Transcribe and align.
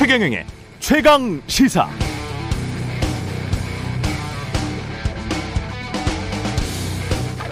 최경영의 0.00 0.46
최강 0.78 1.42
시사. 1.46 1.86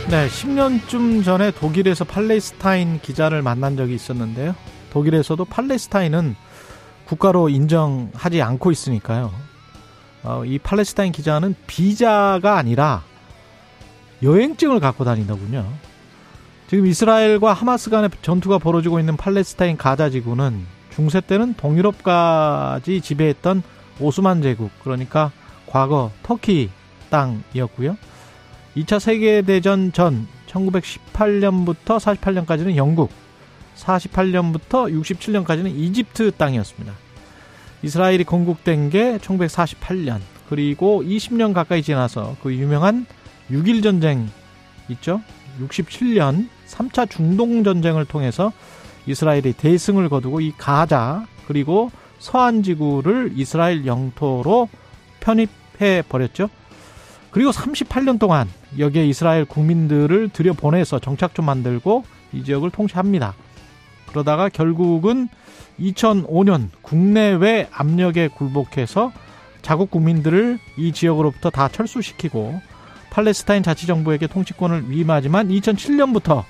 네, 0.09 0.27
10년쯤 0.29 1.27
전에 1.27 1.51
독일에서 1.51 2.07
팔레스타인 2.07 3.01
기자를 3.03 3.43
만난 3.43 3.77
적이 3.77 3.97
있었는데요. 3.97 4.55
독일에서도 4.89 5.45
팔레스타인은 5.45 6.37
국가로 7.05 7.51
인정하지 7.51 8.41
않고 8.41 8.71
있으니까요. 8.71 9.31
어, 10.23 10.43
이 10.47 10.59
팔레스타인 10.59 11.13
기자는 11.13 11.55
비자가 11.67 12.57
아니라 12.57 13.03
여행증을 14.23 14.81
갖고 14.81 15.05
다닌다군요. 15.05 15.71
지금 16.71 16.87
이스라엘과 16.87 17.53
하마스 17.53 17.91
간의 17.91 18.09
전투가 18.23 18.57
벌어지고 18.57 19.01
있는 19.01 19.19
팔레스타인 19.19 19.77
가자 19.77 20.09
지구는 20.09 20.78
중세 20.99 21.21
때는 21.21 21.55
동유럽까지 21.55 23.01
지배했던 23.03 23.63
오스만 24.01 24.43
제국, 24.43 24.73
그러니까 24.83 25.31
과거 25.69 26.11
터키 26.25 26.71
땅이었고요. 27.09 27.97
2차 28.77 28.99
세계대전 28.99 29.93
전 29.93 30.27
1918년부터 30.49 32.01
48년까지는 32.01 32.75
영국, 32.75 33.13
48년부터 33.77 34.93
67년까지는 34.93 35.73
이집트 35.73 36.33
땅이었습니다. 36.33 36.93
이스라엘이 37.83 38.25
건국된 38.25 38.91
게 38.91 39.19
1948년, 39.19 40.19
그리고 40.49 41.05
20년 41.05 41.55
가까이 41.55 41.85
지나서 41.85 42.35
그 42.43 42.53
유명한 42.53 43.07
6일 43.53 43.85
전쟁 43.85 44.29
있죠? 44.89 45.21
67년 45.61 46.49
3차 46.67 47.09
중동 47.09 47.63
전쟁을 47.63 48.05
통해서 48.05 48.53
이스라엘이 49.09 49.55
대승을 49.55 50.09
거두고 50.09 50.41
이 50.41 50.53
가자 50.57 51.27
그리고 51.47 51.91
서한 52.19 52.63
지구를 52.63 53.33
이스라엘 53.35 53.87
영토로 53.87 54.69
편입해 55.21 56.03
버렸죠. 56.09 56.49
그리고 57.31 57.51
38년 57.51 58.19
동안 58.19 58.49
여기에 58.79 59.07
이스라엘 59.07 59.45
국민들을 59.45 60.29
들여보내서 60.31 60.99
정착 60.99 61.35
좀 61.35 61.47
만들고 61.47 62.05
이 62.33 62.45
지역을 62.45 62.71
통치합니다. 62.71 63.35
그러다가 64.07 64.49
결국은 64.49 65.29
2005년 65.81 66.69
국내외 66.83 67.69
압력에 67.73 68.29
굴복해서 68.29 69.13
자국 69.63 69.91
국민들을 69.91 70.59
이 70.77 70.93
지역으로부터 70.93 71.51
다 71.51 71.69
철수시키고 71.69 72.61
팔레스타인 73.11 73.63
자치정부에게 73.63 74.27
통치권을 74.27 74.91
위임하지만 74.91 75.49
2007년부터 75.49 76.45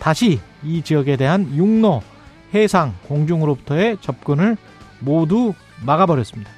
다시 0.00 0.40
이 0.64 0.82
지역에 0.82 1.16
대한 1.16 1.54
육로, 1.54 2.02
해상, 2.54 2.94
공중으로부터의 3.08 3.98
접근을 4.00 4.56
모두 5.00 5.54
막아버렸습니다. 5.84 6.50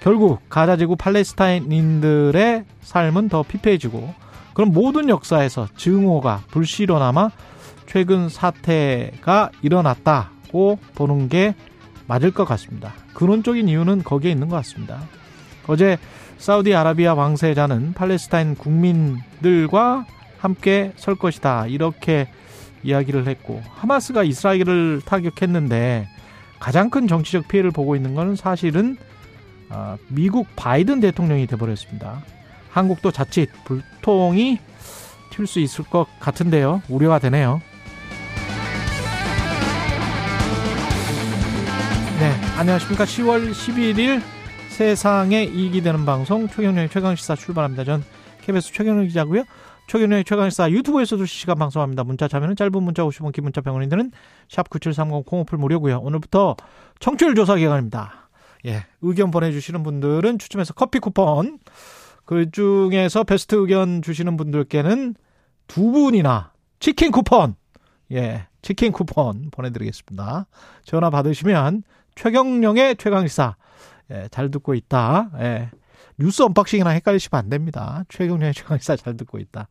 결국 0.00 0.40
가자지구 0.48 0.96
팔레스타인인들의 0.96 2.64
삶은 2.80 3.28
더 3.28 3.42
피폐해지고 3.42 4.14
그럼 4.54 4.72
모든 4.72 5.08
역사에서 5.08 5.68
증오가 5.76 6.42
불씨로 6.50 6.98
남아 6.98 7.30
최근 7.86 8.28
사태가 8.28 9.50
일어났다고 9.62 10.78
보는 10.94 11.28
게 11.28 11.54
맞을 12.06 12.30
것 12.30 12.44
같습니다. 12.44 12.92
근원적인 13.14 13.68
이유는 13.68 14.02
거기에 14.02 14.30
있는 14.30 14.48
것 14.48 14.56
같습니다. 14.56 15.00
어제 15.66 15.98
사우디아라비아 16.38 17.14
왕세자는 17.14 17.94
팔레스타인 17.94 18.54
국민들과 18.54 20.06
함께 20.38 20.92
설 20.96 21.16
것이다. 21.16 21.66
이렇게 21.66 22.28
이야기를 22.82 23.26
했고 23.26 23.62
하마스가 23.74 24.22
이스라엘을 24.22 25.02
타격했는데 25.04 26.08
가장 26.60 26.90
큰 26.90 27.06
정치적 27.06 27.48
피해를 27.48 27.70
보고 27.70 27.96
있는 27.96 28.14
것은 28.14 28.36
사실은 28.36 28.96
아, 29.70 29.96
미국 30.08 30.46
바이든 30.56 31.00
대통령이 31.00 31.46
돼버렸습니다. 31.46 32.22
한국도 32.70 33.10
자칫 33.10 33.50
불통이 33.64 34.58
튈 35.30 35.46
수 35.46 35.60
있을 35.60 35.84
것 35.84 36.06
같은데요. 36.18 36.82
우려가 36.88 37.18
되네요. 37.20 37.60
네, 42.18 42.32
안녕하십니까. 42.58 43.04
10월 43.04 43.52
11일 43.52 44.20
세상에 44.70 45.44
이익이 45.44 45.82
되는 45.82 46.04
방송 46.04 46.48
최경련의 46.48 46.88
최강시사 46.88 47.36
출발합니다. 47.36 47.84
전 47.84 48.02
KBS 48.42 48.72
최경련 48.72 49.06
기자고요. 49.06 49.44
최경련의 49.88 50.24
최강시사 50.24 50.70
유튜브에서도 50.70 51.24
실시간 51.24 51.58
방송합니다. 51.58 52.04
문자 52.04 52.28
참여는 52.28 52.56
짧은 52.56 52.82
문자 52.82 53.02
50원, 53.04 53.32
긴 53.32 53.44
문자 53.44 53.62
드는 53.62 54.12
샵9730 54.48 55.24
콩오플 55.24 55.56
무료고요. 55.56 56.00
오늘부터 56.00 56.56
청취율 57.00 57.34
조사 57.34 57.56
기간입니다. 57.56 58.28
예, 58.66 58.84
의견 59.00 59.30
보내주시는 59.30 59.82
분들은 59.82 60.38
추첨해서 60.38 60.74
커피 60.74 60.98
쿠폰, 60.98 61.58
그 62.26 62.50
중에서 62.50 63.24
베스트 63.24 63.54
의견 63.54 64.02
주시는 64.02 64.36
분들께는 64.36 65.14
두 65.68 65.90
분이나 65.90 66.52
치킨 66.80 67.10
쿠폰, 67.10 67.54
예, 68.12 68.46
치킨 68.60 68.92
쿠폰 68.92 69.50
보내드리겠습니다. 69.50 70.46
전화 70.84 71.08
받으시면 71.08 71.82
최경령의 72.14 72.96
최강시사, 72.96 73.56
예, 74.10 74.28
잘 74.30 74.50
듣고 74.50 74.74
있다. 74.74 75.30
예, 75.38 75.70
뉴스 76.18 76.42
언박싱이랑 76.42 76.94
헷갈리시면 76.94 77.38
안 77.38 77.48
됩니다. 77.48 78.04
최경영의 78.08 78.54
최강시사 78.54 78.96
잘 78.96 79.16
듣고 79.16 79.38
있다. 79.38 79.68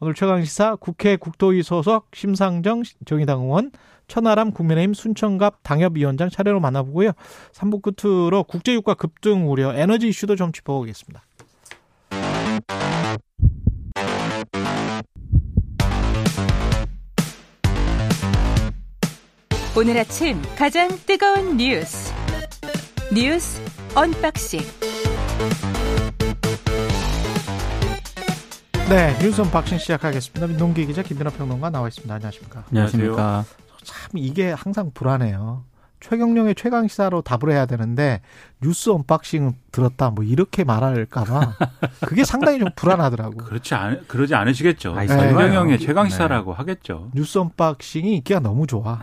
오늘 0.00 0.14
최강시사 0.14 0.76
국회 0.76 1.16
국토위 1.16 1.62
소속 1.62 2.08
심상정 2.12 2.82
정의당 3.06 3.42
의원 3.42 3.70
천하람 4.08 4.50
국민의힘 4.50 4.92
순천갑 4.92 5.62
당협위원장 5.62 6.30
차례로 6.30 6.60
만나보고요. 6.60 7.12
3부 7.52 7.80
끝으로 7.80 8.42
국제유가 8.42 8.94
급등 8.94 9.50
우려 9.50 9.72
에너지 9.74 10.08
이슈도 10.08 10.36
좀 10.36 10.52
짚어보겠습니다. 10.52 11.22
오늘 19.76 19.98
아침 19.98 20.40
가장 20.56 20.88
뜨거운 21.04 21.56
뉴스 21.56 22.12
뉴스 23.12 23.60
언박싱 23.94 24.60
네, 28.88 29.16
뉴스 29.18 29.40
언박싱 29.40 29.78
시작하겠습니다. 29.78 30.46
민동기 30.46 30.86
기자 30.86 31.02
김민하 31.02 31.30
평론가 31.30 31.70
나와 31.70 31.88
있습니다. 31.88 32.14
안녕하십니까? 32.14 32.64
안녕하십니까? 32.68 33.44
참 33.82 34.10
이게 34.14 34.52
항상 34.52 34.90
불안해요. 34.92 35.64
최경영의 36.00 36.54
최강 36.54 36.86
시사로 36.86 37.22
답을 37.22 37.50
해야 37.50 37.64
되는데 37.64 38.20
뉴스 38.60 38.90
언박싱 38.90 39.54
들었다 39.72 40.10
뭐 40.10 40.22
이렇게 40.22 40.62
말할까봐 40.62 41.54
그게 42.04 42.24
상당히 42.24 42.58
좀 42.58 42.68
불안하더라고. 42.76 43.38
그렇지 43.44 43.74
않 43.74 44.04
그러지 44.06 44.34
않으시겠죠. 44.34 44.94
아니, 44.94 45.08
최경영의 45.08 45.78
네. 45.78 45.84
최강 45.84 46.10
시사라고 46.10 46.52
하겠죠. 46.52 47.10
뉴스 47.14 47.38
언박싱이 47.38 48.16
인기가 48.16 48.38
너무 48.38 48.66
좋아. 48.66 49.00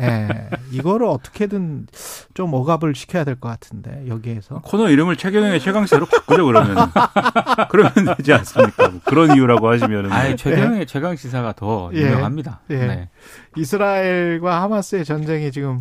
예, 0.00 0.48
이거를 0.70 1.06
어떻게든 1.06 1.86
좀 2.34 2.52
억압을 2.54 2.94
시켜야 2.94 3.24
될 3.24 3.36
것 3.36 3.48
같은데 3.48 4.04
여기에서 4.08 4.60
코너 4.62 4.88
이름을 4.88 5.16
최경영의 5.16 5.60
최강 5.60 5.84
시사로 5.86 6.06
바꾸죠 6.06 6.44
그러면 6.46 6.76
그러면 7.70 7.92
되지 8.16 8.32
않습니까? 8.32 8.88
뭐 8.88 9.00
그런 9.04 9.36
이유라고 9.36 9.68
하시면은 9.68 10.08
뭐. 10.10 10.16
아니 10.18 10.36
최경영의 10.36 10.86
최강 10.86 11.16
시사가 11.16 11.52
더 11.54 11.90
예. 11.94 12.00
유명합니다. 12.02 12.60
예. 12.70 12.76
네. 12.78 13.08
이스라엘과 13.56 14.62
하마스의 14.62 15.04
전쟁이 15.04 15.50
지금 15.52 15.80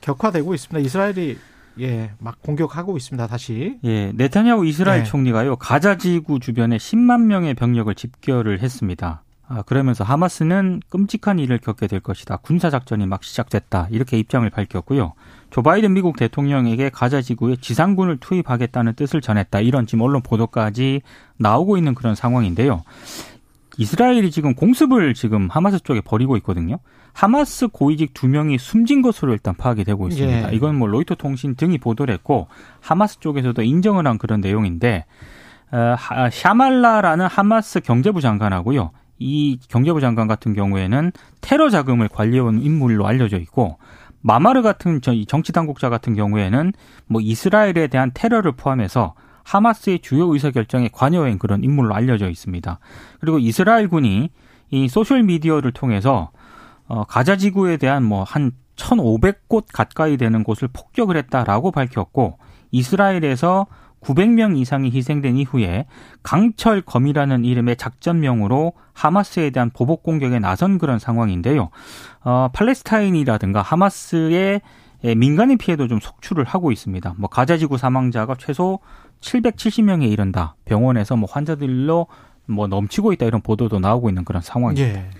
격화되고 0.00 0.54
있습니다. 0.54 0.78
이스라엘이 0.86 1.38
예, 1.80 2.12
막 2.18 2.40
공격하고 2.40 2.96
있습니다. 2.96 3.26
다시. 3.26 3.78
예, 3.84 4.12
네타냐후 4.14 4.64
이스라엘 4.66 5.00
네. 5.02 5.04
총리가요 5.04 5.56
가자 5.56 5.98
지구 5.98 6.38
주변에 6.38 6.76
10만 6.76 7.22
명의 7.22 7.54
병력을 7.54 7.92
집결을 7.94 8.60
했습니다. 8.60 9.22
아, 9.54 9.62
그러면서 9.62 10.02
하마스는 10.02 10.80
끔찍한 10.88 11.38
일을 11.38 11.58
겪게 11.58 11.86
될 11.86 12.00
것이다. 12.00 12.38
군사 12.38 12.70
작전이 12.70 13.06
막 13.06 13.22
시작됐다. 13.22 13.86
이렇게 13.90 14.18
입장을 14.18 14.48
밝혔고요. 14.50 15.12
조 15.50 15.62
바이든 15.62 15.92
미국 15.92 16.16
대통령에게 16.16 16.90
가자 16.90 17.22
지구에 17.22 17.56
지상군을 17.60 18.16
투입하겠다는 18.18 18.94
뜻을 18.94 19.20
전했다. 19.20 19.60
이런 19.60 19.86
지금 19.86 20.02
언론 20.02 20.22
보도까지 20.22 21.02
나오고 21.36 21.76
있는 21.76 21.94
그런 21.94 22.16
상황인데요. 22.16 22.82
이스라엘이 23.76 24.30
지금 24.32 24.54
공습을 24.54 25.14
지금 25.14 25.48
하마스 25.50 25.80
쪽에 25.80 26.00
벌이고 26.00 26.36
있거든요. 26.38 26.78
하마스 27.12 27.68
고위직 27.68 28.12
두 28.12 28.26
명이 28.26 28.58
숨진 28.58 29.02
것으로 29.02 29.32
일단 29.32 29.54
파악이 29.54 29.84
되고 29.84 30.08
있습니다. 30.08 30.52
예. 30.52 30.56
이건 30.56 30.76
뭐 30.76 30.88
로이터 30.88 31.14
통신 31.14 31.54
등이 31.54 31.78
보도를 31.78 32.12
했고 32.12 32.48
하마스 32.80 33.20
쪽에서도 33.20 33.62
인정을 33.62 34.06
한 34.08 34.18
그런 34.18 34.40
내용인데 34.40 35.04
어, 35.70 35.94
하- 35.96 36.28
샤말라라는 36.30 37.26
하마스 37.26 37.78
경제부 37.80 38.20
장관하고요. 38.20 38.90
이 39.24 39.58
경제부 39.68 40.00
장관 40.00 40.28
같은 40.28 40.52
경우에는 40.52 41.12
테러 41.40 41.70
자금을 41.70 42.08
관리해온 42.08 42.60
인물로 42.60 43.06
알려져 43.06 43.38
있고 43.38 43.78
마마르 44.20 44.60
같은 44.62 45.00
정치 45.00 45.52
당국자 45.52 45.88
같은 45.88 46.14
경우에는 46.14 46.72
뭐 47.06 47.20
이스라엘에 47.22 47.86
대한 47.88 48.10
테러를 48.12 48.52
포함해서 48.52 49.14
하마스의 49.42 50.00
주요 50.00 50.32
의사 50.32 50.50
결정에 50.50 50.88
관여한 50.92 51.38
그런 51.38 51.64
인물로 51.64 51.94
알려져 51.94 52.28
있습니다. 52.28 52.78
그리고 53.20 53.38
이스라엘군이 53.38 54.30
이 54.70 54.88
소셜 54.88 55.22
미디어를 55.22 55.72
통해서 55.72 56.30
어, 56.86 57.04
가자 57.04 57.36
지구에 57.36 57.78
대한 57.78 58.04
뭐 58.04 58.24
한 58.24 58.52
1,500곳 58.76 59.66
가까이 59.72 60.16
되는 60.16 60.44
곳을 60.44 60.68
폭격을 60.72 61.16
했다라고 61.16 61.70
밝혔고 61.70 62.38
이스라엘에서 62.70 63.66
900명 64.04 64.56
이상이 64.58 64.90
희생된 64.90 65.36
이후에 65.36 65.86
강철 66.22 66.82
검이라는 66.82 67.44
이름의 67.44 67.76
작전명으로 67.76 68.72
하마스에 68.92 69.50
대한 69.50 69.70
보복 69.70 70.02
공격에 70.02 70.38
나선 70.38 70.78
그런 70.78 70.98
상황인데요. 70.98 71.70
어, 72.22 72.48
팔레스타인이라든가 72.52 73.62
하마스의 73.62 74.60
민간인 75.16 75.58
피해도 75.58 75.86
좀 75.88 76.00
속출을 76.00 76.44
하고 76.44 76.72
있습니다. 76.72 77.14
뭐 77.18 77.28
가자지구 77.28 77.76
사망자가 77.76 78.36
최소 78.38 78.78
770명에 79.20 80.10
이른다. 80.10 80.56
병원에서 80.64 81.16
뭐 81.16 81.28
환자들로 81.30 82.06
뭐 82.46 82.66
넘치고 82.66 83.12
있다 83.12 83.26
이런 83.26 83.40
보도도 83.42 83.80
나오고 83.80 84.08
있는 84.08 84.24
그런 84.24 84.40
상황입니다. 84.42 85.00
예. 85.00 85.10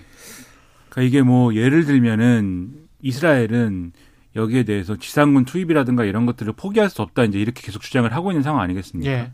그러니까 0.89 1.01
이게 1.01 1.21
뭐 1.21 1.53
예를 1.53 1.85
들면은 1.85 2.71
이스라엘은 3.01 3.91
여기에 4.35 4.63
대해서 4.63 4.95
지상군 4.95 5.45
투입이라든가 5.45 6.03
이런 6.03 6.25
것들을 6.25 6.53
포기할 6.53 6.89
수 6.89 7.01
없다 7.01 7.23
이제 7.23 7.39
이렇게 7.39 7.61
계속 7.61 7.81
주장을 7.81 8.11
하고 8.13 8.31
있는 8.31 8.43
상황 8.43 8.61
아니겠습니까? 8.61 9.11
예. 9.11 9.31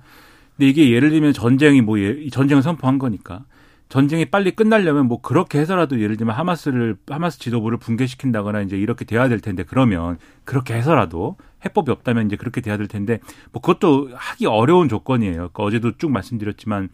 근데 0.55 0.69
이게 0.69 0.91
예를 0.91 1.09
들면 1.09 1.33
전쟁이 1.33 1.81
뭐 1.81 1.99
예, 1.99 2.29
전쟁을 2.29 2.61
선포한 2.61 2.99
거니까 2.99 3.45
전쟁이 3.89 4.25
빨리 4.25 4.51
끝나려면 4.51 5.07
뭐 5.07 5.19
그렇게 5.21 5.59
해서라도 5.59 5.99
예를 5.99 6.15
들면 6.15 6.33
하마스를 6.35 6.95
하마스 7.09 7.39
지도부를 7.39 7.77
붕괴시킨다거나 7.77 8.61
이제 8.61 8.77
이렇게 8.77 9.03
돼야 9.03 9.27
될 9.27 9.41
텐데 9.41 9.63
그러면 9.63 10.17
그렇게 10.45 10.75
해서라도 10.75 11.35
해법이 11.65 11.91
없다면 11.91 12.27
이제 12.27 12.37
그렇게 12.37 12.61
돼야 12.61 12.77
될 12.77 12.87
텐데 12.87 13.19
뭐 13.51 13.61
그것도 13.61 14.11
하기 14.13 14.45
어려운 14.45 14.87
조건이에요. 14.87 15.33
그러니까 15.33 15.63
어제도 15.63 15.97
쭉 15.97 16.09
말씀드렸지만 16.09 16.89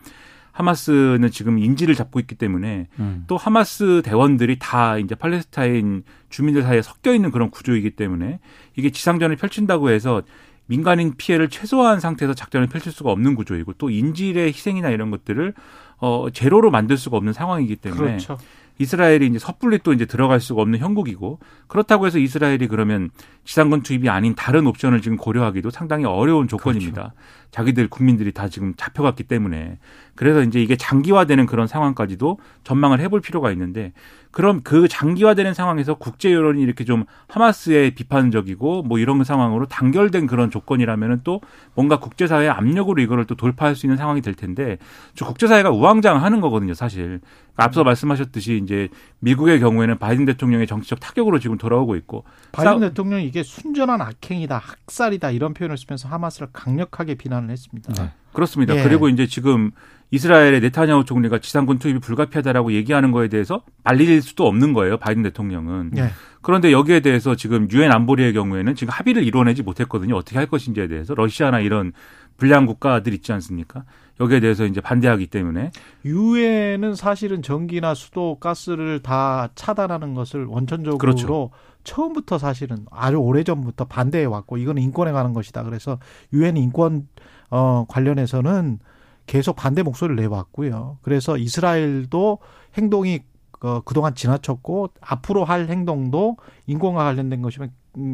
하마스는 0.57 1.29
지금 1.31 1.59
인지를 1.59 1.93
잡고 1.93 2.19
있기 2.21 2.33
때문에 2.33 2.87
음. 2.97 3.25
또 3.27 3.37
하마스 3.37 4.01
대원들이 4.03 4.57
다 4.59 4.97
이제 4.97 5.13
팔레스타인 5.13 6.03
주민들 6.29 6.63
사이에 6.63 6.81
섞여 6.81 7.13
있는 7.13 7.29
그런 7.29 7.51
구조이기 7.51 7.91
때문에 7.91 8.39
이게 8.75 8.89
지상전을 8.89 9.35
펼친다고 9.35 9.91
해서 9.91 10.23
민간인 10.65 11.13
피해를 11.15 11.49
최소화한 11.49 11.99
상태에서 11.99 12.33
작전을 12.33 12.67
펼칠 12.67 12.91
수가 12.91 13.11
없는 13.11 13.35
구조이고 13.35 13.73
또 13.73 13.91
인질의 13.91 14.47
희생이나 14.47 14.89
이런 14.89 15.11
것들을 15.11 15.53
어 15.99 16.27
제로로 16.33 16.71
만들 16.71 16.97
수가 16.97 17.17
없는 17.17 17.33
상황이기 17.33 17.75
때문에 17.75 18.01
그렇죠. 18.01 18.37
이스라엘이 18.79 19.27
이제 19.27 19.39
섣불리 19.39 19.79
또 19.83 19.93
이제 19.93 20.05
들어갈 20.05 20.39
수가 20.39 20.61
없는 20.61 20.79
형국이고 20.79 21.39
그렇다고 21.67 22.05
해서 22.05 22.19
이스라엘이 22.19 22.67
그러면 22.67 23.09
지상군 23.43 23.81
투입이 23.81 24.09
아닌 24.09 24.35
다른 24.35 24.67
옵션을 24.67 25.01
지금 25.01 25.17
고려하기도 25.17 25.69
상당히 25.69 26.05
어려운 26.05 26.47
조건입니다. 26.47 27.13
그렇죠. 27.13 27.13
자기들 27.51 27.87
국민들이 27.89 28.31
다 28.31 28.49
지금 28.49 28.73
잡혀갔기 28.75 29.23
때문에 29.23 29.77
그래서 30.15 30.41
이제 30.41 30.61
이게 30.61 30.75
장기화되는 30.75 31.45
그런 31.45 31.67
상황까지도 31.67 32.39
전망을 32.63 32.99
해볼 32.99 33.21
필요가 33.21 33.51
있는데 33.51 33.93
그럼 34.31 34.61
그 34.63 34.87
장기화되는 34.87 35.53
상황에서 35.53 35.95
국제 35.95 36.31
여론이 36.31 36.61
이렇게 36.61 36.83
좀 36.85 37.05
하마스에 37.27 37.91
비판적이고 37.91 38.83
뭐 38.83 38.99
이런 38.99 39.23
상황으로 39.23 39.65
단결된 39.67 40.27
그런 40.27 40.51
조건이라면은 40.51 41.21
또 41.23 41.41
뭔가 41.75 41.99
국제사회의 41.99 42.49
압력으로 42.49 43.01
이거를 43.01 43.25
또 43.25 43.35
돌파할 43.35 43.75
수 43.75 43.85
있는 43.85 43.97
상황이 43.97 44.21
될 44.21 44.33
텐데 44.35 44.77
저 45.15 45.25
국제사회가 45.25 45.69
우왕좌왕하는 45.71 46.41
거거든요, 46.41 46.73
사실. 46.73 47.19
앞서 47.55 47.83
말씀하셨듯이 47.83 48.59
이제 48.63 48.89
미국의 49.19 49.59
경우에는 49.59 49.97
바이든 49.97 50.25
대통령의 50.25 50.67
정치적 50.67 50.99
타격으로 50.99 51.39
지금 51.39 51.57
돌아오고 51.57 51.95
있고 51.95 52.23
바이든 52.51 52.71
싸우- 52.73 52.79
대통령이 52.81 53.25
이게 53.25 53.41
순전한 53.41 53.99
악행이다, 54.01 54.57
학살이다 54.59 55.31
이런 55.31 55.55
표현을 55.55 55.77
쓰면서 55.77 56.07
하마스를 56.09 56.49
강력하게 56.53 57.15
비난 57.15 57.36
을 57.43 57.49
했습니다. 57.49 57.93
네. 57.93 58.11
그렇습니다. 58.33 58.75
예. 58.75 58.83
그리고 58.83 59.09
이제 59.09 59.25
지금 59.25 59.71
이스라엘의 60.11 60.61
네타냐후 60.61 61.05
총리가 61.05 61.39
지상군 61.39 61.79
투입이 61.79 61.99
불가피하다라고 61.99 62.71
얘기하는 62.73 63.11
거에 63.11 63.27
대해서 63.27 63.63
말릴 63.83 64.21
수도 64.21 64.47
없는 64.47 64.73
거예요. 64.73 64.97
바이든 64.97 65.23
대통령은. 65.23 65.91
예. 65.97 66.09
그런데 66.41 66.71
여기에 66.71 67.01
대해서 67.01 67.35
지금 67.35 67.69
유엔 67.71 67.91
안보리의 67.91 68.33
경우에는 68.33 68.75
지금 68.75 68.91
합의를 68.91 69.23
이뤄내지 69.23 69.63
못했거든요. 69.63 70.15
어떻게 70.15 70.37
할 70.37 70.47
것인지에 70.47 70.87
대해서 70.87 71.13
러시아나 71.13 71.59
이런 71.59 71.91
불량 72.37 72.65
국가들 72.65 73.13
있지 73.13 73.33
않습니까? 73.33 73.83
여기에 74.19 74.39
대해서 74.39 74.65
이제 74.65 74.81
반대하기 74.81 75.27
때문에 75.27 75.71
유엔은 76.05 76.95
사실은 76.95 77.41
전기나 77.41 77.93
수도, 77.93 78.37
가스를 78.39 79.01
다 79.01 79.49
차단하는 79.55 80.13
것을 80.13 80.45
원천적으로 80.45 80.97
그렇죠. 80.97 81.49
처음부터 81.83 82.37
사실은 82.37 82.85
아주 82.91 83.17
오래 83.17 83.43
전부터 83.43 83.85
반대해 83.85 84.25
왔고 84.25 84.57
이건 84.57 84.77
인권에 84.77 85.11
관한 85.11 85.33
것이다. 85.33 85.63
그래서 85.63 85.99
유엔 86.33 86.57
인권 86.57 87.07
어 87.49 87.85
관련해서는 87.87 88.79
계속 89.25 89.55
반대 89.55 89.83
목소리를 89.83 90.15
내왔고요. 90.15 90.97
그래서 91.01 91.37
이스라엘도 91.37 92.39
행동이 92.77 93.21
어, 93.61 93.81
그동안 93.81 94.15
지나쳤고 94.15 94.89
앞으로 95.01 95.43
할 95.43 95.67
행동도 95.69 96.37
인권과 96.67 97.03
관련된 97.03 97.41
것이 97.41 97.59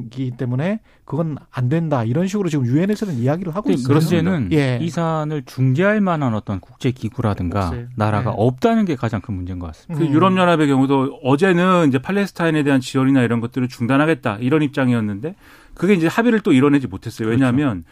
기 0.10 0.32
때문에 0.32 0.80
그건 1.06 1.38
안 1.52 1.70
된다. 1.70 2.04
이런 2.04 2.28
식으로 2.28 2.50
지금 2.50 2.66
유엔에서는 2.66 3.16
이야기를 3.16 3.56
하고 3.56 3.72
있습니다. 3.72 3.94
문제는 3.94 4.50
예. 4.52 4.80
이 4.82 4.90
사안을 4.90 5.44
중재할 5.46 6.02
만한 6.02 6.34
어떤 6.34 6.60
국제 6.60 6.92
기구라든가 6.92 7.68
없어요. 7.68 7.88
나라가 7.96 8.32
네. 8.32 8.36
없다는 8.40 8.86
게 8.86 8.96
가장 8.96 9.22
큰 9.22 9.34
문제인 9.34 9.60
것 9.60 9.68
같습니다. 9.68 10.00
그 10.00 10.10
음. 10.10 10.14
유럽 10.14 10.38
연합의 10.38 10.68
경우도 10.68 11.20
어제는 11.24 11.90
이제 11.90 12.00
팔레스타인에 12.00 12.64
대한 12.64 12.82
지원이나 12.82 13.22
이런 13.24 13.40
것들을 13.40 13.68
중단하겠다 13.68 14.38
이런 14.40 14.62
입장이었는데 14.62 15.36
그게 15.74 15.94
이제 15.94 16.08
합의를 16.08 16.40
또 16.42 16.54
이뤄내지 16.54 16.88
못했어요. 16.88 17.28
왜냐하면 17.30 17.84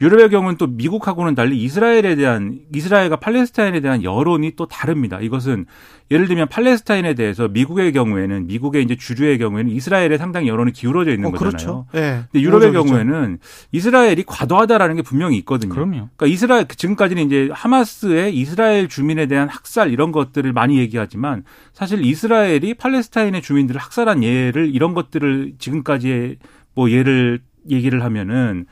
유럽의 0.00 0.30
경우는 0.30 0.56
또 0.56 0.66
미국하고는 0.66 1.34
달리 1.34 1.62
이스라엘에 1.62 2.14
대한 2.14 2.60
이스라엘과 2.74 3.16
팔레스타인에 3.16 3.80
대한 3.80 4.02
여론이 4.02 4.52
또 4.56 4.66
다릅니다. 4.66 5.20
이것은 5.20 5.66
예를 6.10 6.26
들면 6.26 6.48
팔레스타인에 6.48 7.14
대해서 7.14 7.48
미국의 7.48 7.92
경우에는 7.92 8.46
미국의 8.46 8.82
이제 8.82 8.96
주류의 8.96 9.38
경우에는 9.38 9.70
이스라엘에 9.70 10.16
상당히 10.16 10.48
여론이 10.48 10.72
기울어져 10.72 11.12
있는 11.12 11.28
어, 11.28 11.32
거잖아요. 11.32 11.50
그렇죠. 11.50 11.86
예. 11.94 12.24
근데 12.32 12.42
유럽의 12.42 12.70
우호적이죠. 12.70 12.82
경우에는 12.84 13.38
이스라엘이 13.72 14.24
과도하다라는 14.26 14.96
게 14.96 15.02
분명히 15.02 15.36
있거든요. 15.38 15.74
그럼요. 15.74 16.08
그러니까 16.16 16.26
이스라엘 16.26 16.66
지금까지는 16.66 17.26
이제 17.26 17.50
하마스의 17.52 18.34
이스라엘 18.34 18.88
주민에 18.88 19.26
대한 19.26 19.48
학살 19.48 19.90
이런 19.90 20.12
것들을 20.12 20.50
많이 20.54 20.78
얘기하지만 20.78 21.44
사실 21.74 22.02
이스라엘이 22.02 22.74
팔레스타인의 22.74 23.42
주민들을 23.42 23.78
학살한 23.78 24.24
예를 24.24 24.74
이런 24.74 24.94
것들을 24.94 25.52
지금까지의 25.58 26.38
뭐 26.74 26.90
예를 26.90 27.40
얘기를 27.68 28.02
하면은 28.02 28.64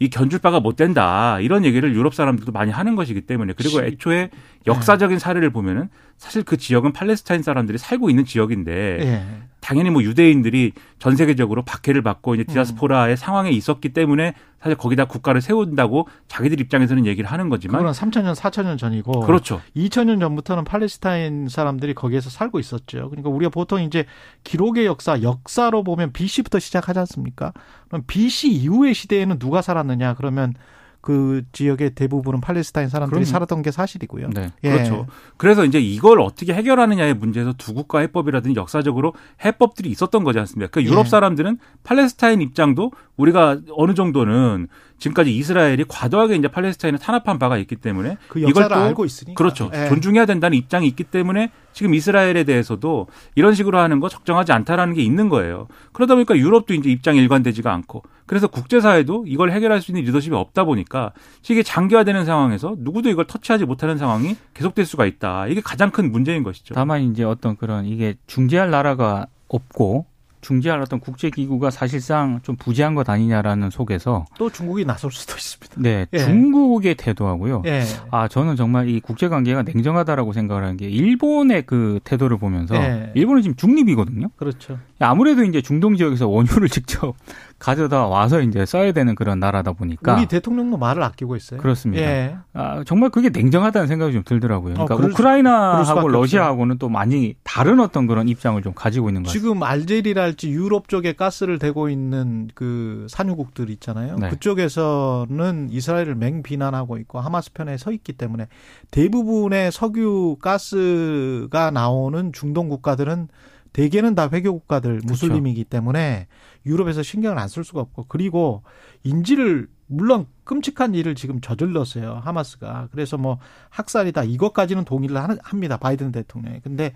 이 0.00 0.08
견줄 0.08 0.38
바가 0.38 0.60
못 0.60 0.76
된다. 0.76 1.38
이런 1.40 1.64
얘기를 1.64 1.94
유럽 1.94 2.14
사람들도 2.14 2.52
많이 2.52 2.72
하는 2.72 2.96
것이기 2.96 3.20
때문에 3.20 3.52
그리고 3.54 3.82
애초에 3.82 4.30
역사적인 4.66 5.18
사례를 5.18 5.50
보면은 5.50 5.88
사실 6.18 6.42
그 6.42 6.56
지역은 6.58 6.92
팔레스타인 6.92 7.42
사람들이 7.42 7.78
살고 7.78 8.10
있는 8.10 8.26
지역인데 8.26 8.98
예. 9.00 9.24
당연히 9.60 9.90
뭐 9.90 10.02
유대인들이 10.02 10.72
전 10.98 11.16
세계적으로 11.16 11.62
박해를 11.64 12.02
받고 12.02 12.34
이제 12.34 12.44
디아스포라의 12.44 13.16
상황에 13.16 13.50
있었기 13.50 13.90
때문에 13.90 14.34
사실 14.60 14.76
거기다 14.76 15.06
국가를 15.06 15.40
세운다고 15.40 16.08
자기들 16.28 16.60
입장에서는 16.60 17.06
얘기를 17.06 17.30
하는 17.30 17.48
거지만 17.48 17.78
그거는 17.78 17.92
3천 17.92 18.22
년, 18.22 18.34
4천 18.34 18.64
년 18.64 18.76
전이고 18.76 19.20
그렇죠. 19.20 19.62
2000년 19.76 20.20
전부터는 20.20 20.64
팔레스타인 20.64 21.48
사람들이 21.48 21.94
거기에서 21.94 22.28
살고 22.28 22.58
있었죠. 22.58 23.08
그러니까 23.08 23.30
우리가 23.30 23.50
보통 23.50 23.80
이제 23.80 24.04
기록의 24.44 24.86
역사, 24.86 25.22
역사로 25.22 25.84
보면 25.84 26.12
BC부터 26.12 26.58
시작하지 26.58 26.98
않습니까? 27.00 27.52
그럼 27.88 28.02
BC 28.06 28.50
이후의 28.50 28.92
시대에는 28.92 29.38
누가 29.38 29.62
살았느냐? 29.62 30.14
그러면 30.14 30.54
그 31.00 31.42
지역의 31.52 31.94
대부분은 31.94 32.40
팔레스타인 32.40 32.88
사람들이 32.88 33.20
그럼요. 33.20 33.24
살았던 33.30 33.62
게 33.62 33.70
사실이고요. 33.70 34.30
네. 34.34 34.52
예. 34.64 34.70
그렇죠. 34.70 35.06
그래서 35.36 35.64
이제 35.64 35.80
이걸 35.80 36.20
어떻게 36.20 36.52
해결하느냐의 36.52 37.14
문제에서 37.14 37.54
두 37.54 37.72
국가 37.72 38.00
해법이라든지 38.00 38.58
역사적으로 38.58 39.14
해법들이 39.44 39.88
있었던 39.90 40.24
거지 40.24 40.38
않습니까? 40.38 40.70
그 40.70 40.84
유럽 40.84 41.06
예. 41.06 41.10
사람들은 41.10 41.58
팔레스타인 41.84 42.42
입장도 42.42 42.92
우리가 43.16 43.60
어느 43.72 43.94
정도는 43.94 44.68
지금까지 45.00 45.34
이스라엘이 45.34 45.84
과도하게 45.88 46.36
이제 46.36 46.46
팔레스타인을 46.48 46.98
탄압한 46.98 47.38
바가 47.38 47.56
있기 47.58 47.76
때문에 47.76 48.18
그 48.28 48.38
이걸 48.38 48.68
또 48.68 48.74
알고 48.74 49.04
있으니까. 49.04 49.34
그렇죠. 49.36 49.70
예. 49.74 49.88
존중해야 49.88 50.26
된다는 50.26 50.56
입장이 50.56 50.86
있기 50.86 51.04
때문에 51.04 51.50
지금 51.72 51.94
이스라엘에 51.94 52.44
대해서도 52.44 53.08
이런 53.34 53.54
식으로 53.54 53.78
하는 53.78 53.98
거 53.98 54.08
적정하지 54.08 54.52
않다라는 54.52 54.94
게 54.94 55.02
있는 55.02 55.28
거예요. 55.28 55.66
그러다 55.92 56.14
보니까 56.14 56.36
유럽도 56.36 56.74
이제 56.74 56.90
입장이 56.90 57.18
일관되지가 57.18 57.72
않고 57.72 58.02
그래서 58.26 58.46
국제사회도 58.46 59.24
이걸 59.26 59.50
해결할 59.50 59.80
수 59.80 59.90
있는 59.90 60.04
리더십이 60.04 60.36
없다 60.36 60.64
보니까 60.64 61.12
이게 61.48 61.62
장기화되는 61.62 62.24
상황에서 62.24 62.76
누구도 62.78 63.08
이걸 63.08 63.26
터치하지 63.26 63.64
못하는 63.64 63.96
상황이 63.96 64.36
계속될 64.54 64.84
수가 64.84 65.06
있다. 65.06 65.48
이게 65.48 65.60
가장 65.60 65.90
큰 65.90 66.12
문제인 66.12 66.42
것이죠. 66.42 66.74
다만 66.74 67.02
이제 67.10 67.24
어떤 67.24 67.56
그런 67.56 67.86
이게 67.86 68.14
중재할 68.26 68.70
나라가 68.70 69.26
없고 69.48 70.06
중재할 70.40 70.80
어떤 70.80 71.00
국제 71.00 71.30
기구가 71.30 71.70
사실상 71.70 72.40
좀 72.42 72.56
부재한 72.56 72.94
것 72.94 73.08
아니냐라는 73.08 73.70
속에서 73.70 74.24
또 74.38 74.50
중국이 74.50 74.84
나설 74.84 75.10
수도 75.10 75.34
있습니다. 75.34 75.74
네 75.78 76.06
예. 76.12 76.18
중국의 76.18 76.94
태도하고요. 76.94 77.62
예. 77.66 77.84
아 78.10 78.28
저는 78.28 78.56
정말 78.56 78.88
이 78.88 79.00
국제 79.00 79.28
관계가 79.28 79.62
냉정하다라고 79.62 80.32
생각을 80.32 80.62
하는 80.62 80.76
게 80.76 80.88
일본의 80.88 81.64
그 81.66 82.00
태도를 82.04 82.38
보면서 82.38 82.74
예. 82.76 83.12
일본은 83.14 83.42
지금 83.42 83.56
중립이거든요. 83.56 84.28
그렇죠. 84.36 84.78
아무래도 85.06 85.42
이제 85.44 85.62
중동 85.62 85.96
지역에서 85.96 86.28
원유를 86.28 86.68
직접 86.70 87.14
가져다 87.58 88.06
와서 88.06 88.40
이제 88.40 88.64
써야 88.64 88.92
되는 88.92 89.14
그런 89.14 89.38
나라다 89.38 89.72
보니까 89.72 90.14
우리 90.14 90.26
대통령도 90.26 90.78
말을 90.78 91.02
아끼고 91.02 91.36
있어요. 91.36 91.60
그렇습니다. 91.60 92.02
예. 92.02 92.36
아, 92.54 92.82
정말 92.86 93.10
그게 93.10 93.28
냉정하다는 93.28 93.86
생각이 93.86 94.12
좀 94.12 94.22
들더라고요. 94.24 94.74
그러니까 94.74 94.94
어, 94.94 94.98
그럴 94.98 95.10
우크라이나하고 95.10 96.08
러시아하고는 96.08 96.78
또 96.78 96.88
많이 96.88 97.34
다른 97.44 97.80
어떤 97.80 98.06
그런 98.06 98.28
입장을 98.28 98.60
좀 98.62 98.72
가지고 98.74 99.10
있는 99.10 99.22
거죠. 99.22 99.32
지금 99.32 99.62
알제리랄지 99.62 100.50
유럽 100.50 100.88
쪽에 100.88 101.12
가스를 101.12 101.58
대고 101.58 101.90
있는 101.90 102.48
그 102.54 103.06
산유국들 103.10 103.68
있잖아요. 103.70 104.16
네. 104.16 104.30
그쪽에서는 104.30 105.68
이스라엘을 105.70 106.14
맹 106.14 106.42
비난하고 106.42 106.96
있고 106.98 107.20
하마스 107.20 107.52
편에 107.52 107.76
서 107.76 107.92
있기 107.92 108.14
때문에 108.14 108.48
대부분의 108.90 109.70
석유 109.72 110.36
가스가 110.40 111.70
나오는 111.70 112.32
중동 112.32 112.68
국가들은 112.68 113.28
대개는 113.72 114.14
다 114.14 114.28
회교 114.32 114.52
국가들 114.58 115.00
무슬림이기 115.04 115.64
때문에 115.64 116.26
유럽에서 116.66 117.02
신경을 117.02 117.38
안 117.38 117.48
쓸 117.48 117.64
수가 117.64 117.80
없고 117.80 118.06
그리고 118.08 118.62
인지를 119.04 119.68
물론 119.86 120.26
끔찍한 120.44 120.94
일을 120.94 121.14
지금 121.14 121.40
저질렀어요 121.40 122.20
하마스가. 122.22 122.88
그래서 122.92 123.16
뭐 123.16 123.38
학살이다 123.70 124.24
이것까지는 124.24 124.84
동의를 124.84 125.16
합니다 125.42 125.76
바이든 125.76 126.12
대통령이. 126.12 126.60
근데 126.60 126.92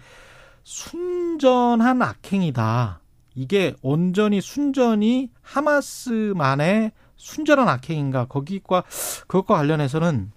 순전한 0.62 2.02
악행이다. 2.02 3.00
이게 3.34 3.74
온전히 3.82 4.40
순전히 4.40 5.30
하마스만의 5.42 6.92
순전한 7.16 7.68
악행인가? 7.68 8.26
거기과 8.26 8.84
그것과 9.26 9.56
관련해서는 9.56 10.30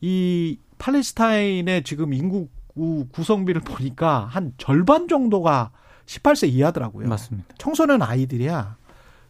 이 0.00 0.58
팔레스타인의 0.78 1.84
지금 1.84 2.12
인구 2.12 2.48
구- 2.74 3.06
구성비를 3.12 3.60
보니까 3.62 4.26
한 4.26 4.52
절반 4.58 5.08
정도가 5.08 5.70
18세 6.06 6.48
이하더라고요. 6.48 7.08
맞습니다. 7.08 7.48
청소년 7.58 8.02
아이들이야. 8.02 8.76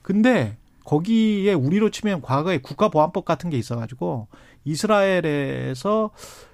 근데 0.03 0.57
거기에 0.85 1.53
우리로 1.55 1.91
치면 1.91 2.23
과거에 2.23 2.59
국가보안법 2.59 3.25
같은 3.25 3.51
게 3.51 3.57
있어가지고 3.59 4.29
이스라엘에서 4.65 6.11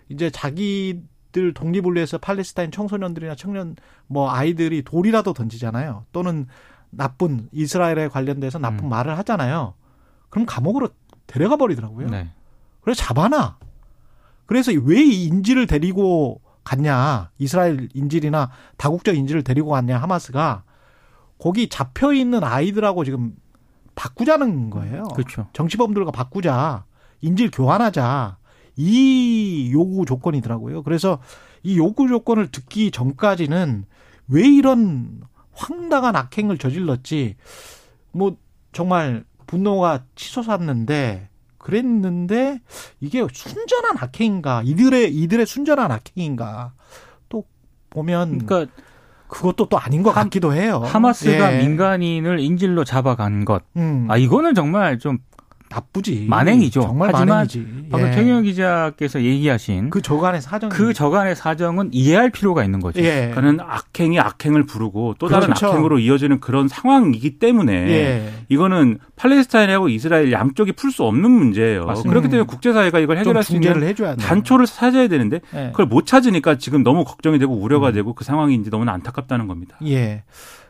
이제 0.09 0.31
자기들 0.31 1.55
독립을 1.55 1.95
위해서 1.95 2.19
팔레스타인 2.19 2.71
청소년들이나 2.71 3.35
청년 3.37 3.77
뭐 4.07 4.31
아이들이 4.31 4.83
돌이라도 4.83 5.33
던지잖아요. 5.33 6.05
또는 6.13 6.47
나쁜 6.91 7.49
이스라엘에 7.53 8.09
관련돼서 8.09 8.59
나쁜 8.59 8.85
음. 8.87 8.89
말을 8.89 9.17
하잖아요. 9.19 9.75
그럼 10.31 10.47
감옥으로 10.47 10.89
데려가 11.27 11.57
버리더라고요. 11.57 12.09
네. 12.09 12.31
그래서 12.81 13.03
잡아놔. 13.03 13.59
그래서 14.47 14.73
왜 14.73 15.03
이 15.03 15.25
인질을 15.25 15.67
데리고 15.67 16.41
갔냐. 16.69 17.31
이스라엘 17.39 17.89
인질이나 17.95 18.51
다국적 18.77 19.17
인질을 19.17 19.43
데리고 19.43 19.71
갔냐. 19.71 19.97
하마스가 19.99 20.65
거기 21.39 21.69
잡혀 21.69 22.13
있는 22.13 22.45
아이들하고 22.45 23.05
지금 23.05 23.35
바꾸자는 23.95 24.69
거예요. 24.69 25.05
그렇죠. 25.15 25.49
정치범들과 25.55 26.11
바꾸자. 26.11 26.85
인질 27.23 27.51
교환하자. 27.51 28.37
이 28.77 29.71
요구 29.73 30.05
조건이더라고요. 30.05 30.83
그래서 30.83 31.19
이 31.63 31.79
요구 31.79 32.07
조건을 32.07 32.51
듣기 32.51 32.91
전까지는 32.91 33.87
왜 34.29 34.47
이런 34.47 35.23
황당한 35.53 36.17
악행을 36.17 36.59
저질렀지. 36.59 37.37
뭐 38.13 38.37
정말 38.73 39.25
분노가 39.47 40.05
치솟았는데 40.15 41.28
그랬는데 41.69 42.61
이게 43.01 43.25
순전한 43.31 43.97
악행인가? 43.99 44.63
이들의 44.65 45.15
이들의 45.15 45.45
순전한 45.47 45.91
악행인가? 45.93 46.73
또 47.29 47.45
보면 47.91 48.47
그러니까 48.47 48.73
그것도 49.29 49.67
또 49.69 49.79
아닌 49.79 50.03
것 50.03 50.11
하- 50.17 50.23
같기도 50.25 50.55
해요. 50.55 50.81
하마스가 50.85 51.55
예. 51.55 51.59
민간인을 51.59 52.41
인질로 52.41 52.85
잡아간 52.85 53.45
것. 53.45 53.63
음, 53.77 54.07
아 54.11 54.17
이거는 54.17 54.55
정말 54.55 54.99
좀 54.99 55.19
나쁘지. 55.71 56.27
만행이죠. 56.29 56.81
정말 56.83 57.11
하지만 57.13 57.29
만행이지. 57.29 57.89
방금 57.91 58.09
예. 58.09 58.13
최경영 58.13 58.43
기자께서 58.45 59.23
얘기하신 59.23 59.91
그, 59.91 59.99
그 59.99 60.03
저간의 60.03 60.41
사정. 60.41 60.71
저간의 60.93 61.37
사정은 61.37 61.91
이해할 61.93 62.31
필요가 62.31 62.65
있는 62.65 62.81
거죠. 62.81 63.01
예. 63.01 63.31
그러니까는 63.33 63.61
악행이 63.61 64.19
악행을 64.19 64.65
부르고 64.65 65.17
또 65.19 65.29
다른 65.29 65.47
그렇죠. 65.47 65.69
악행으로 65.69 65.99
이어지는 65.99 66.41
그런 66.41 66.69
상황이기 66.69 67.39
때문에 67.39 67.73
예. 67.73 68.33
이거는 68.49 68.99
팔레스타인하고 69.17 69.89
이스라엘 69.89 70.33
양쪽이 70.33 70.73
풀 70.73 70.89
수 70.89 71.05
없는 71.05 71.31
문제예요. 71.31 71.85
맞습니다. 71.85 72.09
그렇기 72.09 72.29
때문에 72.31 72.47
국제사회가 72.47 72.99
이걸 72.99 73.17
좀 73.17 73.21
해결할 73.21 73.43
수 73.43 73.55
있는 73.55 73.83
해줘야. 73.83 74.17
단초를 74.17 74.65
찾아야 74.65 75.07
되는데 75.07 75.41
예. 75.55 75.69
그걸 75.71 75.85
못 75.87 76.07
찾으니까 76.07 76.57
지금 76.57 76.83
너무 76.83 77.05
걱정이 77.05 77.39
되고 77.39 77.55
음. 77.55 77.63
우려가 77.63 77.93
되고 77.93 78.15
그 78.15 78.25
이제 78.53 78.71
너무나 78.71 78.93
안타깝다는 78.93 79.47
겁니다. 79.49 79.77
예. 79.87 80.25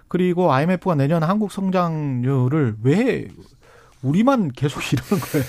그리고 0.08 0.52
IMF가 0.52 0.94
내년 0.94 1.22
한국 1.22 1.52
성장률을 1.52 2.76
왜 2.82 3.28
우리만 4.02 4.52
계속 4.52 4.80
이러는 4.92 5.20
거예요? 5.20 5.44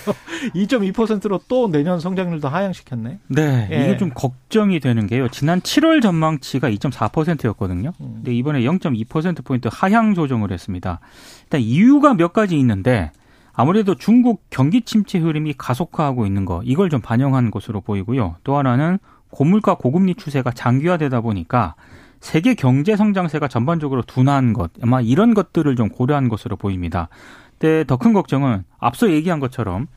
2.2%로 0.55 1.39
또 1.47 1.69
내년 1.69 1.99
성장률도 1.99 2.47
하향시켰네. 2.47 3.19
네, 3.27 3.67
예. 3.71 3.83
이게 3.83 3.97
좀 3.97 4.09
걱정이 4.13 4.79
되는 4.79 5.07
게요. 5.07 5.27
지난 5.29 5.61
7월 5.61 6.01
전망치가 6.01 6.69
2.4%였거든요. 6.69 7.93
음. 8.01 8.11
근데 8.15 8.33
이번에 8.33 8.61
0.2% 8.61 9.43
포인트 9.43 9.69
하향 9.71 10.13
조정을 10.13 10.51
했습니다. 10.51 10.99
일단 11.43 11.61
이유가 11.61 12.13
몇 12.13 12.33
가지 12.33 12.57
있는데 12.57 13.11
아무래도 13.53 13.95
중국 13.95 14.43
경기 14.49 14.81
침체 14.81 15.19
흐름이 15.19 15.55
가속화하고 15.57 16.25
있는 16.25 16.45
거 16.45 16.61
이걸 16.63 16.89
좀 16.89 17.01
반영한 17.01 17.51
것으로 17.51 17.81
보이고요. 17.81 18.37
또 18.43 18.57
하나는 18.57 18.99
고물가 19.31 19.75
고금리 19.75 20.15
추세가 20.15 20.51
장기화되다 20.51 21.21
보니까 21.21 21.75
세계 22.21 22.53
경제 22.53 22.95
성장세가 22.95 23.47
전반적으로 23.47 24.01
둔화한 24.01 24.53
것 24.53 24.71
아마 24.81 25.01
이런 25.01 25.33
것들을 25.33 25.75
좀 25.75 25.89
고려한 25.89 26.29
것으로 26.29 26.55
보입니다. 26.55 27.09
근데 27.59 27.83
더큰 27.83 28.13
걱정은 28.13 28.63
앞서 28.79 29.11
얘기한 29.11 29.39
것처럼 29.39 29.87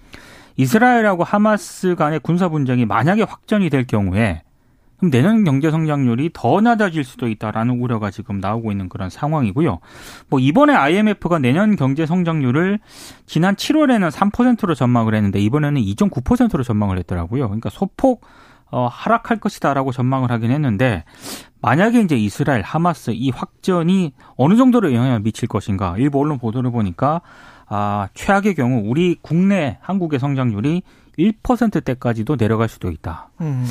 이스라엘하고 0.56 1.24
하마스 1.24 1.94
간의 1.94 2.20
군사 2.20 2.48
분쟁이 2.48 2.84
만약에 2.84 3.22
확전이 3.22 3.70
될 3.70 3.86
경우에 3.86 4.42
그럼 4.98 5.10
내년 5.10 5.42
경제 5.42 5.70
성장률이 5.70 6.30
더 6.32 6.60
낮아질 6.60 7.02
수도 7.02 7.28
있다라는 7.28 7.80
우려가 7.80 8.10
지금 8.10 8.38
나오고 8.38 8.70
있는 8.70 8.88
그런 8.88 9.10
상황이고요. 9.10 9.80
뭐 10.28 10.38
이번에 10.38 10.74
IMF가 10.74 11.40
내년 11.40 11.74
경제 11.74 12.06
성장률을 12.06 12.78
지난 13.26 13.56
7월에는 13.56 14.10
3%로 14.10 14.74
전망을 14.74 15.14
했는데 15.14 15.40
이번에는 15.40 15.80
2.9%로 15.80 16.62
전망을 16.62 16.98
했더라고요. 16.98 17.48
그러니까 17.48 17.70
소폭 17.70 18.24
어, 18.70 18.86
하락할 18.90 19.38
것이다라고 19.38 19.92
전망을 19.92 20.30
하긴 20.30 20.50
했는데 20.50 21.04
만약에 21.60 22.00
이제 22.00 22.16
이스라엘 22.16 22.62
하마스 22.62 23.10
이 23.12 23.30
확전이 23.30 24.14
어느 24.36 24.56
정도로 24.56 24.94
영향을 24.94 25.20
미칠 25.20 25.46
것인가 25.46 25.96
일부 25.98 26.20
언론 26.20 26.38
보도를 26.38 26.70
보니까 26.70 27.20
아, 27.74 28.08
최악의 28.12 28.54
경우 28.54 28.82
우리 28.84 29.16
국내 29.22 29.78
한국의 29.80 30.18
성장률이 30.18 30.82
1%대까지도 31.18 32.36
내려갈 32.36 32.68
수도 32.68 32.90
있다. 32.90 33.30
음. 33.40 33.66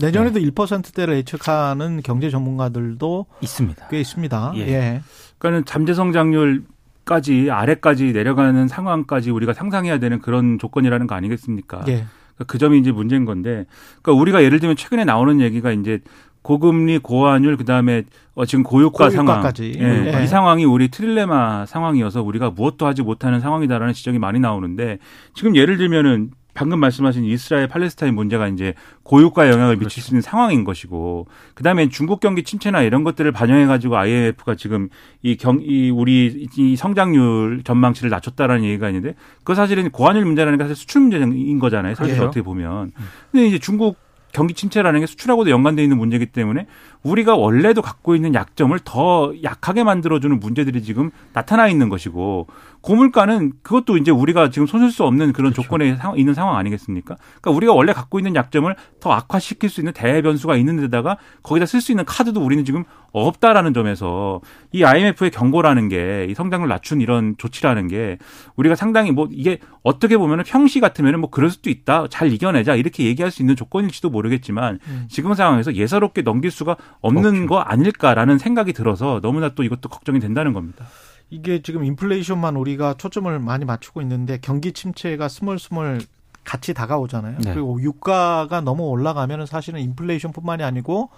내년에도 0.00 0.40
1%대를 0.40 1.14
예측하는 1.18 2.00
경제 2.02 2.30
전문가들도 2.30 3.26
있습니다. 3.40 3.86
꽤 3.88 4.00
있습니다. 4.00 4.52
예. 4.56 4.60
예. 4.60 5.02
그러니까는 5.38 5.64
잠재 5.66 5.94
성장률 5.94 6.64
까지 7.04 7.50
아래까지 7.50 8.12
내려가는 8.12 8.66
상황까지 8.66 9.30
우리가 9.30 9.52
상상해야 9.52 9.98
되는 9.98 10.20
그런 10.20 10.58
조건이라는 10.58 11.06
거 11.06 11.14
아니겠습니까? 11.14 11.84
예. 11.86 12.06
그러니까 12.34 12.44
그 12.46 12.58
점이 12.58 12.78
이제 12.80 12.90
문제인 12.90 13.24
건데, 13.24 13.66
그러니까 14.02 14.20
우리가 14.20 14.42
예를 14.42 14.58
들면 14.58 14.74
최근에 14.76 15.04
나오는 15.04 15.40
얘기가 15.40 15.70
이제 15.70 16.00
고금리, 16.44 16.98
고환율, 16.98 17.56
그 17.56 17.64
다음에 17.64 18.02
어 18.34 18.44
지금 18.44 18.62
고유가 18.64 19.08
상황, 19.08 19.36
고유가까지. 19.36 19.76
예, 19.80 20.12
예. 20.18 20.22
이 20.22 20.26
상황이 20.26 20.64
우리 20.66 20.88
트릴레마 20.88 21.64
상황이어서 21.66 22.22
우리가 22.22 22.50
무엇도 22.50 22.86
하지 22.86 23.02
못하는 23.02 23.40
상황이다라는 23.40 23.94
지적이 23.94 24.18
많이 24.18 24.38
나오는데 24.38 24.98
지금 25.34 25.56
예를 25.56 25.78
들면은 25.78 26.32
방금 26.52 26.78
말씀하신 26.78 27.24
이스라엘 27.24 27.66
팔레스타인 27.66 28.14
문제가 28.14 28.46
이제 28.46 28.74
고유가에 29.04 29.50
영향을 29.50 29.76
미칠 29.76 30.02
수 30.02 30.10
있는 30.12 30.20
상황인 30.20 30.62
것이고 30.64 31.26
그다음에 31.54 31.88
중국 31.88 32.20
경기 32.20 32.44
침체나 32.44 32.82
이런 32.82 33.02
것들을 33.04 33.32
반영해 33.32 33.66
가지고 33.66 33.96
IMF가 33.96 34.54
지금 34.54 34.88
이 35.22 35.36
경 35.36 35.58
이 35.62 35.90
우리 35.90 36.46
이 36.56 36.76
성장률 36.76 37.62
전망치를 37.64 38.10
낮췄다라는 38.10 38.64
얘기가 38.64 38.88
있는데 38.90 39.14
그 39.42 39.54
사실은 39.56 39.90
고환율 39.90 40.24
문제라는 40.26 40.58
게 40.58 40.64
사실 40.64 40.76
수출 40.76 41.00
문제인 41.00 41.58
거잖아요. 41.58 41.94
사실 41.96 42.14
그렇죠. 42.14 42.28
어떻게 42.28 42.42
보면. 42.42 42.92
근데 43.32 43.46
이제 43.48 43.58
중국 43.58 43.96
경기 44.34 44.52
침체라는 44.52 45.00
게 45.00 45.06
수출하고도 45.06 45.48
연관돼 45.48 45.82
있는 45.82 45.96
문제이기 45.96 46.26
때문에 46.26 46.66
우리가 47.04 47.36
원래도 47.36 47.82
갖고 47.82 48.16
있는 48.16 48.34
약점을 48.34 48.76
더 48.84 49.32
약하게 49.42 49.84
만들어주는 49.84 50.40
문제들이 50.40 50.82
지금 50.82 51.10
나타나 51.32 51.68
있는 51.68 51.88
것이고 51.90 52.46
고물가는 52.80 53.52
그것도 53.62 53.96
이제 53.96 54.10
우리가 54.10 54.50
지금 54.50 54.66
손쓸 54.66 54.90
수 54.90 55.04
없는 55.04 55.32
그런 55.32 55.52
그렇죠. 55.52 55.62
조건에 55.62 55.96
상- 55.96 56.18
있는 56.18 56.34
상황 56.34 56.56
아니겠습니까? 56.56 57.16
그러니까 57.40 57.50
우리가 57.50 57.72
원래 57.72 57.92
갖고 57.92 58.18
있는 58.18 58.34
약점을 58.34 58.74
더 59.00 59.10
악화시킬 59.12 59.70
수 59.70 59.80
있는 59.80 59.92
대변수가 59.94 60.56
있는 60.56 60.76
데다가 60.80 61.16
거기다 61.42 61.64
쓸 61.66 61.80
수 61.80 61.92
있는 61.92 62.04
카드도 62.04 62.40
우리는 62.42 62.64
지금 62.64 62.84
없다라는 63.12 63.72
점에서 63.74 64.40
이 64.72 64.82
IMF의 64.84 65.30
경고라는 65.30 65.88
게 65.88 66.26
이 66.28 66.34
성장률 66.34 66.68
낮춘 66.68 67.00
이런 67.00 67.34
조치라는 67.38 67.88
게 67.88 68.18
우리가 68.56 68.74
상당히 68.74 69.10
뭐 69.12 69.28
이게 69.30 69.58
어떻게 69.82 70.16
보면은 70.16 70.44
평시 70.44 70.80
같으면은 70.80 71.20
뭐 71.20 71.30
그럴 71.30 71.50
수도 71.50 71.70
있다 71.70 72.06
잘 72.08 72.32
이겨내자 72.32 72.74
이렇게 72.76 73.04
얘기할 73.04 73.30
수 73.30 73.42
있는 73.42 73.56
조건일지도 73.56 74.10
모르겠지만 74.10 74.78
음. 74.88 75.04
지금 75.08 75.34
상황에서 75.34 75.74
예사롭게 75.74 76.22
넘길 76.22 76.50
수가 76.50 76.76
없는 77.00 77.26
없죠. 77.26 77.46
거 77.46 77.58
아닐까라는 77.58 78.38
생각이 78.38 78.72
들어서 78.72 79.20
너무나 79.20 79.54
또 79.54 79.62
이것도 79.62 79.88
걱정이 79.88 80.20
된다는 80.20 80.52
겁니다. 80.52 80.86
이게 81.30 81.62
지금 81.62 81.84
인플레이션만 81.84 82.56
우리가 82.56 82.94
초점을 82.94 83.38
많이 83.38 83.64
맞추고 83.64 84.00
있는데 84.02 84.38
경기 84.40 84.72
침체가 84.72 85.28
스멀스멀 85.28 86.00
같이 86.44 86.74
다가오잖아요. 86.74 87.38
네. 87.40 87.54
그리고 87.54 87.80
유가가 87.80 88.60
너무 88.60 88.84
올라가면은 88.84 89.46
사실은 89.46 89.80
인플레이션뿐만이 89.80 90.62
아니고 90.62 91.10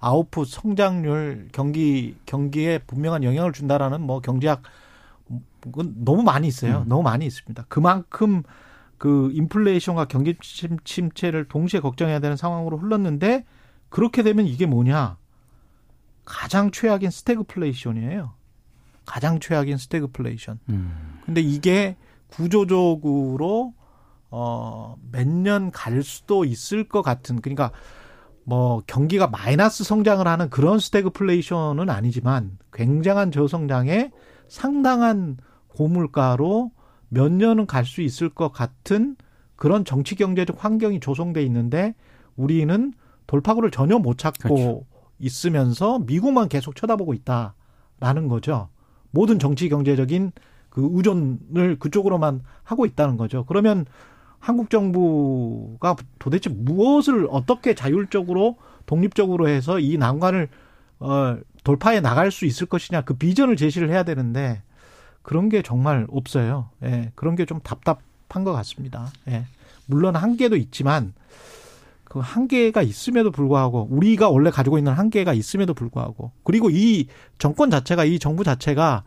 아웃풋 0.00 0.48
성장률 0.48 1.48
경기 1.52 2.14
경기에 2.26 2.78
분명한 2.86 3.24
영향을 3.24 3.52
준다라는 3.52 4.02
뭐 4.02 4.20
경제학 4.20 4.62
논문 5.96 6.22
많이 6.22 6.46
있어요. 6.46 6.82
음. 6.84 6.88
너무 6.88 7.02
많이 7.02 7.24
있습니다. 7.24 7.64
그만큼 7.68 8.42
그 8.98 9.30
인플레이션과 9.32 10.06
경기 10.06 10.36
침체를 10.84 11.46
동시에 11.48 11.80
걱정해야 11.80 12.20
되는 12.20 12.36
상황으로 12.36 12.76
흘렀는데 12.78 13.44
그렇게 13.88 14.22
되면 14.22 14.46
이게 14.46 14.66
뭐냐? 14.66 15.16
가장 16.24 16.70
최악인 16.70 17.10
스태그플레이션이에요. 17.10 18.32
가장 19.06 19.38
최악인 19.40 19.76
스태그플레이션. 19.76 20.58
음. 20.68 21.20
근데 21.26 21.40
이게 21.40 21.96
구조적으로 22.28 23.74
어 24.30 24.96
몇 25.12 25.26
년 25.28 25.70
갈 25.70 26.02
수도 26.02 26.44
있을 26.44 26.88
것 26.88 27.02
같은 27.02 27.40
그러니까 27.40 27.70
뭐 28.44 28.82
경기가 28.86 29.26
마이너스 29.28 29.84
성장을 29.84 30.26
하는 30.26 30.50
그런 30.50 30.78
스태그플레이션은 30.78 31.88
아니지만 31.88 32.58
굉장한 32.72 33.30
저성장에 33.30 34.10
상당한 34.48 35.36
고물가로 35.68 36.70
몇 37.08 37.30
년은 37.32 37.66
갈 37.66 37.84
수 37.84 38.00
있을 38.02 38.28
것 38.28 38.50
같은 38.52 39.16
그런 39.56 39.84
정치 39.84 40.14
경제적 40.16 40.64
환경이 40.64 41.00
조성돼 41.00 41.42
있는데 41.44 41.94
우리는 42.36 42.92
돌파구를 43.26 43.70
전혀 43.70 43.98
못 43.98 44.18
찾고 44.18 44.54
그렇죠. 44.54 44.84
있으면서 45.18 45.98
미국만 46.00 46.48
계속 46.48 46.76
쳐다보고 46.76 47.14
있다라는 47.14 48.28
거죠. 48.28 48.68
모든 49.10 49.38
정치 49.38 49.68
경제적인 49.68 50.32
그 50.70 50.88
의존을 50.92 51.76
그쪽으로만 51.78 52.42
하고 52.64 52.84
있다는 52.84 53.16
거죠. 53.16 53.44
그러면 53.46 53.86
한국 54.40 54.70
정부가 54.70 55.96
도대체 56.18 56.50
무엇을 56.50 57.28
어떻게 57.30 57.74
자율적으로 57.74 58.56
독립적으로 58.86 59.48
해서 59.48 59.78
이 59.78 59.96
난관을 59.96 60.48
어 61.00 61.38
돌파해 61.62 62.00
나갈 62.00 62.30
수 62.30 62.44
있을 62.44 62.66
것이냐 62.66 63.02
그 63.02 63.14
비전을 63.14 63.56
제시를 63.56 63.88
해야 63.90 64.02
되는데 64.02 64.62
그런 65.22 65.48
게 65.48 65.62
정말 65.62 66.06
없어요. 66.10 66.68
예. 66.82 67.10
그런 67.14 67.36
게 67.36 67.46
좀 67.46 67.60
답답한 67.60 68.44
것 68.44 68.52
같습니다. 68.52 69.10
예. 69.28 69.44
물론 69.86 70.16
한계도 70.16 70.56
있지만 70.56 71.14
그 72.14 72.20
한계가 72.20 72.82
있음에도 72.82 73.32
불구하고 73.32 73.88
우리가 73.90 74.28
원래 74.28 74.48
가지고 74.48 74.78
있는 74.78 74.92
한계가 74.92 75.32
있음에도 75.34 75.74
불구하고 75.74 76.30
그리고 76.44 76.70
이 76.70 77.08
정권 77.38 77.70
자체가 77.70 78.04
이 78.04 78.20
정부 78.20 78.44
자체가 78.44 79.02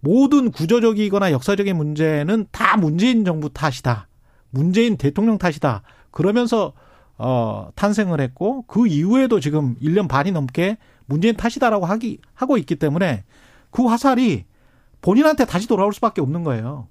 모든 0.00 0.50
구조적이거나 0.50 1.32
역사적인 1.32 1.74
문제는 1.74 2.48
다 2.52 2.76
문재인 2.76 3.24
정부 3.24 3.48
탓이다. 3.48 4.06
문재인 4.50 4.98
대통령 4.98 5.38
탓이다. 5.38 5.80
그러면서 6.10 6.74
어 7.16 7.70
탄생을 7.74 8.20
했고 8.20 8.66
그 8.66 8.86
이후에도 8.86 9.40
지금 9.40 9.74
1년 9.76 10.06
반이 10.06 10.30
넘게 10.32 10.76
문재인 11.06 11.34
탓이다라고 11.34 11.86
하기 11.86 12.20
하고 12.34 12.58
있기 12.58 12.76
때문에 12.76 13.24
그 13.70 13.86
화살이 13.86 14.44
본인한테 15.00 15.46
다시 15.46 15.66
돌아올 15.66 15.94
수밖에 15.94 16.20
없는 16.20 16.44
거예요. 16.44 16.86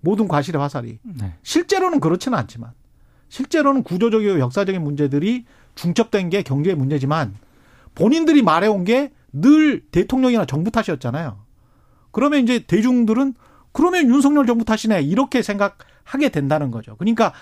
모든 0.00 0.28
과실의 0.28 0.58
화살이. 0.58 0.98
네. 1.02 1.34
실제로는 1.42 2.00
그렇지는 2.00 2.38
않지만 2.38 2.72
실제로는 3.34 3.82
구조적이고 3.82 4.38
역사적인 4.38 4.82
문제들이 4.82 5.44
중첩된 5.74 6.30
게 6.30 6.42
경제의 6.42 6.76
문제지만 6.76 7.34
본인들이 7.94 8.42
말해온 8.42 8.84
게 8.84 9.10
늘 9.34 9.80
대통령이나 9.90 10.44
정부 10.44 10.70
탓이었잖아요. 10.70 11.38
그러면 12.12 12.44
이제 12.44 12.60
대중들은 12.60 13.34
그러면 13.72 14.08
윤석열 14.08 14.46
정부 14.46 14.64
탓이네 14.64 15.02
이렇게 15.02 15.42
생각하게 15.42 16.28
된다는 16.28 16.70
거죠. 16.70 16.96
그러니까 16.96 17.32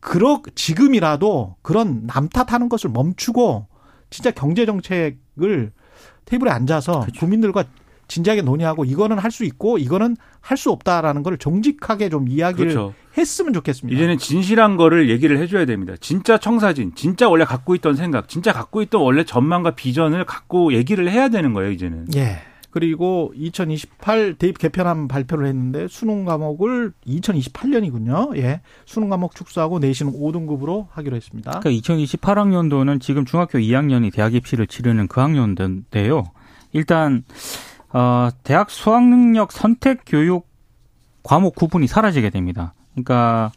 그러 0.00 0.42
지금이라도 0.54 1.56
그런 1.62 2.06
남 2.06 2.28
탓하는 2.28 2.68
것을 2.68 2.90
멈추고 2.90 3.66
진짜 4.10 4.30
경제 4.30 4.66
정책을 4.66 5.72
테이블에 6.26 6.50
앉아서 6.50 7.00
그렇죠. 7.00 7.18
국민들과 7.20 7.64
진지하게 8.08 8.42
논의하고 8.42 8.84
이거는 8.84 9.18
할 9.18 9.30
수 9.30 9.44
있고 9.44 9.78
이거는 9.78 10.16
할 10.40 10.56
수 10.56 10.70
없다라는 10.70 11.22
걸 11.22 11.38
정직하게 11.38 12.08
좀 12.08 12.26
이야기를 12.28 12.70
그렇죠. 12.72 12.94
했으면 13.16 13.52
좋겠습니다. 13.52 13.96
이제는 13.96 14.18
진실한 14.18 14.76
거를 14.76 15.10
얘기를 15.10 15.38
해줘야 15.38 15.66
됩니다. 15.66 15.94
진짜 16.00 16.38
청사진, 16.38 16.94
진짜 16.94 17.28
원래 17.28 17.44
갖고 17.44 17.74
있던 17.74 17.94
생각, 17.94 18.28
진짜 18.28 18.52
갖고 18.52 18.82
있던 18.82 19.02
원래 19.02 19.24
전망과 19.24 19.72
비전을 19.72 20.24
갖고 20.24 20.72
얘기를 20.72 21.10
해야 21.10 21.28
되는 21.28 21.52
거예요. 21.52 21.70
이제는. 21.70 22.06
예. 22.16 22.38
그리고 22.70 23.32
2028 23.34 24.34
대입 24.34 24.58
개편안 24.58 25.08
발표를 25.08 25.46
했는데 25.46 25.86
수능 25.88 26.24
과목을 26.24 26.92
2028년이군요. 27.06 28.36
예. 28.36 28.60
수능 28.84 29.08
과목 29.08 29.34
축소하고 29.34 29.78
내신은 29.78 30.12
5등급으로 30.12 30.86
하기로 30.90 31.16
했습니다. 31.16 31.60
그러니까 31.60 31.70
2028학년도는 31.94 33.00
지금 33.00 33.24
중학교 33.24 33.58
2학년이 33.58 34.12
대학 34.12 34.34
입시를 34.34 34.66
치르는 34.66 35.08
그 35.08 35.20
학년인데요. 35.20 36.24
일단 36.72 37.24
어, 37.92 38.28
대학 38.44 38.70
수학 38.70 39.04
능력 39.04 39.52
선택 39.52 40.02
교육 40.06 40.46
과목 41.22 41.54
구분이 41.54 41.86
사라지게 41.86 42.30
됩니다. 42.30 42.74
그러니까 42.92 43.52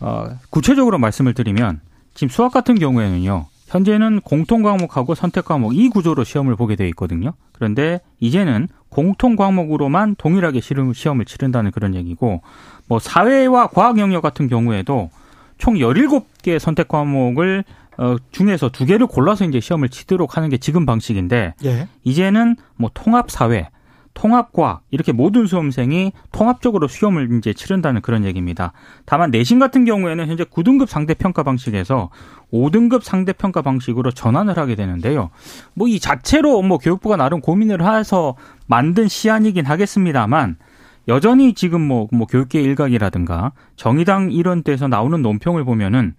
어, 0.00 0.28
구체적으로 0.50 0.98
말씀을 0.98 1.34
드리면 1.34 1.80
지금 2.14 2.28
수학 2.28 2.52
같은 2.52 2.74
경우에는요. 2.74 3.46
현재는 3.66 4.20
공통 4.22 4.62
과목하고 4.62 5.14
선택 5.14 5.44
과목 5.44 5.76
이 5.76 5.88
구조로 5.88 6.24
시험을 6.24 6.56
보게 6.56 6.74
되어 6.74 6.88
있거든요. 6.88 7.34
그런데 7.52 8.00
이제는 8.18 8.66
공통 8.88 9.36
과목으로만 9.36 10.16
동일하게 10.18 10.60
시험을 10.60 11.24
치른다는 11.24 11.70
그런 11.70 11.94
얘기고 11.94 12.42
뭐 12.88 12.98
사회와 12.98 13.68
과학 13.68 13.98
영역 13.98 14.22
같은 14.22 14.48
경우에도 14.48 15.10
총 15.56 15.74
17개 15.74 16.58
선택 16.58 16.88
과목을 16.88 17.62
어, 18.00 18.16
중에서 18.32 18.70
두 18.70 18.86
개를 18.86 19.06
골라서 19.06 19.44
이제 19.44 19.60
시험을 19.60 19.90
치도록 19.90 20.36
하는 20.38 20.48
게 20.48 20.56
지금 20.56 20.86
방식인데 20.86 21.54
예. 21.66 21.86
이제는 22.02 22.56
뭐 22.76 22.90
통합 22.94 23.30
사회, 23.30 23.68
통합과학 24.14 24.80
이렇게 24.90 25.12
모든 25.12 25.46
수험생이 25.46 26.12
통합적으로 26.32 26.88
시험을 26.88 27.28
이제 27.38 27.52
치른다는 27.52 28.00
그런 28.00 28.24
얘기입니다. 28.24 28.72
다만 29.04 29.30
내신 29.30 29.58
같은 29.58 29.84
경우에는 29.84 30.26
현재 30.28 30.44
9등급 30.44 30.86
상대 30.86 31.12
평가 31.12 31.42
방식에서 31.42 32.08
5등급 32.52 33.02
상대 33.02 33.34
평가 33.34 33.60
방식으로 33.62 34.10
전환을 34.12 34.56
하게 34.56 34.76
되는데요. 34.76 35.28
뭐 35.74 35.86
이 35.86 36.00
자체로 36.00 36.62
뭐 36.62 36.78
교육부가 36.78 37.16
나름 37.16 37.40
고민을 37.42 37.86
해서 37.86 38.34
만든 38.66 39.08
시안이긴 39.08 39.66
하겠습니다만 39.66 40.56
여전히 41.10 41.54
지금 41.54 41.80
뭐, 41.80 42.06
뭐 42.12 42.26
교육계 42.28 42.62
일각이라든가 42.62 43.52
정의당 43.74 44.30
이런 44.30 44.62
데서 44.62 44.86
나오는 44.86 45.20
논평을 45.20 45.64
보면은 45.64 46.14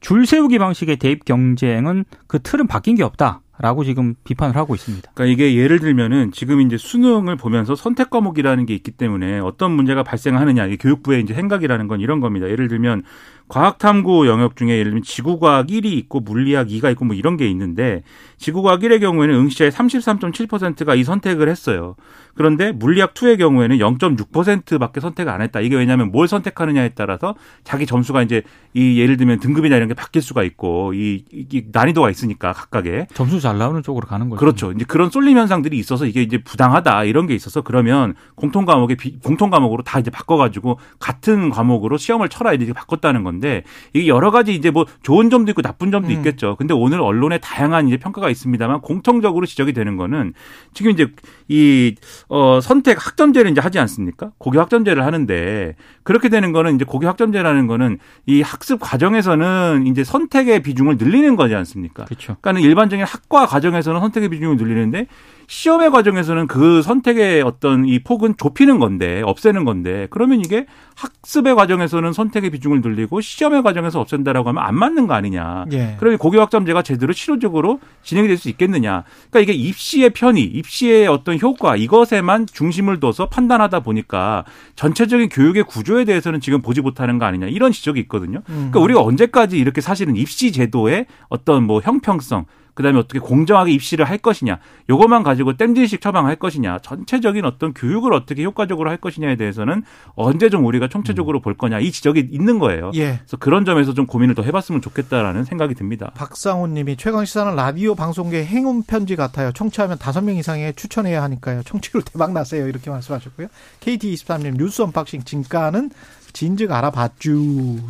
줄 0.00 0.26
세우기 0.26 0.58
방식의 0.58 0.98
대입 0.98 1.24
경쟁은 1.24 2.04
그 2.26 2.38
틀은 2.42 2.66
바뀐 2.66 2.94
게 2.94 3.02
없다. 3.02 3.40
라고 3.56 3.84
지금 3.84 4.14
비판을 4.24 4.56
하고 4.56 4.74
있습니다. 4.74 5.12
그러니까 5.14 5.32
이게 5.32 5.56
예를 5.56 5.78
들면은 5.78 6.32
지금 6.32 6.60
이제 6.60 6.76
수능을 6.76 7.36
보면서 7.36 7.76
선택 7.76 8.10
과목이라는 8.10 8.66
게 8.66 8.74
있기 8.74 8.90
때문에 8.90 9.38
어떤 9.38 9.70
문제가 9.70 10.02
발생하느냐 10.02 10.66
이게 10.66 10.76
교육부의 10.76 11.22
이제 11.22 11.34
생각이라는 11.34 11.86
건 11.86 12.00
이런 12.00 12.18
겁니다. 12.18 12.48
예를 12.48 12.66
들면 12.66 13.04
과학탐구 13.46 14.26
영역 14.26 14.56
중에 14.56 14.70
예를 14.70 14.84
들면 14.86 15.02
지구과학 15.04 15.68
1이 15.68 15.84
있고 15.84 16.18
물리학 16.18 16.66
2가 16.66 16.90
있고 16.92 17.04
뭐 17.04 17.14
이런 17.14 17.36
게 17.36 17.46
있는데 17.48 18.02
지구과학 18.38 18.80
1의 18.80 19.00
경우에는 19.00 19.32
응시자의 19.36 19.70
33.7%가 19.70 20.96
이 20.96 21.04
선택을 21.04 21.48
했어요. 21.48 21.94
그런데 22.34 22.72
물리학 22.72 23.14
2의 23.14 23.38
경우에는 23.38 23.78
0.6%밖에 23.78 25.00
선택을 25.00 25.32
안 25.32 25.40
했다. 25.42 25.60
이게 25.60 25.76
왜냐하면 25.76 26.10
뭘 26.10 26.28
선택하느냐에 26.28 26.90
따라서 26.90 27.34
자기 27.62 27.86
점수가 27.86 28.22
이제 28.22 28.42
이 28.74 28.98
예를 28.98 29.16
들면 29.16 29.38
등급이나 29.38 29.76
이런 29.76 29.88
게 29.88 29.94
바뀔 29.94 30.20
수가 30.20 30.42
있고 30.42 30.94
이, 30.94 31.24
이 31.32 31.64
난이도가 31.70 32.10
있으니까 32.10 32.52
각각의 32.52 33.06
점수 33.14 33.40
잘 33.40 33.58
나오는 33.58 33.82
쪽으로 33.82 34.06
가는 34.06 34.28
거죠. 34.28 34.40
그렇죠. 34.40 34.72
이제 34.72 34.84
그런 34.86 35.10
쏠림 35.10 35.38
현상들이 35.38 35.78
있어서 35.78 36.06
이게 36.06 36.22
이제 36.22 36.38
부당하다 36.38 37.04
이런 37.04 37.26
게 37.26 37.34
있어서 37.34 37.62
그러면 37.62 38.14
공통 38.34 38.64
과목에 38.64 38.96
공통 39.22 39.50
과목으로 39.50 39.82
다 39.82 40.00
이제 40.00 40.10
바꿔가지고 40.10 40.78
같은 40.98 41.50
과목으로 41.50 41.96
시험을 41.96 42.28
쳐라 42.28 42.52
이렇게 42.52 42.72
바꿨다는 42.72 43.22
건데 43.22 43.62
이게 43.92 44.08
여러 44.08 44.30
가지 44.30 44.54
이제 44.54 44.70
뭐 44.70 44.86
좋은 45.02 45.30
점도 45.30 45.52
있고 45.52 45.62
나쁜 45.62 45.90
점도 45.90 46.08
음. 46.08 46.12
있겠죠. 46.12 46.56
근데 46.56 46.74
오늘 46.74 47.00
언론에 47.00 47.38
다양한 47.38 47.86
이제 47.88 47.96
평가가 47.96 48.28
있습니다만 48.28 48.80
공통적으로 48.80 49.46
지적이 49.46 49.72
되는 49.72 49.96
거는 49.96 50.34
지금 50.72 50.90
이제 50.90 51.06
이 51.48 51.94
어, 52.28 52.60
선택 52.60 53.04
학점제를 53.04 53.50
이제 53.50 53.60
하지 53.60 53.78
않습니까? 53.78 54.30
고교 54.38 54.60
학점제를 54.60 55.04
하는데 55.04 55.74
그렇게 56.02 56.28
되는 56.28 56.52
거는 56.52 56.76
이제 56.76 56.84
고교 56.84 57.06
학점제라는 57.08 57.66
거는 57.66 57.98
이 58.26 58.42
학습 58.42 58.80
과정에서는 58.80 59.86
이제 59.86 60.04
선택의 60.04 60.62
비중을 60.62 60.96
늘리는 60.98 61.36
거지 61.36 61.54
않습니까? 61.54 62.04
그렇죠. 62.04 62.36
그러니까는 62.40 62.62
일반적인 62.62 63.04
학과 63.04 63.46
과정에서는 63.46 64.00
선택의 64.00 64.28
비중을 64.30 64.56
늘리는데 64.56 65.06
시험의 65.46 65.90
과정에서는 65.90 66.46
그 66.46 66.80
선택의 66.80 67.42
어떤 67.42 67.84
이 67.86 67.98
폭은 67.98 68.36
좁히는 68.38 68.78
건데 68.78 69.20
없애는 69.24 69.64
건데 69.66 70.06
그러면 70.10 70.40
이게 70.40 70.64
학습의 70.96 71.54
과정에서는 71.54 72.12
선택의 72.14 72.50
비중을 72.50 72.80
늘리고 72.80 73.20
시험의 73.20 73.62
과정에서 73.62 74.00
없앤다라고 74.00 74.48
하면 74.50 74.62
안 74.62 74.74
맞는 74.74 75.06
거 75.06 75.14
아니냐. 75.14 75.66
예. 75.72 75.96
그러면 75.98 76.18
고교 76.18 76.40
학점제가 76.40 76.82
제대로 76.82 77.12
실효적으로 77.12 77.80
진행이 78.02 78.28
될 78.28 78.34
수 78.34 78.48
있겠느냐. 78.48 79.04
그러니까 79.30 79.40
이게 79.40 79.52
입시의 79.52 80.10
편의, 80.10 80.42
입시의 80.42 81.06
어떤 81.06 81.38
효과 81.40 81.76
이것에 81.76 82.20
만 82.24 82.46
중심을 82.46 83.00
둬서 83.00 83.28
판단하다 83.28 83.80
보니까 83.80 84.44
전체적인 84.76 85.28
교육의 85.28 85.64
구조에 85.64 86.04
대해서는 86.04 86.40
지금 86.40 86.62
보지 86.62 86.80
못하는 86.80 87.18
거 87.18 87.26
아니냐 87.26 87.46
이런 87.46 87.72
지적이 87.72 88.00
있거든요. 88.00 88.42
그러니까 88.46 88.78
음. 88.78 88.82
우리가 88.84 89.02
언제까지 89.02 89.58
이렇게 89.58 89.80
사실은 89.80 90.16
입시 90.16 90.52
제도의 90.52 91.06
어떤 91.28 91.64
뭐 91.64 91.80
형평성 91.80 92.46
그다음에 92.74 92.98
어떻게 92.98 93.18
공정하게 93.18 93.72
입시를 93.72 94.04
할 94.04 94.18
것이냐, 94.18 94.58
요것만 94.90 95.22
가지고 95.22 95.56
땜질식 95.56 96.00
처방할 96.00 96.36
것이냐, 96.36 96.78
전체적인 96.80 97.44
어떤 97.44 97.72
교육을 97.72 98.12
어떻게 98.12 98.44
효과적으로 98.44 98.90
할 98.90 98.96
것이냐에 98.96 99.36
대해서는 99.36 99.82
언제 100.14 100.50
좀 100.50 100.66
우리가 100.66 100.88
총체적으로 100.88 101.40
볼 101.40 101.54
거냐 101.54 101.78
이 101.78 101.90
지적이 101.90 102.28
있는 102.30 102.58
거예요. 102.58 102.90
예. 102.94 103.18
그래서 103.18 103.36
그런 103.36 103.64
점에서 103.64 103.94
좀 103.94 104.06
고민을 104.06 104.34
더 104.34 104.42
해봤으면 104.42 104.80
좋겠다라는 104.80 105.44
생각이 105.44 105.74
듭니다. 105.74 106.10
박상훈님이 106.14 106.96
최강 106.96 107.24
시사는 107.24 107.54
라디오 107.54 107.94
방송계 107.94 108.44
행운 108.44 108.82
편지 108.82 109.16
같아요. 109.16 109.52
청취하면 109.52 109.98
다섯 109.98 110.22
명 110.22 110.36
이상에 110.36 110.72
추천해야 110.72 111.22
하니까요. 111.22 111.62
청취율 111.62 112.02
대박 112.02 112.32
나세요. 112.32 112.68
이렇게 112.68 112.90
말씀하셨고요. 112.90 113.48
KT23님 113.80 114.56
뉴스 114.56 114.82
언박싱 114.82 115.22
진가는 115.22 115.90
진즉 116.34 116.70
알아봤쥬 116.72 117.30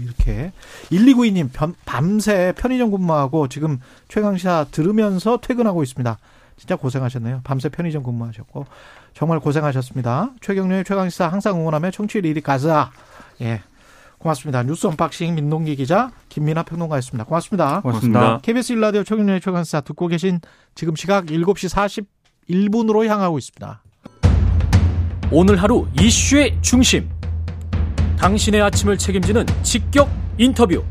이렇게 0.00 0.52
1292님 0.92 1.48
밤새 1.84 2.52
편의점 2.56 2.92
근무하고 2.92 3.48
지금 3.48 3.80
최강시사 4.06 4.66
들으면서 4.70 5.38
퇴근하고 5.38 5.82
있습니다. 5.82 6.16
진짜 6.56 6.76
고생하셨네요. 6.76 7.40
밤새 7.42 7.68
편의점 7.68 8.04
근무하셨고 8.04 8.66
정말 9.14 9.40
고생하셨습니다. 9.40 10.30
최경영의 10.40 10.84
최강시사 10.84 11.26
항상 11.26 11.58
응원하며 11.58 11.90
청취율 11.90 12.22
1위 12.24 12.42
가자. 12.42 12.92
예. 13.40 13.62
고맙습니다. 14.18 14.62
뉴스 14.62 14.86
unboxing 14.86 15.34
민동기 15.34 15.76
기자 15.76 16.10
김민아 16.28 16.62
평론가였습니다. 16.62 17.24
고맙습니다. 17.24 17.80
고맙습니다. 17.80 18.38
KBS 18.42 18.74
1라디오 18.74 19.04
최경영의 19.04 19.40
최강시사 19.40 19.80
듣고 19.80 20.06
계신 20.06 20.40
지금 20.74 20.94
시각 20.96 21.26
7시 21.26 21.98
41분으로 22.48 23.06
향하고 23.06 23.38
있습니다. 23.38 23.82
오늘 25.30 25.56
하루 25.56 25.88
이슈의 26.00 26.58
중심. 26.60 27.08
당신의 28.18 28.62
아침을 28.62 28.98
책임지는 28.98 29.46
직격 29.62 30.08
인터뷰. 30.38 30.82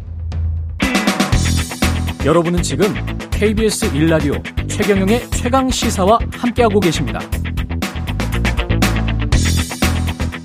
여러분은 2.26 2.62
지금 2.62 2.94
KBS 3.32 3.92
1라디오 3.92 4.70
최경영의 4.70 5.30
최강 5.32 5.70
시사와 5.70 6.20
함께하고 6.32 6.80
계십니다. 6.80 7.20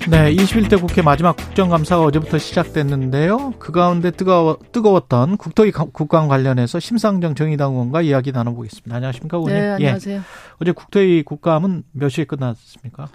네, 0.09 0.33
21대 0.33 0.81
국회 0.81 1.03
마지막 1.03 1.37
국정감사가 1.37 2.03
어제부터 2.03 2.39
시작됐는데요. 2.39 3.53
그 3.59 3.71
가운데 3.71 4.09
뜨거워, 4.09 4.57
뜨거웠던 4.71 5.37
국토위 5.37 5.71
국감 5.71 6.27
관련해서 6.27 6.79
심상정 6.79 7.35
정의당 7.35 7.73
의원과 7.73 8.01
이야기 8.01 8.31
나눠보겠습니다. 8.31 8.95
안녕하십니까, 8.95 9.37
의원님? 9.37 9.61
네, 9.61 9.69
안녕하세요. 9.69 10.17
예. 10.17 10.21
어제 10.59 10.71
국토위 10.71 11.21
국감은 11.21 11.83
몇 11.91 12.09
시에 12.09 12.25
끝났습니까? 12.25 13.07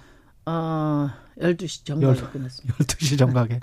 어, 0.47 1.11
12시 1.41 1.85
정각에 1.85 2.21
끝났습니다. 2.33 2.77
12시 2.85 3.19
정각에. 3.19 3.61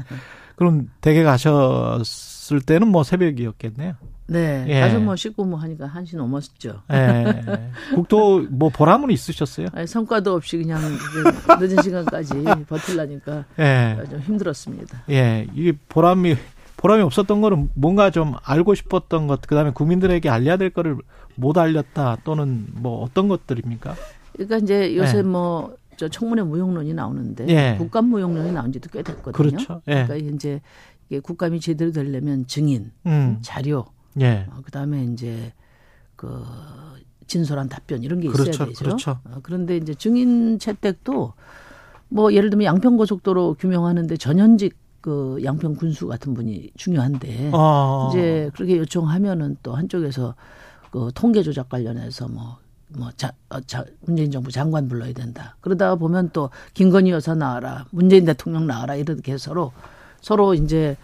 그럼 0.55 0.89
댁에 1.01 1.23
가셨을 1.23 2.61
때는 2.61 2.87
뭐 2.87 3.03
새벽이었겠네요. 3.03 3.95
네. 4.27 4.65
예. 4.69 4.79
가서 4.79 4.99
뭐 4.99 5.15
씻고 5.15 5.43
뭐 5.43 5.59
하니까 5.59 5.87
1시 5.87 6.15
넘었죠. 6.15 6.83
예. 6.93 7.43
국도 7.95 8.45
뭐 8.49 8.69
보람은 8.69 9.11
있으셨어요? 9.11 9.67
아니, 9.73 9.87
성과도 9.87 10.33
없이 10.35 10.57
그냥 10.57 10.81
늦은 11.59 11.81
시간까지 11.81 12.43
버틸라니까 12.69 13.45
예. 13.59 13.97
좀 14.09 14.19
힘들었습니다. 14.19 15.03
예. 15.09 15.47
이게 15.53 15.73
보람이 15.89 16.37
보람이 16.77 17.03
없었던 17.03 17.41
거는 17.41 17.69
뭔가 17.75 18.09
좀 18.09 18.33
알고 18.43 18.73
싶었던 18.73 19.27
것, 19.27 19.41
그 19.41 19.53
다음에 19.53 19.71
국민들에게 19.71 20.27
알려야 20.29 20.57
될 20.57 20.71
거를 20.71 20.97
못 21.35 21.57
알렸다 21.57 22.17
또는 22.23 22.65
뭐 22.73 23.03
어떤 23.03 23.27
것들입니까? 23.27 23.95
그러니까 24.33 24.57
이제 24.57 24.95
요새 24.95 25.19
예. 25.19 25.21
뭐, 25.21 25.75
저 26.01 26.09
청문회 26.09 26.41
무용론이 26.41 26.95
나오는데 26.95 27.47
예. 27.49 27.75
국감 27.77 28.05
무용론이 28.05 28.51
나온 28.53 28.71
지도 28.71 28.89
꽤 28.89 29.03
됐거든요. 29.03 29.33
그렇죠. 29.33 29.83
예. 29.87 30.05
그러니까 30.07 30.15
이제 30.15 30.59
이게 31.07 31.19
국감이 31.19 31.59
제대로 31.59 31.91
되려면 31.91 32.47
증인, 32.47 32.91
음. 33.05 33.37
자료, 33.43 33.85
예. 34.19 34.47
어, 34.49 34.61
그다음에 34.65 35.03
이제 35.03 35.53
그 36.15 36.43
진솔한 37.27 37.69
답변 37.69 38.01
이런 38.01 38.19
게 38.19 38.29
있어야 38.29 38.45
그렇죠, 38.45 38.65
되죠. 38.65 38.83
그렇죠. 38.83 39.19
어, 39.25 39.37
그런데 39.43 39.77
이제 39.77 39.93
증인 39.93 40.57
채택도 40.57 41.33
뭐 42.09 42.33
예를 42.33 42.49
들면 42.49 42.65
양평 42.65 42.97
고속도로 42.97 43.57
규명하는데 43.59 44.17
전현직 44.17 44.75
그 45.01 45.39
양평 45.43 45.75
군수 45.75 46.07
같은 46.07 46.33
분이 46.33 46.71
중요한데 46.77 47.51
아. 47.53 48.09
이제 48.09 48.49
그렇게 48.55 48.77
요청하면은 48.77 49.57
또 49.61 49.75
한쪽에서 49.75 50.33
그 50.89 51.11
통계 51.13 51.43
조작 51.43 51.69
관련해서 51.69 52.27
뭐 52.27 52.57
뭐, 52.97 53.09
자, 53.15 53.31
어, 53.49 53.59
자, 53.61 53.85
문재인 54.01 54.31
정부 54.31 54.51
장관 54.51 54.87
불러야 54.87 55.13
된다. 55.13 55.55
그러다가 55.61 55.95
보면 55.95 56.29
또 56.33 56.49
김건희 56.73 57.11
여사 57.11 57.35
나와라, 57.35 57.85
문재인 57.91 58.25
대통령 58.25 58.67
나와라 58.67 58.95
이렇게 58.95 59.37
서로 59.37 59.71
서로 60.21 60.53
이제 60.53 60.95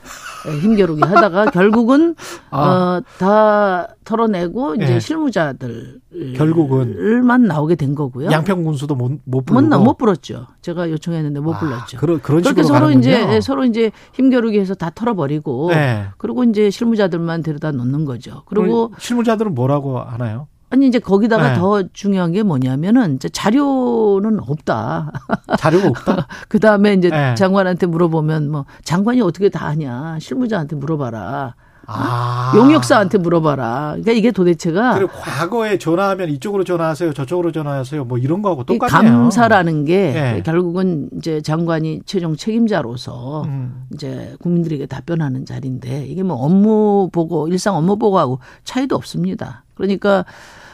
힘겨루기 0.62 1.02
하다가 1.02 1.45
결국은 1.52 2.15
아. 2.52 2.62
어, 2.62 3.02
다 3.17 3.95
털어내고 4.06 4.76
이제 4.76 4.86
네. 4.86 5.00
실무자들 5.00 6.00
결국은만 6.36 7.43
나오게 7.43 7.76
된 7.76 7.95
거고요. 7.95 8.32
양평 8.32 8.63
군수도 8.63 8.95
못, 8.95 9.19
못 9.26 9.43
부르고 9.43 9.67
못, 9.67 9.84
못 9.84 9.97
불렀죠. 9.97 10.47
제가 10.62 10.89
요청했는데 10.91 11.39
못 11.39 11.56
아, 11.56 11.60
불렀죠. 11.60 11.97
그런 11.97 12.21
그런 12.21 12.43
그렇게 12.43 12.63
서로 12.63 12.86
가는군요. 12.86 13.00
이제 13.00 13.41
서로 13.41 13.65
이제 13.65 13.91
힘겨루기 14.13 14.60
해서 14.60 14.76
다 14.76 14.91
털어버리고 14.91 15.71
네. 15.71 16.06
그리고 16.17 16.43
이제 16.43 16.69
실무자들만 16.69 17.41
데려다 17.41 17.71
놓는 17.71 18.06
거죠. 18.06 18.43
그리고 18.45 18.93
실무자들은 19.00 19.56
뭐라고 19.56 20.00
하나요? 20.00 20.47
아니 20.69 20.88
이제 20.88 20.99
거기다가 20.99 21.53
네. 21.53 21.56
더 21.56 21.84
중요한 21.93 22.34
게 22.34 22.43
뭐냐면은 22.43 23.15
이제 23.15 23.30
자료는 23.30 24.39
없다. 24.41 25.12
자료가 25.58 25.88
없다. 25.88 26.27
그 26.49 26.60
다음에 26.60 26.93
이제 26.93 27.10
네. 27.10 27.36
장관한테 27.36 27.88
물어보면 27.88 28.51
뭐 28.51 28.65
장관이 28.84 29.21
어떻게 29.21 29.49
다 29.49 29.67
하냐 29.67 30.17
실무자한테 30.19 30.75
물어봐라. 30.75 31.56
아. 31.89 32.52
용역사한테 32.56 33.17
물어봐라. 33.17 33.91
그러니까 33.91 34.12
이게 34.12 34.32
도대체가 34.32 34.95
그리고 34.95 35.12
과거에 35.13 35.78
전화하면 35.78 36.30
이쪽으로 36.30 36.65
전화하세요, 36.65 37.13
저쪽으로 37.13 37.54
전화하세요, 37.54 38.04
뭐 38.04 38.17
이런 38.17 38.41
거하고 38.41 38.65
똑같네요. 38.65 39.12
감사라는 39.12 39.86
게 39.86 40.12
네. 40.12 40.43
결국은 40.45 41.10
이제 41.17 41.41
장관이 41.41 42.02
최종 42.06 42.36
책임자로서 42.36 43.43
음. 43.43 43.86
이제 43.93 44.36
국민들에게 44.41 44.86
답변하는 44.86 45.45
자리인데 45.45 46.06
이게 46.08 46.23
뭐 46.23 46.36
업무 46.36 47.10
보고 47.12 47.47
일상 47.47 47.76
업무 47.76 47.97
보고하고 47.97 48.39
차이도 48.65 48.95
없습니다. 48.95 49.63
그러니까 49.76 50.26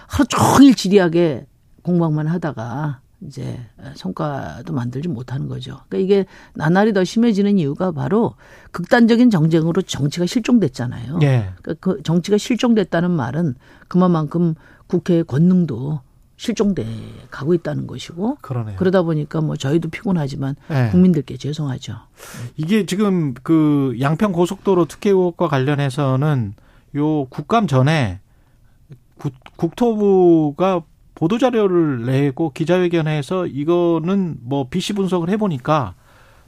하루 0.08 0.26
종일 0.28 0.74
지리하게 0.74 1.46
공부만 1.84 2.26
하다가 2.28 3.02
이제 3.26 3.60
성과도 3.96 4.74
만들지 4.74 5.08
못하는 5.08 5.48
거죠. 5.48 5.80
그러니까 5.88 5.98
이게 5.98 6.26
나날이 6.54 6.94
더 6.94 7.04
심해지는 7.04 7.58
이유가 7.58 7.92
바로 7.92 8.36
극단적인 8.72 9.30
정쟁으로 9.30 9.82
정치가 9.82 10.26
실종됐잖아요. 10.26 11.20
예. 11.22 11.50
그러니까 11.62 11.74
그 11.80 12.04
정치가 12.04 12.38
실종됐다는 12.38 13.12
말은 13.12 13.56
그만큼 13.88 14.56
국회의 14.88 15.24
권능도 15.24 16.02
실종돼 16.36 16.86
가고 17.32 17.54
있다는 17.54 17.88
것이고 17.88 18.38
그러네요. 18.42 18.76
그러다 18.78 19.04
보니까 19.04 19.40
뭐 19.40 19.56
저희도 19.56 19.90
피곤하지만 19.90 20.56
네. 20.68 20.90
국민들께 20.90 21.38
죄송하죠. 21.38 21.96
이게 22.58 22.86
지금 22.86 23.34
그 23.44 23.96
양평 24.02 24.34
고속도로 24.34 24.86
특혜 24.86 25.12
의혹과 25.12 25.48
관련해서는 25.48 26.56
요 26.96 27.26
국감 27.26 27.68
전에 27.68 28.20
국토부가 29.56 30.84
보도 31.16 31.38
자료를 31.38 32.06
내고 32.06 32.52
기자회견해서 32.52 33.48
이거는 33.48 34.38
뭐 34.42 34.68
BC 34.70 34.94
분석을 34.94 35.30
해보니까 35.30 35.96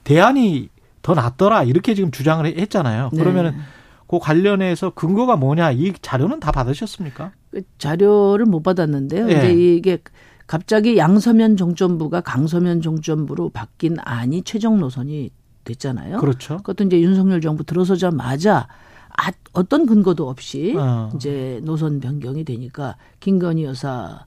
대안이 0.04 0.70
더 1.02 1.14
낫더라 1.14 1.64
이렇게 1.64 1.94
지금 1.94 2.12
주장을 2.12 2.46
했잖아요. 2.46 3.10
네. 3.14 3.20
그러면은 3.20 3.54
그 4.08 4.20
관련해서 4.20 4.92
근거가 4.92 5.36
뭐냐 5.36 5.72
이 5.72 5.94
자료는 6.02 6.40
다 6.40 6.52
받으셨습니까? 6.52 7.32
그 7.52 7.62
자료를 7.78 8.46
못 8.46 8.64
받았는데요. 8.64 9.26
네. 9.28 9.34
이제 9.34 9.54
이게 9.54 10.00
갑자기 10.48 10.98
양서면 10.98 11.58
종점부가 11.58 12.22
강서면 12.22 12.82
종점부로 12.82 13.50
바뀐 13.50 13.98
안이 14.00 14.44
최종 14.44 14.80
노선이 14.80 15.32
됐잖아요. 15.64 16.20
그렇죠. 16.20 16.58
그것도 16.58 16.84
이제 16.86 17.02
윤석열 17.02 17.42
정부 17.42 17.64
들어서자마자 17.64 18.68
아, 19.18 19.32
어떤 19.54 19.86
근거도 19.86 20.28
없이 20.30 20.76
어. 20.78 21.12
이제 21.16 21.60
노선 21.64 22.00
변경이 22.00 22.44
되니까 22.44 22.98
김건희 23.20 23.64
여사 23.64 24.26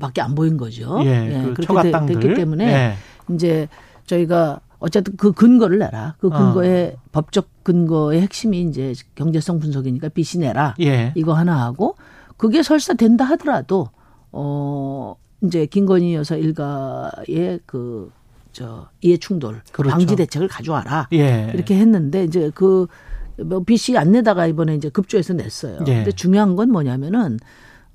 밖에 0.00 0.20
안 0.20 0.34
보인 0.34 0.56
거죠. 0.56 1.00
예, 1.04 1.08
예 1.08 1.42
그 1.42 1.54
그렇게 1.54 1.90
되, 1.90 2.06
됐기 2.06 2.34
때문에 2.34 2.66
예. 2.66 3.34
이제 3.34 3.68
저희가 4.06 4.60
어쨌든 4.78 5.16
그 5.16 5.32
근거를 5.32 5.78
내라. 5.78 6.14
그 6.18 6.28
어. 6.28 6.30
근거의 6.30 6.94
어. 6.96 7.00
법적 7.12 7.48
근거의 7.62 8.20
핵심이 8.20 8.62
이제 8.62 8.92
경제성 9.14 9.58
분석이니까 9.60 10.08
빚이 10.10 10.38
내라. 10.38 10.74
예. 10.80 11.12
이거 11.14 11.32
하나 11.34 11.64
하고 11.64 11.96
그게 12.36 12.62
설사 12.62 12.94
된다 12.94 13.24
하더라도 13.24 13.88
어 14.32 15.14
이제 15.42 15.66
김건희 15.66 16.14
여사 16.14 16.36
일가의 16.36 17.60
그 17.66 18.10
저 18.50 18.88
이해 19.02 19.16
충돌 19.18 19.60
그렇죠. 19.70 19.92
방지 19.96 20.16
대책을 20.16 20.48
가져와라. 20.48 21.08
예. 21.12 21.52
이렇게 21.54 21.76
했는데 21.76 22.24
이제 22.24 22.50
그뭐 22.54 23.62
빚이 23.64 23.96
안 23.96 24.10
내다가 24.10 24.46
이번에 24.48 24.74
이제 24.74 24.88
급조해서 24.88 25.34
냈어요. 25.34 25.78
예. 25.86 25.94
근데 25.96 26.10
중요한 26.10 26.56
건 26.56 26.72
뭐냐면은 26.72 27.38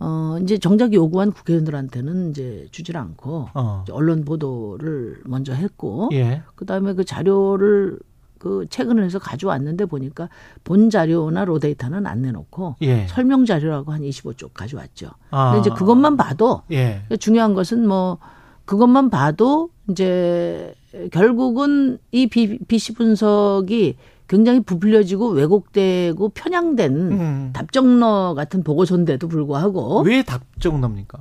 어, 0.05 0.37
이제 0.41 0.57
정작 0.57 0.91
요구한 0.91 1.31
국회의원들한테는 1.31 2.31
이제 2.31 2.67
주질 2.71 2.97
않고 2.97 3.47
어. 3.53 3.85
언론 3.89 4.25
보도를 4.25 5.21
먼저 5.23 5.53
했고 5.53 6.09
예. 6.11 6.43
그다음에 6.55 6.93
그 6.93 7.05
자료를 7.05 7.99
그 8.37 8.65
최근을 8.69 9.05
해서 9.05 9.17
가져왔는데 9.19 9.85
보니까 9.85 10.27
본 10.65 10.89
자료나 10.89 11.45
로 11.45 11.59
데이터는 11.59 12.05
안 12.05 12.21
내놓고 12.21 12.75
예. 12.81 13.07
설명 13.07 13.45
자료라고 13.45 13.93
한 13.93 14.01
25쪽 14.01 14.49
가져왔죠. 14.53 15.11
아. 15.31 15.53
근데 15.53 15.61
이제 15.61 15.69
그것만 15.73 16.17
봐도 16.17 16.63
예. 16.69 17.03
중요한 17.21 17.53
것은 17.53 17.87
뭐 17.87 18.17
그것만 18.65 19.09
봐도 19.09 19.69
이제 19.89 20.75
결국은 21.11 21.97
이 22.11 22.27
BC 22.27 22.95
분석이 22.95 23.95
굉장히 24.27 24.61
부풀려지고 24.61 25.29
왜곡되고 25.29 26.29
편향된 26.29 26.95
음. 26.95 27.49
답정너 27.53 28.33
같은 28.35 28.63
보고서인데도 28.63 29.27
불구하고 29.27 30.01
왜 30.01 30.23
답정너입니까? 30.23 31.19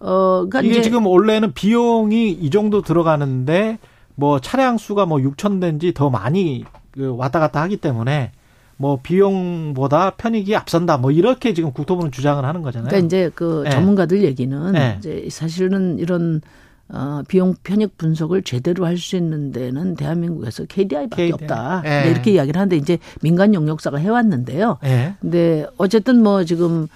어, 0.00 0.46
그러니까 0.48 0.62
이게 0.62 0.82
지금 0.82 1.06
원래는 1.06 1.52
비용이 1.52 2.30
이 2.30 2.50
정도 2.50 2.82
들어가는데 2.82 3.78
뭐 4.14 4.38
차량 4.38 4.78
수가 4.78 5.06
뭐 5.06 5.18
6천 5.18 5.60
대인지 5.60 5.94
더 5.94 6.10
많이 6.10 6.64
그 6.90 7.14
왔다 7.16 7.40
갔다 7.40 7.62
하기 7.62 7.78
때문에 7.78 8.32
뭐 8.76 8.98
비용보다 9.02 10.10
편익이 10.10 10.54
앞선다 10.54 10.98
뭐 10.98 11.10
이렇게 11.10 11.54
지금 11.54 11.72
국토부는 11.72 12.12
주장을 12.12 12.44
하는 12.44 12.62
거잖아요. 12.62 12.88
그러니까 12.88 13.06
이제 13.06 13.30
그 13.34 13.62
네. 13.64 13.70
전문가들 13.70 14.22
얘기는 14.22 14.72
네. 14.72 14.96
이제 14.98 15.26
사실은 15.30 15.98
이런 15.98 16.40
어, 16.94 17.22
비용 17.26 17.54
편익 17.64 17.98
분석을 17.98 18.42
제대로 18.42 18.86
할 18.86 18.96
수 18.96 19.16
있는 19.16 19.50
데는 19.52 19.96
대한민국에서 19.96 20.64
KDI밖에 20.64 21.30
KDI. 21.30 21.32
없다. 21.32 21.82
네. 21.82 22.10
이렇게 22.10 22.30
이야기를 22.32 22.58
하는데 22.58 22.76
이제 22.76 22.98
민간 23.20 23.52
용역사가 23.52 23.98
해왔는데요. 23.98 24.78
네. 24.82 25.14
근데 25.20 25.66
어쨌든 25.76 26.22
뭐 26.22 26.44
지금 26.44 26.86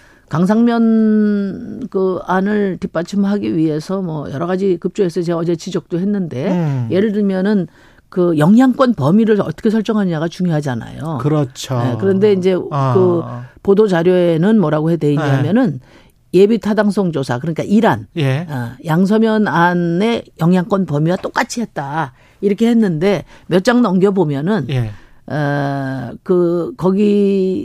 강상면 0.73 1.89
그 1.91 2.21
안을 2.27 2.79
뒷받침하기 2.79 3.57
위해서 3.57 4.01
뭐 4.03 4.31
여러 4.31 4.47
가지 4.47 4.77
급조해서 4.79 5.23
제가 5.23 5.39
어제 5.39 5.57
지적도 5.57 5.99
했는데 5.99 6.51
음. 6.53 6.89
예를 6.91 7.13
들면은 7.13 7.67
그 8.09 8.39
영향권 8.39 8.95
범위를 8.95 9.41
어떻게 9.41 9.69
설정하느냐가 9.71 10.29
중요하잖아요. 10.29 11.19
그렇죠. 11.21 11.79
네, 11.79 11.97
그런데 12.01 12.33
이제 12.33 12.57
아. 12.71 12.95
그 12.95 13.23
보도 13.63 13.87
자료에는 13.87 14.59
뭐라고 14.59 14.97
돼 14.97 15.13
있냐면은 15.13 15.73
네. 15.73 16.08
예비 16.35 16.59
타당성 16.59 17.11
조사 17.13 17.39
그러니까 17.39 17.63
이란 17.63 18.07
예. 18.17 18.47
어, 18.49 18.73
양서면 18.85 19.49
안의 19.49 20.25
영향권 20.41 20.85
범위와 20.87 21.17
똑같이 21.17 21.61
했다 21.61 22.13
이렇게 22.41 22.69
했는데 22.69 23.25
몇 23.47 23.63
장 23.65 23.81
넘겨 23.83 24.11
보면은 24.11 24.67
예. 24.69 24.91
어그 25.27 26.75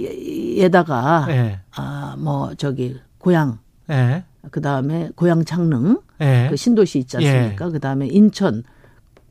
거기에다가 0.04 1.26
예. 1.30 1.60
아뭐 1.76 2.52
저기 2.58 2.98
고향 3.18 3.60
예. 3.90 4.24
그 4.52 4.62
다음에 4.62 5.10
고향 5.16 5.44
창릉 5.46 6.00
예. 6.22 6.48
그 6.50 6.56
신도시 6.56 7.00
있지 7.00 7.18
않습니까? 7.18 7.68
예. 7.68 7.70
그 7.72 7.80
다음에 7.80 8.08
인천 8.08 8.64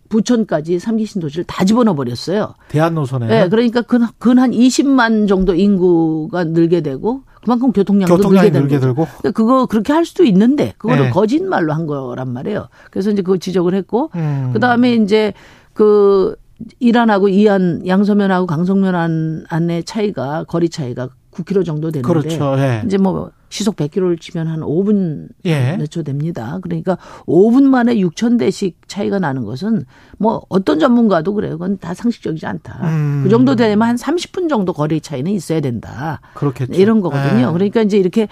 부천까지 0.09 0.79
삼기 0.79 1.07
신도시를 1.07 1.45
다 1.45 1.65
집어넣어 1.65 1.95
버렸어요. 1.95 2.55
대한 2.69 2.95
노선에. 2.95 3.27
네, 3.29 3.49
그러니까 3.49 3.81
근, 3.81 4.07
근한 4.19 4.51
20만 4.51 5.27
정도 5.27 5.55
인구가 5.55 6.45
늘게 6.45 6.83
되고 6.83 7.23
그만큼 7.43 7.73
교통량도, 7.73 8.17
교통량이 8.17 8.51
늘게, 8.51 8.61
늘게 8.61 8.81
되고. 8.81 9.05
그러니까 9.05 9.31
그거 9.33 9.67
그렇게 9.67 9.93
할 9.93 10.05
수도 10.05 10.25
있는데 10.25 10.75
그거를 10.79 11.05
네. 11.05 11.11
거짓말로 11.11 11.73
한 11.73 11.87
거란 11.87 12.33
말이에요. 12.33 12.69
그래서 12.91 13.11
이제 13.11 13.23
그거 13.23 13.37
지적을 13.37 13.75
했고 13.75 14.11
음. 14.15 14.51
그다음에 14.53 14.95
이제 14.95 15.33
그 15.75 16.37
이란하고 16.79 17.29
이안 17.29 17.87
양서면하고 17.87 18.47
강성면 18.47 19.47
안의 19.49 19.85
차이가 19.85 20.45
거리 20.45 20.69
차이가 20.69 21.09
9km 21.33 21.65
정도 21.65 21.91
되는데 21.91 22.07
그렇죠. 22.07 22.55
예. 22.59 22.83
이제 22.85 22.99
뭐 22.99 23.31
시속 23.49 23.77
100km를 23.77 24.21
치면 24.21 24.47
한 24.47 24.61
5분 24.61 25.29
예. 25.45 25.77
몇초 25.77 26.03
됩니다. 26.03 26.59
그러니까 26.63 26.97
5분 27.27 27.65
만에 27.65 27.97
6천 27.97 28.39
대씩 28.39 28.77
차이가 28.87 29.19
나는 29.19 29.45
것은 29.45 29.85
뭐 30.19 30.43
어떤 30.49 30.79
전문가도 30.79 31.35
그래요. 31.35 31.53
그건 31.53 31.79
다 31.79 31.95
상식적이지 31.95 32.47
않다. 32.47 32.81
음. 32.85 33.21
그 33.25 33.31
정도 33.31 33.57
되면 33.57 33.89
한 33.89 33.97
30분 33.97 34.49
정도 34.49 34.73
거리 34.73 35.01
차이는 35.01 35.31
있어야 35.33 35.61
된다. 35.61 36.21
그렇겠죠. 36.35 36.73
이런 36.81 37.01
거거든요. 37.01 37.49
예. 37.49 37.53
그러니까 37.53 37.83
이제 37.83 37.99
이렇게 37.99 38.29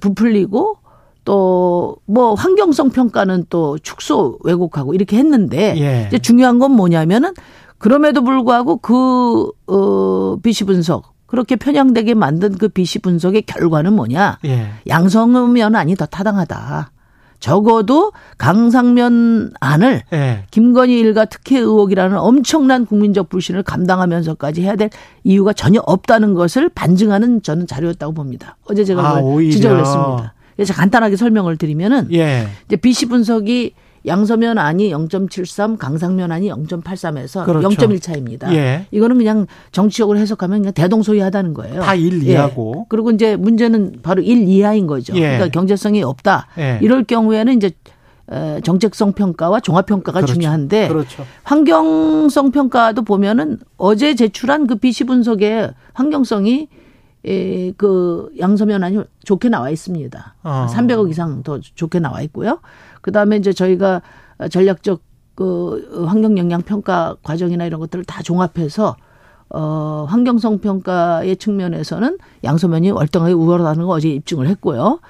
부풀리고 0.00 0.76
또 1.24 1.98
뭐 2.06 2.34
환경성 2.34 2.90
평가는 2.90 3.46
또 3.48 3.78
축소 3.78 4.38
왜곡하고 4.44 4.94
이렇게 4.94 5.16
했는데 5.16 5.74
예. 5.78 6.06
이제 6.08 6.18
중요한 6.18 6.58
건 6.58 6.72
뭐냐면은 6.72 7.32
그럼에도 7.78 8.22
불구하고 8.22 8.76
그, 8.76 9.50
어, 9.66 10.36
BC 10.42 10.64
분석, 10.64 11.11
그렇게 11.32 11.56
편향되게 11.56 12.12
만든 12.12 12.58
그 12.58 12.68
BC 12.68 12.98
분석의 12.98 13.42
결과는 13.42 13.94
뭐냐? 13.94 14.38
예. 14.44 14.68
양성면 14.86 15.74
안이 15.74 15.96
더 15.96 16.04
타당하다. 16.04 16.90
적어도 17.40 18.12
강상면 18.36 19.54
안을 19.58 20.02
예. 20.12 20.44
김건희 20.50 21.00
일가 21.00 21.24
특혜 21.24 21.58
의혹이라는 21.58 22.18
엄청난 22.18 22.84
국민적 22.84 23.30
불신을 23.30 23.62
감당하면서까지 23.62 24.60
해야 24.60 24.76
될 24.76 24.90
이유가 25.24 25.54
전혀 25.54 25.80
없다는 25.80 26.34
것을 26.34 26.68
반증하는 26.68 27.40
저는 27.40 27.66
자료였다고 27.66 28.12
봅니다. 28.12 28.58
어제 28.66 28.84
제가 28.84 29.02
아, 29.02 29.22
지적을 29.22 29.80
했습니다. 29.80 30.34
그래서 30.54 30.74
간단하게 30.74 31.16
설명을 31.16 31.56
드리면은 31.56 32.12
예. 32.12 32.46
이제 32.66 32.76
BC 32.76 33.06
분석이 33.06 33.72
양서면 34.06 34.58
안이 34.58 34.90
0.73, 34.90 35.78
강상면 35.78 36.32
안이 36.32 36.50
0.83에서 36.50 37.44
그렇죠. 37.44 37.68
0.1 37.68 38.00
차입니다. 38.02 38.54
예. 38.54 38.86
이거는 38.90 39.18
그냥 39.18 39.46
정치적으로 39.70 40.18
해석하면 40.18 40.60
그냥 40.60 40.72
대동소이하다는 40.72 41.54
거예요. 41.54 41.82
다 41.82 41.94
1 41.94 42.22
이하고. 42.24 42.74
예. 42.78 42.84
그리고 42.88 43.10
이제 43.10 43.36
문제는 43.36 44.00
바로 44.02 44.22
1 44.22 44.48
이하인 44.48 44.86
거죠. 44.86 45.14
예. 45.16 45.20
그러니까 45.20 45.48
경제성이 45.48 46.02
없다. 46.02 46.48
예. 46.58 46.78
이럴 46.82 47.04
경우에는 47.04 47.56
이제 47.56 47.70
정책성 48.64 49.12
평가와 49.12 49.60
종합 49.60 49.86
평가가 49.86 50.20
그렇죠. 50.20 50.34
중요한데 50.34 50.88
그렇죠. 50.88 51.26
환경성 51.42 52.50
평가도 52.50 53.02
보면은 53.02 53.58
어제 53.76 54.14
제출한 54.14 54.66
그 54.66 54.76
BC 54.76 55.04
분석의 55.04 55.72
환경성이 55.92 56.68
에, 57.24 57.72
그 57.76 58.30
양서면 58.40 58.82
안이 58.82 59.00
좋게 59.24 59.48
나와 59.48 59.70
있습니다. 59.70 60.34
어. 60.42 60.66
300억 60.70 61.10
이상 61.10 61.42
더 61.42 61.60
좋게 61.60 62.00
나와 62.00 62.20
있고요. 62.22 62.60
그 63.02 63.12
다음에 63.12 63.36
이제 63.36 63.52
저희가 63.52 64.00
전략적 64.50 65.02
그 65.34 66.06
환경 66.06 66.38
영향 66.38 66.62
평가 66.62 67.16
과정이나 67.22 67.66
이런 67.66 67.80
것들을 67.80 68.04
다 68.04 68.22
종합해서 68.22 68.96
어, 69.50 70.06
환경성 70.08 70.60
평가의 70.60 71.36
측면에서는 71.36 72.16
양서면이 72.42 72.90
월등하게 72.90 73.34
우월하다는 73.34 73.84
거 73.86 73.92
어제 73.92 74.08
입증을 74.08 74.46
했고요. 74.48 75.00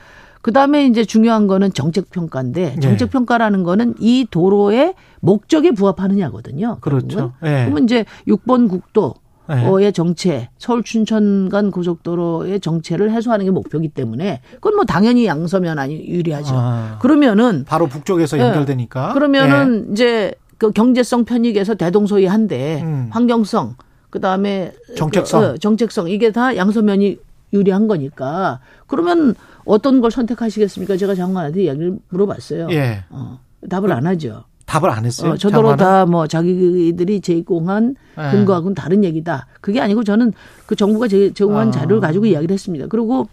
그 0.42 0.52
다음에 0.52 0.86
이제 0.86 1.04
중요한 1.04 1.46
거는 1.46 1.72
정책 1.72 2.10
평가인데 2.10 2.80
정책 2.80 3.10
평가라는 3.10 3.62
거는 3.62 3.94
이 4.00 4.26
도로의 4.28 4.94
목적에 5.20 5.70
부합하느냐거든요. 5.70 6.78
그렇죠. 6.80 7.32
네. 7.40 7.64
그러면 7.64 7.84
이제 7.84 8.04
6번 8.26 8.68
국도 8.68 9.14
네. 9.14 9.22
의 9.48 9.92
정체, 9.92 10.48
서울 10.56 10.82
춘천 10.82 11.48
간 11.48 11.70
고속도로의 11.70 12.60
정체를 12.60 13.10
해소하는 13.10 13.44
게 13.44 13.50
목표이기 13.50 13.88
때문에 13.88 14.40
그건 14.54 14.76
뭐 14.76 14.84
당연히 14.84 15.26
양서면 15.26 15.78
아니 15.78 16.06
유리하죠. 16.06 16.54
아, 16.54 16.98
그러면은 17.00 17.64
바로 17.66 17.86
북쪽에서 17.86 18.36
네. 18.36 18.44
연결되니까. 18.44 19.12
그러면은 19.12 19.86
네. 19.86 19.92
이제 19.92 20.34
그 20.58 20.70
경제성 20.70 21.24
편익에서 21.24 21.74
대동소이한데 21.74 22.82
음. 22.82 23.08
환경성 23.10 23.74
그다음에 24.10 24.72
정책성 24.96 25.40
그, 25.40 25.46
어, 25.46 25.56
정책성 25.56 26.08
이게 26.08 26.30
다 26.30 26.56
양서면이 26.56 27.18
유리한 27.52 27.88
거니까 27.88 28.60
그러면 28.86 29.34
어떤 29.64 30.00
걸 30.00 30.10
선택하시겠습니까? 30.10 30.96
제가 30.96 31.14
장관한테 31.14 31.64
이야기를 31.64 31.98
물어봤어요. 32.08 32.68
예. 32.70 33.04
어, 33.10 33.40
답을 33.68 33.88
그, 33.88 33.94
안 33.94 34.06
하죠. 34.06 34.44
답을 34.72 34.88
안 34.90 35.04
했어요. 35.04 35.32
어, 35.32 35.36
저더러 35.36 35.76
다 35.76 36.06
뭐 36.06 36.26
자기들이 36.26 37.20
제공한 37.20 37.94
네. 38.16 38.30
근거하고는 38.30 38.74
다른 38.74 39.04
얘기다. 39.04 39.46
그게 39.60 39.80
아니고 39.80 40.02
저는 40.04 40.32
그 40.66 40.74
정부가 40.74 41.08
제, 41.08 41.32
제공한 41.32 41.68
아. 41.68 41.70
자료를 41.70 42.00
가지고 42.00 42.26
이야기를 42.26 42.52
했습니다. 42.54 42.86
그리고 42.88 43.28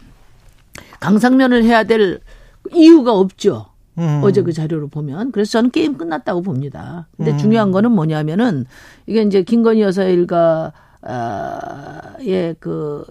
강상면을 0.99 1.63
해야 1.63 1.83
될 1.85 2.19
이유가 2.73 3.13
없죠. 3.13 3.67
음. 3.97 4.21
어제 4.23 4.41
그 4.41 4.51
자료를 4.53 4.87
보면. 4.89 5.31
그래서 5.31 5.51
저는 5.51 5.71
게임 5.71 5.97
끝났다고 5.97 6.41
봅니다. 6.41 7.07
근데 7.17 7.31
음. 7.31 7.37
중요한 7.37 7.71
거는 7.71 7.91
뭐냐면은 7.91 8.65
이게 9.07 9.21
이제 9.21 9.43
김건희 9.43 9.81
여사 9.81 10.03
일가의 10.03 10.71
그 12.59 13.03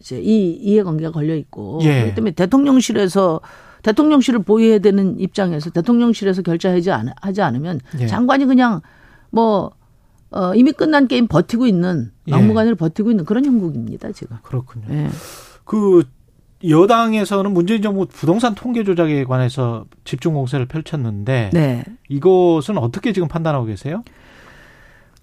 이제 0.00 0.20
이 0.20 0.52
이해관계가 0.52 1.12
걸려 1.12 1.34
있고 1.36 1.80
예. 1.82 1.94
그렇기 2.00 2.14
때문에 2.14 2.30
대통령실에서 2.32 3.40
대통령실을 3.82 4.42
보유해야 4.42 4.78
되는 4.78 5.18
입장에서 5.18 5.70
대통령실에서 5.70 6.42
결정하지 6.42 6.90
않, 6.90 7.08
하지 7.20 7.42
않으면 7.42 7.80
예. 8.00 8.06
장관이 8.06 8.46
그냥 8.46 8.80
뭐 9.30 9.72
어, 10.30 10.54
이미 10.54 10.72
끝난 10.72 11.08
게임 11.08 11.26
버티고 11.28 11.66
있는 11.66 12.10
예. 12.28 12.32
막무가내로 12.32 12.74
예. 12.74 12.78
버티고 12.78 13.10
있는 13.10 13.24
그런 13.24 13.44
형국입니다 13.44 14.12
지금. 14.12 14.38
그렇군요. 14.42 14.86
예. 14.90 15.08
그 15.64 16.04
여당에서는 16.66 17.52
문재인 17.52 17.82
정부 17.82 18.06
부동산 18.06 18.54
통계 18.54 18.84
조작에 18.84 19.24
관해서 19.24 19.84
집중 20.04 20.34
공세를 20.34 20.66
펼쳤는데 20.66 21.50
네. 21.52 21.84
이것은 22.08 22.78
어떻게 22.78 23.12
지금 23.12 23.28
판단하고 23.28 23.64
계세요? 23.64 24.04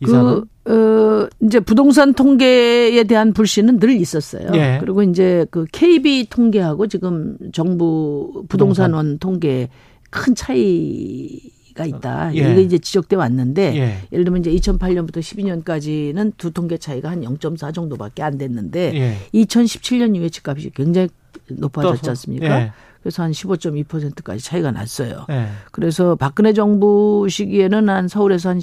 그, 0.03 0.45
어, 0.71 1.27
이제 1.41 1.59
부동산 1.59 2.13
통계에 2.13 3.03
대한 3.03 3.33
불신은 3.33 3.79
늘 3.79 3.91
있었어요. 3.91 4.49
예. 4.53 4.77
그리고 4.79 5.03
이제 5.03 5.45
그 5.51 5.65
KB 5.71 6.27
통계하고 6.29 6.87
지금 6.87 7.37
정부 7.53 8.45
부동산원 8.47 9.05
부동산. 9.05 9.19
통계 9.19 9.69
큰 10.09 10.35
차이가 10.35 11.85
있다. 11.85 12.35
예. 12.35 12.51
이게 12.51 12.61
이제 12.61 12.77
지적돼 12.77 13.15
왔는데 13.15 13.75
예. 13.75 13.97
예를 14.11 14.25
들면 14.25 14.41
이제 14.45 14.51
2008년부터 14.51 15.17
12년까지는 15.17 16.33
두 16.37 16.51
통계 16.51 16.77
차이가 16.77 17.09
한 17.09 17.21
0.4 17.21 17.73
정도밖에 17.73 18.23
안 18.23 18.37
됐는데 18.37 18.93
예. 18.95 19.17
2017년 19.33 20.15
이후에 20.15 20.29
집값이 20.29 20.71
굉장히 20.73 21.09
높아졌지. 21.49 22.09
않습니까? 22.09 22.61
예. 22.61 22.71
그래서 23.01 23.23
한 23.23 23.31
15.2%까지 23.31 24.43
차이가 24.43 24.71
났어요. 24.71 25.25
예. 25.29 25.47
그래서 25.71 26.15
박근혜 26.15 26.53
정부 26.53 27.27
시기에는 27.29 27.89
한 27.89 28.07
서울에서 28.07 28.49
한 28.49 28.59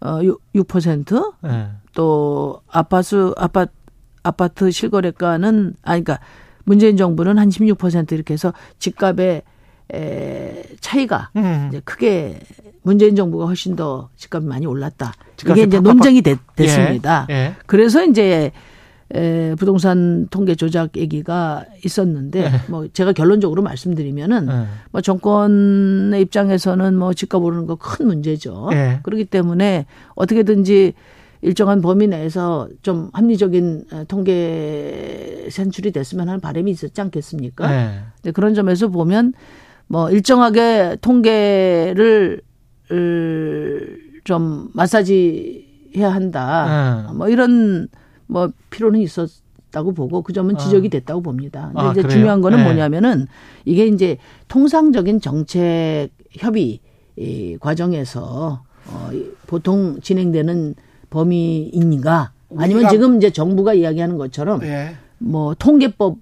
12.6%, 0.00 1.34
예. 1.46 1.68
또 1.94 2.60
아파트 2.68 3.32
아파트 3.36 3.72
아파트 4.22 4.70
실거래가는 4.70 5.74
아니 5.82 6.04
그러니까 6.04 6.18
문재인 6.64 6.96
정부는 6.96 7.38
한 7.38 7.48
16% 7.48 8.12
이렇게 8.12 8.34
해서 8.34 8.52
집값의 8.78 9.42
에, 9.92 10.62
차이가 10.80 11.30
음. 11.36 11.66
이제 11.68 11.80
크게 11.84 12.38
문재인 12.82 13.16
정부가 13.16 13.46
훨씬 13.46 13.74
더 13.76 14.08
집값이 14.16 14.46
많이 14.46 14.66
올랐다. 14.66 15.12
이게 15.52 15.62
이제 15.64 15.78
팍팍팍- 15.78 15.82
논쟁이 15.82 16.22
됐, 16.22 16.38
됐습니다. 16.54 17.26
예. 17.30 17.34
예. 17.34 17.54
그래서 17.66 18.04
이제 18.04 18.52
에, 19.14 19.54
부동산 19.56 20.28
통계 20.30 20.54
조작 20.54 20.96
얘기가 20.96 21.64
있었는데 21.84 22.40
네. 22.42 22.50
뭐 22.68 22.86
제가 22.92 23.12
결론적으로 23.12 23.60
말씀드리면은 23.62 24.48
예. 24.48 24.66
뭐 24.92 25.00
정권의 25.00 26.20
입장에서는 26.22 26.94
뭐 26.96 27.12
집값 27.12 27.42
오르는 27.42 27.66
거 27.66 27.74
큰 27.76 28.06
문제죠. 28.06 28.68
예. 28.72 29.00
그렇기 29.02 29.24
때문에 29.24 29.86
어떻게든지 30.14 30.92
일정한 31.42 31.80
범위 31.80 32.06
내에서 32.06 32.68
좀 32.82 33.10
합리적인 33.12 33.84
어, 33.92 34.04
통계 34.06 35.48
산출이 35.50 35.90
됐으면 35.90 36.28
하는 36.28 36.40
바람이 36.40 36.70
있었지 36.70 37.00
않겠습니까? 37.00 37.72
예. 37.74 38.00
근데 38.16 38.30
그런 38.32 38.54
점에서 38.54 38.88
보면 38.88 39.32
뭐 39.88 40.10
일정하게 40.10 40.98
통계를 41.00 42.42
을좀 42.92 44.68
마사지 44.74 45.66
해야 45.96 46.12
한다. 46.12 47.06
예. 47.08 47.12
뭐 47.14 47.28
이런 47.28 47.88
뭐 48.30 48.52
필요는 48.70 49.00
있었다고 49.00 49.92
보고 49.92 50.22
그 50.22 50.32
점은 50.32 50.56
지적이 50.56 50.88
됐다고 50.88 51.20
봅니다. 51.20 51.70
근데 51.74 51.80
아, 51.80 51.90
이제 51.92 52.02
그래요? 52.02 52.16
중요한 52.16 52.40
거는 52.40 52.58
네. 52.58 52.64
뭐냐면은 52.64 53.26
이게 53.64 53.86
이제 53.86 54.18
통상적인 54.48 55.20
정책 55.20 56.10
협의 56.30 56.80
이 57.16 57.58
과정에서 57.60 58.62
어, 58.86 59.10
이 59.12 59.26
보통 59.46 60.00
진행되는 60.00 60.76
범위인가 61.10 62.32
아니면 62.56 62.88
지금 62.88 63.16
이제 63.16 63.30
정부가 63.30 63.74
이야기하는 63.74 64.16
것처럼 64.16 64.62
예. 64.62 64.96
뭐 65.18 65.54
통계법 65.54 66.18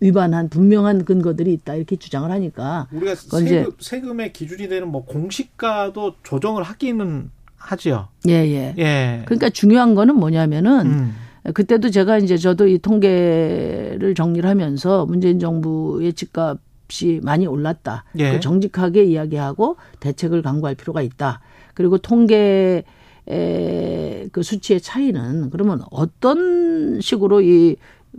위반한 0.00 0.48
분명한 0.48 1.04
근거들이 1.04 1.52
있다 1.52 1.74
이렇게 1.74 1.96
주장을 1.96 2.28
하니까 2.30 2.88
우리가 2.90 3.14
세금, 3.14 3.72
세금의 3.78 4.32
기준이 4.32 4.68
되는 4.68 4.88
뭐 4.88 5.04
공시가도 5.04 6.14
조정을 6.22 6.62
하기는 6.62 7.30
하지요. 7.56 8.08
예예. 8.26 8.74
예. 8.78 9.22
그러니까 9.26 9.50
중요한 9.50 9.94
거는 9.94 10.16
뭐냐면은 10.16 10.86
음. 10.86 11.14
그때도 11.54 11.90
제가 11.90 12.18
이제 12.18 12.36
저도 12.36 12.66
이 12.66 12.78
통계를 12.78 14.14
정리를 14.14 14.48
하면서 14.48 15.06
문재인 15.06 15.38
정부의 15.38 16.12
집값이 16.12 17.20
많이 17.22 17.46
올랐다. 17.46 18.04
예. 18.18 18.32
그 18.32 18.40
정직하게 18.40 19.04
이야기하고 19.04 19.76
대책을 20.00 20.42
강구할 20.42 20.74
필요가 20.74 21.02
있다. 21.02 21.40
그리고 21.74 21.98
통계 21.98 22.84
그 23.26 24.42
수치의 24.42 24.80
차이는 24.80 25.50
그러면 25.50 25.82
어떤 25.90 27.00
식으로 27.00 27.40
이 27.42 27.76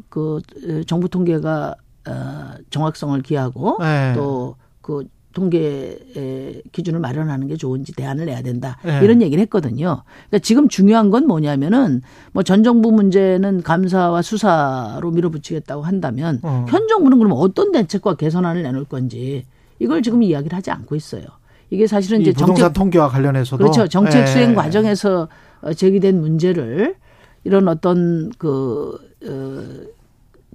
그 0.10 0.40
정부 0.88 1.10
통계가 1.10 1.76
어 2.08 2.54
정확성을 2.70 3.22
기하고 3.22 3.78
예. 3.82 4.14
또그 4.16 5.08
통계 5.34 6.62
기준을 6.72 7.00
마련하는 7.00 7.48
게 7.48 7.56
좋은지 7.58 7.94
대안을 7.94 8.26
내야 8.26 8.42
된다. 8.42 8.78
예. 8.86 9.00
이런 9.04 9.22
얘기를 9.22 9.42
했거든요. 9.44 10.04
그러니까 10.28 10.40
지금 10.40 10.68
중요한 10.68 11.10
건 11.10 11.28
뭐냐면은 11.28 12.02
뭐 12.34 12.44
전 12.44 12.64
정부 12.64 12.92
문제는 12.92 13.64
감사와 13.64 14.22
수사로 14.22 15.12
밀어붙이겠다고 15.12 15.84
한다면 15.84 16.40
어. 16.44 16.66
현 16.68 16.88
정부는 16.88 17.18
그럼 17.18 17.34
어떤 17.36 17.72
대책과 17.72 18.16
개선안을 18.16 18.64
내놓을 18.64 18.86
건지 18.86 19.46
이걸 19.80 20.02
지금 20.02 20.22
이야기를 20.24 20.56
하지 20.56 20.70
않고 20.72 20.96
있어요. 20.96 21.24
이게 21.70 21.88
사실은 21.88 22.20
이 22.20 22.24
이제 22.24 22.32
부동산 22.34 22.56
정책 22.56 22.74
통계와 22.74 23.08
관련해서도 23.08 23.58
그렇죠. 23.64 23.88
정책 23.88 24.22
예. 24.24 24.26
수행 24.28 24.54
과정에서 24.56 25.30
어, 25.62 25.74
제기된 25.74 26.20
문제를 26.20 26.96
이런 27.44 27.68
어떤 27.68 28.32
그 28.38 28.98
어, 29.26 29.88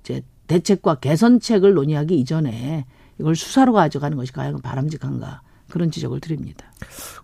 이제 0.00 0.22
대책과 0.46 0.96
개선책을 0.96 1.74
논의하기 1.74 2.16
이전에 2.18 2.84
이걸 3.18 3.34
수사로 3.36 3.72
가져가는 3.72 4.16
것이 4.16 4.32
과연 4.32 4.60
바람직한가 4.60 5.42
그런 5.68 5.90
지적을 5.90 6.20
드립니다. 6.20 6.66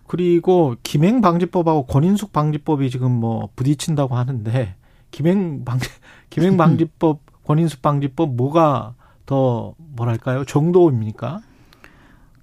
그리고 0.07 0.75
김행 0.83 1.21
방지법하고 1.21 1.85
권인숙 1.85 2.33
방지법이 2.33 2.89
지금 2.89 3.11
뭐 3.11 3.49
부딪힌다고 3.55 4.15
하는데 4.15 4.75
김행 5.11 5.63
방 5.63 5.79
김행 6.29 6.57
방지법 6.57 7.19
권인숙 7.45 7.81
방지법 7.81 8.35
뭐가 8.35 8.95
더 9.25 9.75
뭐랄까요 9.77 10.43
정도입니까? 10.45 11.41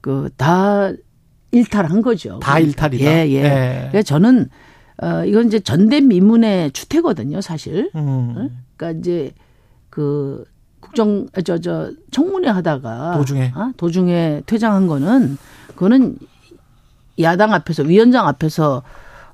그 0.00 0.30
다 0.36 0.90
일탈한 1.52 2.02
거죠. 2.02 2.38
다 2.38 2.58
일탈이다. 2.58 3.04
예, 3.04 3.28
예. 3.28 3.44
예. 3.44 3.88
그래서 3.90 4.04
저는 4.04 4.48
어 5.02 5.24
이건 5.24 5.46
이제 5.48 5.58
전대 5.60 6.00
미문의 6.00 6.70
추태거든요, 6.72 7.40
사실. 7.40 7.90
음. 7.96 8.62
그러니까 8.76 9.00
이제 9.00 9.32
그 9.88 10.44
국정 10.90 11.28
저 11.44 11.58
저 11.58 11.90
청문회 12.10 12.48
하다가 12.50 13.16
도중에. 13.16 13.52
어? 13.54 13.72
도중에 13.76 14.42
퇴장한 14.46 14.86
거는 14.86 15.38
그거는 15.74 16.16
야당 17.20 17.52
앞에서 17.52 17.82
위원장 17.84 18.26
앞에서 18.26 18.82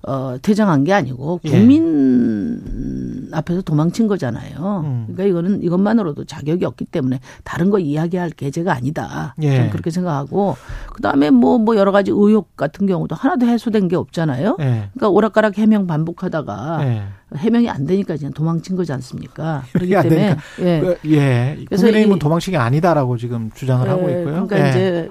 어 0.02 0.36
퇴장한 0.40 0.84
게 0.84 0.92
아니고 0.92 1.40
예. 1.44 1.50
국민 1.50 3.28
앞에서 3.32 3.62
도망친 3.62 4.06
거잖아요. 4.06 4.82
음. 4.84 5.04
그러니까 5.08 5.24
이거는 5.24 5.62
이것만으로도 5.62 6.24
자격이 6.24 6.64
없기 6.64 6.84
때문에 6.86 7.20
다른 7.44 7.70
거 7.70 7.78
이야기할 7.78 8.30
계제가 8.30 8.72
아니다. 8.72 9.34
예. 9.42 9.56
저는 9.56 9.70
그렇게 9.70 9.90
생각하고 9.90 10.56
그다음에 10.94 11.30
뭐뭐 11.30 11.76
여러 11.76 11.92
가지 11.92 12.10
의혹 12.10 12.56
같은 12.56 12.86
경우도 12.86 13.14
하나도 13.14 13.46
해소된 13.46 13.88
게 13.88 13.96
없잖아요. 13.96 14.56
예. 14.60 14.64
그러니까 14.94 15.08
오락가락 15.08 15.58
해명 15.58 15.86
반복하다가 15.86 16.78
예. 16.82 17.02
해명이 17.36 17.68
안 17.68 17.86
되니까 17.86 18.16
그냥 18.16 18.32
도망친 18.32 18.76
거지 18.76 18.92
않습니까? 18.92 19.64
그렇기 19.72 19.90
때문에 19.90 20.08
되니까. 20.08 20.40
예. 20.60 20.80
그, 20.80 20.98
예. 21.10 21.56
그래서 21.66 21.82
국민의힘은 21.86 22.16
이- 22.16 22.20
도망친 22.20 22.52
게 22.52 22.56
아니다라고 22.58 23.16
지금 23.16 23.50
주장을 23.52 23.88
하고 23.88 24.08
예, 24.10 24.18
있고요. 24.20 24.46
그러니까 24.46 24.64
예. 24.66 24.70
이제 24.70 25.10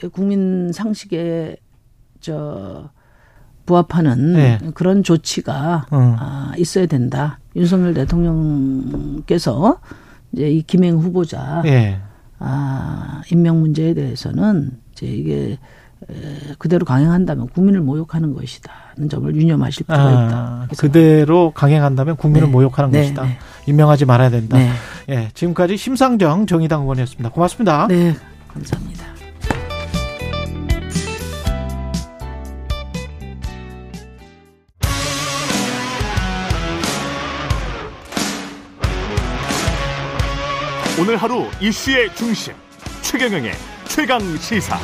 그 0.00 0.08
국민 0.10 0.72
상식에 0.72 1.56
저 2.20 2.90
부합하는 3.66 4.34
예. 4.36 4.58
그런 4.74 5.02
조치가 5.02 5.86
음. 5.92 6.16
아, 6.18 6.52
있어야 6.56 6.86
된다. 6.86 7.38
윤석열 7.56 7.94
대통령께서 7.94 9.78
이제 10.32 10.50
이 10.50 10.62
김행 10.62 10.96
후보자 10.98 11.62
예. 11.66 12.00
아, 12.38 13.22
임명 13.30 13.60
문제에 13.60 13.94
대해서는 13.94 14.72
이제 14.92 15.06
이게 15.06 15.58
에, 16.10 16.54
그대로 16.58 16.84
강행한다면 16.84 17.48
국민을 17.48 17.80
모욕하는 17.80 18.34
것이다는 18.34 19.08
점을 19.08 19.34
유념하실 19.34 19.86
필요가 19.86 20.10
있다. 20.10 20.36
아, 20.36 20.66
이렇게 20.68 20.76
그대로 20.76 21.52
강행한다면 21.52 22.16
국민을 22.16 22.48
네. 22.48 22.52
모욕하는 22.52 22.90
네, 22.90 23.02
것이다. 23.02 23.22
네. 23.22 23.38
임명하지 23.66 24.06
말아야 24.06 24.30
된다. 24.30 24.58
네. 24.58 24.70
예. 25.10 25.28
지금까지 25.34 25.76
심상정 25.76 26.46
정의당 26.46 26.82
의원이었습니다. 26.82 27.30
고맙습니다. 27.30 27.86
네, 27.88 28.16
감사합니다. 28.52 29.11
오늘 41.02 41.16
하루 41.16 41.46
이슈의 41.60 42.14
중심 42.14 42.54
최경영의 43.02 43.50
최강 43.86 44.20
시사. 44.20 44.76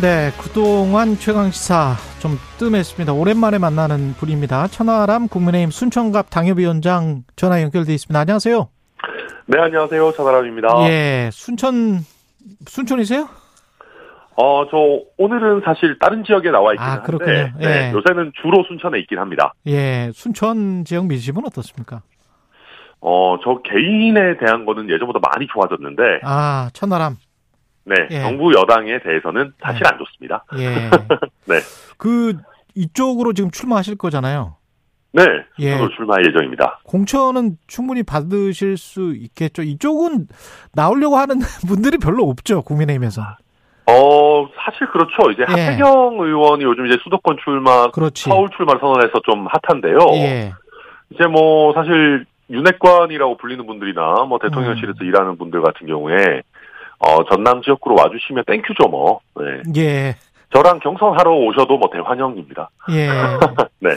네, 0.00 0.30
그동안 0.40 1.14
최강 1.16 1.50
시사 1.50 1.96
좀 2.20 2.38
뜸했습니다. 2.58 3.12
오랜만에 3.12 3.58
만나는 3.58 4.14
분입니다. 4.14 4.68
천하람 4.68 5.28
국민의힘 5.28 5.70
순천갑 5.70 6.30
당협위원장 6.30 7.24
전화 7.36 7.60
연결돼 7.60 7.92
있습니다. 7.92 8.18
안녕하세요. 8.18 8.68
네, 9.44 9.60
안녕하세요. 9.60 10.12
전하람입니다. 10.12 10.68
예, 10.88 11.28
순천, 11.34 11.98
순천이세요? 12.66 13.28
어, 14.36 14.64
저 14.70 14.76
오늘은 15.18 15.60
사실 15.66 15.98
다른 15.98 16.24
지역에 16.24 16.50
나와 16.50 16.72
있긴 16.72 16.82
아, 16.82 16.92
한데 16.92 17.04
그렇군요. 17.04 17.30
네, 17.30 17.52
예. 17.60 17.92
요새는 17.92 18.32
주로 18.40 18.64
순천에 18.66 18.98
있긴 19.00 19.18
합니다. 19.18 19.52
예, 19.66 20.10
순천 20.14 20.86
지역 20.86 21.04
민심은 21.08 21.42
어떻습니까? 21.44 22.00
어, 23.00 23.36
저 23.42 23.60
개인에 23.62 24.36
대한 24.38 24.64
거는 24.66 24.90
예전보다 24.90 25.20
많이 25.32 25.46
좋아졌는데 25.46 26.20
아, 26.22 26.68
천하람. 26.72 27.16
네, 27.84 27.94
예. 28.10 28.20
정부 28.20 28.52
여당에 28.54 29.00
대해서는 29.00 29.52
사실 29.60 29.86
안 29.86 29.98
좋습니다. 29.98 30.44
예. 30.58 30.90
네. 31.48 31.60
그, 31.96 32.34
이쪽으로 32.74 33.32
지금 33.32 33.50
출마하실 33.50 33.96
거잖아요. 33.96 34.56
네, 35.12 35.24
예. 35.58 35.72
저도 35.72 35.88
출마 35.96 36.14
예정입니다. 36.20 36.80
공천은 36.84 37.56
충분히 37.66 38.02
받으실 38.02 38.76
수 38.76 39.12
있겠죠. 39.16 39.62
이쪽은 39.62 40.28
나오려고 40.74 41.16
하는 41.16 41.38
분들이 41.66 41.98
별로 41.98 42.28
없죠, 42.28 42.62
국민의힘에서. 42.62 43.22
어, 43.86 44.48
사실 44.64 44.86
그렇죠. 44.92 45.30
이제 45.32 45.42
예. 45.48 45.50
하태경 45.50 46.20
의원이 46.20 46.62
요즘 46.62 46.86
이제 46.86 46.96
수도권 47.02 47.38
출마, 47.42 47.90
그렇지. 47.90 48.24
서울 48.24 48.48
출마 48.56 48.78
선언해서 48.78 49.20
좀 49.24 49.48
핫한데요. 49.48 49.98
예. 50.14 50.52
이제 51.10 51.26
뭐 51.26 51.72
사실 51.72 52.24
윤핵관이라고 52.50 53.36
불리는 53.36 53.64
분들이나 53.66 54.24
뭐 54.28 54.38
대통령실에서 54.38 54.98
음. 55.00 55.06
일하는 55.06 55.38
분들 55.38 55.62
같은 55.62 55.86
경우에 55.86 56.42
어, 56.98 57.24
전남 57.30 57.62
지역구로 57.62 57.96
와주시면 57.98 58.44
thank 58.46 58.65
you죠 58.65 58.88
뭐. 58.88 59.20
네. 59.36 59.80
예. 59.80 60.16
저랑 60.52 60.80
경선하러 60.80 61.32
오셔도 61.32 61.78
뭐 61.78 61.88
대환영입니다. 61.92 62.70
예. 62.90 63.08
네. 63.80 63.90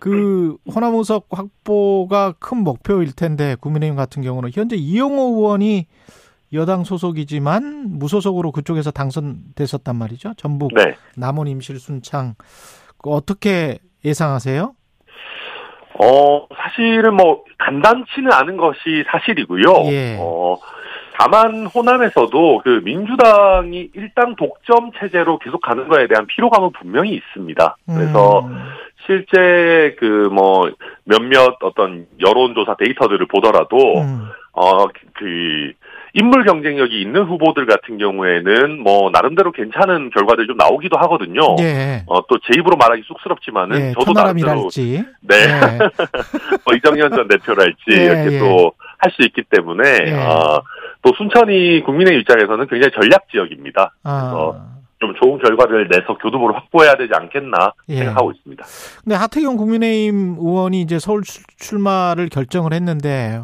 그 0.00 0.56
호남 0.74 0.99
의석 0.99 1.28
확보가 1.30 2.34
큰 2.40 2.58
목표일 2.58 3.14
텐데 3.14 3.54
국민의힘 3.60 3.96
같은 3.96 4.22
경우는 4.22 4.50
현재 4.52 4.74
이용호 4.74 5.36
의원이 5.36 5.86
여당 6.52 6.84
소속이지만 6.84 7.98
무소속으로 7.98 8.50
그쪽에서 8.52 8.90
당선됐었단 8.90 9.96
말이죠. 9.96 10.34
전북 10.36 10.74
네. 10.74 10.96
남원 11.16 11.46
임실 11.46 11.78
순창 11.78 12.34
그 12.98 13.10
어떻게 13.10 13.78
예상하세요? 14.04 14.74
어, 16.02 16.46
사실은 16.56 17.14
뭐 17.14 17.44
간단치는 17.58 18.32
않은 18.32 18.56
것이 18.56 19.04
사실이고요. 19.08 19.62
예. 19.92 20.16
어, 20.18 20.56
다만 21.14 21.66
호남에서도 21.66 22.62
그 22.64 22.80
민주당이 22.84 23.90
일당 23.94 24.34
독점 24.34 24.90
체제로 24.98 25.38
계속 25.38 25.60
가는 25.60 25.86
거에 25.86 26.08
대한 26.08 26.26
피로감은 26.26 26.70
분명히 26.72 27.10
있습니다. 27.14 27.76
그래서 27.86 28.40
음, 28.40 28.58
실제 29.06 29.94
그 29.98 30.28
뭐 30.32 30.70
몇몇 31.04 31.58
어떤 31.62 32.06
여론조사 32.20 32.76
데이터들을 32.76 33.26
보더라도 33.26 34.00
음, 34.00 34.28
어그 34.52 35.72
인물 36.14 36.44
경쟁력이 36.44 37.00
있는 37.00 37.22
후보들 37.24 37.64
같은 37.66 37.96
경우에는 37.98 38.80
뭐 38.80 39.10
나름대로 39.10 39.50
괜찮은 39.52 40.10
결과들이 40.10 40.46
좀 40.46 40.56
나오기도 40.58 40.98
하거든요. 40.98 41.40
예. 41.60 42.02
어 42.06 42.20
또 42.26 42.36
제 42.40 42.52
입으로 42.58 42.76
말하기 42.76 43.02
쑥스럽지만은 43.06 43.80
예, 43.80 43.92
저도 43.98 44.12
나름대로. 44.12 44.68
네 45.22 45.34
예. 45.34 45.78
뭐 46.64 46.74
이정현 46.76 47.10
전 47.12 47.28
대표랄지 47.28 47.76
예, 47.92 48.04
이렇게 48.04 48.32
예. 48.34 48.38
또할 48.38 49.10
수 49.12 49.22
있기 49.26 49.42
때문에 49.48 49.98
예. 50.06 50.12
어, 50.14 50.62
또 51.02 51.12
순천이 51.16 51.82
국민의 51.84 52.18
입장에서는 52.20 52.66
굉장히 52.68 52.92
전략 52.92 53.28
지역입니다. 53.30 53.94
아. 54.04 54.68
좀 55.00 55.12
좋은 55.20 55.36
결과를 55.42 55.88
내서 55.88 56.16
교두보를 56.18 56.54
확보해야 56.54 56.94
되지 56.94 57.10
않겠나 57.12 57.72
예. 57.88 57.96
생각하고 57.96 58.30
있습니다. 58.32 58.64
근데 59.02 59.16
하태경 59.16 59.56
국민의힘 59.56 60.36
의원이 60.38 60.80
이제 60.82 60.98
서울 61.00 61.22
출- 61.22 61.42
출마를 61.58 62.28
결정을 62.28 62.72
했는데 62.72 63.40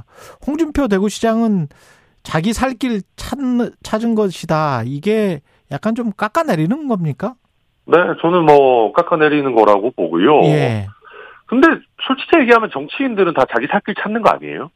홍준표 0.47 0.87
대구시장은 0.87 1.67
자기 2.29 2.53
살길 2.53 3.01
찾은 3.17 4.15
것이다. 4.15 4.83
이게 4.85 5.41
약간 5.73 5.95
좀 5.95 6.13
깎아내리는 6.15 6.87
겁니까? 6.87 7.35
네, 7.87 7.97
저는 8.21 8.45
뭐 8.45 8.93
깎아내리는 8.93 9.55
거라고 9.55 9.91
보고요. 9.93 10.43
예. 10.45 10.87
근데 11.47 11.67
솔직히 12.07 12.39
얘기하면 12.41 12.69
정치인들은 12.71 13.33
다 13.33 13.45
자기 13.51 13.67
살 13.69 13.81
길 13.81 13.95
찾는 13.95 14.21
거 14.21 14.29
아니에요? 14.29 14.71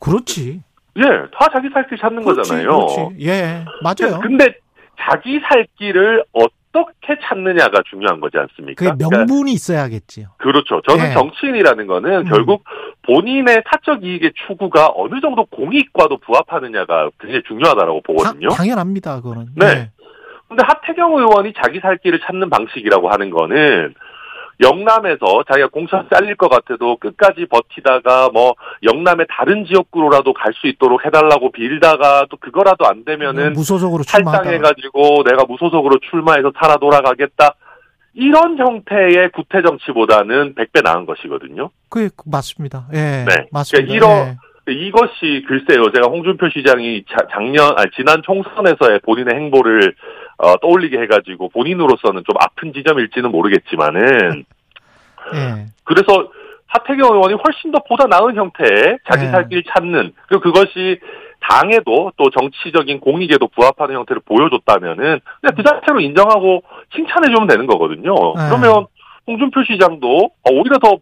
그렇지. 0.00 0.62
예, 0.96 1.02
다 1.02 1.48
자기 1.52 1.68
살 1.74 1.86
길 1.88 1.98
찾는 1.98 2.22
그렇지. 2.24 2.38
거잖아요. 2.48 2.68
그렇지. 2.70 3.26
예. 3.26 3.66
맞아요. 3.82 4.18
근데 4.22 4.54
자기 4.98 5.38
살 5.40 5.66
길을 5.76 6.24
어 6.32 6.46
떻게 6.74 7.16
찾느냐가 7.22 7.82
중요한 7.88 8.20
거지 8.20 8.36
않습니까? 8.36 8.74
그러니까 8.74 9.08
명분이 9.08 9.52
있어야겠지요. 9.52 10.26
그렇죠. 10.38 10.82
저는 10.88 11.10
예. 11.10 11.12
정치인이라는 11.12 11.86
거는 11.86 12.10
음. 12.18 12.24
결국 12.24 12.64
본인의 13.02 13.62
사적 13.70 14.04
이익의 14.04 14.32
추구가 14.46 14.90
어느 14.92 15.20
정도 15.20 15.44
공익과도 15.44 16.18
부합하느냐가 16.18 17.10
굉장히 17.20 17.44
중요하다고 17.46 18.02
보거든요. 18.02 18.48
당, 18.48 18.56
당연합니다. 18.58 19.20
그거는. 19.20 19.46
네. 19.54 19.66
예. 19.66 19.90
근데 20.48 20.64
하태경 20.66 21.16
의원이 21.16 21.52
자기 21.62 21.78
살 21.78 21.96
길을 21.98 22.20
찾는 22.26 22.50
방식이라고 22.50 23.08
하는 23.08 23.30
거는 23.30 23.94
영남에서 24.60 25.42
자기가 25.48 25.68
공천 25.68 26.06
잘릴 26.12 26.36
것 26.36 26.48
같아도 26.48 26.96
끝까지 26.96 27.46
버티다가 27.46 28.30
뭐 28.32 28.54
영남의 28.82 29.26
다른 29.28 29.64
지역구로라도 29.66 30.32
갈 30.32 30.52
수 30.54 30.68
있도록 30.68 31.04
해달라고 31.04 31.50
빌다가 31.50 32.26
또 32.30 32.36
그거라도 32.36 32.86
안 32.86 33.04
되면은 33.04 33.54
무소속으로 33.54 34.04
출마하다. 34.04 34.42
탈당해가지고 34.44 35.24
내가 35.24 35.44
무소속으로 35.46 35.98
출마해서 36.10 36.52
살아 36.58 36.76
돌아가겠다. 36.76 37.54
이런 38.14 38.56
형태의 38.56 39.30
구태 39.32 39.60
정치보다는 39.62 40.54
100배 40.54 40.84
나은 40.84 41.06
것이거든요. 41.06 41.70
그게 41.90 42.08
맞습니다. 42.24 42.86
예. 42.94 43.24
네. 43.26 43.48
맞습니다. 43.50 43.92
그러니까 43.92 44.36
이것이 44.68 45.44
글쎄요, 45.48 45.90
제가 45.92 46.06
홍준표 46.06 46.48
시장이 46.50 47.04
자- 47.10 47.26
작년, 47.32 47.76
아니, 47.76 47.90
지난 47.96 48.22
총선에서의 48.22 49.00
본인의 49.00 49.34
행보를 49.34 49.94
어, 50.38 50.56
떠올리게 50.56 50.98
해가지고 51.02 51.48
본인으로서는 51.50 52.22
좀 52.26 52.36
아픈 52.40 52.72
지점일지는 52.72 53.30
모르겠지만은 53.30 54.44
예. 55.34 55.38
예. 55.38 55.66
그래서 55.84 56.30
하태경 56.66 57.14
의원이 57.14 57.34
훨씬 57.34 57.70
더 57.70 57.78
보다 57.88 58.06
나은 58.06 58.34
형태의 58.34 58.98
자기 59.08 59.26
네. 59.26 59.30
살길 59.30 59.62
찾는 59.72 60.12
그리고 60.28 60.42
그것이 60.42 60.98
당에도 61.40 62.10
또 62.16 62.30
정치적인 62.30 63.00
공익에도 63.00 63.46
부합하는 63.48 63.94
형태를 63.96 64.22
보여줬다면은 64.24 65.20
그냥 65.40 65.54
그 65.56 65.62
자체로 65.62 66.00
인정하고 66.00 66.62
칭찬해주면 66.94 67.46
되는 67.46 67.66
거거든요. 67.66 68.12
네. 68.36 68.48
그러면 68.48 68.86
홍준표 69.26 69.62
시장도 69.64 70.16
어, 70.24 70.50
오히려 70.52 70.78
더 70.78 70.96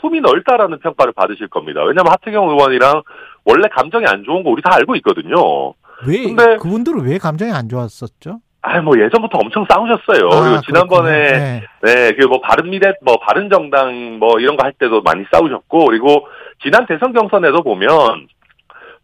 품이 0.00 0.20
넓다라는 0.20 0.78
평가를 0.78 1.12
받으실 1.12 1.48
겁니다. 1.48 1.82
왜냐하면 1.82 2.12
하태경 2.12 2.48
의원이랑 2.48 3.02
원래 3.44 3.68
감정이 3.68 4.06
안 4.06 4.22
좋은 4.24 4.44
거 4.44 4.50
우리 4.50 4.62
다 4.62 4.70
알고 4.74 4.94
있거든요. 4.96 5.74
왜 6.06 6.22
근데- 6.22 6.56
그분들은 6.56 7.00
왜 7.04 7.18
감정이 7.18 7.50
안 7.52 7.68
좋았었죠? 7.68 8.38
아, 8.62 8.80
뭐 8.80 8.98
예전부터 8.98 9.38
엄청 9.38 9.64
싸우셨어요. 9.70 10.28
아, 10.30 10.40
그리고 10.42 10.60
지난번에. 10.62 11.10
네. 11.32 11.62
네, 11.82 12.12
그뭐 12.16 12.40
바른미래 12.40 12.94
뭐 13.02 13.18
바른정당 13.20 14.18
뭐 14.18 14.38
이런 14.40 14.56
거 14.56 14.64
할 14.64 14.72
때도 14.72 15.00
많이 15.02 15.24
싸우셨고 15.32 15.86
그리고 15.86 16.26
지난 16.62 16.86
대선 16.86 17.12
경선에도 17.12 17.62
보면 17.62 17.88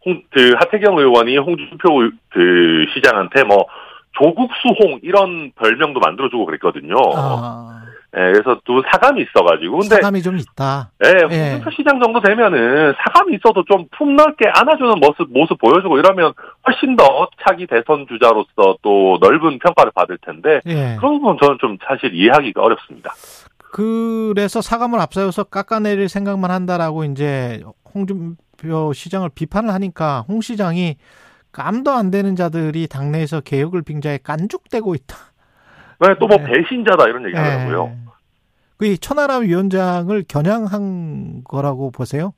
홍, 0.05 0.21
그 0.31 0.53
하태경 0.59 0.97
의원이 0.99 1.37
홍준표 1.37 2.01
의- 2.03 2.11
그 2.29 2.85
시장한테 2.93 3.43
뭐 3.43 3.65
조국수홍 4.19 4.99
이런 5.03 5.51
별명도 5.55 5.99
만들어주고 5.99 6.45
그랬거든요. 6.45 6.95
아, 7.15 7.81
네, 8.15 8.31
그래서 8.31 8.57
두 8.63 8.81
사감이 8.89 9.23
있어가지고 9.23 9.79
근데 9.79 9.95
사감이 9.95 10.21
좀 10.21 10.37
있다. 10.37 10.89
네, 10.99 11.09
예. 11.31 11.51
홍준표 11.51 11.69
시장 11.71 11.99
정도 12.01 12.21
되면은 12.21 12.93
사감이 13.03 13.35
있어도 13.35 13.65
좀 13.65 13.87
품넓게 13.97 14.47
안아주는 14.55 14.99
모습 15.01 15.33
모습 15.33 15.57
보여주고 15.59 15.99
이러면 15.99 16.31
훨씬 16.65 16.95
더 16.95 17.27
차기 17.45 17.67
대선 17.67 18.07
주자로서 18.07 18.77
또 18.81 19.17
넓은 19.19 19.59
평가를 19.59 19.91
받을 19.93 20.17
텐데 20.19 20.61
예. 20.65 20.95
그런 20.97 21.19
부분 21.19 21.37
저는 21.41 21.57
좀 21.59 21.77
사실 21.85 22.15
이해하기가 22.15 22.61
어렵습니다. 22.61 23.11
그래서 23.73 24.61
사감을 24.61 25.01
앞세워서 25.01 25.43
깎아내릴 25.45 26.07
생각만 26.07 26.51
한다라고 26.51 27.03
이제 27.03 27.61
홍준표 27.93 28.93
시장을 28.93 29.29
비판을 29.35 29.73
하니까 29.73 30.23
홍 30.29 30.39
시장이 30.39 30.95
깜도 31.51 31.91
안 31.91 32.11
되는 32.11 32.37
자들이 32.37 32.87
당내에서 32.87 33.41
개혁을 33.41 33.81
빙자해 33.81 34.19
깐죽대고 34.23 34.95
있다. 34.95 35.17
네, 35.99 36.15
또뭐 36.19 36.37
네. 36.37 36.43
배신자다 36.45 37.05
이런 37.05 37.25
얘기 37.25 37.35
하더라고요. 37.35 37.91
예. 37.91 38.04
그 38.77 38.97
천하람 38.97 39.43
위원장을 39.43 40.23
겨냥한 40.27 41.43
거라고 41.43 41.91
보세요? 41.91 42.33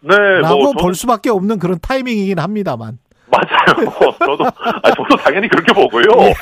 네, 0.00 0.16
라고 0.40 0.58
뭐볼 0.58 0.80
저는 0.80 0.94
수밖에 0.94 1.30
없는 1.30 1.58
그런 1.58 1.78
타이밍이긴 1.80 2.38
합니다만. 2.38 2.98
맞아요. 3.30 3.90
저도 4.18 4.44
아, 4.44 4.90
저도 4.90 5.16
당연히 5.22 5.48
그렇게 5.48 5.72
보고요. 5.72 6.02
예. 6.20 6.34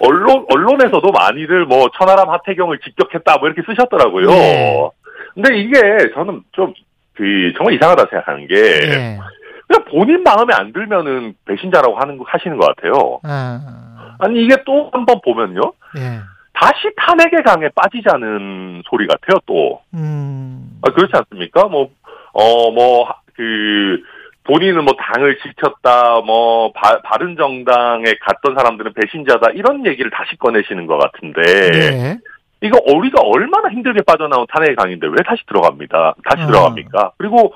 언론 0.00 0.44
언론에서도 0.48 1.10
많이들 1.10 1.66
뭐 1.66 1.88
천하람 1.98 2.28
하태경을 2.30 2.78
직격했다 2.84 3.38
뭐 3.38 3.48
이렇게 3.48 3.62
쓰셨더라고요. 3.66 4.30
예. 4.30 4.88
근데 5.34 5.58
이게 5.58 5.80
저는 6.14 6.42
좀 6.52 6.72
그 7.16 7.50
정말 7.56 7.72
이상하다 7.76 8.08
생각하는 8.10 8.46
게 8.46 8.54
예. 8.54 9.18
그냥 9.66 9.84
본인 9.90 10.22
마음에 10.22 10.52
안 10.52 10.70
들면은 10.74 11.32
배신자라고 11.46 11.96
하는 11.98 12.18
거 12.18 12.24
하시는 12.28 12.58
것 12.58 12.66
같아요. 12.76 13.20
아, 13.22 14.16
아니 14.18 14.44
이게 14.44 14.54
또 14.66 14.90
한 14.92 15.06
번 15.06 15.18
보면요. 15.24 15.62
예. 15.96 16.20
다시 16.58 16.90
탄핵의 16.96 17.42
강에 17.42 17.68
빠지자는 17.74 18.82
소리 18.88 19.06
같아요. 19.06 19.38
또 19.44 19.82
음, 19.94 20.80
아, 20.82 20.90
그렇지 20.90 21.12
않습니까? 21.14 21.68
뭐, 21.68 21.90
어, 22.32 22.70
뭐, 22.70 23.14
그, 23.34 24.02
본인은 24.44 24.84
뭐 24.84 24.94
당을 24.98 25.38
지켰다, 25.40 26.20
뭐, 26.20 26.72
바, 26.72 27.02
바른 27.02 27.36
정당에 27.36 28.04
갔던 28.22 28.54
사람들은 28.56 28.94
배신자다, 28.94 29.50
이런 29.50 29.84
얘기를 29.84 30.10
다시 30.10 30.36
꺼내시는 30.36 30.86
것 30.86 30.96
같은데, 30.96 31.42
예. 31.42 32.18
이거 32.62 32.80
우리가 32.86 33.20
얼마나 33.20 33.68
힘들게 33.68 34.00
빠져나온 34.06 34.46
탄핵의 34.48 34.76
강인데 34.76 35.08
왜 35.08 35.16
다시 35.26 35.42
들어갑니다. 35.46 36.14
다시 36.24 36.42
아. 36.42 36.46
들어갑니까? 36.46 37.12
그리고 37.18 37.52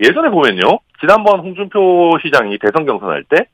예전에 0.00 0.28
보면요, 0.28 0.80
지난번 1.00 1.40
홍준표 1.40 2.18
시장이 2.22 2.58
대선 2.58 2.84
경선할 2.84 3.24
때, 3.24 3.46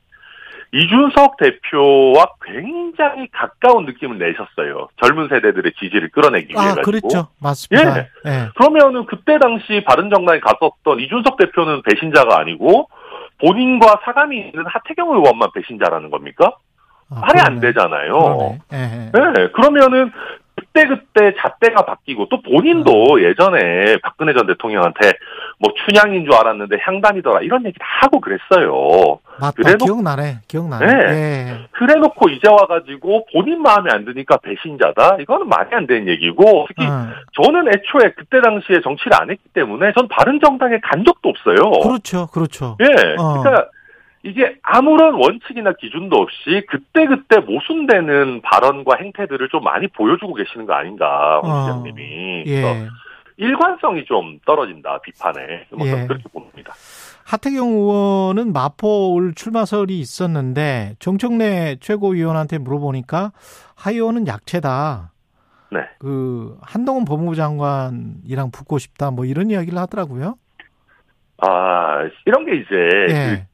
이준석 0.73 1.37
대표와 1.37 2.25
굉장히 2.45 3.27
가까운 3.31 3.85
느낌을 3.85 4.17
내셨어요. 4.17 4.87
젊은 5.03 5.27
세대들의 5.27 5.73
지지를 5.77 6.09
끌어내기 6.09 6.53
위해 6.53 6.63
아, 6.63 6.75
가지고. 6.75 6.81
그랬죠. 6.83 7.27
맞습니다. 7.39 7.97
예. 7.97 8.07
예. 8.25 8.49
그러면은 8.55 9.05
그때 9.05 9.37
당시 9.37 9.83
바른정당에 9.85 10.39
갔었던 10.39 10.99
이준석 11.01 11.37
대표는 11.37 11.81
배신자가 11.83 12.39
아니고 12.39 12.89
본인과 13.39 14.01
사감이 14.05 14.37
있는 14.37 14.65
하태경 14.65 15.09
의원만 15.09 15.49
배신자라는 15.53 16.09
겁니까? 16.09 16.55
아, 17.09 17.19
말이 17.19 17.39
안 17.41 17.59
되잖아요. 17.59 18.57
네. 18.71 19.11
네. 19.11 19.47
그러면은 19.51 20.11
그때그때 20.55 21.33
잣대가 21.39 21.85
바뀌고 21.85 22.29
또 22.29 22.41
본인도 22.41 23.15
음. 23.15 23.23
예전에 23.23 23.97
박근혜 24.03 24.33
전 24.33 24.47
대통령한테 24.47 25.13
뭐 25.59 25.73
춘향인 25.85 26.25
줄 26.25 26.33
알았는데 26.33 26.77
향단이더라 26.81 27.41
이런 27.41 27.65
얘기 27.65 27.77
다 27.79 27.85
하고 28.01 28.21
그랬어요. 28.21 29.19
맞다. 29.39 29.53
그래놓... 29.55 29.85
기억나네. 29.85 30.39
기억나네. 30.47 30.85
네. 30.85 31.11
예. 31.11 31.67
그래놓고 31.71 32.29
이제 32.29 32.47
와가지고 32.47 33.27
본인 33.33 33.61
마음에 33.61 33.91
안 33.91 34.05
드니까 34.05 34.37
배신자다? 34.37 35.17
이거는 35.21 35.47
말이 35.47 35.69
안 35.73 35.87
되는 35.87 36.07
얘기고 36.07 36.65
특히 36.67 36.87
음. 36.87 37.13
저는 37.33 37.67
애초에 37.67 38.11
그때 38.15 38.41
당시에 38.41 38.81
정치를 38.81 39.13
안 39.19 39.29
했기 39.29 39.43
때문에 39.53 39.93
전 39.97 40.07
바른 40.07 40.39
정당에 40.39 40.79
간 40.79 41.03
적도 41.05 41.29
없어요. 41.29 41.71
그렇죠. 41.81 42.27
그렇죠. 42.27 42.77
예. 42.81 43.15
어. 43.17 43.41
그러니까 43.41 43.67
이게 44.23 44.55
아무런 44.61 45.15
원칙이나 45.15 45.73
기준도 45.73 46.15
없이 46.15 46.63
그때그때 46.69 47.39
모순되는 47.39 48.41
발언과 48.41 48.97
행태들을 48.99 49.49
좀 49.49 49.63
많이 49.63 49.87
보여주고 49.87 50.35
계시는 50.35 50.67
거 50.67 50.73
아닌가, 50.73 51.39
홍 51.41 51.51
어. 51.51 51.61
시장님이. 51.63 52.43
예. 52.47 52.87
일관성이 53.37 54.05
좀 54.05 54.37
떨어진다, 54.45 54.99
비판에. 54.99 55.65
뭐 55.71 55.87
예. 55.87 56.05
그렇게 56.05 56.23
봅니다. 56.31 56.73
하태경 57.25 57.69
의원은 57.69 58.53
마포 58.53 59.31
출마설이 59.35 59.99
있었는데 59.99 60.95
정청래 60.99 61.77
최고위원한테 61.79 62.57
물어보니까 62.57 63.31
하 63.75 63.91
의원은 63.91 64.27
약체다. 64.27 65.11
네. 65.71 65.79
그 65.99 66.57
한동훈 66.61 67.05
법무부 67.05 67.35
장관이랑 67.35 68.51
붙고 68.51 68.77
싶다 68.77 69.11
뭐 69.11 69.25
이런 69.25 69.49
이야기를 69.49 69.77
하더라고요. 69.77 70.35
아 71.37 72.03
이런 72.25 72.45
게 72.45 72.55
이제 72.55 72.75
예. 73.09 73.47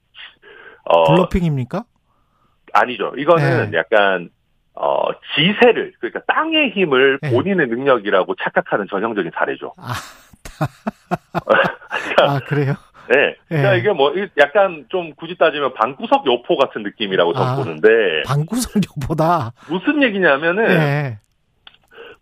어, 0.84 1.04
블러핑입니까? 1.14 1.84
아니죠. 2.74 3.14
이거는 3.18 3.72
네. 3.72 3.78
약간 3.78 4.30
어, 4.74 5.10
지세를 5.36 5.94
그러니까 6.00 6.22
땅의 6.28 6.72
힘을 6.72 7.20
네. 7.22 7.32
본인의 7.32 7.68
능력이라고 7.68 8.36
착각하는 8.36 8.88
전형적인 8.90 9.32
사례죠. 9.34 9.74
아, 9.78 9.94
아 12.22 12.40
그래요? 12.42 12.74
네. 13.10 13.36
그러니까 13.48 13.72
네. 13.72 13.78
이게 13.80 13.92
뭐 13.92 14.14
약간 14.38 14.86
좀 14.90 15.14
굳이 15.16 15.38
따지면 15.38 15.74
방구석 15.74 16.26
여포 16.26 16.58
같은 16.58 16.84
느낌이라고 16.84 17.34
저 17.34 17.44
아, 17.44 17.56
보는데 17.56 17.88
방구석 18.26 18.82
여포다. 19.02 19.52
무슨 19.70 20.04
얘기냐면은 20.04 20.68
네. 20.68 21.20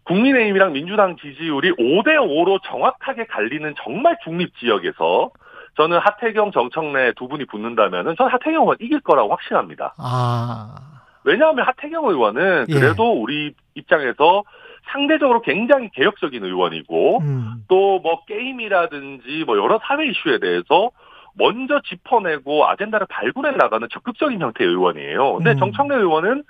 국민의힘이랑 0.04 0.74
민주당 0.74 1.16
지지율이 1.18 1.72
5대 1.72 2.16
5로 2.18 2.60
정확하게 2.64 3.26
갈리는 3.26 3.74
정말 3.84 4.18
중립 4.24 4.56
지역에서 4.60 5.32
저는 5.78 6.00
하태경, 6.00 6.52
정청래 6.52 7.14
두 7.14 7.28
분이 7.28 7.46
붙는다면은 7.46 8.16
저는 8.18 8.32
하태경 8.32 8.62
의원 8.62 8.78
이길 8.80 9.02
거라고 9.02 9.32
확신합니다. 9.32 9.96
아. 9.98 10.76
왜냐하면 11.24 11.66
하태경 11.66 12.06
의원은 12.08 12.68
예. 12.70 12.74
그래도 12.74 13.16
예. 13.16 13.20
우리 13.20 13.54
입장에서 13.74 14.44
상대적으로 14.88 15.42
굉장히 15.42 15.90
개혁적인 15.94 16.44
의원이고 16.44 17.20
음. 17.20 17.64
또뭐 17.68 18.26
게임이라든지 18.26 19.44
뭐 19.46 19.58
여러 19.58 19.80
사회 19.84 20.08
이슈에 20.08 20.40
대해서 20.40 20.92
먼저 21.38 21.82
짚어내고 21.82 22.66
아젠다를 22.68 23.08
발굴해 23.10 23.52
나가는 23.52 23.88
적극적인 23.92 24.40
형태의 24.40 24.70
의원이에요. 24.70 25.36
근데 25.36 25.52
음. 25.52 25.58
정청래 25.58 25.96
의원은 25.96 26.44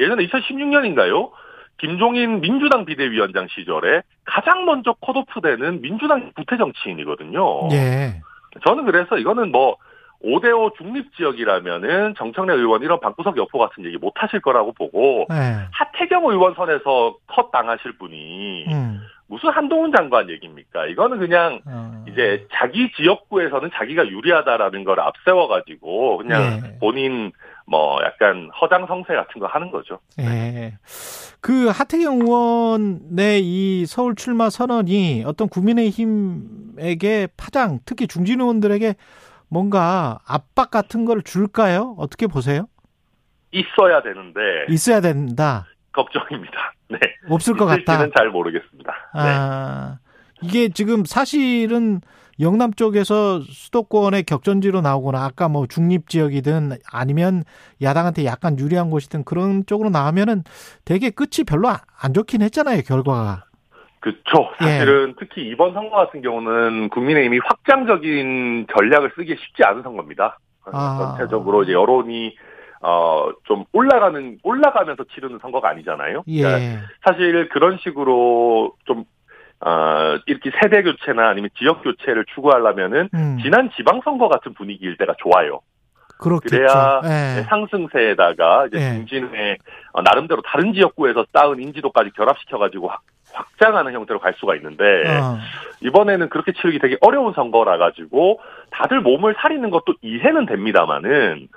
예전에 0.00 0.26
2016년인가요? 0.26 1.30
김종인 1.78 2.40
민주당 2.40 2.86
비대위원장 2.86 3.48
시절에 3.48 4.02
가장 4.24 4.64
먼저 4.64 4.94
컷오프되는 4.94 5.82
민주당 5.82 6.32
구태 6.34 6.56
정치인이거든요. 6.56 7.68
예. 7.72 8.20
저는 8.66 8.86
그래서 8.86 9.18
이거는 9.18 9.52
뭐 9.52 9.76
5대5 10.26 10.76
중립지역이라면은 10.76 12.14
정청래 12.18 12.54
의원 12.54 12.82
이런 12.82 12.98
방구석 13.00 13.36
여포 13.36 13.58
같은 13.58 13.84
얘기 13.84 13.96
못 13.96 14.12
하실 14.16 14.40
거라고 14.40 14.72
보고 14.72 15.26
네. 15.28 15.58
하태경 15.70 16.24
의원 16.26 16.54
선에서 16.54 17.16
컷 17.26 17.50
당하실 17.52 17.98
분이 17.98 18.66
음. 18.68 19.00
무슨 19.28 19.50
한동훈 19.50 19.92
장관 19.92 20.30
얘기입니까? 20.30 20.86
이거는 20.86 21.18
그냥 21.18 21.60
어. 21.66 22.04
이제 22.08 22.46
자기 22.52 22.90
지역구에서는 22.92 23.70
자기가 23.74 24.08
유리하다라는 24.08 24.84
걸 24.84 25.00
앞세워 25.00 25.48
가지고 25.48 26.18
그냥 26.18 26.60
네. 26.60 26.78
본인 26.78 27.32
뭐 27.66 27.98
약간 28.04 28.50
허장 28.60 28.86
성세 28.86 29.14
같은 29.14 29.40
거 29.40 29.46
하는 29.46 29.70
거죠. 29.70 29.98
네. 30.16 30.74
그 31.40 31.68
하태경 31.68 32.20
의원의 32.20 33.42
이 33.42 33.86
서울 33.86 34.14
출마 34.14 34.48
선언이 34.48 35.24
어떤 35.26 35.48
국민의힘에게 35.48 37.28
파장, 37.36 37.80
특히 37.84 38.06
중진 38.06 38.40
의원들에게 38.40 38.94
뭔가 39.48 40.18
압박 40.26 40.70
같은 40.70 41.04
걸 41.04 41.22
줄까요? 41.22 41.94
어떻게 41.98 42.26
보세요? 42.26 42.66
있어야 43.52 44.02
되는데 44.02 44.40
있어야 44.68 45.00
된다. 45.00 45.66
걱정입니다. 45.92 46.74
네. 46.88 46.98
없을 47.28 47.56
것 47.56 47.66
같다. 47.66 48.08
잘 48.16 48.30
모르겠습니다. 48.30 48.92
아, 49.12 49.98
네. 50.42 50.46
이게 50.46 50.68
지금 50.68 51.04
사실은 51.04 52.00
영남 52.38 52.74
쪽에서 52.74 53.40
수도권의 53.40 54.24
격전지로 54.24 54.82
나오거나 54.82 55.24
아까 55.24 55.48
뭐 55.48 55.66
중립 55.66 56.08
지역이든 56.08 56.72
아니면 56.92 57.44
야당한테 57.80 58.26
약간 58.26 58.58
유리한 58.58 58.90
곳이든 58.90 59.24
그런 59.24 59.64
쪽으로 59.64 59.88
나오면은 59.88 60.44
되게 60.84 61.08
끝이 61.08 61.44
별로 61.46 61.70
안 61.98 62.12
좋긴 62.12 62.42
했잖아요 62.42 62.82
결과가. 62.82 63.45
그렇죠. 64.00 64.50
사실은 64.58 65.10
예. 65.10 65.14
특히 65.18 65.48
이번 65.48 65.72
선거 65.72 65.96
같은 65.96 66.22
경우는 66.22 66.90
국민의힘이 66.90 67.40
확장적인 67.44 68.66
전략을 68.76 69.12
쓰기 69.16 69.36
쉽지 69.36 69.64
않은 69.64 69.82
선거입니다. 69.82 70.38
아. 70.72 71.16
전체적으로 71.16 71.62
이제 71.62 71.72
여론이 71.72 72.36
어, 72.82 73.30
좀 73.44 73.64
올라가는, 73.72 74.38
올라가면서 74.42 75.04
치르는 75.14 75.38
선거가 75.40 75.70
아니잖아요. 75.70 76.24
예. 76.28 76.42
그러니까 76.42 76.82
사실 77.04 77.48
그런 77.48 77.78
식으로 77.78 78.74
좀, 78.84 79.04
어, 79.60 80.18
이렇게 80.26 80.50
세대 80.60 80.82
교체나 80.82 81.28
아니면 81.28 81.50
지역 81.58 81.82
교체를 81.82 82.26
추구하려면은 82.34 83.08
음. 83.14 83.38
지난 83.42 83.70
지방선거 83.76 84.28
같은 84.28 84.54
분위기일 84.54 84.96
때가 84.98 85.14
좋아요. 85.18 85.60
그렇겠죠. 86.18 86.56
그래야 86.56 87.00
예. 87.04 87.42
상승세에다가 87.42 88.66
이제 88.66 88.78
예. 88.78 88.92
중진의 88.94 89.58
어, 89.92 90.02
나름대로 90.02 90.42
다른 90.42 90.72
지역구에서 90.72 91.26
쌓은 91.32 91.60
인지도까지 91.60 92.10
결합시켜가지고 92.16 92.90
확, 93.36 93.46
확장하는 93.56 93.92
형태로 93.92 94.20
갈 94.20 94.34
수가 94.38 94.54
있는데 94.56 94.84
어. 94.84 95.38
이번에는 95.82 96.28
그렇게 96.28 96.52
치르기 96.52 96.78
되게 96.78 96.96
어려운 97.00 97.32
선거라 97.32 97.78
가지고 97.78 98.40
다들 98.70 99.00
몸을 99.00 99.34
사리는 99.40 99.68
것도 99.70 99.94
이해는 100.02 100.46
됩니다만은 100.46 101.48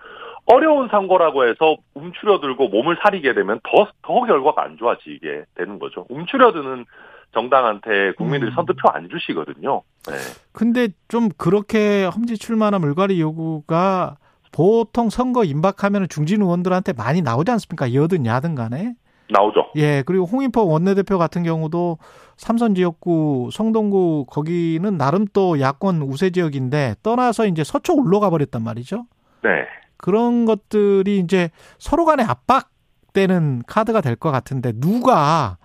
어려운 0.46 0.88
선거라고 0.90 1.48
해서 1.48 1.78
움츠려들고 1.94 2.70
몸을 2.70 2.98
사리게 3.04 3.34
되면 3.34 3.60
더, 3.64 3.88
더 4.02 4.22
결과가 4.22 4.64
안 4.64 4.78
좋아지게 4.78 5.46
되는 5.56 5.80
거죠. 5.80 6.06
움츠려드는 6.10 6.86
정당한테 7.32 8.14
국민들이 8.14 8.52
음. 8.52 8.56
선투표 8.56 8.90
안 8.90 9.08
주시거든요. 9.10 9.84
네. 10.08 10.16
근데 10.52 10.88
좀 11.08 11.30
그렇게 11.38 12.06
험지 12.06 12.40
출마나 12.40 12.80
물갈이 12.80 13.22
요구가 13.22 14.18
보통 14.52 15.12
선거 15.12 15.44
임박하면 15.44 16.08
중진 16.10 16.42
의원들한테 16.42 16.94
많이 16.94 17.22
나오지 17.22 17.52
않습니까? 17.52 17.94
여든 17.94 18.26
야든 18.26 18.56
간에. 18.56 18.96
나오죠. 19.30 19.68
예, 19.76 20.04
그리고 20.06 20.26
홍인포 20.26 20.68
원내대표 20.68 21.18
같은 21.18 21.44
경우도 21.44 21.98
삼선 22.38 22.76
지역구 22.76 23.50
성동구 23.52 24.26
거기는 24.30 24.98
나름 24.98 25.26
또 25.34 25.60
야권 25.60 26.02
우세 26.02 26.30
지역인데 26.32 26.96
떠나서 27.04 27.46
이제 27.46 27.64
서초 27.64 27.96
올라가 27.98 28.30
버렸단 28.30 28.64
말이죠. 28.64 29.06
네. 29.44 29.50
그런 29.98 30.46
것들이 30.46 31.20
이제 31.20 31.50
서로 31.78 32.06
간에 32.06 32.24
압박되는 32.24 33.64
카드가 33.68 34.02
될 34.02 34.16
것 34.16 34.32
같은데 34.32 34.72
누가 34.76 35.58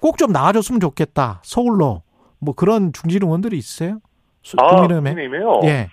꼭 0.00 0.16
좀 0.16 0.32
나와줬으면 0.32 0.80
좋겠다 0.80 1.40
서울로 1.42 2.02
뭐 2.38 2.54
그런 2.54 2.92
중진 2.92 3.22
의원들이 3.22 3.58
있어요? 3.58 3.98
아, 4.58 4.66
국민의힘에? 4.68 5.10
국민의힘에요? 5.10 5.60
예. 5.64 5.88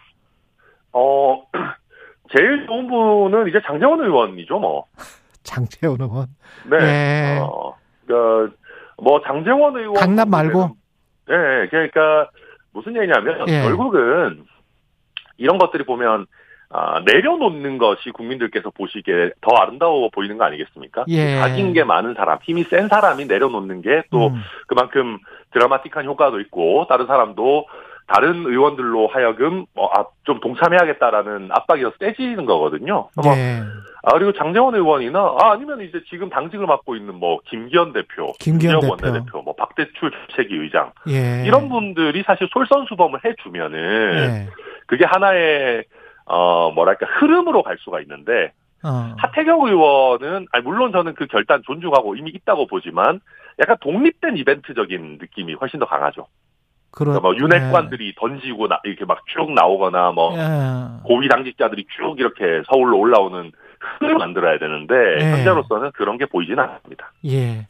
어 0.94 1.44
제일 2.36 2.66
좋은 2.68 2.88
분은 2.88 3.50
이제 3.50 3.60
장재원 3.66 4.00
의원이죠, 4.02 4.60
뭐. 4.60 4.86
장재원 5.48 6.02
의원. 6.02 6.28
네. 6.70 6.78
예. 6.82 7.40
어, 7.42 7.76
그, 8.06 8.54
뭐 9.02 9.22
장재원 9.26 9.76
의원. 9.78 9.94
강남 9.96 10.30
말고. 10.30 10.76
네, 11.28 11.68
그러니까 11.70 12.30
무슨 12.74 12.96
얘기냐면 12.96 13.48
예. 13.48 13.64
결국은 13.64 14.46
이런 15.38 15.58
것들이 15.58 15.86
보면 15.86 16.26
아, 16.70 17.02
내려놓는 17.06 17.78
것이 17.78 18.12
국민들께서 18.12 18.72
보시기에 18.72 19.32
더 19.40 19.56
아름다워 19.56 20.10
보이는 20.10 20.38
거 20.38 20.44
아니겠습니까? 20.44 21.06
예. 21.08 21.38
가진 21.38 21.72
게 21.72 21.84
많은 21.86 22.14
사람, 22.14 22.40
힘이 22.44 22.64
센 22.64 22.90
사람이 22.90 23.26
내려놓는 23.26 23.82
게또 23.82 24.28
음. 24.28 24.42
그만큼 24.68 25.18
드라마틱한 25.54 26.06
효과도 26.06 26.42
있고 26.42 26.86
다른 26.90 27.08
사람도 27.08 27.66
다른 28.08 28.46
의원들로 28.46 29.08
하여금 29.08 29.66
뭐, 29.74 29.92
아, 29.94 30.06
좀 30.24 30.40
동참해야겠다라는 30.40 31.50
압박이 31.52 31.84
더 31.84 31.92
세지는 32.00 32.46
거거든요. 32.46 33.10
네. 33.22 33.62
아, 34.04 34.14
그리고 34.14 34.32
장재원 34.32 34.76
의원이나 34.76 35.20
아, 35.20 35.52
아니면 35.52 35.82
이제 35.82 36.02
지금 36.10 36.30
당직을 36.30 36.66
맡고 36.66 36.96
있는 36.96 37.16
뭐 37.16 37.40
김기현 37.46 37.92
대표, 37.92 38.32
김기현 38.40 38.80
대표. 38.80 38.92
원내대표, 38.92 39.42
뭐 39.42 39.54
박대출 39.56 40.12
주책위 40.30 40.56
의장 40.56 40.94
예. 41.10 41.44
이런 41.46 41.68
분들이 41.68 42.24
사실 42.26 42.48
솔선수범을 42.54 43.20
해주면은 43.26 44.14
예. 44.18 44.48
그게 44.86 45.04
하나의 45.06 45.84
어 46.26 46.72
뭐랄까 46.72 47.06
흐름으로 47.20 47.62
갈 47.64 47.78
수가 47.80 48.00
있는데 48.02 48.54
어. 48.84 49.14
하태경 49.18 49.68
의원은 49.68 50.48
아니 50.52 50.64
물론 50.64 50.94
저는 50.94 51.14
그 51.16 51.28
결단 51.28 51.62
존중하고 51.66 52.16
이미 52.16 52.32
있다고 52.32 52.68
보지만 52.68 53.20
약간 53.60 53.76
독립된 53.82 54.38
이벤트적인 54.38 55.18
느낌이 55.20 55.56
훨씬 55.56 55.80
더 55.80 55.86
강하죠. 55.86 56.28
그렇, 56.98 57.12
그러니까 57.14 57.22
뭐 57.22 57.36
윤핵관들이 57.36 58.08
예. 58.08 58.14
던지고 58.18 58.68
나, 58.68 58.80
이렇게 58.84 59.06
막 59.06 59.20
쭉 59.28 59.52
나오거나 59.52 60.12
뭐 60.12 60.38
예. 60.38 61.04
고위 61.04 61.28
당직자들이 61.28 61.86
쭉 61.98 62.16
이렇게 62.20 62.64
서울로 62.72 62.98
올라오는 63.00 63.52
흐름을 64.00 64.18
만들어야 64.18 64.58
되는데 64.58 64.96
예. 65.22 65.32
현재로서는 65.32 65.92
그런 65.92 66.18
게 66.18 66.26
보이지는 66.26 66.60
않습니다. 66.60 67.12
예. 67.26 67.68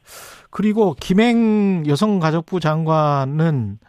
그리고 0.49 0.95
김행 0.99 1.85
여성가족부 1.87 2.59
장관은 2.59 3.79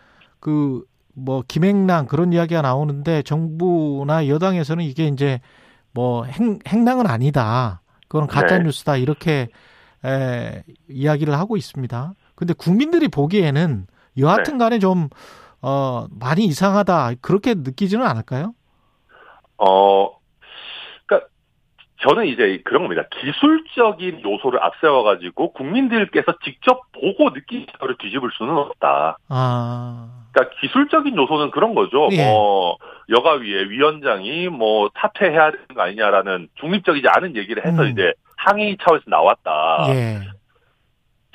그 0.41 0.83
뭐 1.19 1.43
김행랑 1.47 2.07
그런 2.07 2.33
이야기가 2.33 2.63
나오는데 2.63 3.23
정부나 3.23 4.29
여당에서는 4.29 4.85
이게 4.85 5.07
이제 5.07 5.41
뭐 5.93 6.25
행, 6.25 6.59
행랑은 6.67 7.07
아니다. 7.07 7.81
그건 8.07 8.27
가짜 8.27 8.59
네. 8.59 8.65
뉴스다 8.65 8.97
이렇게 8.97 9.49
에, 10.05 10.63
이야기를 10.89 11.35
하고 11.35 11.57
있습니다. 11.57 12.15
근데 12.37 12.55
국민들이 12.55 13.09
보기에는 13.09 13.87
여하튼 14.19 14.59
간에 14.59 14.79
좀, 14.79 15.09
어, 15.63 16.07
많이 16.19 16.45
이상하다. 16.45 17.13
그렇게 17.21 17.55
느끼지는 17.55 18.05
않을까요? 18.07 18.55
어, 19.57 20.11
그니까, 21.07 21.27
저는 22.03 22.27
이제 22.27 22.63
그런 22.65 22.83
겁니다. 22.83 23.03
기술적인 23.21 24.23
요소를 24.25 24.63
앞세워가지고 24.63 25.53
국민들께서 25.53 26.35
직접 26.45 26.81
보고 26.93 27.31
느끼는 27.31 27.67
거를 27.81 27.97
뒤집을 27.99 28.31
수는 28.39 28.57
없다. 28.57 29.19
아. 29.29 30.09
그러니까 30.33 30.57
기술적인 30.61 31.17
요소는 31.17 31.51
그런 31.51 31.75
거죠. 31.75 32.09
예. 32.13 32.25
뭐 32.25 32.77
여가위의 33.09 33.71
위원장이 33.71 34.49
뭐 34.49 34.91
사퇴해야 35.01 35.51
되는 35.51 35.67
거 35.75 35.83
아니냐라는 35.83 36.49
중립적이지 36.61 37.09
않은 37.09 37.35
얘기를 37.35 37.65
해서 37.65 37.83
음. 37.83 37.89
이제 37.89 38.13
항의 38.37 38.77
차원에서 38.81 39.05
나왔다. 39.09 39.87
예. 39.89 40.21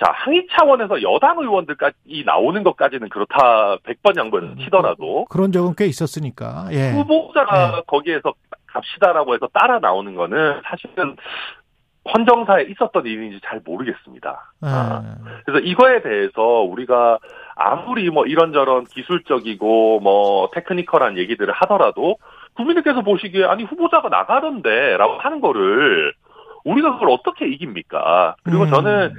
자, 0.04 0.12
항의 0.12 0.47
차원에서 0.51 1.01
여당 1.01 1.39
의원들까지 1.39 2.24
나오는 2.26 2.62
것까지는 2.64 3.08
그렇다 3.08 3.78
100번 3.78 4.18
양보는 4.18 4.49
음, 4.49 4.58
치더라도 4.58 5.26
그런 5.26 5.54
적은 5.54 5.76
꽤 5.78 5.86
있었으니까. 5.86 6.68
예. 6.72 6.91
후보자가 6.91 7.78
예. 7.78 7.82
거기에서 7.88 8.34
갑시다라고 8.68 9.34
해서 9.34 9.47
따라 9.54 9.80
나오는 9.80 10.14
거는 10.14 10.62
사실은 10.66 11.16
헌정사에 12.14 12.64
있었던 12.64 13.06
일인지 13.06 13.39
잘 13.45 13.62
모르겠습니다. 13.64 14.51
예. 14.66 14.68
아, 14.68 15.16
그래서 15.45 15.66
이거에 15.66 16.01
대해서 16.01 16.41
우리가 16.41 17.20
아무리 17.56 18.10
뭐 18.10 18.26
이런저런 18.26 18.84
기술적이고 18.84 20.01
뭐 20.01 20.49
테크니컬한 20.54 21.18
얘기들을 21.18 21.54
하더라도 21.54 22.18
국민들께서 22.56 23.04
보시기에 23.04 23.45
아니 23.45 23.64
후보자가 23.64 24.10
나가던데라고 24.10 25.14
하는 25.20 25.39
거를 25.39 26.14
우리가 26.66 26.93
그걸 26.93 27.10
어떻게 27.10 27.47
이깁니까? 27.47 28.36
그리고 28.43 28.64
음. 28.64 28.70
저는 28.70 29.14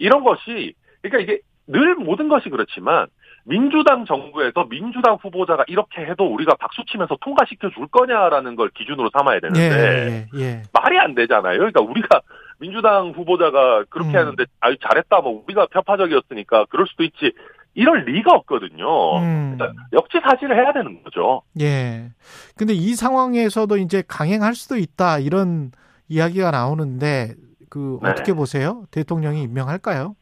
이런 0.00 0.24
것이 0.24 0.74
그러니까 1.02 1.22
이게 1.22 1.40
늘 1.68 1.94
모든 1.94 2.28
것이 2.28 2.48
그렇지만 2.48 3.06
민주당 3.44 4.04
정부에서 4.04 4.66
민주당 4.68 5.14
후보자가 5.14 5.64
이렇게 5.68 6.02
해도 6.02 6.24
우리가 6.24 6.56
박수 6.56 6.84
치면서 6.90 7.16
통과시켜 7.20 7.70
줄 7.70 7.86
거냐라는 7.86 8.56
걸 8.56 8.70
기준으로 8.70 9.10
삼아야 9.12 9.40
되는데 9.40 9.60
예, 9.60 10.26
예, 10.34 10.40
예. 10.40 10.62
말이 10.72 10.98
안 10.98 11.14
되잖아요. 11.14 11.58
그러니까 11.58 11.80
우리가 11.80 12.20
민주당 12.58 13.10
후보자가 13.10 13.84
그렇게 13.88 14.10
음. 14.10 14.16
하는데 14.16 14.44
아유 14.60 14.76
잘했다 14.82 15.20
뭐 15.20 15.42
우리가 15.46 15.66
편파적이었으니까 15.66 16.66
그럴 16.66 16.86
수도 16.86 17.04
있지 17.04 17.32
이럴 17.74 18.04
리가 18.04 18.32
없거든요. 18.32 19.18
음. 19.18 19.56
그러니까 19.56 19.82
역지사지를 19.92 20.56
해야 20.56 20.72
되는 20.72 21.02
거죠. 21.02 21.42
예. 21.60 22.10
근데 22.56 22.74
이 22.74 22.94
상황에서도 22.94 23.76
이제 23.78 24.02
강행할 24.06 24.54
수도 24.54 24.76
있다 24.76 25.18
이런 25.18 25.70
이야기가 26.08 26.50
나오는데 26.50 27.34
그 27.70 27.98
네. 28.02 28.10
어떻게 28.10 28.34
보세요? 28.34 28.82
대통령이 28.90 29.42
임명할까요? 29.42 30.14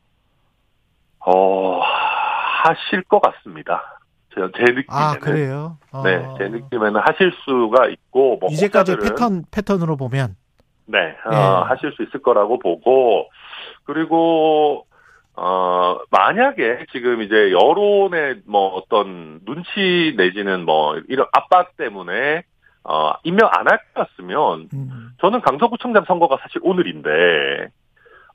어 1.27 1.81
하실 2.63 3.03
것 3.05 3.21
같습니다. 3.21 3.99
제, 4.35 4.43
제 4.57 4.63
느낌에는 4.65 4.85
아 4.89 5.15
그래요? 5.19 5.79
어. 5.91 6.03
네, 6.03 6.23
제 6.39 6.49
느낌에는 6.49 7.01
하실 7.01 7.33
수가 7.45 7.89
있고 7.89 8.37
뭐 8.37 8.51
이제까지 8.51 8.97
패턴 8.99 9.45
패턴으로 9.51 9.97
보면 9.97 10.37
네, 10.87 11.17
어, 11.25 11.31
네. 11.31 11.37
하실 11.37 11.93
수 11.93 12.03
있을 12.03 12.23
거라고 12.23 12.59
보고 12.59 13.29
그리고 13.85 14.87
어, 15.35 15.99
만약에 16.11 16.87
지금 16.93 17.23
이제 17.23 17.53
여론의 17.53 18.43
뭐 18.47 18.75
어떤 18.75 19.41
눈치 19.45 20.15
내지는 20.17 20.65
뭐 20.65 21.01
이런 21.09 21.27
압박 21.33 21.77
때문에 21.77 22.43
어, 22.91 23.13
임명 23.23 23.51
안할것 23.53 23.93
같으면 23.95 24.69
음. 24.73 25.11
저는 25.21 25.43
강서구청장 25.43 26.05
선거가 26.07 26.39
사실 26.41 26.59
오늘인데 26.63 27.11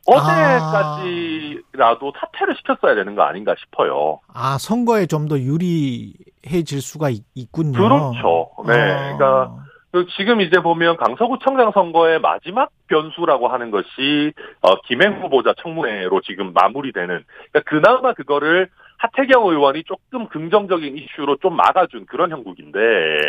어제까지라도 0.05 2.13
아. 2.15 2.19
사퇴를 2.19 2.55
시켰어야 2.57 2.93
되는 2.93 3.15
거 3.15 3.23
아닌가 3.23 3.55
싶어요. 3.57 4.19
아 4.33 4.57
선거에 4.59 5.07
좀 5.07 5.27
더 5.27 5.39
유리해질 5.39 6.81
수가 6.81 7.09
있, 7.09 7.23
군요 7.51 7.79
그렇죠. 7.81 8.49
네, 8.67 8.73
아. 8.73 9.15
그러니까 9.17 9.55
그 9.91 10.05
지금 10.17 10.41
이제 10.41 10.59
보면 10.59 10.97
강서구청장 10.97 11.71
선거의 11.71 12.19
마지막 12.19 12.69
변수라고 12.87 13.47
하는 13.47 13.71
것이 13.71 14.33
어, 14.61 14.75
김행 14.81 15.21
후보자 15.21 15.53
청문회로 15.61 16.21
지금 16.21 16.51
마무리되는. 16.53 17.23
그러니까 17.51 17.69
그나마 17.69 18.13
그거를 18.13 18.69
하태경 19.03 19.45
의원이 19.47 19.83
조금 19.83 20.27
긍정적인 20.29 20.97
이슈로 20.97 21.35
좀 21.41 21.57
막아준 21.57 22.05
그런 22.05 22.31
형국인데. 22.31 22.79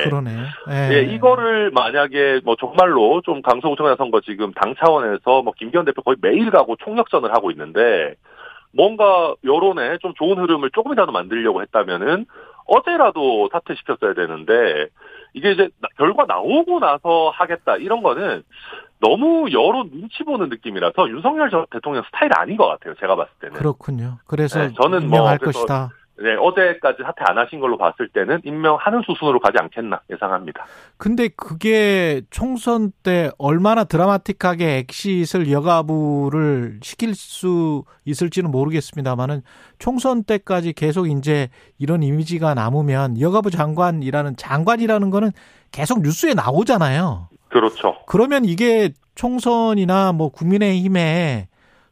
그러네. 0.04 0.30
예. 0.70 0.94
예, 0.94 1.02
이거를 1.02 1.72
만약에 1.72 2.42
뭐 2.44 2.54
정말로 2.54 3.20
좀 3.22 3.42
강서구청장 3.42 3.96
선거 3.96 4.20
지금 4.20 4.52
당 4.52 4.76
차원에서 4.76 5.42
뭐 5.42 5.52
김기현 5.56 5.84
대표 5.84 6.02
거의 6.02 6.16
매일 6.20 6.52
가고 6.52 6.76
총력전을 6.76 7.34
하고 7.34 7.50
있는데 7.50 8.14
뭔가 8.72 9.34
여론에 9.42 9.98
좀 9.98 10.14
좋은 10.14 10.38
흐름을 10.38 10.70
조금이라도 10.70 11.10
만들려고 11.10 11.60
했다면은 11.62 12.26
어제라도 12.66 13.48
사퇴시켰어야 13.50 14.14
되는데 14.14 14.86
이게 15.32 15.50
이제 15.50 15.68
결과 15.96 16.24
나오고 16.24 16.78
나서 16.78 17.30
하겠다 17.30 17.76
이런 17.78 18.04
거는 18.04 18.44
너무 19.00 19.50
여론 19.52 19.90
눈치 19.90 20.22
보는 20.24 20.48
느낌이라서 20.48 21.08
윤석열 21.10 21.50
전 21.50 21.66
대통령 21.70 22.02
스타일 22.04 22.30
아닌 22.36 22.56
것 22.56 22.66
같아요. 22.66 22.94
제가 23.00 23.16
봤을 23.16 23.32
때는. 23.40 23.54
그렇군요. 23.56 24.18
그래서 24.26 24.60
네, 24.60 24.72
저는 24.80 25.08
뭐할 25.08 25.38
것이다. 25.38 25.90
네, 26.16 26.36
어제까지 26.36 27.02
사퇴 27.02 27.24
안 27.26 27.38
하신 27.38 27.58
걸로 27.58 27.76
봤을 27.76 28.08
때는 28.08 28.40
임명하는 28.44 29.02
수순으로 29.04 29.40
가지 29.40 29.58
않겠나 29.60 30.00
예상합니다. 30.10 30.64
근데 30.96 31.28
그게 31.28 32.22
총선 32.30 32.92
때 33.02 33.30
얼마나 33.36 33.82
드라마틱하게 33.82 34.86
엑시을 34.88 35.50
여가부를 35.50 36.78
시킬 36.82 37.16
수 37.16 37.82
있을지는 38.04 38.52
모르겠습니다만은 38.52 39.42
총선 39.80 40.22
때까지 40.22 40.72
계속 40.72 41.08
이제 41.08 41.48
이런 41.78 42.04
이미지가 42.04 42.54
남으면 42.54 43.20
여가부 43.20 43.50
장관이라는 43.50 44.36
장관이라는 44.36 45.10
거는 45.10 45.32
계속 45.72 46.00
뉴스에 46.02 46.34
나오잖아요. 46.34 47.28
그렇죠. 47.54 47.96
그러면 48.06 48.44
이게 48.44 48.90
총선이나 49.14 50.12
뭐 50.12 50.28
국민의힘에 50.30 51.46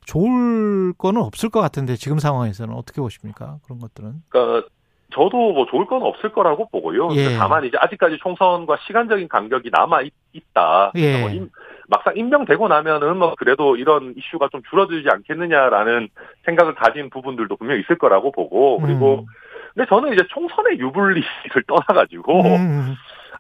좋을 0.05 0.93
거는 0.99 1.23
없을 1.23 1.51
것 1.51 1.61
같은데 1.61 1.95
지금 1.95 2.19
상황에서는 2.19 2.75
어떻게 2.75 3.01
보십니까? 3.01 3.59
그런 3.63 3.79
것들은. 3.79 4.15
그러니까 4.29 4.67
저도 5.15 5.53
뭐 5.53 5.67
좋을 5.67 5.87
건 5.87 6.03
없을 6.03 6.33
거라고 6.33 6.69
보고요. 6.69 7.11
예. 7.13 7.37
다만 7.37 7.65
이제 7.65 7.77
아직까지 7.79 8.19
총선과 8.21 8.79
시간적인 8.89 9.29
간격이 9.29 9.71
남아 9.71 10.03
있, 10.03 10.13
다 10.53 10.91
예. 10.97 11.21
뭐 11.21 11.49
막상 11.87 12.17
임명되고 12.17 12.67
나면은 12.67 13.19
뭐 13.19 13.35
그래도 13.39 13.77
이런 13.77 14.15
이슈가 14.17 14.49
좀 14.51 14.63
줄어들지 14.69 15.09
않겠느냐라는 15.09 16.09
생각을 16.45 16.75
가진 16.75 17.09
부분들도 17.09 17.57
분명 17.57 17.77
히 17.77 17.83
있을 17.83 17.99
거라고 17.99 18.33
보고 18.33 18.81
그리고 18.81 19.21
음. 19.21 19.27
근데 19.75 19.89
저는 19.89 20.13
이제 20.13 20.25
총선의 20.31 20.79
유불리를 20.79 21.63
떠나가지고 21.69 22.43
음. 22.43 22.97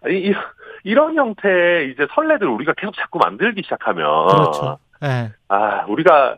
이, 0.08 0.28
이 0.28 0.34
런 0.84 1.14
형태의 1.14 1.90
이제 1.90 2.06
선례들 2.14 2.46
우리가 2.48 2.74
계속 2.76 2.94
자꾸 2.96 3.18
만들기 3.18 3.62
시작하면 3.62 4.26
그렇죠. 4.28 4.78
네. 5.00 5.30
아 5.48 5.84
우리가 5.86 6.36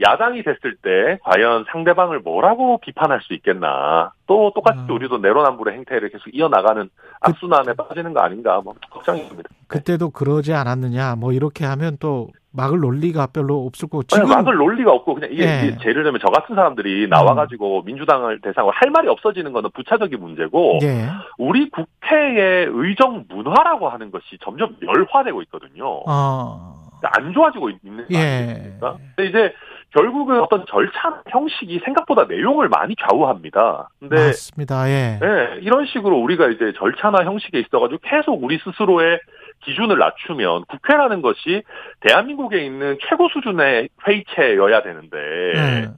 야당이 0.00 0.42
됐을 0.42 0.76
때 0.82 1.18
과연 1.22 1.66
상대방을 1.70 2.20
뭐라고 2.20 2.78
비판할 2.78 3.20
수 3.22 3.34
있겠나. 3.34 4.12
또 4.26 4.52
똑같이 4.54 4.80
음. 4.80 4.90
우리도 4.90 5.18
내로남불의 5.18 5.74
행태를 5.74 6.10
계속 6.10 6.32
이어나가는 6.32 6.88
악순환에 7.20 7.72
그, 7.72 7.74
빠지는 7.74 8.14
거 8.14 8.20
아닌가 8.20 8.60
뭐 8.62 8.74
걱정입니다. 8.90 9.50
그때도 9.68 10.10
그러지 10.10 10.54
않았느냐. 10.54 11.16
뭐 11.16 11.32
이렇게 11.32 11.64
하면 11.66 11.96
또 12.00 12.28
막을 12.52 12.80
논리가 12.80 13.28
별로 13.28 13.66
없을 13.66 13.88
거고 13.88 14.02
지금 14.04 14.24
아니, 14.24 14.34
막을 14.34 14.56
논리가 14.56 14.90
없고 14.90 15.14
그냥 15.14 15.30
이게, 15.32 15.44
네. 15.44 15.66
이게 15.66 15.88
예를 15.88 16.02
들면 16.02 16.20
저 16.24 16.30
같은 16.30 16.54
사람들이 16.54 17.08
나와가지고 17.08 17.80
음. 17.80 17.84
민주당을 17.84 18.40
대상으로 18.40 18.72
할 18.74 18.90
말이 18.90 19.08
없어지는 19.08 19.52
거는 19.52 19.70
부차적인 19.74 20.18
문제고 20.18 20.78
네. 20.80 21.08
우리 21.38 21.70
국회의 21.70 22.66
의정 22.70 23.24
문화라고 23.28 23.88
하는 23.88 24.10
것이 24.10 24.38
점점 24.42 24.76
열화되고 24.82 25.42
있거든요. 25.42 26.02
어. 26.08 26.80
안 27.02 27.32
좋아지고 27.32 27.70
있는 27.70 28.06
거 28.08 28.14
예. 28.14 28.18
아닙니까? 28.18 28.96
근데 29.16 29.30
이제 29.30 29.54
결국은 29.92 30.40
어떤 30.40 30.64
절차 30.66 31.22
형식이 31.28 31.80
생각보다 31.84 32.24
내용을 32.24 32.68
많이 32.68 32.94
좌우합니다. 32.96 33.88
근데 33.98 34.16
맞습니다. 34.26 34.88
예. 34.88 35.18
네, 35.20 35.58
이런 35.62 35.86
식으로 35.86 36.16
우리가 36.18 36.48
이제 36.48 36.72
절차나 36.76 37.24
형식에 37.24 37.58
있어가지고 37.58 38.00
계속 38.02 38.42
우리 38.42 38.58
스스로의 38.58 39.20
기준을 39.64 39.98
낮추면 39.98 40.64
국회라는 40.66 41.22
것이 41.22 41.62
대한민국에 42.00 42.64
있는 42.64 42.98
최고 43.08 43.28
수준의 43.28 43.88
회의체여야 44.06 44.82
되는데 44.82 45.16
네. 45.54 45.88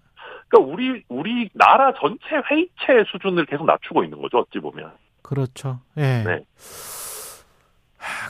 그러니까 0.48 0.72
우리 0.72 1.04
우리 1.08 1.48
나라 1.52 1.92
전체 1.94 2.24
회의체 2.50 3.04
수준을 3.10 3.46
계속 3.46 3.66
낮추고 3.66 4.04
있는 4.04 4.20
거죠 4.20 4.38
어찌 4.38 4.58
보면. 4.58 4.90
그렇죠. 5.22 5.80
예. 5.98 6.24
네. 6.24 6.40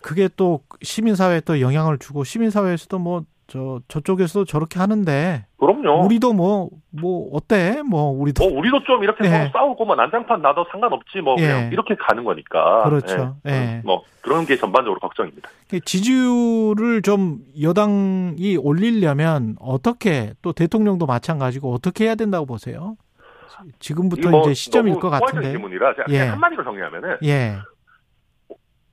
그게 0.02 0.28
또 0.36 0.60
시민사회에 0.82 1.40
또 1.40 1.60
영향을 1.60 1.98
주고 1.98 2.24
시민사회에서도 2.24 2.98
뭐 2.98 3.22
저 3.52 3.80
저쪽에서도 3.88 4.46
저렇게 4.46 4.78
하는데 4.78 5.44
그럼요. 5.58 6.06
우리도 6.06 6.32
뭐뭐 6.32 6.70
뭐 6.90 7.28
어때? 7.34 7.82
뭐 7.82 8.04
우리도 8.04 8.48
뭐 8.48 8.58
우리도 8.58 8.82
좀 8.84 9.02
이렇게 9.04 9.26
예. 9.26 9.50
싸우고 9.52 9.84
뭐 9.84 9.94
난장판 9.94 10.40
나도 10.40 10.64
상관없지 10.70 11.20
뭐 11.20 11.36
예. 11.38 11.42
그냥 11.42 11.70
이렇게 11.70 11.94
가는 11.96 12.24
거니까. 12.24 12.84
그렇죠. 12.84 13.36
예. 13.46 13.52
예. 13.52 13.82
뭐 13.84 14.04
그런 14.22 14.46
게 14.46 14.56
전반적으로 14.56 14.98
걱정입니다. 15.00 15.50
지지율을 15.84 17.02
좀 17.02 17.40
여당이 17.60 18.56
올리려면 18.56 19.56
어떻게 19.60 20.32
또 20.40 20.54
대통령도 20.54 21.04
마찬가지고 21.04 21.74
어떻게 21.74 22.06
해야 22.06 22.14
된다고 22.14 22.46
보세요? 22.46 22.96
지금부터 23.80 24.30
뭐 24.30 24.40
이제 24.40 24.54
시점일 24.54 24.94
것 24.94 25.10
같은데. 25.10 25.50
질문이라 25.50 25.94
제가 25.96 26.06
예. 26.08 26.20
한마디로 26.20 26.64
정리하면은 26.64 27.18
예. 27.24 27.58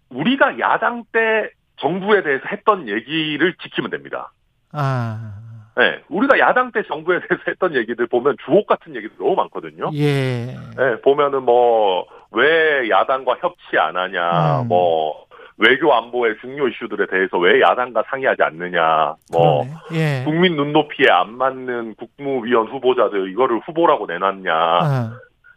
우리가 0.10 0.60
야당 0.60 1.06
때 1.14 1.50
정부에 1.78 2.24
대해서 2.24 2.44
했던 2.52 2.90
얘기를 2.90 3.56
지키면 3.64 3.90
됩니다. 3.90 4.34
아. 4.72 5.34
네, 5.78 6.02
우리가 6.10 6.40
야당 6.40 6.72
때 6.72 6.84
정부에 6.84 7.20
대해서 7.20 7.44
했던 7.48 7.74
얘기들 7.76 8.08
보면 8.08 8.36
주옥 8.46 8.68
같은 8.68 8.96
얘기들 8.96 9.16
너무 9.18 9.36
많거든요. 9.36 9.92
예. 9.94 10.48
네, 10.76 11.02
보면은 11.04 11.44
뭐, 11.44 12.06
왜 12.32 12.90
야당과 12.90 13.38
협치 13.40 13.78
안 13.78 13.96
하냐, 13.96 14.62
음. 14.62 14.68
뭐, 14.68 15.26
외교 15.58 15.94
안보의 15.94 16.36
중요 16.42 16.68
이슈들에 16.68 17.06
대해서 17.08 17.38
왜 17.38 17.62
야당과 17.62 18.04
상의하지 18.10 18.44
않느냐, 18.44 19.16
뭐, 19.32 19.64
예. 19.94 20.24
국민 20.26 20.58
눈높이에 20.58 21.10
안 21.10 21.38
맞는 21.38 21.96
국무위원 21.96 22.68
후보자들 22.68 23.32
이거를 23.32 23.62
후보라고 23.66 24.06
내놨냐, 24.06 24.54
아. 24.54 25.14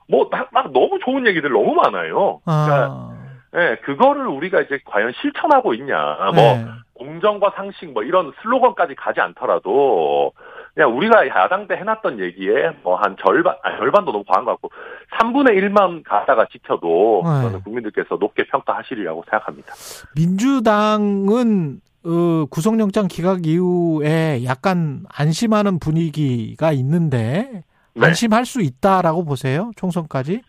뭐, 0.08 0.28
막, 0.30 0.48
막 0.52 0.72
너무 0.72 1.00
좋은 1.04 1.26
얘기들 1.26 1.50
너무 1.50 1.74
많아요. 1.74 2.40
그러니까 2.44 2.88
아. 2.90 3.21
네, 3.54 3.76
그거를 3.84 4.26
우리가 4.28 4.62
이제 4.62 4.80
과연 4.86 5.12
실천하고 5.20 5.74
있냐. 5.74 5.94
뭐 6.34 6.34
네. 6.34 6.66
공정과 6.94 7.52
상식 7.54 7.92
뭐 7.92 8.02
이런 8.02 8.32
슬로건까지 8.42 8.94
가지 8.94 9.20
않더라도 9.20 10.32
그냥 10.74 10.96
우리가 10.96 11.28
야당 11.28 11.66
때 11.68 11.76
해놨던 11.76 12.18
얘기에 12.20 12.70
뭐 12.82 12.96
한 12.96 13.16
절반, 13.22 13.56
아니 13.62 13.76
절반도 13.76 14.12
너무 14.12 14.24
과한 14.26 14.44
것 14.46 14.52
같고 14.52 14.70
3분의 15.18 15.48
1만 15.60 16.02
가다가 16.04 16.46
지켜도 16.50 17.22
네. 17.24 17.42
저는 17.42 17.62
국민들께서 17.62 18.16
높게 18.16 18.44
평가하시리라고 18.46 19.24
생각합니다. 19.28 19.74
민주당은 20.16 21.80
어, 22.04 22.46
구속영장 22.50 23.06
기각 23.08 23.46
이후에 23.46 24.44
약간 24.44 25.04
안심하는 25.14 25.78
분위기가 25.78 26.72
있는데 26.72 27.64
네. 27.94 28.06
안심할 28.06 28.46
수 28.46 28.62
있다라고 28.62 29.24
보세요? 29.24 29.70
총선까지? 29.76 30.40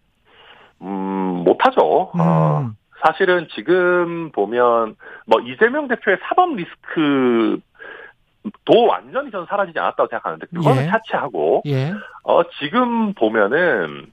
음, 0.82 0.88
못하죠. 1.44 2.12
음. 2.16 2.20
어, 2.20 2.72
사실은 3.06 3.48
지금 3.54 4.32
보면 4.32 4.96
뭐 5.26 5.42
이재명 5.42 5.88
대표의 5.88 6.18
사법 6.24 6.56
리스크 6.56 7.60
도 8.66 8.86
완전히 8.86 9.32
저는 9.32 9.46
사라지지 9.48 9.80
않았다고 9.80 10.10
생각하는데 10.10 10.48
그거는 10.48 10.84
예. 10.84 10.88
차치하고 10.90 11.64
예. 11.66 11.94
어 12.24 12.44
지금 12.60 13.14
보면은 13.14 14.12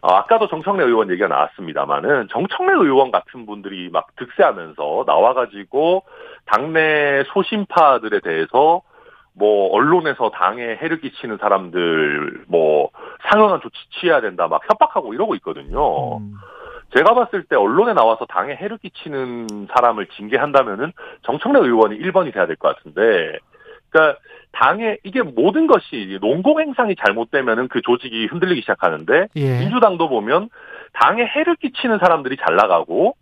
어, 0.00 0.12
아까도 0.14 0.48
정청래 0.48 0.84
의원 0.84 1.10
얘기가 1.10 1.28
나왔습니다만은 1.28 2.28
정청래 2.30 2.72
의원 2.72 3.10
같은 3.10 3.46
분들이 3.46 3.90
막 3.90 4.14
득세하면서 4.16 5.04
나와가지고 5.06 6.04
당내 6.46 7.24
소심파들에 7.32 8.20
대해서 8.20 8.82
뭐 9.34 9.70
언론에서 9.72 10.30
당에 10.30 10.62
해를 10.62 11.00
끼치는 11.00 11.38
사람들 11.38 12.44
뭐 12.48 12.90
상응한 13.28 13.60
조치 13.60 13.76
취해야 14.00 14.20
된다 14.20 14.48
막 14.48 14.62
협박하고 14.68 15.14
이러고 15.14 15.34
있거든요. 15.36 16.18
음. 16.18 16.34
제가 16.94 17.14
봤을 17.14 17.44
때 17.44 17.56
언론에 17.56 17.92
나와서 17.92 18.24
당에 18.26 18.54
해를 18.54 18.78
끼치는 18.78 19.68
사람을 19.74 20.06
징계한다면은 20.16 20.92
정청래 21.22 21.60
의원이 21.60 21.98
1번이 21.98 22.32
돼야 22.32 22.46
될 22.46 22.56
것 22.56 22.76
같은데, 22.76 23.38
그러니까 23.90 24.18
당에 24.52 24.96
이게 25.04 25.22
모든 25.22 25.66
것이 25.66 26.18
농공 26.20 26.60
행상이 26.60 26.94
잘못되면은 26.96 27.68
그 27.68 27.80
조직이 27.82 28.26
흔들리기 28.26 28.62
시작하는데 28.62 29.28
예. 29.36 29.58
민주당도 29.60 30.08
보면 30.08 30.48
당에 30.94 31.24
해를 31.24 31.56
끼치는 31.56 31.98
사람들이 31.98 32.36
잘 32.38 32.56
나가고 32.56 33.14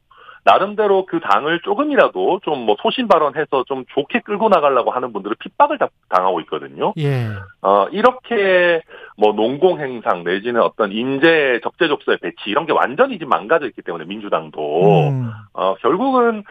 나름대로 0.46 1.06
그 1.06 1.20
당을 1.20 1.60
조금이라도 1.60 2.40
좀 2.42 2.66
뭐 2.66 2.76
소신 2.82 3.06
발언해서 3.06 3.64
좀 3.64 3.84
좋게 3.94 4.20
끌고 4.20 4.48
나가려고 4.48 4.90
하는 4.90 5.12
분들은 5.12 5.36
핍박을 5.38 5.78
당하고 6.08 6.40
있거든요. 6.40 6.92
예. 6.98 7.28
어, 7.62 7.86
이렇게 7.92 8.82
뭐 9.16 9.32
농공 9.32 9.78
행상 9.80 10.24
내지는 10.24 10.60
어떤 10.62 10.90
인재 10.92 11.60
적재적소의 11.62 12.18
배치 12.18 12.36
이런 12.46 12.66
게 12.66 12.72
완전히 12.72 13.14
지금 13.18 13.28
망가져 13.28 13.66
있기 13.66 13.82
때문에 13.82 14.04
민주당도 14.06 15.08
음. 15.08 15.30
어, 15.52 15.76
결국은 15.76 16.42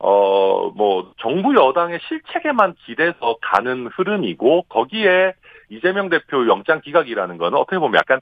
어, 0.00 0.70
뭐 0.74 1.12
정부 1.20 1.54
여당의 1.54 2.00
실책에만 2.08 2.74
기대서 2.84 3.36
가는 3.40 3.86
흐름이고 3.86 4.64
거기에 4.68 5.34
이재명 5.68 6.08
대표 6.08 6.48
영장 6.48 6.80
기각이라는 6.80 7.38
거는 7.38 7.56
어떻게 7.56 7.78
보면 7.78 7.94
약간 7.96 8.20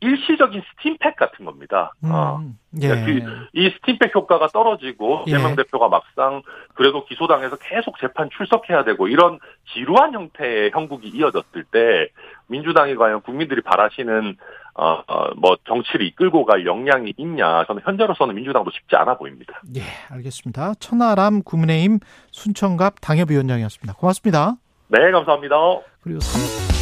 일시적인 0.00 0.62
스팀팩 0.62 1.16
같은 1.16 1.44
겁니다. 1.44 1.92
음, 2.04 2.10
어. 2.10 2.40
예. 2.80 2.88
그러니까 2.88 3.04
그, 3.04 3.46
이 3.52 3.70
스팀팩 3.70 4.14
효과가 4.14 4.48
떨어지고 4.48 5.24
예. 5.26 5.32
이재명 5.32 5.56
대표가 5.56 5.88
막상 5.88 6.42
그래도 6.74 7.04
기소당해서 7.04 7.56
계속 7.56 7.98
재판 7.98 8.30
출석해야 8.36 8.84
되고 8.84 9.08
이런 9.08 9.38
지루한 9.72 10.14
형태의 10.14 10.70
형국이 10.72 11.08
이어졌을 11.08 11.64
때 11.64 12.08
민주당이 12.48 12.96
과연 12.96 13.22
국민들이 13.22 13.60
바라시는 13.60 14.36
어, 14.74 15.02
어, 15.06 15.34
뭐 15.36 15.56
정치를 15.66 16.06
이끌고 16.06 16.44
갈 16.46 16.64
역량이 16.64 17.14
있냐 17.16 17.64
저는 17.66 17.82
현재로서는 17.84 18.34
민주당도 18.34 18.70
쉽지 18.70 18.96
않아 18.96 19.18
보입니다. 19.18 19.60
예, 19.76 19.82
알겠습니다. 20.10 20.74
천하람 20.74 21.42
국민의힘 21.42 21.98
순천갑 22.30 23.00
당협위원장이었습니다. 23.00 23.94
고맙습니다. 23.94 24.54
네, 24.88 25.10
감사합니다. 25.10 25.56
그리고 26.02 26.20
3... 26.20 26.79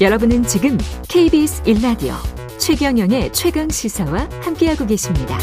여러분은 0.00 0.42
지금 0.44 0.76
KBS 1.08 1.62
1라디오 1.64 2.14
최경영의 2.58 3.32
최강 3.32 3.68
시사와 3.70 4.28
함께하고 4.42 4.86
계십니다. 4.86 5.38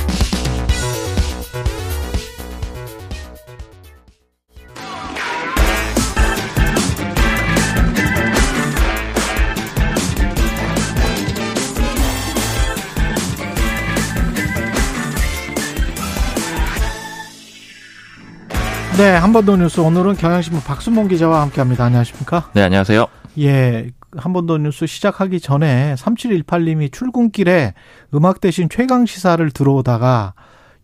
네, 18.98 19.10
한 19.16 19.32
번 19.34 19.46
더 19.46 19.56
뉴스 19.58 19.80
오늘은 19.80 20.16
경향신문 20.18 20.62
박순봉 20.64 21.08
기자와 21.08 21.42
함께합니다. 21.42 21.86
안녕하십니까? 21.86 22.50
네, 22.54 22.62
안녕하세요. 22.62 23.08
예, 23.40 23.90
한 24.18 24.34
번 24.34 24.46
더 24.46 24.58
뉴스 24.58 24.86
시작하기 24.86 25.40
전에 25.40 25.96
3718님이 25.96 26.92
출근길에 26.92 27.74
음악 28.14 28.42
대신 28.42 28.70
최강 28.70 29.06
시사를 29.06 29.50
들어오다가 29.52 30.34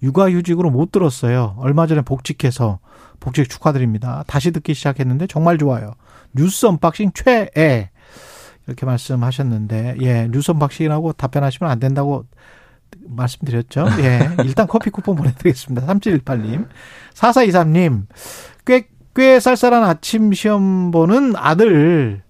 육아휴직으로 0.02 0.70
못 0.70 0.92
들었어요. 0.92 1.56
얼마 1.60 1.88
전에 1.88 2.02
복직해서 2.02 2.80
복직 3.20 3.50
축하드립니다. 3.50 4.24
다시 4.28 4.52
듣기 4.52 4.74
시작했는데 4.74 5.28
정말 5.28 5.58
좋아요. 5.58 5.94
뉴스 6.34 6.66
unboxing 6.66 7.12
최애 7.14 7.90
이렇게 8.68 8.86
말씀하셨는데 8.86 9.98
예 10.02 10.28
뉴스 10.32 10.52
unboxing이라고 10.52 11.14
답변하시면 11.14 11.70
안 11.70 11.80
된다고 11.80 12.26
말씀드렸죠. 13.08 13.88
예 14.00 14.30
일단 14.46 14.68
커피 14.68 14.90
쿠폰 14.90 15.16
보내드리겠습니다. 15.16 15.86
3718님 15.86 16.68
4423님 17.14 18.06
꽤 18.66 18.88
꽤 19.16 19.40
쌀쌀한 19.40 19.84
아침 19.84 20.32
시험 20.32 20.92
보는 20.92 21.36
아들 21.36 22.22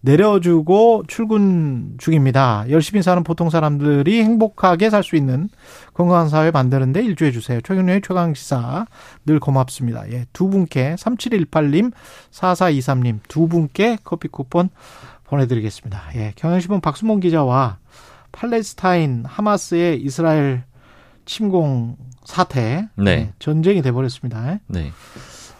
내려주고 0.00 1.04
출근 1.08 1.94
중입니다. 1.98 2.64
열심히 2.70 3.02
사는 3.02 3.22
보통 3.24 3.50
사람들이 3.50 4.22
행복하게 4.22 4.90
살 4.90 5.02
수 5.02 5.16
있는 5.16 5.48
건강한 5.94 6.28
사회 6.28 6.50
만드는데 6.50 7.02
일조해 7.02 7.32
주세요. 7.32 7.60
최경련의 7.60 8.02
최강시사 8.02 8.86
늘 9.26 9.40
고맙습니다. 9.40 10.10
예, 10.12 10.26
두 10.32 10.48
분께 10.48 10.94
3718님, 10.96 11.92
4423님 12.30 13.20
두 13.28 13.48
분께 13.48 13.98
커피 14.04 14.28
쿠폰 14.28 14.68
보내드리겠습니다. 15.24 16.02
예, 16.16 16.32
경향신문 16.36 16.80
박수몽 16.80 17.20
기자와 17.20 17.78
팔레스타인 18.32 19.24
하마스의 19.26 20.00
이스라엘 20.02 20.64
침공 21.24 21.96
사태 22.24 22.88
네. 22.96 23.04
네 23.04 23.32
전쟁이 23.38 23.82
돼버렸습니다. 23.82 24.58
네. 24.66 24.92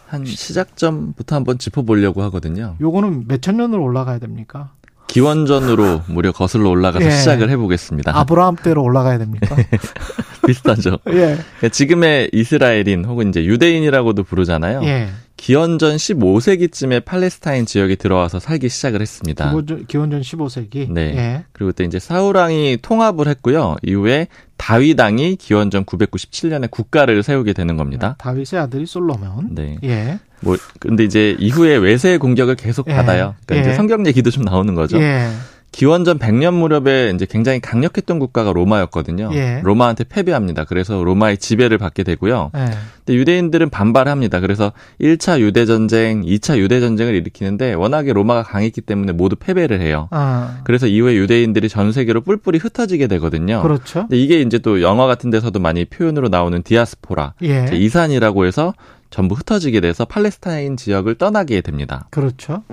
한 0.09 0.25
시작점부터 0.25 1.35
한번 1.35 1.59
짚어보려고 1.59 2.23
하거든요. 2.23 2.75
요거는 2.81 3.25
몇천 3.27 3.57
년으로 3.57 3.83
올라가야 3.83 4.17
됩니까? 4.17 4.71
기원전으로 5.07 6.03
무려 6.07 6.31
거슬러 6.31 6.69
올라가서 6.69 7.05
예. 7.05 7.11
시작을 7.11 7.49
해보겠습니다. 7.49 8.17
아브라함 8.17 8.57
때로 8.57 8.83
올라가야 8.83 9.17
됩니까? 9.19 9.55
비슷하죠. 10.45 10.97
예. 11.07 11.11
그러니까 11.11 11.69
지금의 11.71 12.29
이스라엘인 12.33 13.05
혹은 13.05 13.29
이제 13.29 13.43
유대인이라고도 13.45 14.23
부르잖아요. 14.23 14.81
예. 14.83 15.09
기원전 15.39 15.95
15세기쯤에 15.95 17.05
팔레스타인 17.05 17.65
지역에 17.65 17.95
들어와서 17.95 18.41
살기 18.41 18.67
시작을 18.67 18.99
했습니다. 18.99 19.49
기원전, 19.49 19.85
기원전 19.87 20.21
15세기. 20.21 20.91
네. 20.91 21.01
예. 21.15 21.45
그리고 21.53 21.71
또 21.71 21.83
이제 21.83 21.97
사우랑이 21.97 22.77
통합을 22.81 23.29
했고요. 23.29 23.77
이후에 23.81 24.27
다윗왕이 24.57 25.37
기원전 25.37 25.85
997년에 25.85 26.69
국가를 26.69 27.23
세우게 27.23 27.53
되는 27.53 27.77
겁니다. 27.77 28.17
아, 28.19 28.21
다윗의 28.21 28.59
아들이 28.59 28.85
솔로몬. 28.85 29.55
네. 29.55 29.77
예. 29.85 30.19
뭐 30.41 30.57
근데 30.79 31.05
이제 31.05 31.37
이후에 31.39 31.77
외세 31.77 32.17
공격을 32.17 32.55
계속 32.55 32.89
예. 32.89 32.95
받아요. 32.95 33.35
그러니까 33.45 33.55
예. 33.55 33.71
이제 33.71 33.77
성경 33.77 34.05
얘기도 34.05 34.31
좀 34.31 34.43
나오는 34.43 34.75
거죠. 34.75 34.97
예. 35.69 35.79
기원전 35.79 36.19
100년 36.19 36.53
무렵에 36.53 37.11
이제 37.15 37.25
굉장히 37.29 37.59
강력했던 37.59 38.19
국가가 38.19 38.51
로마였거든요. 38.51 39.29
예. 39.33 39.61
로마한테 39.63 40.03
패배합니다. 40.03 40.65
그래서 40.65 41.03
로마의 41.03 41.37
지배를 41.37 41.77
받게 41.77 42.03
되고요. 42.03 42.51
예. 42.55 42.65
근데 43.05 43.17
유대인들은 43.17 43.69
반발합니다. 43.69 44.39
그래서 44.39 44.71
1차 44.99 45.39
유대 45.39 45.65
전쟁, 45.65 46.21
2차 46.23 46.57
유대 46.57 46.79
전쟁을 46.79 47.15
일으키는데 47.15 47.73
워낙에 47.73 48.13
로마가 48.13 48.43
강했기 48.43 48.81
때문에 48.81 49.13
모두 49.13 49.35
패배를 49.35 49.81
해요. 49.81 50.07
아. 50.11 50.61
그래서 50.63 50.87
이후에 50.87 51.15
유대인들이 51.15 51.69
전 51.69 51.91
세계로 51.91 52.21
뿔뿔이 52.21 52.57
흩어지게 52.57 53.07
되거든요. 53.07 53.61
그렇죠. 53.61 54.01
근데 54.01 54.17
이게 54.17 54.41
이제 54.41 54.59
또 54.59 54.81
영화 54.81 55.07
같은 55.07 55.29
데서도 55.29 55.59
많이 55.59 55.85
표현으로 55.85 56.29
나오는 56.29 56.61
디아스포라, 56.61 57.33
예. 57.43 57.69
이산이라고 57.73 58.45
해서 58.45 58.73
전부 59.09 59.35
흩어지게 59.35 59.81
돼서 59.81 60.05
팔레스타인 60.05 60.77
지역을 60.77 61.15
떠나게 61.15 61.61
됩니다. 61.61 62.07
그렇죠. 62.11 62.63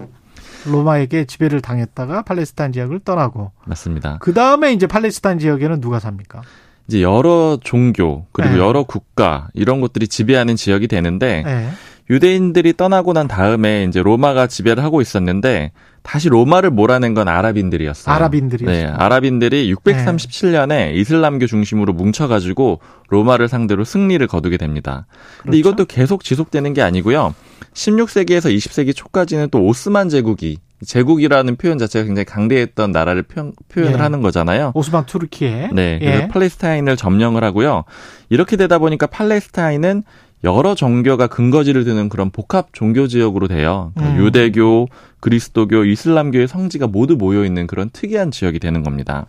로마에게 0.67 1.25
지배를 1.25 1.61
당했다가 1.61 2.23
팔레스타인 2.23 2.73
지역을 2.73 3.01
떠나고 3.01 3.53
맞습니다. 3.65 4.19
그 4.21 4.35
다음에 4.35 4.73
이제 4.73 4.87
팔레스타인 4.87 5.39
지역에는 5.39 5.81
누가 5.81 5.99
삽니까? 5.99 6.43
이제 6.89 7.03
여러 7.03 7.59
종교 7.63 8.27
그리고 8.33 8.55
네. 8.55 8.61
여러 8.61 8.85
국가 8.85 9.49
이런 9.55 9.81
것들이 9.81 10.07
지배하는 10.09 10.57
지역이 10.57 10.89
되는데 10.89 11.43
네. 11.45 11.71
유대인들이 12.09 12.77
떠나고 12.77 13.13
난 13.13 13.27
다음에 13.27 13.85
이제 13.85 14.01
로마가 14.01 14.47
지배를 14.47 14.85
하고 14.85 15.01
있었는데 15.01 15.73
다시 16.03 16.29
로마를 16.29 16.71
몰아낸 16.71 17.15
건 17.15 17.27
아랍인들이었어요. 17.27 18.15
아랍인들이요. 18.15 18.71
네, 18.71 18.87
아랍인들이 18.87 19.75
637년에 19.75 20.69
네. 20.69 20.93
이슬람교 20.95 21.49
중심으로 21.49 21.95
뭉쳐가지고 21.95 22.79
로마를 23.09 23.49
상대로 23.49 23.83
승리를 23.83 24.25
거두게 24.29 24.57
됩니다. 24.57 25.07
그런데 25.39 25.61
그렇죠? 25.61 25.69
이것도 25.69 25.85
계속 25.87 26.23
지속되는 26.23 26.75
게 26.75 26.83
아니고요. 26.83 27.35
16세기에서 27.77 28.55
20세기 28.57 28.97
초까지는 28.97 29.51
또 29.51 29.63
오스만 29.63 30.09
제국이 30.09 30.59
제국이라는 30.85 31.57
표현 31.57 31.79
자체가 31.79 32.05
굉장히 32.05 32.25
강대했던 32.25 32.91
나라를 32.91 33.23
표현, 33.23 33.53
을 33.79 33.93
예. 33.93 33.95
하는 33.95 34.21
거잖아요. 34.21 34.73
오스만 34.75 35.07
투르키에. 35.07 35.71
네. 35.73 35.99
그래서 35.99 36.23
예. 36.23 36.29
팔레스타인을 36.29 36.97
점령을 36.97 37.45
하고요. 37.45 37.85
이렇게 38.29 38.57
되다 38.57 38.79
보니까 38.79 39.07
팔레스타인은 39.07 40.03
여러 40.45 40.75
종교가 40.75 41.29
근거지를 41.29 41.85
두는 41.85 42.09
그런 42.09 42.31
복합 42.31 42.69
종교 42.73 43.07
지역으로 43.07 43.49
돼요. 43.49 43.93
그러니까 43.95 44.17
음. 44.19 44.25
유대교, 44.25 44.89
그리스도교, 45.21 45.85
이슬람교의 45.85 46.47
성지가 46.47 46.89
모두 46.89 47.17
모여 47.17 47.45
있는 47.45 47.67
그런 47.67 47.89
특이한 47.91 48.31
지역이 48.31 48.59
되는 48.59 48.83
겁니다. 48.83 49.27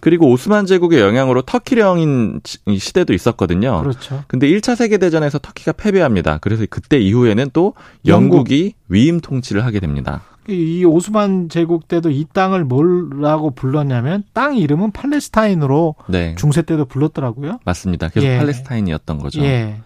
그리고 0.00 0.30
오스만 0.30 0.66
제국의 0.66 1.00
영향으로 1.00 1.42
터키령인 1.42 2.40
시대도 2.78 3.12
있었거든요. 3.12 3.80
그렇죠. 3.82 4.24
근데 4.26 4.48
1차 4.48 4.76
세계 4.76 4.98
대전에서 4.98 5.38
터키가 5.38 5.72
패배합니다. 5.72 6.38
그래서 6.38 6.64
그때 6.68 6.98
이후에는 6.98 7.50
또 7.52 7.74
영국이 8.06 8.64
영국. 8.64 8.76
위임 8.88 9.20
통치를 9.20 9.64
하게 9.64 9.80
됩니다. 9.80 10.22
이 10.48 10.84
오스만 10.84 11.48
제국 11.48 11.86
때도 11.86 12.10
이 12.10 12.26
땅을 12.32 12.64
뭐라고 12.64 13.50
불렀냐면 13.50 14.24
땅 14.32 14.56
이름은 14.56 14.90
팔레스타인으로 14.92 15.94
네. 16.08 16.34
중세 16.36 16.62
때도 16.62 16.86
불렀더라고요. 16.86 17.60
맞습니다. 17.64 18.08
계속 18.08 18.26
예. 18.26 18.38
팔레스타인이었던 18.38 19.18
거죠. 19.18 19.42
예. 19.42 19.76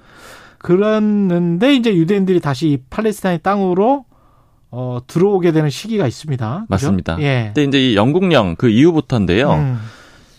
그랬는데 0.59 1.75
이제 1.75 1.95
유대인들이 1.95 2.41
다시 2.41 2.69
이 2.69 2.79
팔레스타인 2.89 3.41
땅으로 3.43 4.07
어, 4.71 4.99
들어오게 5.07 5.53
되는 5.53 5.71
시기가 5.71 6.07
있습니다. 6.07 6.67
맞습니다. 6.69 7.17
예. 7.21 7.53
근데 7.55 7.65
이제 7.65 7.91
이 7.91 7.97
영국령 7.97 8.57
그 8.57 8.69
이후부터인데요. 8.69 9.53
음. 9.53 9.79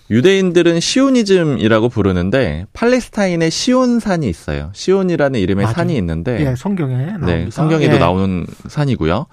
유대인들은 0.10 0.80
시오니즘이라고 0.80 1.90
부르는데 1.90 2.66
팔레스타인에 2.74 3.50
시온산이 3.50 4.30
있어요. 4.30 4.70
시온이라는 4.74 5.40
이름의 5.40 5.66
맞아. 5.66 5.76
산이 5.76 5.96
있는데 5.98 6.52
예, 6.52 6.56
성경에 6.56 6.96
나옵니다. 7.06 7.26
네, 7.26 7.48
성경에도 7.50 7.96
예. 7.96 8.00
나오는 8.00 8.46
산이고요. 8.68 9.26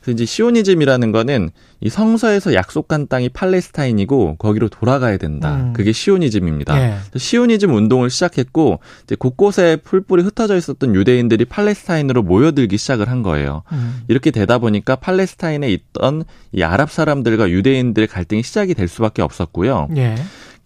그래서 0.00 0.14
이제 0.14 0.24
시오니즘이라는 0.24 1.12
거는 1.12 1.50
이 1.80 1.88
성서에서 1.88 2.54
약속한 2.54 3.06
땅이 3.08 3.28
팔레스타인이고 3.30 4.36
거기로 4.36 4.68
돌아가야 4.68 5.16
된다. 5.16 5.56
음. 5.56 5.72
그게 5.72 5.92
시오니즘입니다. 5.92 6.80
예. 6.80 6.96
시오니즘 7.16 7.74
운동을 7.74 8.10
시작했고 8.10 8.80
이제 9.04 9.16
곳곳에 9.16 9.76
풀뿌리 9.76 10.22
흩어져 10.22 10.56
있었던 10.56 10.94
유대인들이 10.94 11.44
팔레스타인으로 11.44 12.22
모여들기 12.22 12.78
시작을 12.78 13.08
한 13.08 13.22
거예요. 13.22 13.62
음. 13.72 14.02
이렇게 14.08 14.30
되다 14.30 14.58
보니까 14.58 14.96
팔레스타인에 14.96 15.70
있던 15.70 16.24
이 16.52 16.62
아랍 16.62 16.90
사람들과 16.90 17.50
유대인들의 17.50 18.08
갈등이 18.08 18.42
시작이 18.42 18.74
될 18.74 18.88
수밖에 18.88 19.22
없었고요. 19.22 19.88
예. 19.96 20.16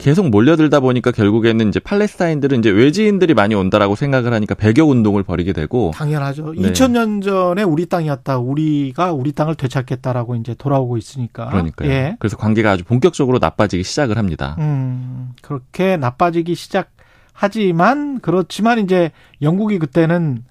계속 0.03 0.31
몰려들다 0.31 0.81
보니까 0.81 1.13
결국에는 1.13 1.69
이제 1.69 1.79
팔레스타인들은 1.79 2.59
이제 2.59 2.71
외지인들이 2.71 3.35
많이 3.35 3.55
온다라고 3.55 3.95
생각을 3.95 4.33
하니까 4.33 4.57
배격 4.57 4.89
운동을 4.89 5.23
벌이게 5.23 5.53
되고 5.53 5.93
당연하죠. 5.95 6.55
네. 6.59 6.73
2000년 6.73 7.23
전에 7.23 7.63
우리 7.63 7.87
땅이었다. 7.87 8.39
우리가 8.39 9.13
우리 9.13 9.31
땅을 9.31 9.55
되찾겠다라고 9.55 10.35
이제 10.35 10.55
돌아오고 10.55 10.97
있으니까. 10.97 11.47
그러니까요. 11.51 11.89
예. 11.89 12.17
그래서 12.19 12.37
관계가 12.37 12.73
아주 12.73 12.83
본격적으로 12.83 13.39
나빠지기 13.39 13.85
시작을 13.85 14.19
합니다. 14.19 14.57
음, 14.59 15.35
그렇게 15.41 15.97
나빠지기 15.97 16.57
시작하지만 16.57 18.19
그렇지만 18.21 18.81
이제 18.81 19.13
영국이 19.41 19.79
그때는 19.79 20.43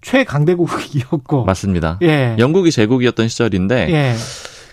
최강대국이었고 0.00 1.44
맞습니다. 1.44 1.98
예. 2.00 2.36
영국이 2.38 2.70
제국이었던 2.70 3.28
시절인데 3.28 3.88
예. 3.90 4.14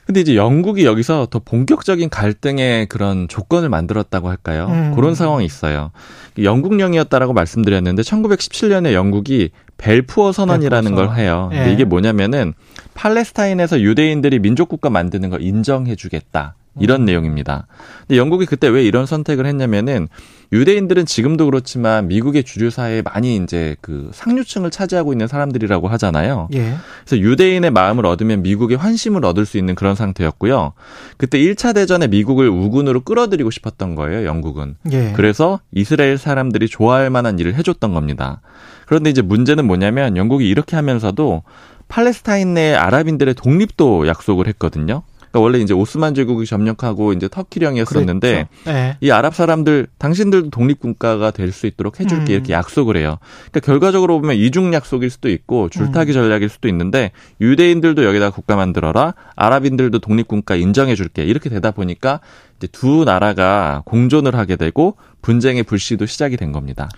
근데 0.05 0.21
이제 0.21 0.35
영국이 0.35 0.85
여기서 0.85 1.27
더 1.31 1.39
본격적인 1.39 2.09
갈등의 2.09 2.85
그런 2.87 3.27
조건을 3.27 3.69
만들었다고 3.69 4.29
할까요? 4.29 4.67
음. 4.69 4.93
그런 4.95 5.15
상황이 5.15 5.45
있어요. 5.45 5.91
영국령이었다라고 6.37 7.33
말씀드렸는데 7.33 8.03
1917년에 8.03 8.93
영국이 8.93 9.49
벨푸어 9.77 10.31
선언이라는 10.31 10.91
벨푸어. 10.91 11.07
걸 11.07 11.17
해요. 11.17 11.49
예. 11.53 11.57
근데 11.57 11.73
이게 11.73 11.85
뭐냐면은 11.85 12.53
팔레스타인에서 12.93 13.81
유대인들이 13.81 14.39
민족국가 14.39 14.89
만드는 14.89 15.29
걸 15.31 15.41
인정해주겠다. 15.41 16.55
이런 16.79 17.01
음. 17.01 17.05
내용입니다. 17.05 17.67
근데 18.01 18.17
영국이 18.17 18.45
그때 18.45 18.67
왜 18.67 18.83
이런 18.83 19.05
선택을 19.05 19.45
했냐면은 19.45 20.07
유대인들은 20.51 21.05
지금도 21.05 21.45
그렇지만 21.45 22.07
미국의 22.07 22.43
주류 22.43 22.69
사회에 22.69 23.01
많이 23.01 23.35
이제 23.37 23.75
그 23.81 24.09
상류층을 24.13 24.71
차지하고 24.71 25.11
있는 25.13 25.27
사람들이라고 25.27 25.87
하잖아요. 25.89 26.49
예. 26.53 26.75
그래서 27.05 27.21
유대인의 27.21 27.71
마음을 27.71 28.05
얻으면 28.05 28.43
미국의 28.43 28.77
환심을 28.77 29.25
얻을 29.25 29.45
수 29.45 29.57
있는 29.57 29.75
그런 29.75 29.95
상태였고요. 29.95 30.73
그때 31.17 31.39
1차 31.39 31.73
대전에 31.73 32.07
미국을 32.07 32.47
우군으로 32.47 33.01
끌어들이고 33.01 33.49
싶었던 33.51 33.95
거예요, 33.95 34.25
영국은. 34.25 34.75
예. 34.91 35.13
그래서 35.15 35.59
이스라엘 35.73 36.17
사람들이 36.17 36.67
좋아할 36.67 37.09
만한 37.09 37.39
일을 37.39 37.55
해줬던 37.55 37.93
겁니다. 37.93 38.41
그런데 38.85 39.09
이제 39.09 39.21
문제는 39.21 39.65
뭐냐면 39.65 40.15
영국이 40.15 40.47
이렇게 40.47 40.75
하면서도 40.75 41.43
팔레스타인 41.87 42.53
내 42.53 42.73
아랍인들의 42.73 43.33
독립도 43.35 44.07
약속을 44.07 44.47
했거든요. 44.47 45.03
그러니까 45.35 45.39
원래 45.41 45.59
이제 45.59 45.73
오스만 45.73 46.15
제국이 46.15 46.45
점령하고 46.45 47.11
이제 47.11 47.27
터키령이었었는데 47.27 48.47
네. 48.65 48.97
이 49.01 49.11
아랍 49.11 49.35
사람들 49.35 49.87
당신들도 49.97 50.49
독립국가가 50.49 51.31
될 51.31 51.55
수 51.55 51.67
있도록 51.67 52.01
해줄게 52.01 52.33
음. 52.33 52.35
이렇게 52.35 52.51
약속을 52.53 52.97
해요. 52.97 53.17
그러니까 53.51 53.59
결과적으로 53.61 54.19
보면 54.19 54.35
이중 54.35 54.73
약속일 54.73 55.09
수도 55.09 55.29
있고 55.29 55.69
줄타기 55.69 56.11
음. 56.11 56.13
전략일 56.13 56.49
수도 56.49 56.67
있는데 56.67 57.11
유대인들도 57.39 58.03
여기다 58.03 58.31
국가 58.31 58.57
만들어라 58.57 59.13
아랍인들도 59.35 59.99
독립국가 59.99 60.55
인정해줄게 60.55 61.23
이렇게 61.23 61.49
되다 61.49 61.71
보니까 61.71 62.19
이제 62.57 62.67
두 62.67 63.05
나라가 63.05 63.83
공존을 63.85 64.35
하게 64.35 64.57
되고 64.57 64.97
분쟁의 65.21 65.63
불씨도 65.63 66.07
시작이 66.07 66.35
된 66.35 66.51
겁니다. 66.51 66.89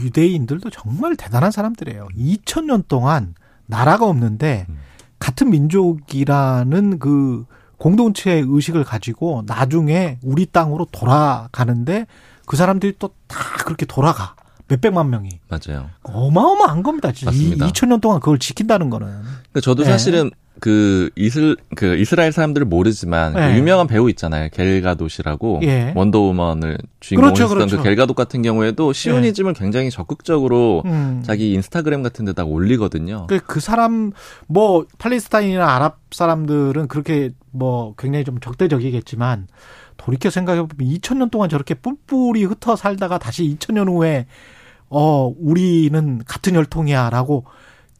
유대인들도 0.00 0.70
정말 0.70 1.16
대단한 1.16 1.50
사람들이에요. 1.50 2.08
2000년 2.16 2.84
동안 2.86 3.34
나라가 3.66 4.06
없는데 4.06 4.66
음. 4.68 4.78
같은 5.24 5.48
민족이라는 5.48 6.98
그 6.98 7.46
공동체 7.78 8.44
의식을 8.46 8.84
가지고 8.84 9.42
나중에 9.46 10.18
우리 10.22 10.44
땅으로 10.46 10.86
돌아가는데 10.92 12.06
그 12.46 12.56
사람들이 12.58 12.96
또 12.98 13.10
다 13.26 13.38
그렇게 13.64 13.86
돌아가. 13.86 14.34
몇백만 14.68 15.08
명이. 15.10 15.40
맞아요. 15.48 15.88
어마어마한 16.02 16.82
겁니다. 16.82 17.10
진짜. 17.12 17.30
맞습니다. 17.30 17.66
2000년 17.68 18.00
동안 18.02 18.20
그걸 18.20 18.38
지킨다는 18.38 18.90
거는. 18.90 19.06
그러니까 19.06 19.60
저도 19.62 19.82
네. 19.82 19.90
사실은 19.90 20.30
그 20.64 21.10
이슬 21.14 21.58
그 21.76 21.94
이스라엘 21.98 22.32
사람들을 22.32 22.66
모르지만 22.66 23.34
그 23.34 23.38
네. 23.38 23.52
그 23.52 23.58
유명한 23.58 23.86
배우 23.86 24.08
있잖아요. 24.08 24.48
겔가도시라고 24.50 25.60
예. 25.64 25.92
원더우먼을 25.94 26.78
주인공을 27.00 27.34
그렇죠, 27.34 27.42
했던 27.42 27.58
그 27.58 27.64
그렇죠. 27.66 27.76
그 27.76 27.82
겔가도 27.82 28.14
같은 28.14 28.40
경우에도 28.40 28.94
시오니즘을 28.94 29.52
예. 29.54 29.60
굉장히 29.60 29.90
적극적으로 29.90 30.82
음. 30.86 31.22
자기 31.22 31.52
인스타그램 31.52 32.02
같은 32.02 32.24
데다가 32.24 32.48
올리거든요. 32.48 33.26
그, 33.26 33.40
그 33.40 33.60
사람 33.60 34.12
뭐 34.46 34.86
팔레스타인이나 34.96 35.68
아랍 35.68 35.98
사람들은 36.10 36.88
그렇게 36.88 37.32
뭐 37.50 37.94
굉장히 37.98 38.24
좀 38.24 38.40
적대적이겠지만 38.40 39.48
돌이켜 39.98 40.30
생각해 40.30 40.66
보면 40.66 40.94
2000년 40.94 41.30
동안 41.30 41.50
저렇게 41.50 41.74
뿔뿔이 41.74 42.42
흩어 42.44 42.74
살다가 42.74 43.18
다시 43.18 43.54
2000년 43.54 43.86
후에 43.86 44.24
어 44.88 45.30
우리는 45.38 46.22
같은 46.26 46.56
혈통이야라고 46.56 47.44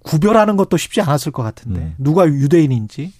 구별하는 0.04 0.56
것도 0.56 0.76
쉽지 0.76 1.00
않았을 1.00 1.32
것 1.32 1.42
같은데 1.42 1.80
음. 1.80 1.94
누가 1.98 2.26
유대인인지 2.26 3.12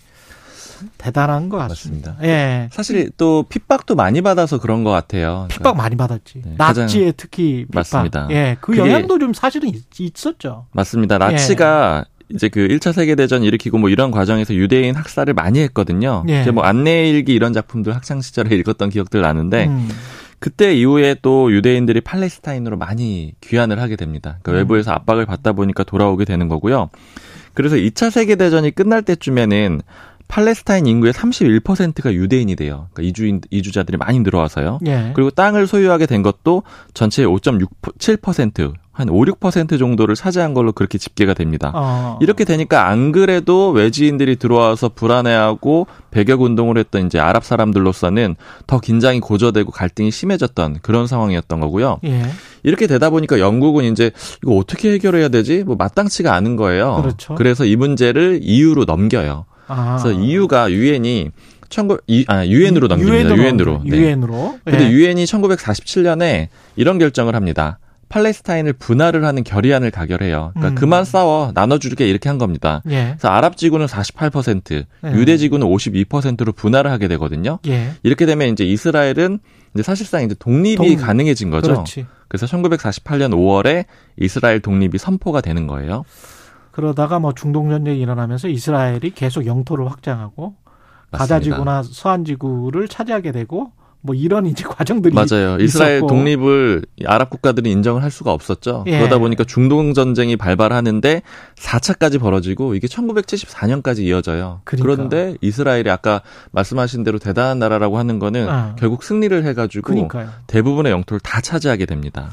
대단한 0.99 1.49
것 1.49 1.57
같습니다. 1.57 2.13
맞습니다. 2.13 2.29
예. 2.29 2.69
사실 2.71 3.11
또 3.17 3.45
핍박도 3.49 3.95
많이 3.95 4.21
받아서 4.21 4.59
그런 4.59 4.85
것 4.85 4.91
같아요. 4.91 5.47
핍박 5.49 5.63
그러니까. 5.63 5.83
많이 5.83 5.97
받았지. 5.97 6.43
네, 6.45 6.55
나치에 6.59 7.13
특히 7.17 7.65
핍박. 7.65 7.75
맞습니다. 7.75 8.29
예, 8.31 8.57
그 8.61 8.77
영향도 8.77 9.19
좀 9.19 9.33
사실은 9.33 9.71
있, 9.99 10.27
었죠 10.27 10.67
맞습니다. 10.73 11.17
나치가 11.17 12.05
예. 12.07 12.35
이제 12.35 12.49
그 12.49 12.69
1차 12.69 12.93
세계대전 12.93 13.43
일으키고 13.45 13.79
뭐 13.79 13.89
이런 13.89 14.11
과정에서 14.11 14.55
유대인 14.55 14.95
학살을 14.95 15.33
많이 15.33 15.61
했거든요. 15.61 16.25
예. 16.29 16.43
이제 16.43 16.51
뭐 16.51 16.65
안내일기 16.65 17.33
이런 17.33 17.55
작품들 17.55 17.95
학창 17.95 18.21
시절에 18.21 18.55
읽었던 18.57 18.91
기억들 18.91 19.23
나는데 19.23 19.67
음. 19.67 19.89
그때 20.45 20.75
이후에 20.75 21.17
또 21.23 21.51
유대인들이 21.51 22.03
팔레스타인으로 22.03 22.77
많이 22.77 23.33
귀환을 23.41 23.81
하게 23.81 23.97
됩니다. 23.97 24.37
그러니까 24.43 24.51
음. 24.51 24.57
외부에서 24.57 24.93
압박을 24.93 25.25
받다 25.25 25.55
보니까 25.55 25.85
돌아오게 25.85 26.27
되는 26.27 26.49
거고요. 26.49 26.91
그래서 27.55 27.77
2차 27.77 28.11
세계대전이 28.11 28.73
끝날 28.73 29.01
때쯤에는 29.01 29.81
팔레스타인 30.29 30.87
인구의 30.87 31.15
31%가 31.15 32.13
유대인이 32.13 32.57
돼요. 32.57 32.89
그러니까 32.93 33.09
이주인 33.09 33.41
이주자들이 33.49 33.97
많이 33.97 34.21
늘어와서요. 34.21 34.81
예. 34.87 35.13
그리고 35.15 35.31
땅을 35.31 35.67
소유하게 35.67 36.05
된 36.05 36.21
것도 36.21 36.63
전체의 36.93 37.27
5.67%, 37.27 38.75
한 38.95 39.09
5, 39.09 39.25
6% 39.25 39.77
정도를 39.77 40.15
차지한 40.15 40.55
걸로 40.55 40.71
그렇게 40.73 40.99
집계가 40.99 41.35
됩니다. 41.35 41.73
어. 41.75 42.19
이렇게 42.23 42.45
되니까 42.45 42.87
안 42.87 43.11
그래도 43.11 43.71
외지인들이 43.71 44.37
들어와서 44.37 44.89
불안해하고 44.89 45.89
배격 46.13 46.43
운동을 46.43 46.79
했던 46.79 47.07
이제 47.07 47.19
아랍 47.19 47.45
사람들로서는 47.45 48.37
더 48.69 48.79
긴장이 48.79 49.19
고조되고 49.19 49.73
갈등이 49.73 50.13
심해졌던 50.13 50.79
그런 50.83 51.09
상황이었던 51.09 51.59
거고요. 51.59 51.99
예. 52.05 52.23
이렇게 52.63 52.87
되다 52.87 53.11
보니까 53.11 53.41
영국은 53.41 53.85
이제 53.85 54.13
이거 54.45 54.57
어떻게 54.57 54.93
해결해야 54.93 55.29
되지? 55.29 55.65
뭐 55.65 55.75
마땅치가 55.75 56.33
않은 56.33 56.55
거예요. 56.55 57.01
그렇죠. 57.03 57.35
그래서 57.35 57.65
이 57.65 57.75
문제를 57.75 58.39
EU로 58.43 58.85
넘겨요. 58.85 59.45
아. 59.67 59.99
그래서 60.01 60.17
EU가 60.17 60.71
유엔이 60.71 61.33
19 61.69 61.99
아, 62.29 62.47
유엔으로 62.47 62.87
넘깁니다. 62.87 63.37
유엔으로. 63.37 63.83
네. 63.85 63.97
유엔으로. 63.97 64.59
근데 64.65 64.89
유엔이 64.89 65.25
1947년에 65.25 66.47
이런 66.77 67.01
결정을 67.01 67.35
합니다. 67.35 67.81
팔레스타인을 68.09 68.75
분할을 68.75 69.25
하는 69.25 69.45
결의안을 69.45 69.91
가결해요. 69.91 70.53
그러니까 70.55 70.69
음. 70.69 70.75
그만 70.75 71.05
싸워 71.05 71.53
나눠주게 71.55 72.09
이렇게 72.09 72.29
한 72.29 72.39
겁니다. 72.39 72.83
예. 72.89 73.15
그래서 73.17 73.29
아랍 73.29 73.57
지구는 73.57 73.87
48%, 73.87 74.85
예. 75.05 75.13
유대 75.13 75.37
지구는 75.37 75.67
52%로 75.67 76.53
분할을 76.53 76.91
하게 76.91 77.09
되거든요. 77.09 77.59
예. 77.67 77.91
이렇게 78.03 78.27
되면 78.27 78.49
이제 78.49 78.65
이스라엘은 78.65 79.39
이제 79.75 79.83
사실상 79.83 80.23
이제 80.23 80.35
독립이 80.39 80.97
독... 80.97 81.05
가능해진 81.05 81.51
거죠. 81.51 81.73
그렇지. 81.73 82.07
그래서 82.29 82.47
1948년 82.47 83.33
5월에 83.33 83.85
이스라엘 84.17 84.61
독립이 84.61 84.99
선포가 84.99 85.41
되는 85.41 85.67
거예요. 85.67 86.05
그러다가 86.71 87.21
뭐 87.21 87.33
중동 87.33 87.71
전쟁이 87.71 88.01
일어나면서 88.01 88.49
이스라엘이 88.49 89.11
계속 89.15 89.47
영토를 89.47 89.89
확장하고 89.89 90.57
가자 91.13 91.39
지구나 91.39 91.85
서한 91.85 92.25
지구를 92.25 92.89
차지하게 92.89 93.31
되고 93.31 93.71
뭐 94.07 94.15
이런 94.15 94.45
이제 94.45 94.65
과정들이 94.65 95.15
맞아요. 95.15 95.57
이스라엘 95.59 95.97
있었고. 95.97 96.09
독립을 96.09 96.85
아랍 97.07 97.31
국가들이 97.31 97.71
인정을 97.71 98.03
할 98.03 98.11
수가 98.11 98.35
없었죠. 98.35 98.85
예. 98.87 98.99
그러다 98.99 99.17
보니까 99.17 99.45
중동 99.45 99.95
전쟁이 99.95 100.37
발발하는데 100.37 101.23
4차까지 101.57 102.21
벌어지고 102.21 102.75
이게 102.75 102.87
1974년까지 102.87 104.01
이어져요. 104.01 104.61
그러니까. 104.65 104.85
그런데 104.95 105.37
이스라엘이 105.41 105.89
아까 105.89 106.21
말씀하신 106.53 107.03
대로 107.03 107.19
대단한 107.19 107.59
나라라고 107.59 107.97
하는 107.97 108.19
거는 108.19 108.47
어. 108.47 108.77
결국 108.79 109.05
승리를 109.05 109.43
해 109.43 109.55
가지고 109.55 109.87
그러니까요. 109.87 110.29
대부분의 110.49 110.93
영토를 110.93 111.21
다 111.21 111.41
차지하게 111.41 111.87
됩니다. 111.87 112.31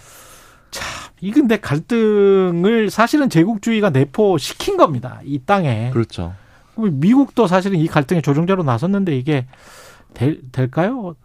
참, 0.72 0.86
이 1.22 1.32
근데 1.32 1.57
갈등을 1.57 2.89
사실은 2.89 3.30
제국주의가 3.30 3.91
내포시킨 3.91 4.76
겁니다. 4.76 5.22
이 5.24 5.39
땅에. 5.45 5.91
그렇죠. 5.93 6.34
미국도 6.76 7.47
사실은 7.47 7.80
이 7.80 7.88
갈등의 7.88 8.24
조종자로 8.24 8.63
나섰는데 8.63 9.15
이게 9.15 9.45
될, 10.13 10.41
될까요? 10.51 11.15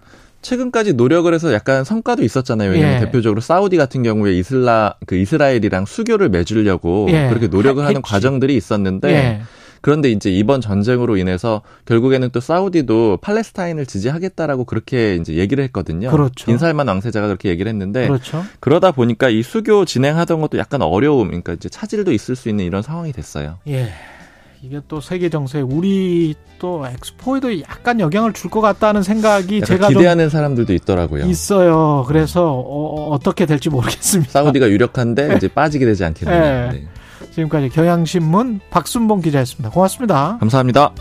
최근까지 0.47 0.93
노력을 0.93 1.33
해서 1.33 1.53
약간 1.53 1.83
성과도 1.83 2.23
있었잖아요. 2.23 2.71
왜냐하면 2.71 3.03
예. 3.03 3.05
대표적으로 3.05 3.41
사우디 3.41 3.77
같은 3.77 4.05
경우에 4.05 4.33
이슬라 4.35 4.95
그 5.07 5.17
이스라엘이랑 5.17 5.87
수교를 5.87 6.29
맺으려고 6.29 7.09
예. 7.11 7.29
그렇게 7.29 7.49
노력을 7.49 7.85
하는 7.85 8.01
과정들이 8.01 8.55
있었는데 8.55 9.09
예. 9.11 9.43
그런데 9.81 10.11
이제 10.11 10.31
이번 10.31 10.61
전쟁으로 10.61 11.17
인해서 11.17 11.63
결국에는 11.85 12.31
또 12.31 12.41
사우디도 12.41 13.19
팔레스타인을 13.23 13.87
지지하겠다라고 13.87 14.65
그렇게 14.65 15.17
이제 15.17 15.35
얘기를 15.35 15.63
했거든요. 15.65 16.11
그렇죠. 16.11 16.47
빈살만 16.47 16.87
왕세자가 16.87 17.27
그렇게 17.27 17.49
얘기를 17.49 17.69
했는데 17.69 18.07
그렇죠. 18.07 18.45
그러다 18.61 18.93
보니까 18.93 19.29
이 19.29 19.43
수교 19.43 19.85
진행하던 19.85 20.41
것도 20.41 20.59
약간 20.59 20.81
어려움, 20.83 21.29
그러니까 21.29 21.55
이제 21.55 21.69
차질도 21.69 22.13
있을 22.13 22.37
수 22.37 22.49
있는 22.49 22.65
이런 22.65 22.83
상황이 22.83 23.13
됐어요. 23.13 23.59
예. 23.69 23.91
이게 24.63 24.81
또 24.89 25.01
세계 25.01 25.29
정세 25.29 25.61
우리 25.61 26.35
또 26.59 26.87
엑스포에도 26.87 27.61
약간 27.61 28.01
영향을 28.01 28.33
줄 28.33 28.51
것 28.51 28.61
같다는 28.61 29.03
생각이 29.03 29.61
제가 29.63 29.89
기대하는 29.89 30.29
사람들도 30.31 30.73
있더라고요. 30.73 31.25
있어요. 31.27 32.05
그래서 32.07 32.53
어, 32.53 33.11
어 33.13 33.19
떻게 33.19 33.45
될지 33.45 33.69
모르겠습니다. 33.69 34.31
사우디가 34.31 34.69
유력한데 34.71 35.35
이제 35.37 35.49
빠지게 35.49 35.85
되지 35.85 36.05
않겠네요. 36.05 36.41
네. 36.41 36.79
네. 36.79 36.87
지금까지 37.33 37.69
경향신문 37.71 38.61
박순봉 38.71 39.21
기자였습니다. 39.21 39.71
고맙습니다. 39.71 40.37
감사합니다. 40.41 40.93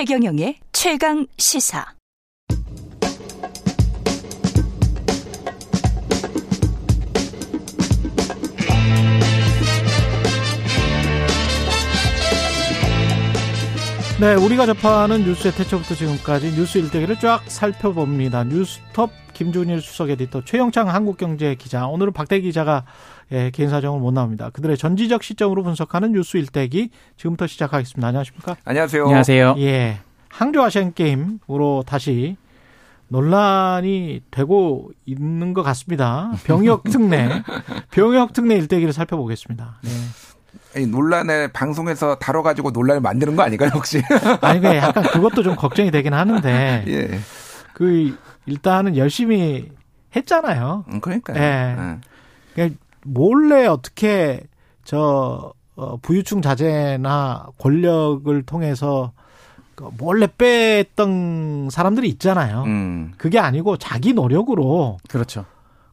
최경영의 0.00 0.56
최강 0.72 1.26
시사. 1.36 1.84
네, 14.18 14.34
우리가 14.36 14.64
접하는 14.64 15.22
뉴스의 15.22 15.52
태초부터 15.52 15.94
지금까지 15.94 16.52
뉴스 16.52 16.78
일대기를 16.78 17.18
쫙 17.18 17.42
살펴봅니다. 17.50 18.44
뉴스톱 18.44 19.10
김준일 19.34 19.82
수석 19.82 20.08
에디터, 20.08 20.46
최영창 20.46 20.88
한국경제 20.88 21.56
기자, 21.56 21.86
오늘은 21.86 22.14
박대 22.14 22.40
기자가 22.40 22.84
예, 23.32 23.50
개인 23.50 23.70
사정을 23.70 24.00
못 24.00 24.12
나옵니다. 24.12 24.50
그들의 24.50 24.76
전지적 24.76 25.22
시점으로 25.22 25.62
분석하는 25.62 26.12
뉴스 26.12 26.36
일대기 26.36 26.90
지금부터 27.16 27.46
시작하겠습니다. 27.46 28.08
안녕하십니까? 28.08 28.56
안녕하세요. 28.64 29.04
안녕하세요. 29.04 29.54
예, 29.58 30.00
항저 30.28 30.62
아시안 30.62 30.92
게임으로 30.94 31.84
다시 31.86 32.36
논란이 33.08 34.22
되고 34.30 34.90
있는 35.04 35.52
것 35.52 35.62
같습니다. 35.62 36.32
병역 36.44 36.84
특례, 36.84 37.28
병역 37.90 38.32
특례 38.32 38.56
일대기를 38.56 38.92
살펴보겠습니다. 38.92 39.80
네. 39.82 40.86
논란을 40.86 41.48
방송에서 41.52 42.16
다뤄가지고 42.16 42.70
논란을 42.70 43.00
만드는 43.00 43.34
거 43.34 43.42
아닌가요, 43.42 43.70
혹시? 43.74 44.02
아니, 44.40 44.60
그 44.60 44.68
약간 44.76 45.02
그것도 45.02 45.42
좀 45.42 45.56
걱정이 45.56 45.90
되긴 45.90 46.14
하는데. 46.14 46.84
예. 46.86 47.18
그, 47.72 48.16
일단은 48.46 48.96
열심히 48.96 49.68
했잖아요. 50.14 50.84
음, 50.88 51.00
그러니까요. 51.00 51.36
예. 51.36 51.76
네. 51.76 52.70
몰래 53.04 53.66
어떻게 53.66 54.40
저, 54.84 55.52
어, 55.76 55.96
부유층 55.98 56.42
자제나 56.42 57.48
권력을 57.58 58.42
통해서 58.42 59.12
그 59.74 59.88
몰래 59.96 60.26
뺐던 60.26 61.70
사람들이 61.70 62.08
있잖아요. 62.10 62.64
음. 62.64 63.12
그게 63.16 63.38
아니고 63.38 63.78
자기 63.78 64.12
노력으로. 64.12 64.98
그렇죠. 65.08 65.46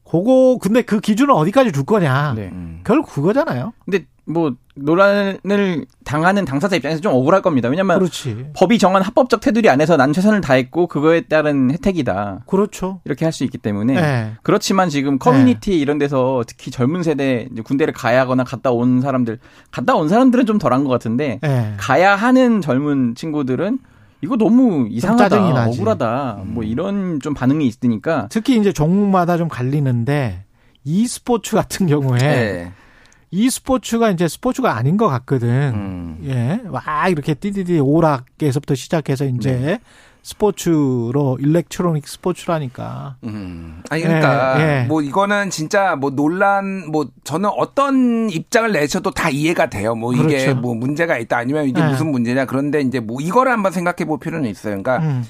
그거 0.09 0.57
근데 0.61 0.81
그 0.81 0.99
기준은 0.99 1.33
어디까지 1.33 1.71
줄 1.71 1.85
거냐. 1.85 2.33
네. 2.35 2.51
결국 2.83 3.11
그거잖아요. 3.13 3.73
근데 3.85 4.05
뭐 4.29 4.53
논란을 4.75 5.85
당하는 6.03 6.43
당사자 6.45 6.75
입장에서 6.75 7.01
좀 7.01 7.13
억울할 7.13 7.41
겁니다. 7.41 7.69
왜냐면 7.69 7.97
그렇지. 7.97 8.47
법이 8.55 8.77
정한 8.77 9.01
합법적 9.01 9.39
테두리 9.39 9.69
안에서 9.69 9.95
난 9.95 10.11
최선을 10.11 10.41
다했고 10.41 10.87
그거에 10.87 11.21
따른 11.21 11.71
혜택이다. 11.71 12.41
그렇죠. 12.45 12.99
이렇게 13.05 13.25
할 13.25 13.31
수 13.31 13.43
있기 13.43 13.57
때문에 13.57 13.93
네. 13.93 14.33
그렇지만 14.43 14.89
지금 14.89 15.17
커뮤니티 15.19 15.71
네. 15.71 15.77
이런 15.77 15.97
데서 15.97 16.43
특히 16.47 16.71
젊은 16.71 17.03
세대 17.03 17.47
군대를 17.63 17.93
가야 17.93 18.21
하거나 18.21 18.43
갔다 18.43 18.71
온 18.71 19.01
사람들 19.01 19.39
갔다 19.71 19.95
온 19.95 20.09
사람들은 20.09 20.45
좀 20.45 20.57
덜한 20.57 20.83
것 20.83 20.89
같은데 20.89 21.39
네. 21.41 21.73
가야 21.77 22.15
하는 22.15 22.61
젊은 22.61 23.15
친구들은 23.15 23.79
이거 24.21 24.35
너무 24.35 24.87
이상하다, 24.89 25.67
억울하다, 25.67 26.41
뭐 26.45 26.63
이런 26.63 27.19
좀 27.19 27.33
반응이 27.33 27.65
있으니까 27.67 28.27
특히 28.29 28.57
이제 28.57 28.73
종목마다 28.73 29.37
좀 29.37 29.47
갈리는데 29.47 30.43
e스포츠 30.83 31.55
같은 31.55 31.87
경우에 31.87 32.17
네. 32.17 32.71
e스포츠가 33.31 34.09
이제 34.11 34.27
스포츠가 34.27 34.75
아닌 34.75 34.97
것 34.97 35.07
같거든. 35.07 35.49
음. 35.49 36.19
예, 36.23 36.61
와 36.69 37.09
이렇게 37.09 37.33
띠디디 37.33 37.79
오락에서부터 37.79 38.75
시작해서 38.75 39.25
이제 39.25 39.51
네. 39.51 39.79
스포츠로 40.27 41.37
일렉트로닉 41.39 42.05
스포츠라니까. 42.05 43.15
음. 43.23 43.81
아니 43.89 44.03
그러니까 44.03 44.55
예, 44.59 44.81
예. 44.81 44.83
뭐 44.83 45.01
이거는 45.01 45.49
진짜 45.51 45.95
뭐 45.95 46.09
논란 46.09 46.91
뭐 46.91 47.07
저는 47.23 47.49
어떤 47.55 48.29
입장을 48.29 48.69
내셔도 48.73 49.11
다 49.11 49.29
이해가 49.29 49.69
돼요. 49.69 49.95
뭐 49.95 50.13
이게 50.13 50.43
그렇죠. 50.43 50.59
뭐 50.59 50.75
문제가 50.75 51.17
있다 51.17 51.37
아니면 51.37 51.65
이게 51.69 51.81
예. 51.81 51.85
무슨 51.85 52.11
문제냐 52.11 52.43
그런데 52.43 52.81
이제 52.81 52.99
뭐 52.99 53.21
이거를 53.21 53.53
한번 53.53 53.71
생각해 53.71 54.03
볼 54.05 54.19
필요는 54.19 54.49
있어요. 54.49 54.81
그러니까 54.83 54.97
음. 54.97 55.23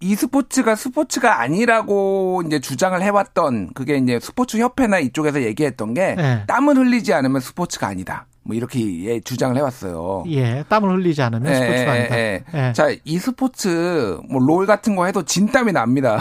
이 0.00 0.16
스포츠가 0.16 0.74
스포츠가 0.74 1.40
아니라고 1.40 2.42
이제 2.44 2.58
주장을 2.58 3.00
해왔던 3.00 3.70
그게 3.74 3.98
이제 3.98 4.18
스포츠 4.20 4.56
협회나 4.56 4.98
이쪽에서 4.98 5.42
얘기했던 5.42 5.94
게 5.94 6.16
네. 6.16 6.42
땀을 6.48 6.76
흘리지 6.76 7.12
않으면 7.12 7.40
스포츠가 7.40 7.86
아니다. 7.86 8.26
뭐 8.48 8.56
이렇게 8.56 9.04
예, 9.04 9.20
주장을 9.20 9.54
해왔어요. 9.54 10.24
예, 10.28 10.64
땀을 10.70 10.88
흘리지 10.90 11.20
않으면 11.20 11.52
예, 11.52 11.54
스포츠가 11.54 11.96
예, 11.96 12.00
아니다. 12.00 12.18
예. 12.18 12.44
예. 12.54 12.72
자, 12.72 12.88
이 13.04 13.18
스포츠 13.18 14.18
뭐 14.30 14.40
롤 14.40 14.64
같은 14.64 14.96
거 14.96 15.04
해도 15.04 15.22
진땀이 15.22 15.72
납니다. 15.72 16.18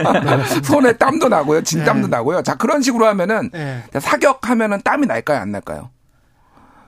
손에 0.64 0.92
땀도 0.92 1.28
나고요, 1.30 1.62
진땀도 1.62 2.08
예. 2.08 2.10
나고요. 2.10 2.42
자 2.42 2.56
그런 2.56 2.82
식으로 2.82 3.06
하면은 3.06 3.48
예. 3.54 3.82
사격하면은 3.98 4.82
땀이 4.84 5.06
날까요, 5.06 5.38
안 5.40 5.50
날까요? 5.50 5.88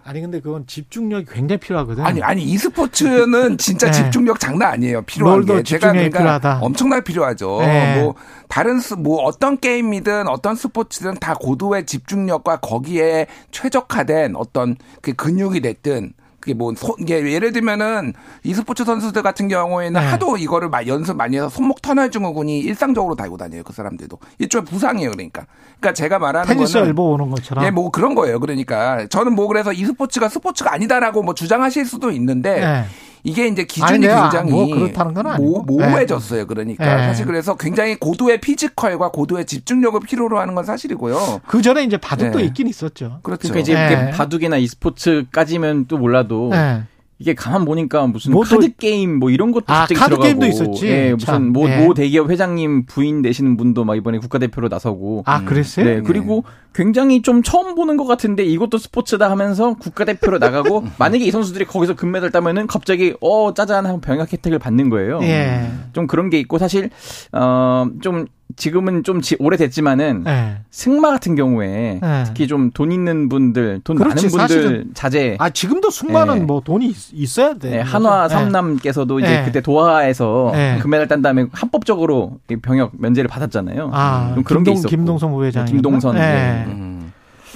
아니 0.06 0.20
근데 0.20 0.38
그건 0.40 0.66
집중력이 0.66 1.26
굉장히 1.32 1.58
필요하거든. 1.60 2.04
아니 2.04 2.22
아니 2.22 2.42
e스포츠는 2.42 3.56
진짜 3.56 3.86
네. 3.90 3.92
집중력 3.92 4.38
장난 4.38 4.72
아니에요. 4.74 5.02
필요한 5.02 5.44
게 5.46 5.62
제가 5.62 5.92
그러니까 5.92 6.18
필요하다. 6.18 6.58
엄청나게 6.60 7.04
필요하죠. 7.04 7.58
네. 7.60 8.00
뭐 8.02 8.14
다른 8.48 8.80
뭐 8.98 9.22
어떤 9.22 9.58
게임이든 9.58 10.28
어떤 10.28 10.56
스포츠든 10.56 11.14
다 11.14 11.34
고도의 11.34 11.86
집중력과 11.86 12.56
거기에 12.60 13.26
최적화된 13.50 14.36
어떤 14.36 14.76
그 15.00 15.14
근육이 15.14 15.60
됐든 15.62 16.12
그게 16.44 16.52
뭐 16.52 16.74
손, 16.76 16.94
이게 16.98 17.32
예를 17.32 17.52
들면은 17.52 18.12
e스포츠 18.42 18.84
선수들 18.84 19.22
같은 19.22 19.48
경우에는 19.48 19.98
네. 19.98 20.06
하도 20.06 20.36
이거를 20.36 20.68
막 20.68 20.86
연습 20.86 21.16
많이 21.16 21.38
해서 21.38 21.48
손목 21.48 21.80
터널 21.80 22.10
증후군이 22.10 22.60
일상적으로 22.60 23.14
달고 23.14 23.38
다녀요. 23.38 23.62
그 23.62 23.72
사람들도. 23.72 24.18
일종의 24.38 24.66
부상이에요. 24.66 25.12
그러니까. 25.12 25.46
그러니까 25.80 25.94
제가 25.94 26.18
말하는 26.18 26.46
테니스 26.46 26.74
거는 26.74 26.88
엘보 26.88 27.12
오는 27.12 27.30
것처럼. 27.30 27.64
예, 27.64 27.70
뭐 27.70 27.90
그런 27.90 28.14
거예요. 28.14 28.40
그러니까 28.40 29.06
저는 29.06 29.34
뭐 29.34 29.46
그래서 29.48 29.72
e스포츠가 29.72 30.28
스포츠가 30.28 30.74
아니다라고 30.74 31.22
뭐 31.22 31.32
주장하실 31.32 31.86
수도 31.86 32.10
있는데 32.10 32.60
네. 32.60 32.84
이게 33.26 33.48
이제 33.48 33.64
기준이 33.64 34.06
아니, 34.06 34.22
굉장히 34.22 34.50
뭐 34.50 34.66
그렇다는 34.66 35.14
건 35.14 35.36
모, 35.38 35.62
모호해졌어요. 35.62 36.40
네. 36.40 36.46
그러니까 36.46 36.96
네. 36.96 37.06
사실 37.06 37.24
그래서 37.24 37.56
굉장히 37.56 37.96
고도의 37.96 38.40
피지컬과 38.40 39.10
고도의 39.10 39.46
집중력을 39.46 39.98
필요로 40.00 40.38
하는 40.38 40.54
건 40.54 40.64
사실이고요. 40.64 41.40
그 41.46 41.62
전에 41.62 41.84
이제 41.84 41.96
바둑도 41.96 42.38
네. 42.38 42.44
있긴 42.44 42.68
있었죠. 42.68 43.20
그렇죠. 43.22 43.48
그러니까 43.48 43.60
이제 43.60 43.74
네. 43.74 44.10
바둑이나 44.10 44.58
e스포츠까지면 44.58 45.86
또 45.86 45.96
몰라도 45.96 46.50
네. 46.52 46.82
이게 47.18 47.34
가만 47.34 47.64
보니까 47.64 48.06
무슨 48.06 48.32
뭐 48.32 48.42
카드 48.42 48.74
게임 48.76 49.18
뭐 49.18 49.30
이런 49.30 49.52
것도 49.52 49.66
아, 49.68 49.80
갑자기 49.80 49.98
카드 49.98 50.10
들어가고 50.10 50.24
게임도 50.24 50.46
있었지. 50.46 50.86
예, 50.88 51.14
무슨 51.14 51.52
모, 51.52 51.68
예. 51.68 51.84
모 51.84 51.94
대기업 51.94 52.30
회장님 52.30 52.86
부인 52.86 53.22
되시는 53.22 53.56
분도 53.56 53.84
막 53.84 53.96
이번에 53.96 54.18
국가대표로 54.18 54.68
나서고 54.68 55.22
아 55.26 55.44
그랬어요? 55.44 55.86
네, 55.86 56.00
그리고 56.02 56.44
굉장히 56.74 57.22
좀 57.22 57.42
처음 57.42 57.76
보는 57.76 57.96
것 57.96 58.04
같은데 58.04 58.44
이것도 58.44 58.78
스포츠다 58.78 59.30
하면서 59.30 59.74
국가대표로 59.74 60.38
나가고 60.38 60.84
만약에 60.98 61.24
이 61.24 61.30
선수들이 61.30 61.66
거기서 61.66 61.94
금메달 61.94 62.32
따면은 62.32 62.66
갑자기 62.66 63.14
어 63.20 63.54
짜잔 63.54 63.86
하고 63.86 64.00
병역 64.00 64.32
혜택을 64.32 64.58
받는 64.58 64.90
거예요. 64.90 65.20
예. 65.22 65.70
좀 65.92 66.08
그런 66.08 66.30
게 66.30 66.40
있고 66.40 66.58
사실 66.58 66.90
어 67.30 67.69
좀 67.69 68.26
지금은 68.56 69.02
좀 69.02 69.20
오래됐지만은 69.38 70.24
네. 70.24 70.58
승마 70.70 71.10
같은 71.10 71.34
경우에 71.34 71.98
네. 72.00 72.24
특히 72.26 72.46
좀 72.46 72.70
돈 72.72 72.92
있는 72.92 73.28
분들, 73.28 73.80
돈 73.84 73.96
그렇지, 73.96 74.36
많은 74.36 74.48
분들 74.48 74.86
자제. 74.94 75.36
아 75.38 75.50
지금도 75.50 75.90
승마는 75.90 76.40
네. 76.40 76.44
뭐 76.44 76.60
돈이 76.60 76.94
있 77.12 77.38
어야 77.38 77.54
돼. 77.54 77.70
네, 77.70 77.80
한화 77.80 78.28
네. 78.28 78.34
삼남께서도 78.34 79.20
이제 79.20 79.28
네. 79.28 79.44
그때 79.44 79.60
도하에서 79.60 80.50
네. 80.52 80.78
금메달 80.80 81.08
딴 81.08 81.22
다음에 81.22 81.46
합법적으로 81.52 82.38
병역 82.62 82.92
면제를 82.98 83.28
받았잖아요. 83.28 83.90
아, 83.92 84.32
좀 84.34 84.44
그런 84.44 84.60
김동, 84.62 84.74
게 84.74 84.78
있었고. 84.78 84.90
김동선 84.90 85.32
부회장. 85.32 85.64
김동선. 85.66 86.16
음. 86.16 87.12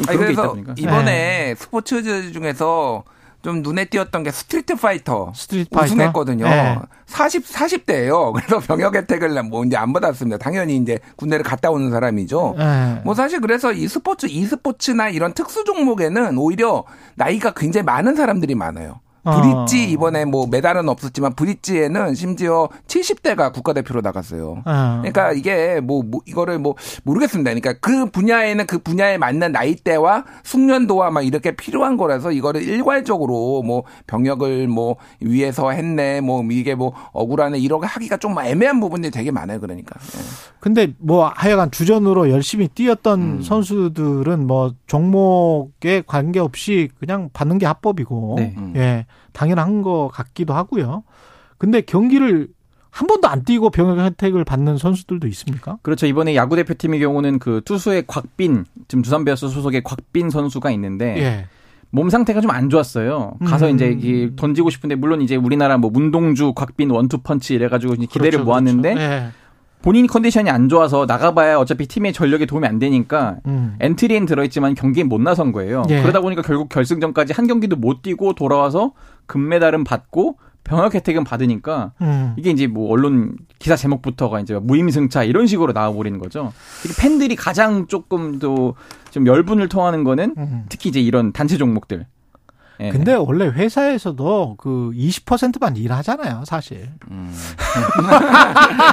아니, 0.07 0.17
그래서 0.19 0.57
이번에 0.77 1.55
스포츠 1.57 2.03
중에서 2.33 3.05
좀 3.43 3.63
눈에 3.63 3.85
띄었던 3.85 4.23
게 4.25 4.31
Street 4.31 4.77
Fighter, 4.77 5.33
Street 5.35 5.71
Fighter? 5.71 5.87
우승했거든요. 5.95 6.45
네. 6.45 6.79
40 7.07 7.45
40대예요. 7.45 8.33
그래서 8.35 8.59
병역 8.61 8.95
혜택을 8.97 9.43
뭐 9.45 9.65
이제 9.65 9.77
안 9.77 9.93
받았습니다. 9.93 10.39
당연히 10.39 10.77
이제 10.77 10.99
군대를 11.17 11.45
갔다 11.45 11.71
오는 11.71 11.91
사람이죠. 11.91 12.57
네. 12.59 13.01
뭐 13.05 13.15
사실 13.15 13.41
그래서 13.41 13.73
이 13.73 13.87
스포츠, 13.87 14.27
이 14.27 14.45
스포츠나 14.45 15.09
이런 15.09 15.33
특수 15.33 15.65
종목에는 15.65 16.37
오히려 16.37 16.85
나이가 17.15 17.53
굉장히 17.55 17.85
많은 17.85 18.17
사람들이 18.17 18.55
많아요. 18.55 19.01
브릿지 19.25 19.87
어. 19.87 19.89
이번에 19.91 20.25
뭐 20.25 20.47
메달은 20.47 20.89
없었지만 20.89 21.35
브릿지에는 21.35 22.15
심지어 22.15 22.69
70대가 22.87 23.53
국가대표로 23.53 24.01
나갔어요. 24.01 24.63
어. 24.65 24.97
그러니까 25.01 25.33
이게 25.33 25.81
뭐, 25.81 26.03
뭐, 26.03 26.21
이거를 26.27 26.59
뭐 26.59 26.75
모르겠습니다. 27.05 27.51
그러니까 27.51 27.75
그 27.81 28.11
분야에는 28.11 28.67
그 28.67 28.79
분야에 28.79 29.19
맞는 29.19 29.53
나이대와 29.53 30.25
숙련도와 30.45 31.11
막 31.11 31.23
이렇게 31.23 31.53
필요한 31.53 31.97
거라서 31.97 32.33
이거를 32.33 32.63
일괄적으로 32.63 33.63
뭐 33.63 33.85
병역을 34.07 34.69
뭐 34.69 34.97
위해서 35.21 35.71
했네 35.71 36.21
뭐 36.21 36.43
이게 36.51 36.75
뭐 36.75 36.93
억울하네 37.13 37.59
이렇게 37.59 37.87
하기가 37.87 38.17
좀 38.19 38.39
애매한 38.39 38.81
부분들이 38.81 39.11
되게 39.11 39.31
많아요. 39.31 39.61
그러니까. 39.61 39.99
네. 39.99 40.19
근데 40.61 40.95
뭐 40.99 41.31
하여간 41.35 41.71
주전으로 41.71 42.31
열심히 42.31 42.69
뛰었던 42.69 43.21
음. 43.21 43.43
선수들은 43.43 44.47
뭐 44.47 44.73
종목에 44.87 46.03
관계없이 46.07 46.89
그냥 46.99 47.31
받는 47.33 47.59
게 47.59 47.67
합법이고 47.67 48.35
네. 48.39 48.55
음. 48.57 48.73
예. 48.77 49.07
당연한 49.39 49.83
것 49.83 50.11
같기도 50.13 50.53
하고요. 50.53 51.05
근데 51.59 51.81
경기를 51.81 52.49
한 52.91 53.07
번도 53.07 53.29
안 53.29 53.45
뛰고 53.45 53.71
병역 53.71 54.01
혜택을 54.01 54.45
받는 54.45 54.79
선수들도 54.79 55.29
있습니까? 55.29 55.79
그렇죠. 55.83 56.07
이번에 56.07 56.35
야구 56.35 56.57
대표팀의 56.57 56.99
경우는 56.99 57.39
그 57.39 57.61
투수의 57.65 58.05
곽빈, 58.09 58.65
지금 58.89 59.03
두산 59.03 59.25
베어스 59.25 59.49
소속의 59.49 59.83
곽빈 59.85 60.31
선수가 60.31 60.73
있는데 60.73 61.17
예. 61.19 61.47
몸 61.91 62.11
상태가 62.11 62.41
좀 62.41 62.51
안 62.51 62.69
좋았어요. 62.69 63.35
가서 63.45 63.71
음. 63.71 63.77
이제 63.77 64.33
던지고 64.35 64.71
싶은데 64.71 64.97
물론 64.97 65.23
이제 65.23 65.37
우리나라 65.37 65.79
뭐 65.79 65.91
문동주, 65.91 66.55
곽빈 66.55 66.91
원투펀치 66.91 67.55
이래가지고 67.55 67.95
기대를 67.95 68.31
그렇죠, 68.31 68.45
모았는데 68.45 68.95
그렇죠. 68.95 69.13
예. 69.13 69.29
본인 69.81 70.09
컨디션이 70.09 70.51
안 70.51 70.69
좋아서 70.69 71.07
나가봐야 71.07 71.59
어차피 71.59 71.87
팀의 71.87 72.13
전력에 72.13 72.47
도움이 72.47 72.67
안 72.67 72.81
되니까 72.81 73.37
음. 73.47 73.77
엔트리엔 73.79 74.27
들어있지만 74.27 74.75
경기에 74.75 75.05
못 75.05 75.21
나선 75.21 75.53
거예요. 75.53 75.85
예. 75.89 76.03
그러다 76.03 76.21
보니까 76.21 76.43
결국 76.43 76.69
결승전까지 76.69 77.33
한 77.33 77.47
경기도 77.47 77.77
못 77.77 78.03
뛰고 78.03 78.35
돌아와서 78.35 78.93
금메달은 79.29 79.85
받고 79.85 80.39
병역 80.65 80.95
혜택은 80.95 81.23
받으니까 81.25 81.93
음. 82.03 82.35
이게 82.37 82.51
이제 82.51 82.67
뭐 82.67 82.91
언론 82.91 83.37
기사 83.59 83.77
제목부터가 83.77 84.41
이제 84.41 84.59
무임승차 84.59 85.23
이런 85.25 85.47
식으로 85.47 85.73
나와버리는 85.73 86.19
거죠. 86.19 86.53
팬들이 87.01 87.37
가장 87.37 87.87
조금 87.87 88.39
더 88.41 88.75
좀 89.11 89.27
울분을 89.27 89.69
토하는 89.69 90.05
거는 90.05 90.35
음. 90.39 90.65
특히 90.69 90.89
이제 90.91 91.01
이런 91.01 91.33
단체 91.33 91.57
종목들 91.57 92.07
예. 92.81 92.91
근데 92.91 93.15
원래 93.15 93.47
회사에서도 93.47 94.57
그 94.59 94.93
20%만 94.95 95.77
일하잖아요, 95.77 96.45
사실. 96.47 96.89
음. 97.11 97.35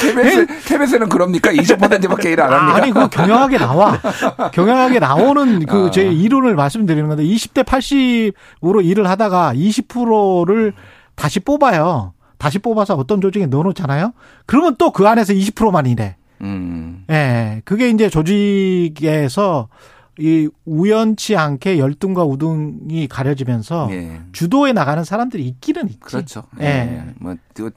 KBS, 0.00 0.46
KBS는 0.66 1.08
그럽니까? 1.08 1.50
20%밖에 1.52 2.32
일 2.32 2.40
안 2.40 2.52
합니까? 2.52 2.76
아니, 2.76 2.92
그 2.92 3.08
경영하게 3.08 3.58
나와. 3.58 3.98
경영하게 4.52 4.98
나오는 5.00 5.66
그제 5.66 6.06
어. 6.06 6.10
이론을 6.10 6.54
말씀드리는 6.54 7.08
건데 7.08 7.24
20대 7.24 7.64
80으로 7.64 8.84
일을 8.84 9.08
하다가 9.08 9.54
20%를 9.54 10.72
다시 11.14 11.40
뽑아요. 11.40 12.12
다시 12.38 12.58
뽑아서 12.58 12.94
어떤 12.96 13.20
조직에 13.20 13.46
넣어놓잖아요. 13.46 14.12
그러면 14.46 14.76
또 14.76 14.90
그 14.92 15.06
안에서 15.06 15.32
20%만 15.32 15.86
일해. 15.86 16.16
음. 16.42 17.04
예. 17.10 17.60
그게 17.64 17.90
이제 17.90 18.08
조직에서 18.08 19.68
이 20.20 20.48
우연치 20.66 21.34
않게 21.34 21.78
열등과 21.78 22.24
우등이 22.24 23.08
가려지면서 23.08 23.88
예. 23.90 24.20
주도에 24.32 24.74
나가는 24.74 25.02
사람들이 25.02 25.42
있기는 25.46 25.86
있지. 25.88 25.98
그렇죠. 25.98 26.42
예. 26.60 26.66
예. 26.66 27.04
뭐 27.18 27.34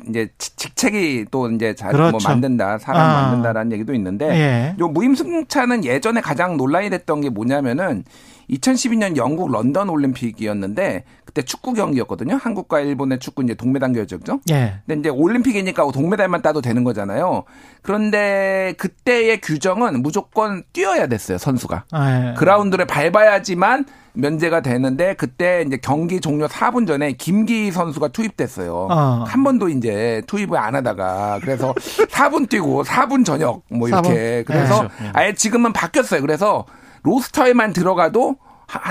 이제 0.10 0.30
직책이 0.38 1.28
또 1.32 1.50
이제 1.50 1.74
잘뭐 1.74 2.08
그렇죠. 2.08 2.28
만든다, 2.28 2.80
사람 2.80 3.02
아. 3.02 3.22
만든다라는 3.22 3.72
얘기도 3.72 3.94
있는데 3.94 4.30
예. 4.30 4.76
요 4.78 4.90
무임승차는 4.90 5.86
예전에 5.86 6.20
가장 6.20 6.58
논란이 6.58 6.90
됐던 6.90 7.22
게 7.22 7.30
뭐냐면은 7.30 8.04
2012년 8.50 9.18
영국 9.18 9.52
런던 9.52 9.90
올림픽이었는데 9.90 11.04
그때 11.26 11.42
축구 11.42 11.74
경기였거든요. 11.74 12.36
한국과 12.36 12.80
일본의 12.80 13.20
축구 13.20 13.44
이제 13.44 13.56
동메달 13.56 13.94
결정죠. 13.94 14.40
예. 14.52 14.76
근데 14.86 15.00
이제 15.00 15.10
올림픽이니까 15.10 15.90
동메달만 15.92 16.42
따도 16.42 16.62
되는 16.62 16.84
거잖아요. 16.84 17.44
그런데 17.82 18.74
그때의 18.78 19.42
규정은 19.42 20.02
무조건 20.02 20.64
뛰어야 20.74 21.08
됐어요, 21.08 21.38
선수가. 21.38 21.86
아, 21.92 22.30
예. 22.30 22.34
그라운드를 22.36 22.86
밟아야지만 22.86 23.86
면제가 24.14 24.62
되는데 24.62 25.16
그때 25.16 25.64
이제 25.66 25.78
경기 25.82 26.22
종료 26.22 26.48
4분 26.48 26.86
전에 26.86 27.14
김기 27.14 27.72
선수가 27.72 28.10
투입됐어요. 28.10 28.88
어. 28.92 29.24
한 29.28 29.44
번도 29.44 29.70
이제 29.70 30.22
투입을 30.28 30.58
안 30.58 30.76
하다가 30.76 31.40
그래서 31.42 31.74
4분 32.12 32.48
뛰고 32.48 32.84
4분 32.84 33.26
저녁 33.26 33.64
뭐 33.70 33.88
이렇게 33.88 34.44
4분? 34.44 34.46
그래서 34.46 34.84
네. 34.84 35.10
아예 35.14 35.34
지금은 35.34 35.74
바뀌었어요. 35.74 36.22
그래서 36.22 36.66
로스터에만 37.04 37.74
들어가도 37.74 38.38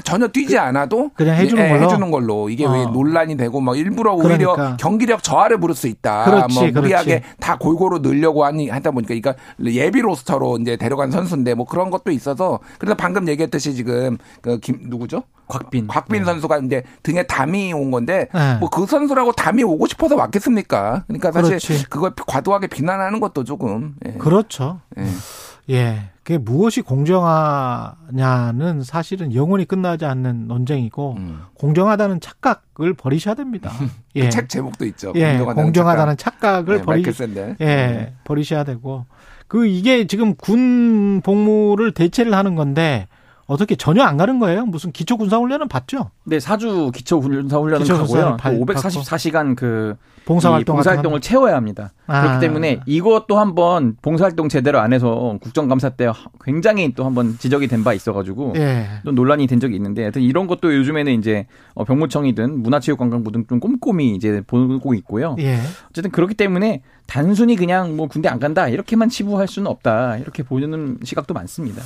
전혀 0.04 0.28
뛰지 0.28 0.54
그, 0.54 0.60
않아도 0.60 1.10
그냥 1.14 1.34
해주는 1.34 1.64
예, 1.64 1.68
걸로 1.70 1.82
해주는 1.84 2.10
걸로 2.12 2.48
이게 2.50 2.66
어. 2.66 2.70
왜 2.70 2.84
논란이 2.84 3.36
되고 3.36 3.60
막 3.60 3.76
일부러 3.76 4.12
오히려 4.14 4.54
그러니까. 4.54 4.76
경기력 4.76 5.24
저하를 5.24 5.58
부를 5.58 5.74
수 5.74 5.88
있다. 5.88 6.24
그렇지, 6.24 6.54
뭐 6.54 6.82
무리하게 6.82 7.20
그렇지. 7.20 7.36
다 7.40 7.56
골고루 7.56 7.98
늘려고 7.98 8.44
하니 8.44 8.68
하다 8.68 8.92
보니까 8.92 9.08
그러니까 9.08 9.34
예비 9.64 10.00
로스터로 10.00 10.58
이제 10.60 10.76
데려간 10.76 11.10
선수인데 11.10 11.54
뭐 11.54 11.66
그런 11.66 11.90
것도 11.90 12.12
있어서 12.12 12.60
그래서 12.78 12.94
방금 12.94 13.26
얘기했듯이 13.28 13.74
지금 13.74 14.18
그 14.40 14.58
김 14.60 14.78
누구죠? 14.84 15.24
곽빈. 15.48 15.88
곽빈 15.88 16.20
네. 16.20 16.24
선수가 16.24 16.58
이제 16.58 16.82
등에 17.02 17.24
담이 17.24 17.72
온 17.72 17.90
건데 17.90 18.28
네. 18.32 18.54
뭐그 18.60 18.86
선수라고 18.86 19.32
담이 19.32 19.64
오고 19.64 19.86
싶어서 19.88 20.14
왔겠습니까? 20.16 21.04
그러니까 21.08 21.32
사실 21.32 21.58
그렇지. 21.58 21.88
그걸 21.90 22.12
과도하게 22.26 22.68
비난하는 22.68 23.18
것도 23.18 23.42
조금 23.44 23.94
예. 24.06 24.12
그렇죠. 24.12 24.80
예. 24.98 25.02
예. 25.70 26.10
그게 26.22 26.38
무엇이 26.38 26.82
공정하냐는 26.82 28.82
사실은 28.84 29.34
영원히 29.34 29.64
끝나지 29.64 30.04
않는 30.04 30.46
논쟁이고 30.46 31.14
음. 31.18 31.40
공정하다는 31.54 32.20
착각을 32.20 32.94
버리셔야 32.94 33.34
됩니다. 33.34 33.70
그 34.12 34.20
예. 34.20 34.28
책 34.28 34.48
제목도 34.48 34.84
있죠. 34.86 35.12
예. 35.16 35.38
공정하다는, 35.38 35.64
공정하다는 35.64 36.16
착각. 36.16 36.68
을 36.68 36.78
네, 36.78 36.82
버리 36.82 37.02
예. 37.60 37.64
네. 37.64 38.14
버리셔야 38.24 38.62
되고 38.62 39.06
그 39.48 39.66
이게 39.66 40.06
지금 40.06 40.34
군 40.34 41.22
복무를 41.22 41.92
대체를 41.92 42.34
하는 42.34 42.54
건데 42.54 43.08
어떻게 43.46 43.74
전혀 43.76 44.02
안 44.04 44.16
가는 44.16 44.38
거예요? 44.38 44.64
무슨 44.66 44.92
기초 44.92 45.16
군사 45.16 45.36
훈련은 45.36 45.68
받죠? 45.68 46.10
네, 46.24 46.38
사주 46.40 46.90
기초 46.94 47.20
군사 47.20 47.58
훈련은 47.58 47.86
가고요. 47.98 48.36
544시간 48.38 49.56
그 49.56 49.96
봉사활동 50.24 50.76
봉사활동을 50.76 51.20
채워야 51.20 51.56
합니다. 51.56 51.92
아. 52.06 52.22
그렇기 52.22 52.40
때문에 52.40 52.80
이것도 52.86 53.38
한번 53.40 53.96
봉사활동 54.00 54.48
제대로 54.48 54.78
안 54.78 54.92
해서 54.92 55.36
국정감사 55.42 55.90
때 55.90 56.08
굉장히 56.44 56.94
또 56.94 57.04
한번 57.04 57.36
지적이 57.38 57.66
된 57.66 57.82
바 57.82 57.92
있어가지고 57.92 58.52
예. 58.56 58.86
또 59.04 59.10
논란이 59.10 59.48
된 59.48 59.58
적이 59.58 59.74
있는데 59.74 60.02
하여튼 60.02 60.22
이런 60.22 60.46
것도 60.46 60.72
요즘에는 60.76 61.12
이제 61.18 61.46
어, 61.74 61.84
병무청이든 61.84 62.62
문화체육관광부 62.62 63.32
등 63.32 63.44
좀 63.48 63.58
꼼꼼히 63.58 64.14
이제 64.14 64.40
보고 64.46 64.94
있고요. 64.94 65.34
예. 65.40 65.58
어쨌든 65.90 66.12
그렇기 66.12 66.34
때문에 66.34 66.82
단순히 67.08 67.56
그냥 67.56 67.96
뭐 67.96 68.06
군대 68.06 68.28
안 68.28 68.38
간다 68.38 68.68
이렇게만 68.68 69.08
치부할 69.08 69.48
수는 69.48 69.66
없다 69.68 70.18
이렇게 70.18 70.44
보는 70.44 70.98
시각도 71.02 71.34
많습니다. 71.34 71.82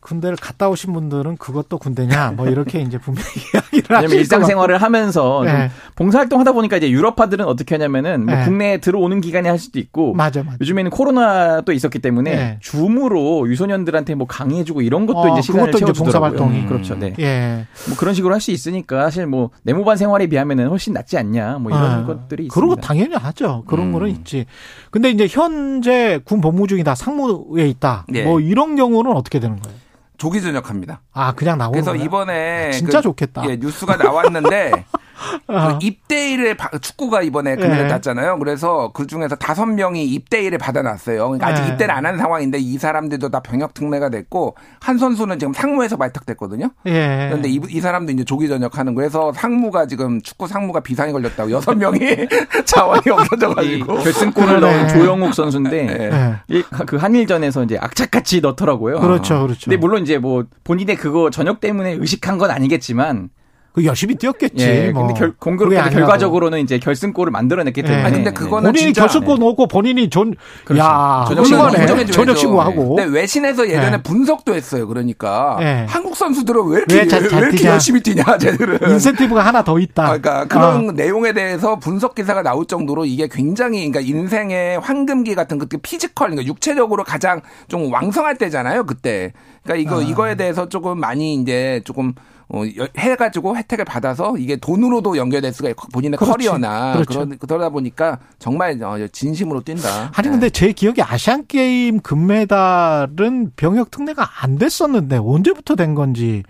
군대를 0.00 0.36
갔다 0.36 0.68
오신 0.68 0.92
분들은 0.92 1.36
그것도 1.36 1.78
군대냐 1.78 2.32
뭐 2.36 2.48
이렇게 2.48 2.80
이제 2.80 2.98
분명히 2.98 3.28
이야기를 3.54 3.96
하시면 3.96 4.16
일상생활을 4.18 4.78
하면서 4.78 5.42
네. 5.44 5.70
봉사활동 5.96 6.40
하다 6.40 6.52
보니까 6.52 6.78
이제 6.78 6.90
유럽파들은 6.90 7.44
어떻게 7.44 7.74
하냐면은 7.74 8.24
뭐 8.26 8.34
네. 8.34 8.44
국내에 8.44 8.78
들어오는 8.78 9.20
기간에 9.20 9.48
할 9.48 9.58
수도 9.58 9.78
있고 9.78 10.14
맞아, 10.14 10.42
맞아. 10.42 10.56
요즘에는 10.60 10.90
코로나도 10.90 11.72
있었기 11.72 11.98
때문에 11.98 12.34
네. 12.34 12.58
줌으로 12.60 13.48
유소년들한테 13.48 14.14
뭐 14.14 14.26
강의해주고 14.26 14.82
이런 14.82 15.06
것도 15.06 15.18
어, 15.20 15.28
이제 15.32 15.42
시간을 15.42 15.72
채워주더라고요. 15.72 16.04
봉사활동이 16.04 16.60
음, 16.60 16.66
그렇죠. 16.66 16.94
네. 16.98 17.14
예. 17.18 17.66
뭐 17.88 17.96
그런 17.96 18.14
식으로 18.14 18.34
할 18.34 18.40
수 18.40 18.50
있으니까 18.52 19.02
사실 19.02 19.26
뭐 19.26 19.50
내무반 19.64 19.98
생활에 19.98 20.26
비하면은 20.26 20.68
훨씬 20.68 20.94
낫지 20.94 21.18
않냐 21.18 21.58
뭐 21.58 21.70
이런 21.70 21.84
아, 21.84 22.06
것들이 22.06 22.44
있습니다. 22.46 22.54
그런 22.54 22.68
거 22.70 22.76
당연히 22.76 23.14
하죠. 23.14 23.64
그런 23.66 23.88
음. 23.88 23.92
거는 23.92 24.08
있지. 24.08 24.46
근데 24.90 25.10
이제 25.10 25.26
현재 25.28 26.18
군 26.24 26.40
복무 26.40 26.66
중이다 26.66 26.94
상무에 26.94 27.68
있다. 27.68 28.06
네. 28.08 28.24
뭐 28.24 28.40
이런 28.40 28.76
경우는 28.76 29.12
어떻게 29.12 29.38
되는 29.40 29.60
거예요? 29.60 29.78
조기 30.20 30.42
전역합니다. 30.42 31.00
아 31.14 31.32
그냥 31.32 31.56
나오는 31.56 31.72
그래서 31.72 31.92
거야? 31.92 32.04
이번에 32.04 32.68
아, 32.68 32.72
진짜 32.72 32.98
그, 32.98 33.04
좋겠다. 33.04 33.48
예, 33.48 33.56
뉴스가 33.56 33.96
나왔는데 33.96 34.84
그 35.46 35.78
입대일을 35.80 36.56
축구가 36.80 37.22
이번에 37.22 37.56
금일에 37.56 37.84
네. 37.84 37.88
땄잖아요. 37.88 38.38
그래서 38.38 38.90
그 38.92 39.06
중에서 39.06 39.36
다섯 39.36 39.66
명이 39.66 40.04
입대일을 40.04 40.58
받아놨어요. 40.58 41.24
그러니까 41.24 41.46
아직 41.46 41.62
네. 41.62 41.68
입대를 41.70 41.94
안 41.94 42.10
한 42.10 42.18
상황인데 42.18 42.58
이 42.58 42.78
사람들도 42.78 43.28
다 43.28 43.40
병역 43.40 43.74
특례가 43.74 44.08
됐고 44.08 44.56
한 44.80 44.98
선수는 44.98 45.38
지금 45.38 45.52
상무에서 45.52 45.96
발탁됐거든요. 45.96 46.70
예. 46.86 47.26
그런데 47.28 47.48
이, 47.48 47.60
이 47.68 47.80
사람도 47.80 48.12
이제 48.12 48.24
조기 48.24 48.48
전역하는 48.48 48.94
거에서 48.94 49.32
상무가 49.32 49.86
지금 49.86 50.20
축구 50.22 50.46
상무가 50.46 50.80
비상이 50.80 51.12
걸렸다고 51.12 51.50
여섯 51.50 51.74
명이 51.74 52.00
자원이 52.64 53.02
없어져가지고 53.10 53.98
결승골을 53.98 54.60
넣은 54.60 54.88
조영욱 54.88 55.34
선수인데 55.34 56.40
네. 56.48 56.62
그 56.86 56.96
한일전에서 56.96 57.64
이제 57.64 57.78
악착같이 57.80 58.40
넣더라고요. 58.40 59.00
그렇죠, 59.00 59.42
그렇죠. 59.42 59.70
근데 59.70 59.76
물론 59.76 60.02
이제 60.02 60.18
뭐 60.18 60.44
본인의 60.64 60.96
그거 60.96 61.30
전역 61.30 61.60
때문에 61.60 61.92
의식한 61.92 62.38
건 62.38 62.50
아니겠지만 62.50 63.30
그 63.72 63.84
열심히 63.84 64.16
뛰었겠지. 64.16 64.66
예, 64.66 64.90
뭐. 64.90 65.06
근데 65.06 65.18
결, 65.18 65.32
공교롭게 65.38 65.76
결과적으로는 65.90 66.58
이제 66.58 66.78
결승골을 66.78 67.30
만들어냈기 67.30 67.82
때문에. 67.82 68.00
예. 68.00 68.04
아니, 68.04 68.16
근데 68.16 68.32
그거는 68.32 68.72
본인이 68.72 68.92
결승골 68.92 69.38
네. 69.38 69.44
넣고 69.46 69.68
본인이 69.68 70.10
전, 70.10 70.34
그렇죠. 70.64 70.84
야, 70.84 71.24
전역 71.28 71.46
신고, 71.46 71.70
전역 72.10 72.36
신고하고. 72.36 72.96
근데 72.96 73.10
외신에서 73.16 73.68
예전에 73.68 73.98
예. 73.98 74.02
분석도 74.02 74.54
했어요. 74.54 74.88
그러니까 74.88 75.58
예. 75.60 75.86
한국 75.88 76.16
선수들은 76.16 76.66
왜 76.66 76.78
이렇게 76.78 76.96
왜, 76.96 77.06
잘, 77.06 77.28
잘왜 77.28 77.48
이렇게 77.48 77.68
열심히 77.68 78.00
뛰냐, 78.00 78.38
쟤들은. 78.38 78.90
인센티브가 78.90 79.40
하나 79.40 79.62
더 79.62 79.78
있다. 79.78 80.04
그러니까 80.04 80.46
그런 80.46 80.88
어. 80.88 80.92
내용에 80.92 81.32
대해서 81.32 81.78
분석 81.78 82.16
기사가 82.16 82.42
나올 82.42 82.66
정도로 82.66 83.04
이게 83.04 83.28
굉장히 83.30 83.88
그러니까 83.88 84.00
인생의 84.00 84.80
황금기 84.80 85.36
같은 85.36 85.58
그 85.58 85.68
physical, 85.78 86.30
그러니까 86.30 86.44
육체적으로 86.48 87.04
가장 87.04 87.40
좀 87.68 87.92
왕성할 87.92 88.36
때잖아요. 88.36 88.84
그때. 88.84 89.32
그러니까 89.62 89.88
이거 89.88 90.00
아. 90.00 90.02
이거에 90.02 90.34
대해서 90.34 90.68
조금 90.68 90.98
많이 90.98 91.34
이제 91.34 91.82
조금 91.84 92.14
어, 92.52 92.62
해가지고 92.98 93.56
혜택을 93.56 93.84
받아서 93.84 94.36
이게 94.36 94.56
돈으로도 94.56 95.16
연결될 95.16 95.52
수가 95.52 95.68
있고 95.70 95.86
본인의 95.88 96.18
그렇지. 96.18 96.32
커리어나 96.32 96.94
그렇죠. 96.94 97.20
그런, 97.20 97.38
그러다 97.38 97.68
보니까 97.68 98.18
정말 98.38 98.82
어, 98.82 99.06
진심으로 99.12 99.62
뛴다. 99.62 100.10
아니 100.14 100.28
근데 100.28 100.46
네. 100.46 100.50
제 100.50 100.72
기억에 100.72 101.02
아시안 101.02 101.46
게임 101.46 102.00
금메달은 102.00 103.52
병역 103.54 103.90
특례가 103.92 104.28
안 104.42 104.56
됐었는데 104.56 105.18
언제부터 105.18 105.76
된 105.76 105.94
건지 105.94 106.42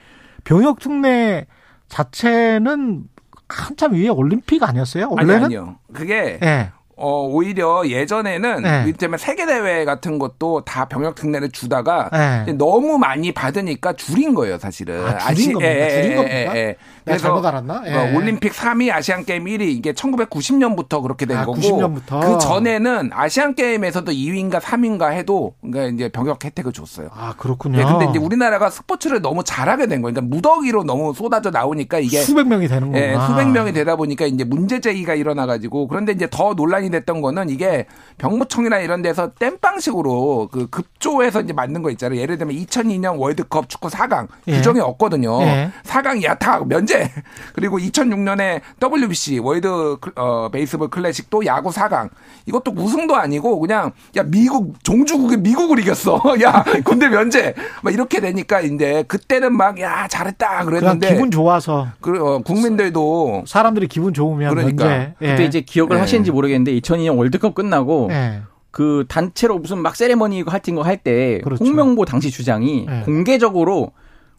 병역 0.45 0.79
특례 0.79 1.47
자체는 1.89 3.05
한참 3.49 3.93
위에 3.95 4.09
올림픽 4.09 4.63
아니었어요? 4.63 5.09
원래는 5.11 5.35
아니, 5.35 5.45
아니요. 5.45 5.77
그게 5.93 6.39
네. 6.41 6.71
어, 7.01 7.27
오히려 7.27 7.83
예전에는 7.89 8.63
네. 8.63 8.85
이때면 8.89 9.19
세계 9.19 9.47
대회 9.47 9.85
같은 9.85 10.19
것도 10.19 10.65
다 10.65 10.85
병역 10.85 11.15
특례를 11.15 11.51
주다가 11.51 12.11
네. 12.13 12.53
너무 12.53 12.99
많이 12.99 13.33
받으니까 13.33 13.95
줄인 13.95 14.35
거예요, 14.35 14.59
사실은. 14.59 15.03
아, 15.05 15.19
줄인 15.19 15.31
아시, 15.31 15.53
겁니까? 15.53 15.75
예, 15.75 15.91
줄인 15.91 16.11
예, 16.11 16.17
겁니까? 16.17 16.37
예, 16.37 16.59
예. 16.61 16.77
그래서 17.05 17.23
잘못 17.25 17.45
알았나? 17.47 17.83
예. 17.87 17.95
어, 17.95 18.17
올림픽 18.17 18.53
3위, 18.53 18.93
아시안 18.93 19.25
게임 19.25 19.45
1위 19.45 19.63
이게 19.63 19.93
1990년부터 19.93 21.03
그렇게 21.03 21.25
된 21.25 21.39
아, 21.39 21.47
거고 21.47 21.59
90년부터. 21.59 22.21
그 22.21 22.39
전에는 22.39 23.11
아시안 23.15 23.55
게임에서도 23.55 24.13
2위인가 24.13 24.61
3위인가 24.61 25.13
해도 25.13 25.55
그러니까 25.63 25.95
이제 25.95 26.09
병역 26.11 26.45
혜택을 26.45 26.73
줬어요. 26.73 27.09
아, 27.15 27.35
그렇군요. 27.39 27.79
네, 27.79 27.85
근데 27.85 28.07
이제 28.11 28.19
우리나라가 28.19 28.69
스포츠를 28.69 29.23
너무 29.23 29.43
잘하게 29.43 29.87
된 29.87 30.03
거예요. 30.03 30.15
그러니까 30.15 30.35
무더기로 30.37 30.85
너무 30.85 31.15
쏟아져 31.15 31.51
나오니까 31.51 31.99
이게 31.99 32.19
수백 32.21 32.47
명이 32.47 32.69
되는 32.69 32.93
거예요. 32.93 33.15
예, 33.15 33.27
수백 33.27 33.49
명이 33.49 33.73
되다 33.73 33.97
보니까 33.97 34.27
이제 34.27 34.45
문제 34.45 34.81
제기가 34.81 35.15
일어나 35.15 35.47
가지고 35.47 35.89
그런데 35.89 36.13
이제 36.13 36.29
더 36.31 36.53
논란이 36.53 36.90
됐던 36.91 37.21
거는 37.21 37.51
이게 37.51 37.87
병무청이나 38.19 38.79
이런 38.79 39.03
데서 39.03 39.33
땜빵식으로 39.35 40.49
그 40.53 40.69
급조해서 40.69 41.41
이제 41.41 41.53
만든 41.53 41.83
거 41.83 41.91
있잖아요. 41.91 42.21
예를 42.21 42.39
들면 42.39 42.55
2002년 42.57 43.19
월드컵 43.19 43.69
축구 43.69 43.89
4강 43.89 44.29
예. 44.49 44.53
규정이 44.57 44.81
없거든요. 44.81 45.43
예. 45.43 45.71
4강 45.85 46.23
야타 46.23 46.65
면제. 46.67 47.11
그리고 47.55 47.79
2006년에 47.79 48.61
WBC 48.81 49.39
월드 49.41 49.97
어, 50.17 50.49
베이스볼 50.51 50.91
클래식도 50.91 51.47
야구 51.47 51.71
4강. 51.71 52.11
이것도 52.47 52.73
우승도 52.77 53.17
아니고 53.17 53.59
그냥 53.59 53.93
야 54.17 54.23
미국 54.23 54.83
종주국이 54.85 55.39
미국을 55.39 55.79
이겼어. 55.81 56.23
야 56.43 56.65
군대 56.85 57.09
면제. 57.09 57.55
막 57.83 57.93
이렇게 57.93 58.21
되니까 58.21 58.61
이제 58.61 59.05
그때는 59.09 59.57
막 59.57 59.81
야 59.81 60.07
잘했다 60.09 60.65
그랬는데 60.65 61.09
기분 61.09 61.31
좋아서 61.31 61.89
그 62.01 62.19
어, 62.23 62.39
국민들도 62.41 63.45
사람들이 63.47 63.89
기분 63.89 64.13
좋으면 64.13 64.51
그러니까 64.51 64.85
면제. 64.85 65.15
예. 65.23 65.31
그때 65.31 65.45
이제 65.45 65.61
기억을 65.61 65.97
예. 65.97 66.01
하시는지 66.01 66.31
모르겠는데 66.31 66.70
2002년 66.79 67.17
월드컵 67.17 67.55
끝나고 67.55 68.07
네. 68.09 68.43
그 68.71 69.05
단체로 69.09 69.59
무슨 69.59 69.79
막 69.79 69.97
세레머니 69.97 70.43
할팅 70.47 70.77
거할 70.77 70.97
때 70.97 71.41
홍명보 71.59 72.05
당시 72.05 72.31
주장이 72.31 72.87
네. 72.87 73.03
공개적으로 73.05 73.93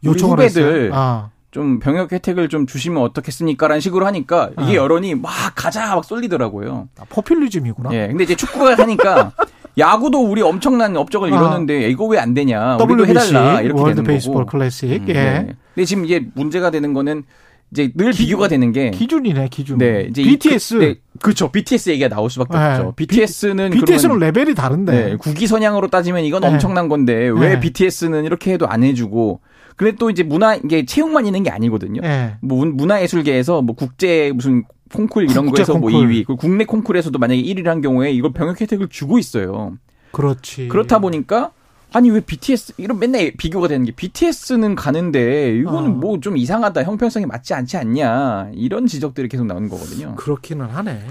요청을 0.04 0.34
후배들 0.38 0.92
아. 0.94 1.30
좀 1.52 1.80
병역 1.80 2.14
혜택을 2.14 2.48
좀 2.48 2.66
주시면 2.66 3.04
어떻겠습니까라는 3.04 3.82
식으로 3.82 4.06
하니까 4.06 4.52
이게 4.62 4.72
아. 4.72 4.76
여론이 4.76 5.16
막 5.16 5.30
가자 5.56 5.96
막 5.96 6.06
쏠리더라고요. 6.06 6.88
아, 6.98 7.04
포퓰리즘이구나. 7.10 7.90
예. 7.94 8.08
근데 8.08 8.24
이제 8.24 8.36
축구가 8.36 8.78
하니까 8.78 9.34
야구도 9.78 10.20
우리 10.30 10.42
엄청난 10.42 10.96
업적을 10.96 11.32
아. 11.34 11.36
이뤘는데 11.36 11.90
이거 11.90 12.06
왜 12.06 12.20
안 12.20 12.34
되냐? 12.34 12.78
우리도 12.78 13.06
해달라 13.06 13.62
이렇게 13.62 13.82
월드 13.82 13.96
되는 13.98 14.08
베이스볼 14.08 14.46
거고. 14.46 14.46
클래식. 14.58 14.90
음, 14.90 15.06
예. 15.10 15.14
네. 15.14 15.48
근데 15.76 15.86
지금 15.86 16.06
이게 16.06 16.26
문제가 16.36 16.72
되는 16.72 16.94
거는 16.94 17.24
이제 17.72 17.92
늘 17.96 18.12
기준, 18.12 18.26
비교가 18.26 18.48
되는 18.48 18.72
게 18.72 18.92
기준이네 18.92 19.48
기준. 19.48 19.78
네, 19.78 20.08
이제 20.10 20.24
BTS. 20.24 20.74
이, 20.76 20.78
그, 20.78 20.84
네, 20.84 20.96
그렇죠. 21.22 21.52
BTS 21.52 21.90
얘기가 21.92 22.10
나올 22.10 22.30
수밖에 22.30 22.58
네. 22.58 22.64
없죠. 22.76 22.94
BTS는 22.96 23.70
BTS는 23.72 24.20
레벨이 24.20 24.56
다른데. 24.56 24.92
네, 24.92 25.16
국기 25.16 25.48
선양으로 25.48 25.90
따지면 25.90 26.26
이건 26.26 26.42
네. 26.42 26.50
엄청난 26.50 26.90
건데 26.90 27.30
왜 27.30 27.56
네. 27.56 27.60
BTS는 27.60 28.26
이렇게 28.26 28.54
해도 28.54 28.68
안 28.68 28.84
해주고 28.84 29.40
그래 29.78 29.94
또 29.98 30.10
이제 30.10 30.24
문화 30.24 30.56
이게 30.56 30.86
체육만 30.86 31.26
있는 31.26 31.44
게 31.44 31.50
아니거든요. 31.50 32.02
네. 32.02 32.36
뭐 32.42 32.66
문화예술계에서 32.66 33.62
뭐 33.62 33.76
국제 33.76 34.32
무슨 34.36 34.66
콩쿨 34.94 35.30
이런 35.30 35.50
거에서 35.50 35.74
콩쿨. 35.74 35.92
뭐 35.92 36.02
2위, 36.02 36.38
국내 36.38 36.66
콩쿨에서도 36.66 37.18
만약에 37.18 37.42
1위를 37.42 37.66
한 37.66 37.82
경우에 37.82 38.12
이걸 38.12 38.34
병역 38.34 38.60
혜택을 38.60 38.90
주고 38.90 39.18
있어요. 39.18 39.78
그렇지. 40.12 40.68
그렇다 40.68 41.00
보니까 41.00 41.52
아니 41.94 42.10
왜 42.10 42.22
BTS 42.22 42.74
이런 42.78 43.00
맨날 43.00 43.32
비교가 43.38 43.68
되는 43.68 43.86
게 43.86 43.92
BTS는 43.92 44.76
가는데 44.76 45.56
이거는 45.58 45.92
어. 45.92 45.94
뭐좀 45.96 46.38
이상하다 46.38 46.84
형평성이 46.84 47.26
맞지 47.26 47.54
않지 47.54 47.78
않냐 47.78 48.52
이런 48.54 48.88
지적들이 48.88 49.28
계속 49.28 49.46
나오는 49.46 49.68
거거든요. 49.68 50.16
그렇기는 50.16 50.66
하네. 50.66 51.02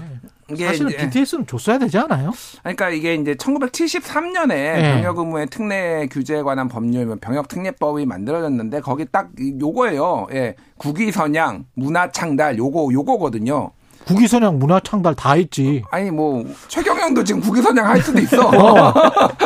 사실은 0.57 0.91
BTS는 0.97 1.47
줬어야 1.47 1.77
되지 1.77 1.97
않아요? 1.97 2.31
그러니까 2.59 2.89
이게 2.89 3.15
이제 3.15 3.35
1973년에 3.35 4.47
네. 4.47 4.95
병역 4.95 5.19
의무의 5.19 5.47
특례 5.47 6.07
규제에 6.07 6.41
관한 6.41 6.67
법률 6.67 7.15
병역 7.19 7.47
특례법이 7.47 8.05
만들어졌는데 8.05 8.81
거기 8.81 9.05
딱 9.09 9.29
요거예요. 9.39 10.27
예. 10.33 10.55
국위 10.77 11.11
선양, 11.11 11.65
문화 11.75 12.11
창달 12.11 12.57
요거 12.57 12.89
요거거든요. 12.91 13.71
국위선양 14.05 14.59
문화창달 14.59 15.15
다 15.15 15.35
있지. 15.35 15.83
아니 15.91 16.11
뭐 16.11 16.43
최경영도 16.67 17.23
지금 17.23 17.41
국위선양 17.41 17.85
할 17.85 18.01
수도 18.01 18.19
있어. 18.19 18.47
어. 18.49 18.93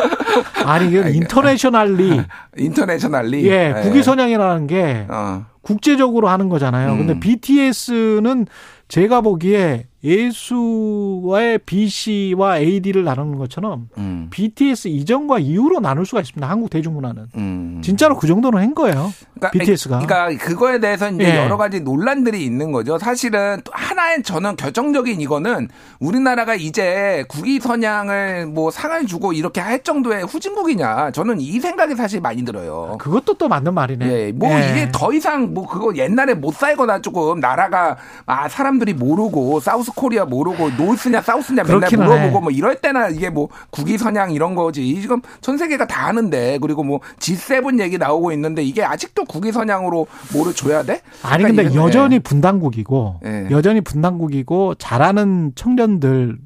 아니 0.64 0.90
이건 0.90 1.14
인터내셔널리. 1.14 2.22
인터내셔널리. 2.56 3.46
예, 3.46 3.72
네. 3.72 3.82
국위선양이라는 3.82 4.66
게 4.66 5.06
어. 5.08 5.44
국제적으로 5.62 6.28
하는 6.28 6.48
거잖아요. 6.48 6.92
음. 6.92 6.98
근데 6.98 7.20
BTS는 7.20 8.46
제가 8.88 9.20
보기에 9.20 9.86
예수와의 10.06 11.58
BC와 11.66 12.58
AD를 12.58 13.02
나누는 13.02 13.38
것처럼 13.38 13.88
음. 13.98 14.28
BTS 14.30 14.86
이전과 14.88 15.40
이후로 15.40 15.80
나눌 15.80 16.06
수가 16.06 16.20
있습니다. 16.20 16.48
한국 16.48 16.70
대중문화는 16.70 17.26
음. 17.34 17.80
진짜로 17.82 18.16
그 18.16 18.28
정도는 18.28 18.60
한 18.60 18.74
거예요. 18.74 19.12
그러니까, 19.34 19.50
BTS가. 19.50 19.98
그러니까 19.98 20.44
그거에 20.44 20.78
대해서 20.78 21.10
이제 21.10 21.24
예. 21.24 21.36
여러 21.36 21.56
가지 21.56 21.80
논란들이 21.80 22.44
있는 22.44 22.70
거죠. 22.70 22.98
사실은 22.98 23.60
하나의 23.72 24.22
저는 24.22 24.56
결정적인 24.56 25.20
이거는 25.20 25.68
우리나라가 25.98 26.54
이제 26.54 27.24
국위 27.28 27.58
선양을 27.58 28.46
뭐 28.46 28.70
상을 28.70 29.06
주고 29.06 29.32
이렇게 29.32 29.60
할 29.60 29.82
정도의 29.82 30.24
후진국이냐. 30.24 31.10
저는 31.10 31.40
이 31.40 31.58
생각이 31.58 31.96
사실 31.96 32.20
많이 32.20 32.44
들어요. 32.44 32.96
그것도 33.00 33.34
또 33.34 33.48
맞는 33.48 33.74
말이네. 33.74 34.06
예. 34.06 34.32
뭐 34.32 34.48
예. 34.50 34.70
이게 34.70 34.88
더 34.92 35.12
이상 35.12 35.52
뭐 35.52 35.66
그거 35.66 35.94
옛날에 35.96 36.34
못 36.34 36.54
살거나 36.54 37.02
조금 37.02 37.40
나라가 37.40 37.96
아 38.24 38.48
사람들이 38.48 38.94
모르고 38.94 39.58
사우스 39.60 39.90
코리아 39.96 40.26
모르고 40.26 40.70
노스냐 40.76 41.22
사우스냐 41.22 41.64
맨날 41.64 41.90
물어보고 41.90 42.16
해. 42.16 42.30
뭐 42.30 42.50
이럴 42.50 42.76
때나 42.76 43.08
이게 43.08 43.30
뭐 43.30 43.48
국위 43.70 43.96
선양 43.98 44.30
이런 44.30 44.54
거지. 44.54 45.00
지금 45.00 45.20
전 45.40 45.56
세계가 45.56 45.86
다 45.86 46.06
아는데 46.06 46.58
그리고 46.60 46.84
뭐 46.84 47.00
G7 47.18 47.80
얘기 47.80 47.98
나오고 47.98 48.30
있는데 48.32 48.62
이게 48.62 48.84
아직도 48.84 49.24
국위 49.24 49.50
선양으로 49.50 50.06
뭐를 50.34 50.54
줘야 50.54 50.82
돼? 50.82 51.00
아니 51.22 51.42
그러니까 51.42 51.62
근데 51.64 51.74
여전히 51.74 52.16
네. 52.16 52.18
분단국이고 52.18 53.20
네. 53.22 53.48
여전히 53.50 53.80
분단국이고 53.80 54.74
잘하는 54.76 55.52
청년들 55.54 56.38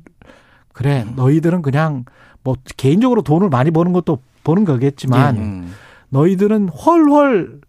그래 0.72 1.04
음. 1.06 1.14
너희들은 1.16 1.62
그냥 1.62 2.04
뭐 2.44 2.54
개인적으로 2.76 3.22
돈을 3.22 3.48
많이 3.48 3.72
버는 3.72 3.92
것도 3.92 4.20
버는 4.44 4.64
거겠지만 4.64 5.36
음. 5.36 5.74
너희들은 6.10 6.68
헐헐 6.68 7.60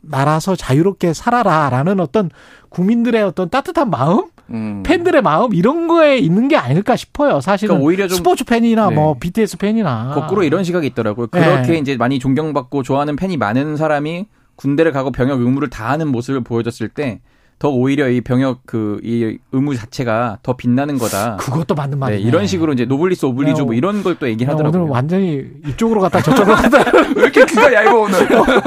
날아서 0.00 0.56
자유롭게 0.56 1.12
살아라라는 1.12 2.00
어떤 2.00 2.30
국민들의 2.70 3.22
어떤 3.22 3.50
따뜻한 3.50 3.90
마음 3.90 4.24
음. 4.50 4.82
팬들의 4.84 5.22
마음 5.22 5.54
이런 5.54 5.88
거에 5.88 6.18
있는 6.18 6.48
게 6.48 6.56
아닐까 6.56 6.96
싶어요. 6.96 7.40
사실은 7.40 7.74
그러니까 7.74 7.86
오히려 7.86 8.08
좀 8.08 8.18
스포츠 8.18 8.44
팬이나 8.44 8.90
네. 8.90 8.94
뭐 8.94 9.16
BTS 9.18 9.56
팬이나 9.58 10.12
거꾸로 10.14 10.42
이런 10.44 10.64
시각이 10.64 10.86
있더라고요. 10.88 11.28
그렇게 11.28 11.72
네. 11.72 11.78
이제 11.78 11.96
많이 11.96 12.18
존경받고 12.18 12.82
좋아하는 12.82 13.16
팬이 13.16 13.36
많은 13.36 13.76
사람이 13.76 14.26
군대를 14.56 14.92
가고 14.92 15.10
병역 15.10 15.40
의무를 15.40 15.68
다하는 15.68 16.08
모습을 16.08 16.42
보여줬을 16.42 16.88
때 16.88 17.20
더 17.58 17.70
오히려 17.70 18.08
이 18.10 18.20
병역 18.20 18.66
그 18.66 19.00
이 19.02 19.38
의무 19.52 19.74
자체가 19.76 20.38
더 20.42 20.54
빛나는 20.56 20.98
거다. 20.98 21.36
그것도 21.38 21.74
맞는 21.74 21.98
말이네. 21.98 22.20
네, 22.22 22.28
이런 22.28 22.46
식으로 22.46 22.72
이제 22.74 22.84
노블리스 22.84 23.24
오블리주 23.26 23.64
뭐 23.64 23.74
이런 23.74 24.02
걸 24.02 24.16
또 24.18 24.28
얘기하더라고요. 24.28 24.82
오늘 24.82 24.92
완전히 24.92 25.42
이쪽으로 25.66 26.00
갔다 26.02 26.20
저쪽으로 26.22 26.54
갔다. 26.56 26.78
왜 27.16 27.22
이렇게 27.22 27.44
귀가 27.46 27.72
얇아 27.72 27.94
오늘? 27.94 28.18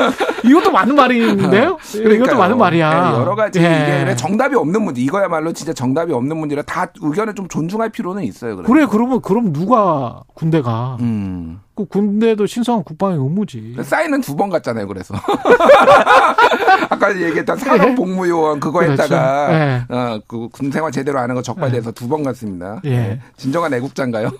이것도 0.45 0.71
맞는 0.71 0.95
말인데요? 0.95 1.77
그러니까요. 1.77 2.13
이것도 2.15 2.37
맞는 2.37 2.57
말이야. 2.57 3.11
네, 3.11 3.17
여러 3.19 3.35
가지 3.35 3.59
예. 3.59 4.03
이게 4.05 4.15
정답이 4.15 4.55
없는 4.55 4.81
문제. 4.83 5.01
이거야말로 5.01 5.53
진짜 5.53 5.73
정답이 5.73 6.13
없는 6.13 6.37
문제라 6.37 6.61
다 6.63 6.87
의견을 7.01 7.35
좀 7.35 7.47
존중할 7.47 7.89
필요는 7.89 8.23
있어요. 8.23 8.55
그래서. 8.55 8.71
그래 8.71 8.85
그러면 8.89 9.21
그럼 9.21 9.53
누가 9.53 10.21
군대가? 10.33 10.97
음. 11.01 11.59
그 11.79 11.85
군대도 11.85 12.45
신성한 12.45 12.83
국방의 12.83 13.17
의무지. 13.17 13.75
사인은 13.81 14.19
두 14.21 14.35
번 14.35 14.49
갔잖아요. 14.49 14.85
그래서 14.87 15.13
아까 16.89 17.15
얘기했던 17.17 17.57
산업복무 17.57 18.27
요원 18.27 18.59
그거 18.59 18.79
그렇죠. 18.79 19.03
했다가 19.03 19.47
네. 19.47 19.83
어, 19.89 20.19
그 20.27 20.49
군생활 20.49 20.91
제대로 20.91 21.19
하는 21.19 21.35
거 21.35 21.41
적발돼서 21.41 21.91
네. 21.91 21.95
두번 21.95 22.23
갔습니다. 22.23 22.81
예. 22.83 22.89
네. 22.89 23.19
진정한 23.37 23.73
애국자인가요? 23.73 24.29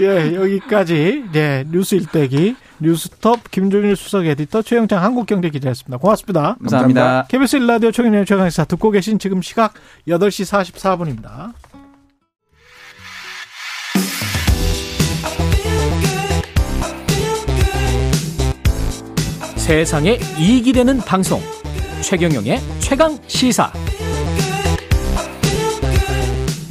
예, 0.00 0.34
여기까지 0.34 1.24
네, 1.32 1.64
뉴스 1.70 1.94
일대기 1.96 2.56
뉴스톱 2.80 3.50
김종일 3.50 3.96
수석 3.96 4.26
에디터 4.26 4.62
최영창 4.62 5.02
한국경제 5.02 5.48
기자였습니다. 5.50 5.98
고맙습니다. 5.98 6.56
감사합니다. 6.60 7.26
KBS 7.28 7.56
일라디오 7.56 7.90
최경영 7.90 8.24
최강사 8.24 8.64
듣고 8.64 8.90
계신 8.90 9.18
지금 9.18 9.42
시각 9.42 9.74
8시 10.08 10.74
44분입니다. 10.74 11.52
세상에 19.64 20.18
이익이 20.38 20.74
되는 20.74 20.98
방송 20.98 21.40
최경영의 22.02 22.58
최강 22.80 23.16
시사 23.26 23.72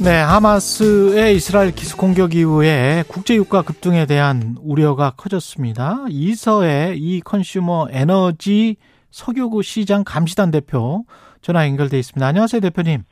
네, 0.00 0.12
하마스의 0.12 1.34
이스라엘 1.34 1.72
기습 1.72 1.98
공격 1.98 2.36
이후에 2.36 3.02
국제 3.08 3.34
유가 3.34 3.62
급등에 3.62 4.06
대한 4.06 4.54
우려가 4.60 5.10
커졌습니다. 5.16 6.04
이서의 6.08 6.96
이 6.96 7.20
컨슈머 7.20 7.88
에너지 7.90 8.76
석유구 9.10 9.64
시장 9.64 10.04
감시단 10.04 10.52
대표 10.52 11.04
전화 11.42 11.66
연결돼 11.66 11.98
있습니다. 11.98 12.24
안녕하세요, 12.24 12.60
대표님. 12.60 13.02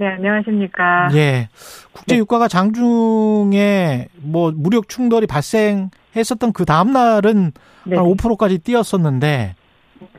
네, 0.00 0.06
안녕하십니까. 0.06 1.08
예. 1.14 1.48
국제 1.92 2.16
네. 2.16 2.18
유가가 2.18 2.46
장중에 2.46 4.08
뭐 4.16 4.52
무력 4.54 4.90
충돌이 4.90 5.26
발생 5.26 5.88
했었던 6.16 6.52
그 6.52 6.64
다음 6.64 6.92
날은 6.92 7.52
네. 7.84 7.96
한 7.96 8.04
5%까지 8.04 8.58
뛰었었는데 8.58 9.54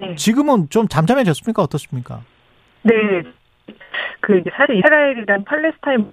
네. 0.01 0.15
지금은 0.15 0.69
좀 0.69 0.87
잠잠해졌습니까? 0.87 1.61
어떻습니까? 1.61 2.21
네. 2.83 2.93
그 4.19 4.41
사실 4.55 4.77
이스라엘이란 4.77 5.43
팔레스타인 5.43 6.11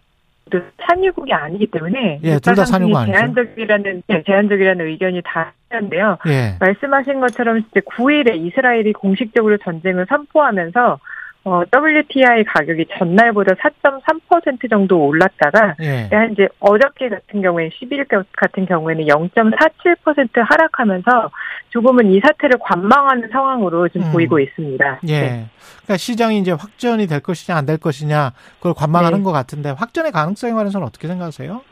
산유국이 0.87 1.33
아니기 1.33 1.67
때문에 1.67 2.21
예, 2.23 2.39
둘다 2.39 2.65
산유국 2.67 2.97
아니죠. 2.97 3.17
제한적이라는 3.17 4.03
네, 4.07 4.23
제한적이라는 4.27 4.87
의견이 4.87 5.23
다 5.25 5.53
있는데요. 5.73 6.19
예. 6.27 6.57
말씀하신 6.61 7.21
것처럼 7.21 7.59
이제 7.59 7.81
9일에 7.81 8.37
이스라엘이 8.37 8.93
공식적으로 8.93 9.57
전쟁을 9.59 10.07
선포하면서 10.09 10.99
어, 11.45 11.63
WTI 11.75 12.45
가격이 12.45 12.87
전날보다 12.97 13.55
4.3% 13.55 14.71
정도 14.71 15.05
올랐다가 15.07 15.75
예. 15.83 16.09
이제 16.31 16.47
어저께 16.61 17.09
같은 17.09 17.43
경우에 17.43 17.69
10일 17.71 18.07
같은 18.37 18.65
경우에는 18.65 19.07
0.47% 19.07 20.29
하락하면서 20.35 21.31
조금은 21.71 22.13
이 22.13 22.21
사태를 22.21 22.59
관망하는 22.61 23.29
상황으로 23.31 23.89
지금 23.89 24.07
음. 24.07 24.13
보이고 24.13 24.39
있습니다. 24.39 25.01
예. 25.09 25.21
네. 25.21 25.47
그러니까 25.83 25.97
시장이 25.97 26.39
이제 26.39 26.53
확전이 26.53 27.09
될 27.09 27.19
것이냐 27.21 27.59
안 27.59 27.67
될 27.67 27.79
것이냐 27.79 28.33
그걸 28.59 28.75
관망하는 28.75 29.19
네. 29.19 29.25
것 29.25 29.33
같은데 29.33 29.71
확전의 29.71 30.13
가능성에 30.13 30.53
관해서는 30.53 30.87
어떻게 30.87 31.09
생각하세요? 31.09 31.63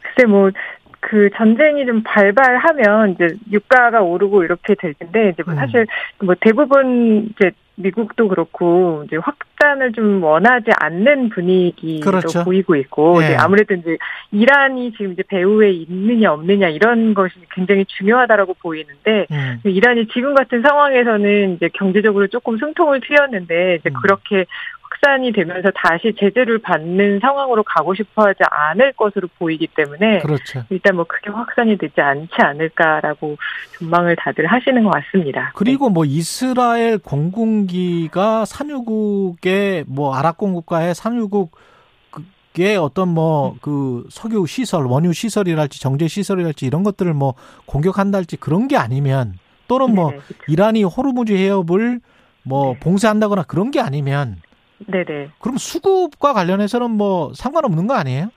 글쎄 0.00 0.26
뭐그 0.26 1.30
전쟁이 1.36 1.84
좀 1.86 2.02
발발하면 2.02 3.12
이제 3.12 3.28
유가가 3.50 4.00
오르고 4.00 4.44
이렇게 4.44 4.74
될 4.74 4.94
텐데 4.94 5.30
이제 5.30 5.42
뭐 5.44 5.54
음. 5.54 5.58
사실 5.58 5.86
뭐 6.20 6.34
대부분 6.40 7.30
이제 7.30 7.52
미국도 7.76 8.28
그렇고 8.28 9.02
이제 9.06 9.16
확산을 9.16 9.92
좀 9.92 10.22
원하지 10.22 10.70
않는 10.78 11.30
분위기도 11.30 12.10
그렇죠. 12.10 12.44
보이고 12.44 12.76
있고 12.76 13.20
네. 13.20 13.26
이제 13.26 13.36
아무래도 13.36 13.74
이제 13.74 13.96
이란이 14.30 14.92
지금 14.92 15.12
이제 15.12 15.22
배후에 15.26 15.70
있느냐 15.70 16.32
없느냐 16.32 16.68
이런 16.68 17.14
것이 17.14 17.34
굉장히 17.54 17.84
중요하다라고 17.86 18.54
보이는데 18.54 19.26
음. 19.30 19.60
이란이 19.64 20.08
지금 20.08 20.34
같은 20.34 20.62
상황에서는 20.62 21.54
이제 21.54 21.70
경제적으로 21.72 22.26
조금 22.26 22.58
숨통을 22.58 23.00
트였는데 23.00 23.76
이제 23.80 23.90
음. 23.90 23.94
그렇게 24.02 24.46
확산이 24.92 25.32
되면서 25.32 25.70
다시 25.74 26.14
제재를 26.18 26.58
받는 26.58 27.20
상황으로 27.20 27.62
가고 27.62 27.94
싶어 27.94 28.26
하지 28.26 28.40
않을 28.50 28.92
것으로 28.92 29.28
보이기 29.38 29.68
때문에 29.68 30.20
그렇죠. 30.20 30.64
일단 30.70 30.96
뭐 30.96 31.04
크게 31.04 31.30
확산이 31.30 31.76
되지 31.78 32.00
않지 32.00 32.34
않을까라고 32.38 33.36
전망을 33.78 34.16
다들 34.16 34.46
하시는 34.46 34.84
것 34.84 34.90
같습니다. 34.90 35.52
그리고 35.54 35.90
뭐 35.90 36.04
이스라엘 36.04 36.98
공군기가 36.98 38.44
산유국의 38.44 39.84
뭐 39.88 40.14
아랍 40.14 40.36
공 40.36 40.52
국가의 40.54 40.94
산유국 40.94 41.72
의 42.58 42.76
어떤 42.76 43.08
뭐 43.08 43.56
그 43.62 44.06
석유 44.10 44.44
시설, 44.46 44.84
원유 44.84 45.14
시설이랄지 45.14 45.80
정제 45.80 46.06
시설이랄지 46.06 46.66
이런 46.66 46.82
것들을 46.82 47.14
뭐 47.14 47.32
공격한달지 47.64 48.36
그런 48.36 48.68
게 48.68 48.76
아니면 48.76 49.38
또는 49.68 49.94
뭐 49.94 50.10
네, 50.10 50.18
그렇죠. 50.18 50.44
이란이 50.48 50.84
호르무즈 50.84 51.32
해협을 51.32 52.00
뭐 52.42 52.74
네. 52.74 52.80
봉쇄한다거나 52.80 53.44
그런 53.44 53.70
게 53.70 53.80
아니면 53.80 54.36
네네. 54.86 55.30
그럼 55.40 55.56
수급과 55.56 56.32
관련해서는 56.32 56.90
뭐 56.90 57.32
상관없는 57.34 57.86
거 57.86 57.94
아니에요? 57.94 58.30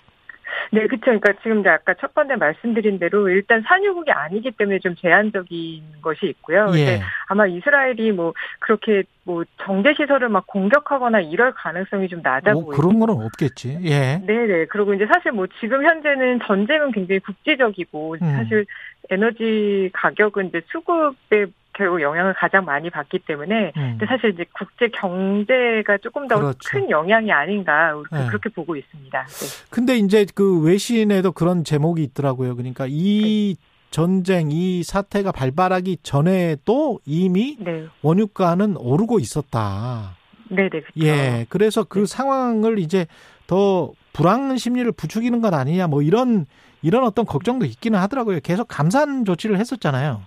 네, 0.72 0.88
그렇죠. 0.88 1.06
그러니까 1.06 1.34
지금 1.44 1.64
아까 1.68 1.94
첫 2.00 2.14
번째 2.14 2.36
말씀드린 2.36 3.00
대로 3.00 3.30
일단 3.30 3.62
산유국이 3.68 4.12
아니기 4.12 4.52
때문에 4.52 4.80
좀 4.80 4.96
제한적인 4.96 5.84
것이 6.02 6.26
있고요. 6.28 6.72
예. 6.76 7.02
아마 7.28 7.46
이스라엘이 7.46 8.12
뭐 8.12 8.34
그렇게 8.60 9.04
뭐 9.24 9.44
정제 9.64 9.94
시설을 9.96 10.30
막 10.30 10.48
공격하거나 10.48 11.22
이럴 11.22 11.54
가능성이 11.54 12.08
좀 12.08 12.22
낮아 12.22 12.54
뭐 12.54 12.66
보여요. 12.66 12.78
그런 12.78 13.00
거는 13.00 13.26
없겠지. 13.26 13.80
예. 13.84 14.22
네, 14.26 14.46
네. 14.48 14.66
그리고 14.66 14.94
이제 14.94 15.06
사실 15.06 15.32
뭐 15.32 15.48
지금 15.60 15.86
현재는 15.86 16.40
전쟁은 16.46 16.92
굉장히 16.92 17.20
국제적이고 17.20 18.18
음. 18.22 18.32
사실 18.36 18.66
에너지 19.10 19.90
가격은 19.94 20.48
이제 20.48 20.62
수급에 20.72 21.46
결국 21.76 22.02
영향을 22.02 22.34
가장 22.34 22.66
많이 22.66 22.90
받기 22.90 23.20
때문에 23.20 23.74
음. 23.76 23.98
근데 23.98 24.06
사실 24.06 24.32
이제 24.32 24.46
국제 24.58 24.88
경제가 24.88 25.98
조금 26.00 26.28
더큰 26.28 26.56
그렇죠. 26.56 26.90
영향이 26.90 27.32
아닌가 27.32 27.94
네. 28.12 28.28
그렇게 28.28 28.50
보고 28.50 28.76
있습니다. 28.76 29.26
네. 29.26 29.66
근데 29.70 29.98
이제 29.98 30.26
그 30.34 30.62
외신에도 30.62 31.32
그런 31.32 31.64
제목이 31.64 32.04
있더라고요. 32.04 32.56
그러니까 32.56 32.86
이 32.90 33.56
네. 33.60 33.68
전쟁 33.92 34.52
이 34.52 34.84
사태가 34.84 35.32
발발하기 35.32 36.00
전에도 36.04 37.00
이미 37.06 37.58
네. 37.60 37.86
원유가는 38.02 38.78
오르고 38.78 39.20
있었다. 39.20 40.16
네, 40.50 40.70
네. 40.70 40.82
예. 41.02 41.46
그래서 41.50 41.84
그 41.84 42.00
네. 42.00 42.06
상황을 42.06 42.80
이제 42.80 43.08
더 43.48 43.92
불안 44.14 44.58
심리를 44.58 44.90
부추기는 44.92 45.42
것 45.42 45.54
아니냐 45.54 45.88
뭐 45.88 46.02
이런 46.02 46.46
이런 46.82 47.04
어떤 47.04 47.26
걱정도 47.26 47.66
있기는 47.66 47.98
하더라고요. 48.00 48.40
계속 48.44 48.68
감산 48.68 49.26
조치를 49.26 49.58
했었잖아요. 49.60 50.22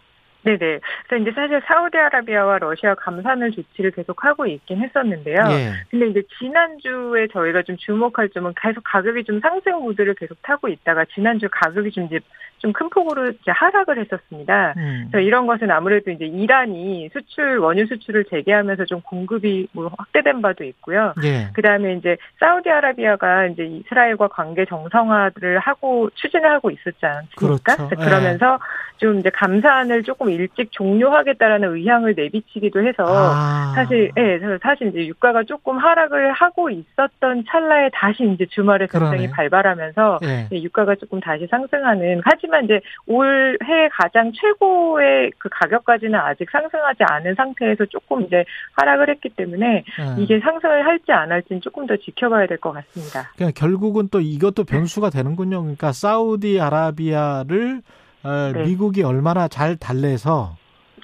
네네. 0.49 0.81
그래서 1.07 1.23
이제 1.23 1.33
사실 1.33 1.61
사우디아라비아와 1.66 2.59
러시아 2.59 2.95
감산을 2.95 3.53
조치를 3.53 3.91
계속 3.91 4.25
하고 4.25 4.47
있긴 4.47 4.79
했었는데요. 4.79 5.37
예. 5.51 5.73
근데 5.91 6.07
이제 6.09 6.23
지난주에 6.39 7.29
저희가 7.29 7.62
좀 7.62 7.77
주목할 7.77 8.31
점은 8.31 8.53
계속 8.61 8.83
가격이 8.85 9.25
좀 9.25 9.41
상승 9.41 9.79
모드를 9.81 10.15
계속 10.15 10.41
타고 10.43 10.69
있다가 10.69 11.05
지난주 11.15 11.49
가격이 11.51 11.91
좀 11.91 12.07
이제 12.07 12.20
좀 12.59 12.73
큰 12.79 12.89
폭으로 12.91 13.31
이제 13.31 13.51
하락을 13.51 13.99
했었습니다. 13.99 14.75
음. 14.77 15.09
그래서 15.11 15.27
이런 15.27 15.47
것은 15.47 15.70
아무래도 15.70 16.12
이제 16.12 16.27
이란이 16.27 17.11
수출 17.12 17.59
원유 17.59 17.87
수출을 17.87 18.25
재개하면서 18.31 18.85
좀 18.85 19.01
공급이 19.01 19.69
뭐 19.73 19.91
확대된 19.99 20.43
바도 20.43 20.65
있고요. 20.65 21.12
예. 21.25 21.49
그다음에 21.55 21.95
이제 21.95 22.16
사우디아라비아가 22.39 23.47
이제 23.47 23.65
이스라엘과 23.65 24.29
관계 24.29 24.65
정상화를 24.65 25.59
하고 25.59 26.11
추진을 26.15 26.51
하고 26.51 26.70
있었지 26.70 27.05
않습니까? 27.05 27.77
그렇죠. 27.77 27.97
그러면서 27.97 28.55
예. 28.55 28.99
좀 28.99 29.19
이제 29.19 29.31
감산을 29.31 30.03
조금 30.03 30.31
일찍 30.39 30.70
종료하겠다라는 30.73 31.74
의향을 31.74 32.15
내비치기도 32.15 32.86
해서 32.86 33.05
아. 33.06 33.73
사실 33.74 34.10
예, 34.16 34.39
네, 34.39 34.59
사실 34.62 34.89
이제 34.89 35.06
유가가 35.06 35.43
조금 35.44 35.78
하락을 35.78 36.32
하고 36.32 36.69
있었던 36.69 37.44
찰나에 37.48 37.89
다시 37.93 38.24
이제 38.35 38.47
주말에 38.47 38.86
전쟁이 38.86 39.31
발발하면서 39.31 40.19
네. 40.23 40.48
유가가 40.52 40.94
조금 40.94 41.20
다시 41.20 41.47
상승하는 41.51 42.20
하지만 42.24 42.65
이제 42.65 42.81
올해 43.06 43.89
가장 43.93 44.31
최고의 44.32 45.32
그 45.39 45.48
가격까지는 45.51 46.19
아직 46.19 46.51
상승하지 46.51 47.05
않은 47.05 47.35
상태에서 47.35 47.86
조금 47.86 48.23
이제 48.23 48.44
하락을 48.77 49.09
했기 49.09 49.31
때문에 49.31 49.66
네. 49.66 49.85
이게 50.19 50.39
상승을 50.40 50.85
할지 50.86 51.12
안 51.12 51.32
할지는 51.32 51.62
조금 51.62 51.86
더 51.86 51.97
지켜봐야 51.97 52.47
될 52.47 52.59
것 52.59 52.73
같습니다. 52.73 53.31
그냥 53.36 53.52
결국은 53.55 54.09
또 54.10 54.20
이것도 54.20 54.65
변수가 54.65 55.10
되는군요. 55.10 55.60
그러니까 55.62 55.93
사우디아라비아를 55.93 57.82
어, 58.23 58.53
네. 58.53 58.65
미국이 58.65 59.03
얼마나 59.03 59.49
잘 59.49 59.77
달래서 59.77 60.57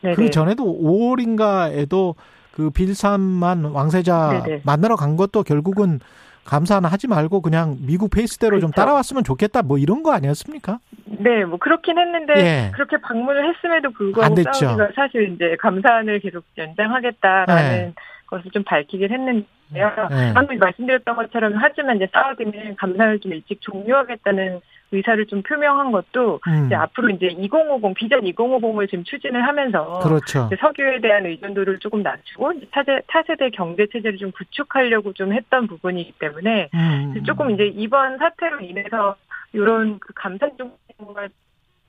네네. 0.03 0.17
그 0.17 0.31
전에도 0.31 0.65
5월인가에도 0.65 2.15
그 2.53 2.71
빌산만 2.71 3.65
왕세자 3.65 4.43
네네. 4.45 4.63
만나러 4.65 4.97
간 4.97 5.17
것도 5.17 5.43
결국은 5.43 6.01
감사는 6.45 6.89
하지 6.89 7.09
말고 7.09 7.41
그냥 7.41 7.77
미국 7.81 8.11
페이스대로 8.11 8.51
그렇죠. 8.51 8.67
좀 8.67 8.71
따라왔으면 8.73 9.25
좋겠다 9.25 9.63
뭐 9.63 9.79
이런 9.79 10.03
거 10.03 10.13
아니었습니까? 10.13 10.79
네, 11.07 11.45
뭐 11.45 11.59
그렇긴 11.59 11.99
했는데 11.99 12.35
예. 12.37 12.71
그렇게 12.75 12.99
방문을 12.99 13.49
했음에도 13.49 13.91
불구하고 13.91 14.37
사우디가 14.43 14.91
사실 14.95 15.33
이제 15.33 15.57
감사안을 15.59 16.21
계속 16.21 16.45
연장하겠다라는 16.59 17.71
네. 17.71 17.95
것을 18.27 18.51
좀 18.51 18.63
밝히긴 18.65 19.11
했는데요. 19.11 20.09
네. 20.11 20.33
방금 20.35 20.59
말씀드렸던 20.59 21.17
것처럼 21.17 21.55
하지만 21.57 21.97
이제 21.97 22.09
사우디는 22.13 22.77
감사를 22.77 23.21
좀 23.21 23.33
일찍 23.33 23.61
종료하겠다는 23.63 24.61
의사를 24.95 25.27
좀 25.27 25.43
표명한 25.43 25.93
것도 25.93 26.41
음. 26.47 26.67
이제 26.67 26.75
앞으로 26.75 27.11
이제 27.11 27.27
2050 27.27 27.95
비전 27.95 28.21
2050을 28.23 28.89
지금 28.89 29.05
추진을 29.05 29.47
하면서 29.47 29.99
그렇죠. 30.01 30.49
석유에 30.61 31.01
대한 31.01 31.27
의존도를 31.27 31.79
조금 31.81 32.03
낮추고 32.03 32.53
차세, 32.73 33.01
차세대 33.11 33.51
경제 33.51 33.87
체제를 33.93 34.19
좀 34.19 34.31
구축하려고 34.33 35.13
좀 35.13 35.33
했던 35.33 35.67
부분이기 35.67 36.13
때문에 36.19 36.69
음. 36.75 37.23
조금 37.25 37.51
이제 37.51 37.67
이번 37.67 38.19
사태로 38.19 38.61
인해서 38.61 39.17
이런 39.53 39.99
그 39.99 40.13
감산 40.15 40.51
정도가 40.57 41.29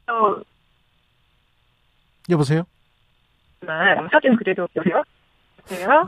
또 0.06 0.44
여보세요? 2.30 2.64
사진 4.12 4.36
그래도 4.36 4.68
여보세요? 4.76 5.04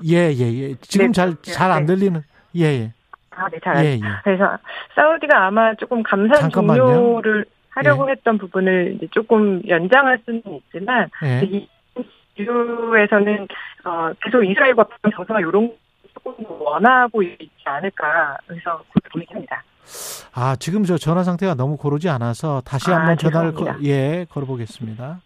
예, 0.06 0.32
예, 0.34 0.54
예. 0.54 0.76
지금 0.82 1.08
네, 1.08 1.12
잘, 1.12 1.36
잘 1.42 1.72
안 1.72 1.86
들리는. 1.86 2.22
예, 2.56 2.64
예. 2.64 2.94
아, 3.38 3.48
네, 3.50 3.60
잘. 3.64 3.86
예, 3.86 3.90
예. 3.94 4.00
그래서 4.24 4.58
사우디가 4.96 5.46
아마 5.46 5.74
조금 5.76 6.02
감산. 6.02 6.50
종료를 6.50 7.46
하려고 7.70 8.08
예. 8.08 8.14
했던 8.14 8.38
부분을 8.38 8.96
이제 8.96 9.08
조금 9.12 9.62
연장할 9.68 10.20
수는 10.26 10.42
있지만 10.46 11.10
예. 11.24 11.42
이 11.46 11.68
유에서는 12.40 13.48
어, 13.86 14.12
계속 14.22 14.44
이스라엘과 14.44 14.86
정서가 15.16 15.40
이런 15.40 15.72
조금 16.14 16.34
원하고 16.60 17.22
있지 17.22 17.50
않을까 17.66 18.38
그래서 18.48 18.84
그렇게 18.94 19.26
보입니다. 19.28 19.64
아 20.34 20.56
지금 20.60 20.84
저 20.84 20.98
전화 20.98 21.24
상태가 21.24 21.54
너무 21.54 21.78
고르지 21.78 22.10
않아서 22.10 22.62
다시 22.62 22.92
아, 22.92 22.98
한번 22.98 23.18
전화를 23.18 23.54
거, 23.54 23.76
예 23.84 24.26
걸어보겠습니다. 24.30 25.22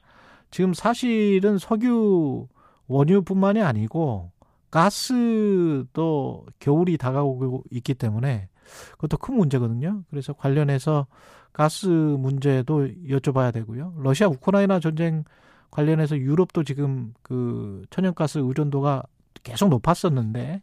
지금 0.52 0.74
사실은 0.74 1.58
석유 1.58 2.48
원유뿐만이 2.88 3.62
아니고 3.62 4.30
가스도 4.72 6.46
겨울이 6.60 6.98
다가오고 6.98 7.66
있기 7.72 7.94
때문에 7.94 8.48
그것도 8.94 9.18
큰 9.18 9.36
문제거든요. 9.36 10.04
그래서 10.10 10.34
관련해서 10.34 11.08
가스 11.54 11.88
문제도 11.88 12.88
여쭤봐야 13.10 13.54
되고요. 13.54 13.94
러시아 13.98 14.28
우크라이나 14.28 14.80
전쟁 14.80 15.26
관련해서 15.70 16.18
유럽도 16.18 16.64
지금 16.64 17.14
그 17.22 17.84
천연가스 17.90 18.40
의존도가 18.40 19.04
계속 19.44 19.70
높았었는데 19.70 20.62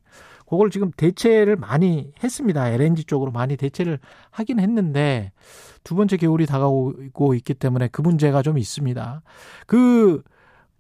그걸 0.49 0.71
지금 0.71 0.91
대체를 0.97 1.57
많이 1.57 2.13
했습니다. 2.23 2.69
LNG 2.71 3.05
쪽으로 3.05 3.31
많이 3.31 3.57
대체를 3.57 3.99
하긴 4.31 4.61
했는데 4.61 5.33
두 5.85 5.95
번째 5.95 6.17
겨울이 6.17 6.47
다가오고 6.47 7.35
있기 7.35 7.55
때문에 7.55 7.89
그 7.89 8.01
문제가 8.01 8.41
좀 8.41 8.57
있습니다. 8.57 9.23
그 9.67 10.23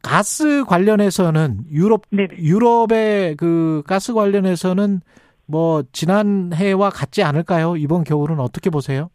가스 0.02 0.64
관련해서는 0.64 1.64
유럽 1.70 2.02
네네. 2.10 2.36
유럽의 2.38 3.36
그 3.36 3.82
가스 3.86 4.14
관련해서는 4.14 5.00
뭐 5.46 5.82
지난해와 5.92 6.90
같지 6.90 7.22
않을까요? 7.22 7.76
이번 7.76 8.04
겨울은 8.04 8.38
어떻게 8.38 8.70
보세요? 8.70 9.10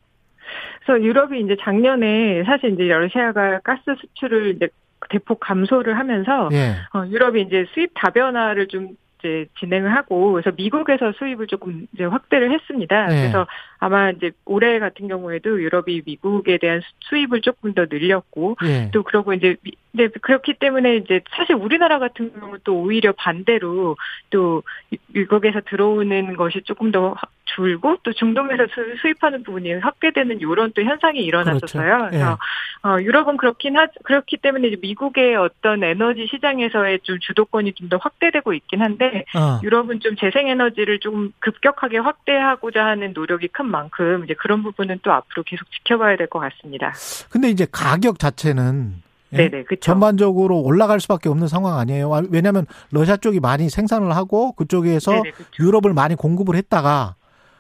그래서 0.85 1.03
유럽이 1.03 1.41
이제 1.41 1.55
작년에 1.61 2.43
사실 2.43 2.73
이제 2.73 2.83
러시아가 2.83 3.59
가스 3.63 3.81
수출을 3.99 4.55
이제 4.55 4.67
대폭 5.09 5.39
감소를 5.39 5.97
하면서 5.97 6.49
예. 6.51 6.75
어, 6.93 7.05
유럽이 7.07 7.41
이제 7.41 7.65
수입 7.73 7.91
다변화를 7.93 8.67
좀 8.67 8.89
이제 9.19 9.45
진행을 9.59 9.95
하고 9.95 10.33
그래서 10.33 10.51
미국에서 10.55 11.13
수입을 11.13 11.47
조금 11.47 11.87
이제 11.93 12.03
확대를 12.03 12.51
했습니다. 12.51 13.07
네. 13.07 13.21
그래서 13.21 13.47
아마 13.83 14.11
이제 14.11 14.31
올해 14.45 14.79
같은 14.79 15.09
경우에도 15.09 15.61
유럽이 15.61 16.03
미국에 16.05 16.57
대한 16.57 16.81
수입을 17.01 17.41
조금 17.41 17.73
더 17.73 17.85
늘렸고 17.89 18.55
네. 18.63 18.89
또 18.93 19.03
그러고 19.03 19.33
이제 19.33 19.57
네, 19.91 20.07
그렇기 20.07 20.53
때문에 20.53 20.95
이제 20.95 21.19
사실 21.31 21.55
우리나라 21.55 21.99
같은 21.99 22.31
경우는 22.33 22.59
또 22.63 22.79
오히려 22.79 23.11
반대로 23.11 23.97
또 24.29 24.63
미국에서 25.07 25.59
들어오는 25.69 26.37
것이 26.37 26.61
조금 26.63 26.93
더 26.93 27.13
줄고 27.55 27.97
또 28.03 28.11
중동에서 28.13 28.65
수입하는 29.01 29.43
부분이 29.43 29.73
확대되는 29.75 30.39
이런 30.39 30.71
또 30.75 30.83
현상이 30.83 31.19
일어났었어요. 31.19 31.97
그렇죠. 31.97 32.09
그래서 32.09 32.37
예. 32.85 32.87
어, 32.87 32.99
유럽은 33.01 33.37
그렇긴 33.37 33.77
하 33.77 33.87
그렇기 34.03 34.37
때문에 34.37 34.75
미국의 34.81 35.35
어떤 35.35 35.83
에너지 35.83 36.27
시장에서의 36.29 36.99
좀 37.03 37.17
주도권이 37.19 37.73
좀 37.73 37.83
더 37.89 37.97
확대되고 37.97 38.53
있긴 38.53 38.81
한데 38.81 39.25
어. 39.35 39.59
유럽은 39.61 39.99
좀 39.99 40.15
재생 40.15 40.47
에너지를 40.47 40.99
좀 40.99 41.31
급격하게 41.39 41.97
확대하고자 41.99 42.83
하는 42.85 43.11
노력이 43.13 43.49
큰 43.49 43.65
만큼 43.67 44.23
이제 44.23 44.33
그런 44.33 44.63
부분은 44.63 44.99
또 45.03 45.11
앞으로 45.11 45.43
계속 45.43 45.69
지켜봐야 45.71 46.15
될 46.17 46.27
것 46.27 46.39
같습니다. 46.39 46.93
근데 47.29 47.49
이제 47.49 47.67
가격 47.71 48.19
자체는 48.19 49.03
예? 49.33 49.37
네네, 49.37 49.63
그렇죠. 49.63 49.81
전반적으로 49.81 50.61
올라갈 50.61 50.99
수밖에 50.99 51.27
없는 51.29 51.47
상황 51.47 51.77
아니에요. 51.77 52.09
왜냐하면 52.29 52.65
러시아 52.91 53.17
쪽이 53.17 53.39
많이 53.39 53.69
생산을 53.69 54.15
하고 54.15 54.53
그쪽에서 54.53 55.11
네네, 55.11 55.31
그렇죠. 55.31 55.51
유럽을 55.63 55.93
많이 55.93 56.15
공급을 56.15 56.55
했다가 56.55 57.15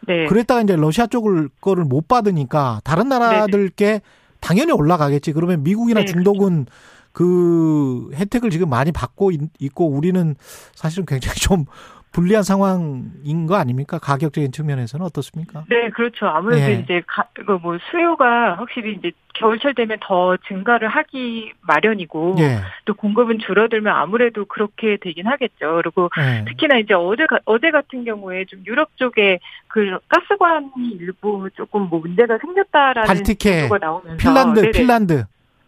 네. 0.07 0.25
그랬다가 0.27 0.61
이제 0.61 0.75
러시아 0.75 1.07
쪽을 1.07 1.49
거를 1.61 1.85
못 1.85 2.07
받으니까 2.07 2.81
다른 2.83 3.09
나라들께 3.09 3.85
네네. 3.85 4.01
당연히 4.39 4.71
올라가겠지. 4.71 5.33
그러면 5.33 5.63
미국이나 5.63 6.01
네, 6.01 6.05
중독은 6.05 6.65
그렇죠. 6.65 6.71
그 7.13 8.09
혜택을 8.15 8.49
지금 8.49 8.69
많이 8.69 8.91
받고 8.91 9.31
있고 9.59 9.87
우리는 9.87 10.35
사실은 10.75 11.05
굉장히 11.05 11.35
좀 11.39 11.65
불리한 12.13 12.43
상황인 12.43 13.47
거 13.47 13.55
아닙니까? 13.55 13.97
가격적인 13.97 14.51
측면에서는 14.51 15.03
어떻습니까? 15.05 15.65
네, 15.67 15.89
그렇죠. 15.89 16.27
아무래도 16.27 16.67
네. 16.67 16.79
이제 16.83 17.01
가, 17.07 17.25
뭐 17.61 17.77
수요가 17.89 18.55
확실히 18.55 18.93
이제 18.93 19.11
겨울철 19.33 19.73
되면 19.73 19.97
더 19.99 20.37
증가를 20.47 20.87
하기 20.89 21.53
마련이고 21.61 22.35
네. 22.37 22.59
또 22.85 22.93
공급은 22.93 23.39
줄어들면 23.39 23.93
아무래도 23.93 24.45
그렇게 24.45 24.97
되긴 25.01 25.25
하겠죠. 25.25 25.81
그리고 25.81 26.09
네. 26.15 26.45
특히나 26.47 26.77
이제 26.77 26.93
어제 26.93 27.25
어제 27.45 27.71
같은 27.71 28.05
경우에 28.05 28.45
좀 28.45 28.63
유럽 28.67 28.95
쪽에 28.97 29.39
그 29.67 29.97
가스관이 30.07 30.91
일부 30.99 31.49
조금 31.55 31.89
뭐 31.89 31.99
문제가 31.99 32.37
생겼다라는 32.37 33.07
발티케, 33.07 33.63
보도가 33.63 33.85
나오면서 33.85 34.17
핀란드, 34.17 34.59
네네. 34.59 34.71
핀란드 34.71 35.25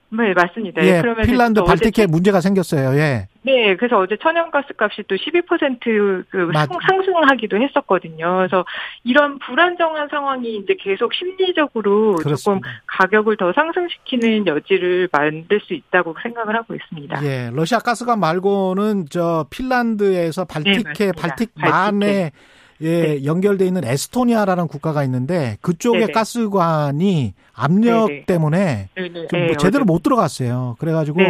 네, 0.10 0.34
맞습니다. 0.34 0.86
예, 0.86 1.02
그러면 1.02 1.26
핀란드 1.26 1.64
발틱에 1.64 2.06
문제가 2.06 2.40
생겼어요. 2.40 2.98
예. 3.00 3.28
네, 3.46 3.76
그래서 3.76 4.00
어제 4.00 4.18
천연가스 4.18 4.70
값이 4.76 5.04
또 5.08 5.16
12%그 5.16 6.52
상승하기도 6.88 7.62
했었거든요. 7.62 8.38
그래서 8.38 8.66
이런 9.04 9.38
불안정한 9.38 10.08
상황이 10.10 10.56
이제 10.58 10.76
계속 10.80 11.14
심리적으로 11.14 12.16
그렇습니다. 12.16 12.38
조금 12.38 12.62
가격을 12.88 13.38
더 13.38 13.54
상승시키는 13.54 14.48
여지를 14.48 15.10
만들 15.12 15.62
수 15.62 15.76
있다고 15.76 16.16
생각을 16.24 16.56
하고 16.56 16.74
있습니다. 16.74 17.24
예, 17.24 17.52
러시아 17.54 17.78
가스관 17.78 18.20
말고는 18.20 19.06
저 19.12 19.46
핀란드에서 19.52 20.46
발틱해 20.46 20.84
네, 20.84 21.12
발틱만에 21.16 22.32
예, 22.81 23.02
네. 23.02 23.26
연결돼 23.26 23.65
있는 23.65 23.84
에스토니아라는 23.85 24.68
국가가 24.68 25.03
있는데 25.03 25.57
그쪽의 25.61 26.02
네네. 26.02 26.11
가스관이 26.11 27.34
압력 27.53 28.07
네네. 28.07 28.26
때문에 28.26 28.89
좀 29.30 29.39
네, 29.39 29.45
뭐 29.47 29.57
제대로 29.57 29.85
못 29.85 30.03
들어갔어요. 30.03 30.76
그래가지고 30.80 31.22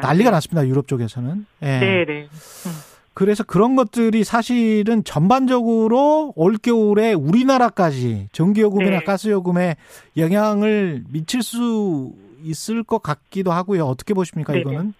난리가 0.00 0.30
났습니다. 0.30 0.66
유럽 0.66 0.86
쪽에서는. 0.86 1.46
예. 1.62 1.66
네네. 1.66 2.20
음. 2.22 2.90
그래서 3.12 3.42
그런 3.42 3.74
것들이 3.76 4.24
사실은 4.24 5.02
전반적으로 5.04 6.32
올겨울에 6.36 7.12
우리나라까지 7.12 8.28
전기요금이나 8.32 9.00
네. 9.00 9.04
가스요금에 9.04 9.76
영향을 10.16 11.02
미칠 11.10 11.42
수 11.42 12.12
있을 12.42 12.82
것 12.82 13.02
같기도 13.02 13.52
하고요. 13.52 13.84
어떻게 13.84 14.14
보십니까, 14.14 14.52
네네. 14.52 14.62
이거는? 14.62 14.94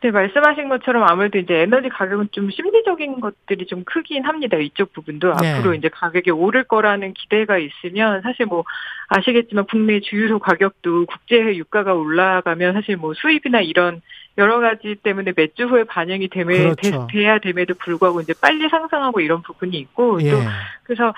네, 0.00 0.10
말씀하신 0.10 0.68
것처럼 0.68 1.02
아무래도 1.02 1.38
이제 1.38 1.54
에너지 1.54 1.88
가격은 1.88 2.28
좀 2.30 2.50
심리적인 2.50 3.20
것들이 3.20 3.66
좀 3.66 3.84
크긴 3.84 4.24
합니다. 4.24 4.56
이쪽 4.56 4.92
부분도 4.92 5.34
네. 5.40 5.54
앞으로 5.54 5.74
이제 5.74 5.88
가격이 5.88 6.30
오를 6.30 6.64
거라는 6.64 7.14
기대가 7.14 7.58
있으면 7.58 8.22
사실 8.22 8.46
뭐 8.46 8.64
아시겠지만 9.08 9.66
국내 9.66 10.00
주유소 10.00 10.38
가격도 10.38 11.06
국제해 11.06 11.56
유가가 11.56 11.94
올라가면 11.94 12.74
사실 12.74 12.96
뭐 12.96 13.12
수입이나 13.14 13.60
이런 13.60 14.00
여러 14.36 14.60
가지 14.60 14.94
때문에 15.02 15.32
몇 15.32 15.54
주 15.56 15.64
후에 15.64 15.82
반영이 15.82 16.28
되매, 16.28 16.58
그렇죠. 16.58 17.08
돼야 17.10 17.40
됨에도 17.40 17.74
불구하고 17.74 18.20
이제 18.20 18.32
빨리 18.40 18.68
상승하고 18.68 19.20
이런 19.20 19.42
부분이 19.42 19.76
있고 19.78 20.22
예. 20.22 20.30
또 20.30 20.38
그래서 20.84 21.12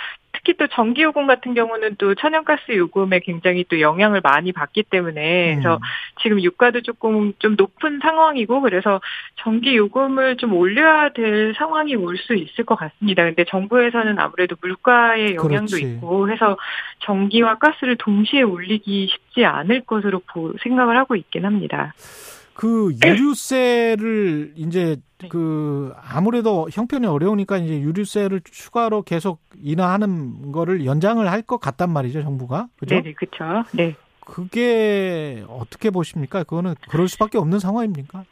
특히 0.50 0.54
또 0.56 0.66
전기 0.68 1.02
요금 1.02 1.26
같은 1.26 1.54
경우는 1.54 1.96
또 1.98 2.14
천연가스 2.14 2.72
요금에 2.72 3.20
굉장히 3.20 3.64
또 3.68 3.80
영향을 3.80 4.20
많이 4.22 4.52
받기 4.52 4.84
때문에 4.84 5.54
그래서 5.54 5.76
음. 5.76 5.80
지금 6.22 6.42
유가도 6.42 6.82
조금 6.82 7.32
좀 7.38 7.54
높은 7.56 8.00
상황이고 8.02 8.60
그래서 8.60 9.00
전기 9.36 9.76
요금을 9.76 10.36
좀 10.36 10.52
올려야 10.54 11.10
될 11.10 11.54
상황이 11.56 11.94
올 11.96 12.20
수 12.20 12.34
있을 12.34 12.64
것 12.66 12.74
같습니다. 12.74 13.22
근데 13.24 13.44
정부에서는 13.44 14.18
아무래도 14.18 14.54
물가의 14.60 15.36
영향도 15.36 15.76
그렇지. 15.76 15.80
있고 15.80 16.30
해서 16.30 16.58
전기와 16.98 17.54
가스를 17.56 17.96
동시에 17.96 18.42
올리기 18.42 19.08
쉽지 19.10 19.44
않을 19.46 19.82
것으로 19.82 20.20
생각을 20.62 20.98
하고 20.98 21.16
있긴 21.16 21.46
합니다. 21.46 21.94
그 22.60 22.92
유류세를 23.02 24.52
이제 24.54 24.96
네. 25.16 25.28
그 25.28 25.94
아무래도 25.98 26.68
형편이 26.70 27.06
어려우니까 27.06 27.56
이제 27.56 27.80
유류세를 27.80 28.42
추가로 28.44 29.00
계속 29.02 29.40
인하하는 29.62 30.52
거를 30.52 30.84
연장을 30.84 31.26
할 31.30 31.40
것 31.40 31.58
같단 31.58 31.90
말이죠, 31.90 32.22
정부가. 32.22 32.68
그죠? 32.78 33.00
네, 33.00 33.14
그렇죠. 33.14 33.66
네. 33.72 33.96
그게 34.26 35.42
어떻게 35.48 35.88
보십니까? 35.88 36.44
그거는 36.44 36.74
그럴 36.90 37.08
수밖에 37.08 37.38
없는 37.38 37.60
상황입니까? 37.60 38.24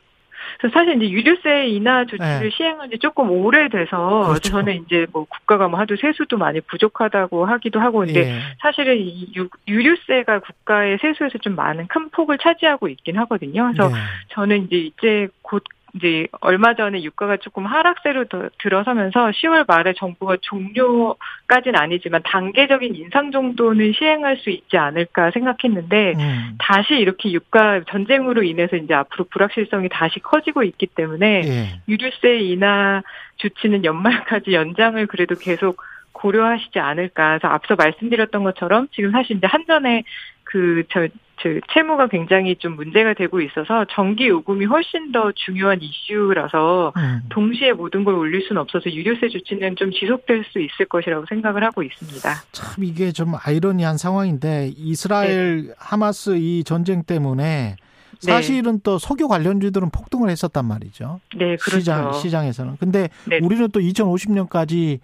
그래서 0.59 0.73
사실 0.73 0.97
이제 0.97 1.11
유류세 1.11 1.69
인하 1.69 2.05
조치를 2.05 2.41
네. 2.41 2.51
시행한 2.51 2.91
지 2.91 2.99
조금 2.99 3.31
오래돼서 3.31 4.29
그렇죠. 4.29 4.51
저는 4.51 4.85
이제 4.85 5.07
뭐 5.13 5.25
국가가 5.25 5.69
뭐 5.69 5.79
하도 5.79 5.97
세수도 5.97 6.37
많이 6.39 6.61
부족하다고 6.61 7.47
하기도 7.47 7.81
하고 7.81 8.01
근데 8.01 8.21
예. 8.21 8.41
사실은 8.61 8.97
이 8.99 9.33
유, 9.37 9.49
유류세가 9.67 10.41
국가의 10.41 10.99
세수에서 11.01 11.39
좀 11.39 11.55
많은 11.55 11.87
큰 11.89 12.09
폭을 12.11 12.39
차지하고 12.39 12.89
있긴 12.89 13.19
하거든요. 13.19 13.73
그래서 13.73 13.89
네. 13.89 13.95
저는 14.31 14.65
이제 14.65 14.77
이제 14.77 15.29
곧 15.43 15.63
이제 15.95 16.27
얼마 16.41 16.75
전에 16.75 17.03
유가가 17.03 17.37
조금 17.39 17.67
하락세로 17.67 18.27
들어서면서 18.59 19.31
10월 19.31 19.67
말에 19.67 19.95
정부가 19.97 20.37
종료까지는 20.43 21.79
아니지만 21.79 22.23
단계적인 22.25 22.95
인상 22.95 23.31
정도는 23.31 23.93
시행할 23.93 24.37
수 24.37 24.51
있지 24.51 24.77
않을까 24.77 25.31
생각했는데 25.31 26.15
음. 26.17 26.57
다시 26.59 26.95
이렇게 26.95 27.33
유가 27.33 27.81
전쟁으로 27.89 28.43
인해서 28.43 28.77
이제 28.77 28.95
앞으로 28.95 29.25
불확실성이 29.31 29.89
다시 29.89 30.21
커지고 30.21 30.63
있기 30.63 30.87
때문에 30.89 31.43
예. 31.45 31.81
유류세 31.89 32.39
인하 32.41 33.03
조치는 33.37 33.85
연말까지 33.85 34.53
연장을 34.53 35.07
그래도 35.07 35.35
계속 35.37 35.81
고려하시지 36.13 36.79
않을까. 36.79 37.39
그래서 37.39 37.49
앞서 37.49 37.77
말씀드렸던 37.77 38.43
것처럼 38.43 38.89
지금 38.93 39.13
사실 39.13 39.37
이제 39.37 39.47
한전에 39.47 40.03
그저 40.49 41.09
저 41.41 41.49
채무가 41.73 42.09
굉장히 42.09 42.57
좀 42.57 42.75
문제가 42.75 43.15
되고 43.15 43.41
있어서 43.41 43.85
전기 43.91 44.29
요금이 44.29 44.65
훨씬 44.65 45.13
더 45.13 45.31
중요한 45.33 45.79
이슈라서 45.81 46.93
음. 46.97 47.21
동시에 47.29 47.73
모든 47.73 48.03
걸 48.03 48.15
올릴 48.15 48.43
수는 48.43 48.61
없어서 48.63 48.91
유류세 48.91 49.29
조치는 49.29 49.77
좀 49.77 49.93
지속될 49.93 50.45
수 50.51 50.59
있을 50.59 50.87
것이라고 50.89 51.27
생각을 51.29 51.63
하고 51.63 51.83
있습니다. 51.83 52.31
참 52.53 52.83
이게 52.83 53.13
좀 53.13 53.35
아이러니한 53.41 53.99
상황인데 53.99 54.73
이스라엘 54.77 55.67
네. 55.67 55.75
하마스 55.79 56.37
이 56.39 56.65
전쟁 56.65 57.05
때문에 57.05 57.77
네. 57.77 58.33
사실은 58.33 58.77
네. 58.77 58.81
또 58.83 58.99
석유 58.99 59.29
관련주들은 59.29 59.91
폭등을 59.91 60.31
했었단 60.31 60.65
말이죠. 60.65 61.21
네, 61.37 61.57
그렇죠. 61.57 61.79
시장 61.79 62.13
시장에서는. 62.15 62.79
근데 62.81 63.11
네. 63.27 63.39
우리는 63.43 63.69
또 63.71 63.81
2050년까지 63.81 64.99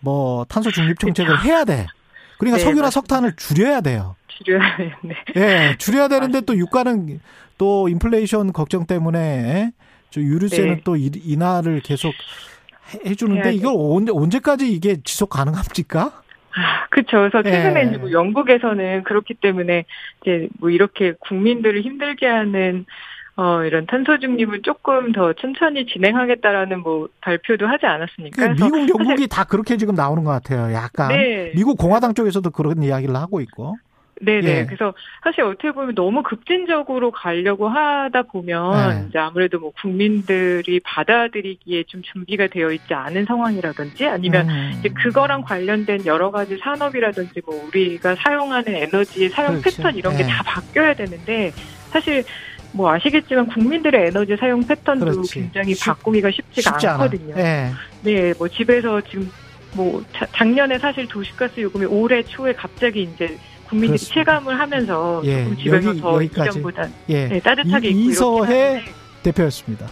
뭐 0.00 0.44
탄소 0.44 0.70
중립 0.70 1.00
정책을 1.00 1.38
그렇죠. 1.38 1.48
해야 1.48 1.64
돼. 1.64 1.86
그러니까 2.38 2.58
네, 2.58 2.64
석유나 2.64 2.82
맞습니다. 2.82 2.90
석탄을 2.90 3.36
줄여야 3.36 3.80
돼요. 3.80 4.16
줄여야 4.42 4.76
되는데. 4.76 5.16
예, 5.36 5.76
줄여야 5.78 6.08
되는데 6.08 6.40
또 6.42 6.56
유가는 6.56 7.20
또 7.58 7.88
인플레이션 7.88 8.52
걱정 8.52 8.86
때문에 8.86 9.72
저 10.10 10.20
유류세는 10.20 10.74
네. 10.76 10.80
또 10.84 10.96
인하를 10.96 11.80
계속 11.80 12.12
해주는데 13.06 13.54
이걸 13.54 13.74
언제 13.76 14.12
언제까지 14.12 14.70
이게 14.70 14.96
지속 15.02 15.30
가능합니까? 15.30 16.22
아, 16.54 16.86
그렇죠. 16.90 17.18
그래서 17.18 17.42
최근에 17.42 17.92
예. 17.94 17.96
뭐 17.96 18.12
영국에서는 18.12 19.04
그렇기 19.04 19.34
때문에 19.34 19.84
이제 20.20 20.48
뭐 20.60 20.70
이렇게 20.70 21.14
국민들을 21.20 21.80
힘들게 21.80 22.26
하는 22.26 22.84
어, 23.36 23.64
이런 23.64 23.86
탄소 23.86 24.18
중립을 24.18 24.60
조금 24.60 25.12
더 25.12 25.32
천천히 25.32 25.86
진행하겠다라는 25.86 26.80
뭐 26.80 27.08
발표도 27.22 27.66
하지 27.66 27.86
않았습니까? 27.86 28.54
그 28.54 28.62
미국, 28.62 28.88
영국이 28.90 29.26
다 29.26 29.44
그렇게 29.44 29.78
지금 29.78 29.94
나오는 29.94 30.22
것 30.22 30.30
같아요. 30.30 30.74
약간. 30.74 31.08
네. 31.08 31.52
미국 31.54 31.78
공화당 31.78 32.12
쪽에서도 32.12 32.50
그런 32.50 32.82
이야기를 32.82 33.14
하고 33.16 33.40
있고. 33.40 33.76
네네. 34.20 34.58
예. 34.60 34.66
그래서 34.66 34.94
사실 35.22 35.42
어떻게 35.42 35.72
보면 35.72 35.94
너무 35.94 36.22
급진적으로 36.22 37.10
가려고 37.10 37.68
하다 37.68 38.22
보면 38.22 39.00
네. 39.00 39.06
이제 39.08 39.18
아무래도 39.18 39.58
뭐 39.58 39.72
국민들이 39.80 40.80
받아들이기에 40.80 41.84
좀 41.84 42.02
준비가 42.02 42.46
되어 42.46 42.70
있지 42.70 42.94
않은 42.94 43.24
상황이라든지 43.24 44.06
아니면 44.06 44.48
음. 44.48 44.76
이제 44.78 44.90
그거랑 44.90 45.42
관련된 45.42 46.06
여러 46.06 46.30
가지 46.30 46.56
산업이라든지 46.58 47.42
뭐 47.44 47.64
우리가 47.68 48.14
사용하는 48.16 48.74
에너지의 48.74 49.30
사용 49.30 49.60
그렇죠. 49.60 49.76
패턴 49.76 49.96
이런 49.96 50.16
게다 50.16 50.28
네. 50.28 50.42
바뀌어야 50.44 50.94
되는데 50.94 51.52
사실 51.90 52.22
뭐 52.72 52.90
아시겠지만 52.90 53.46
국민들의 53.48 54.06
에너지 54.08 54.36
사용 54.36 54.64
패턴도 54.66 55.04
그렇지. 55.04 55.34
굉장히 55.34 55.74
바꾸기가 55.78 56.30
쉽지가 56.30 56.70
쉽지 56.72 56.86
않거든요. 56.86 57.34
네. 57.34 57.70
네, 58.02 58.32
뭐 58.38 58.48
집에서 58.48 59.00
지금 59.02 59.30
뭐 59.74 60.02
작년에 60.32 60.78
사실 60.78 61.08
도시가스 61.08 61.60
요금이 61.60 61.86
올해 61.86 62.22
초에 62.22 62.52
갑자기 62.52 63.02
이제 63.02 63.36
국민들이 63.72 63.98
그렇습니다. 63.98 64.14
체감을 64.14 64.60
하면서 64.60 65.22
예, 65.24 65.56
집에서 65.56 65.88
여기, 65.88 66.00
더 66.00 66.14
여기까지. 66.16 66.50
이전보다 66.50 66.88
예. 67.08 67.28
네, 67.28 67.40
따뜻하게 67.40 67.88
이, 67.88 68.06
이서해 68.06 68.84
대표였습니다. 69.22 69.86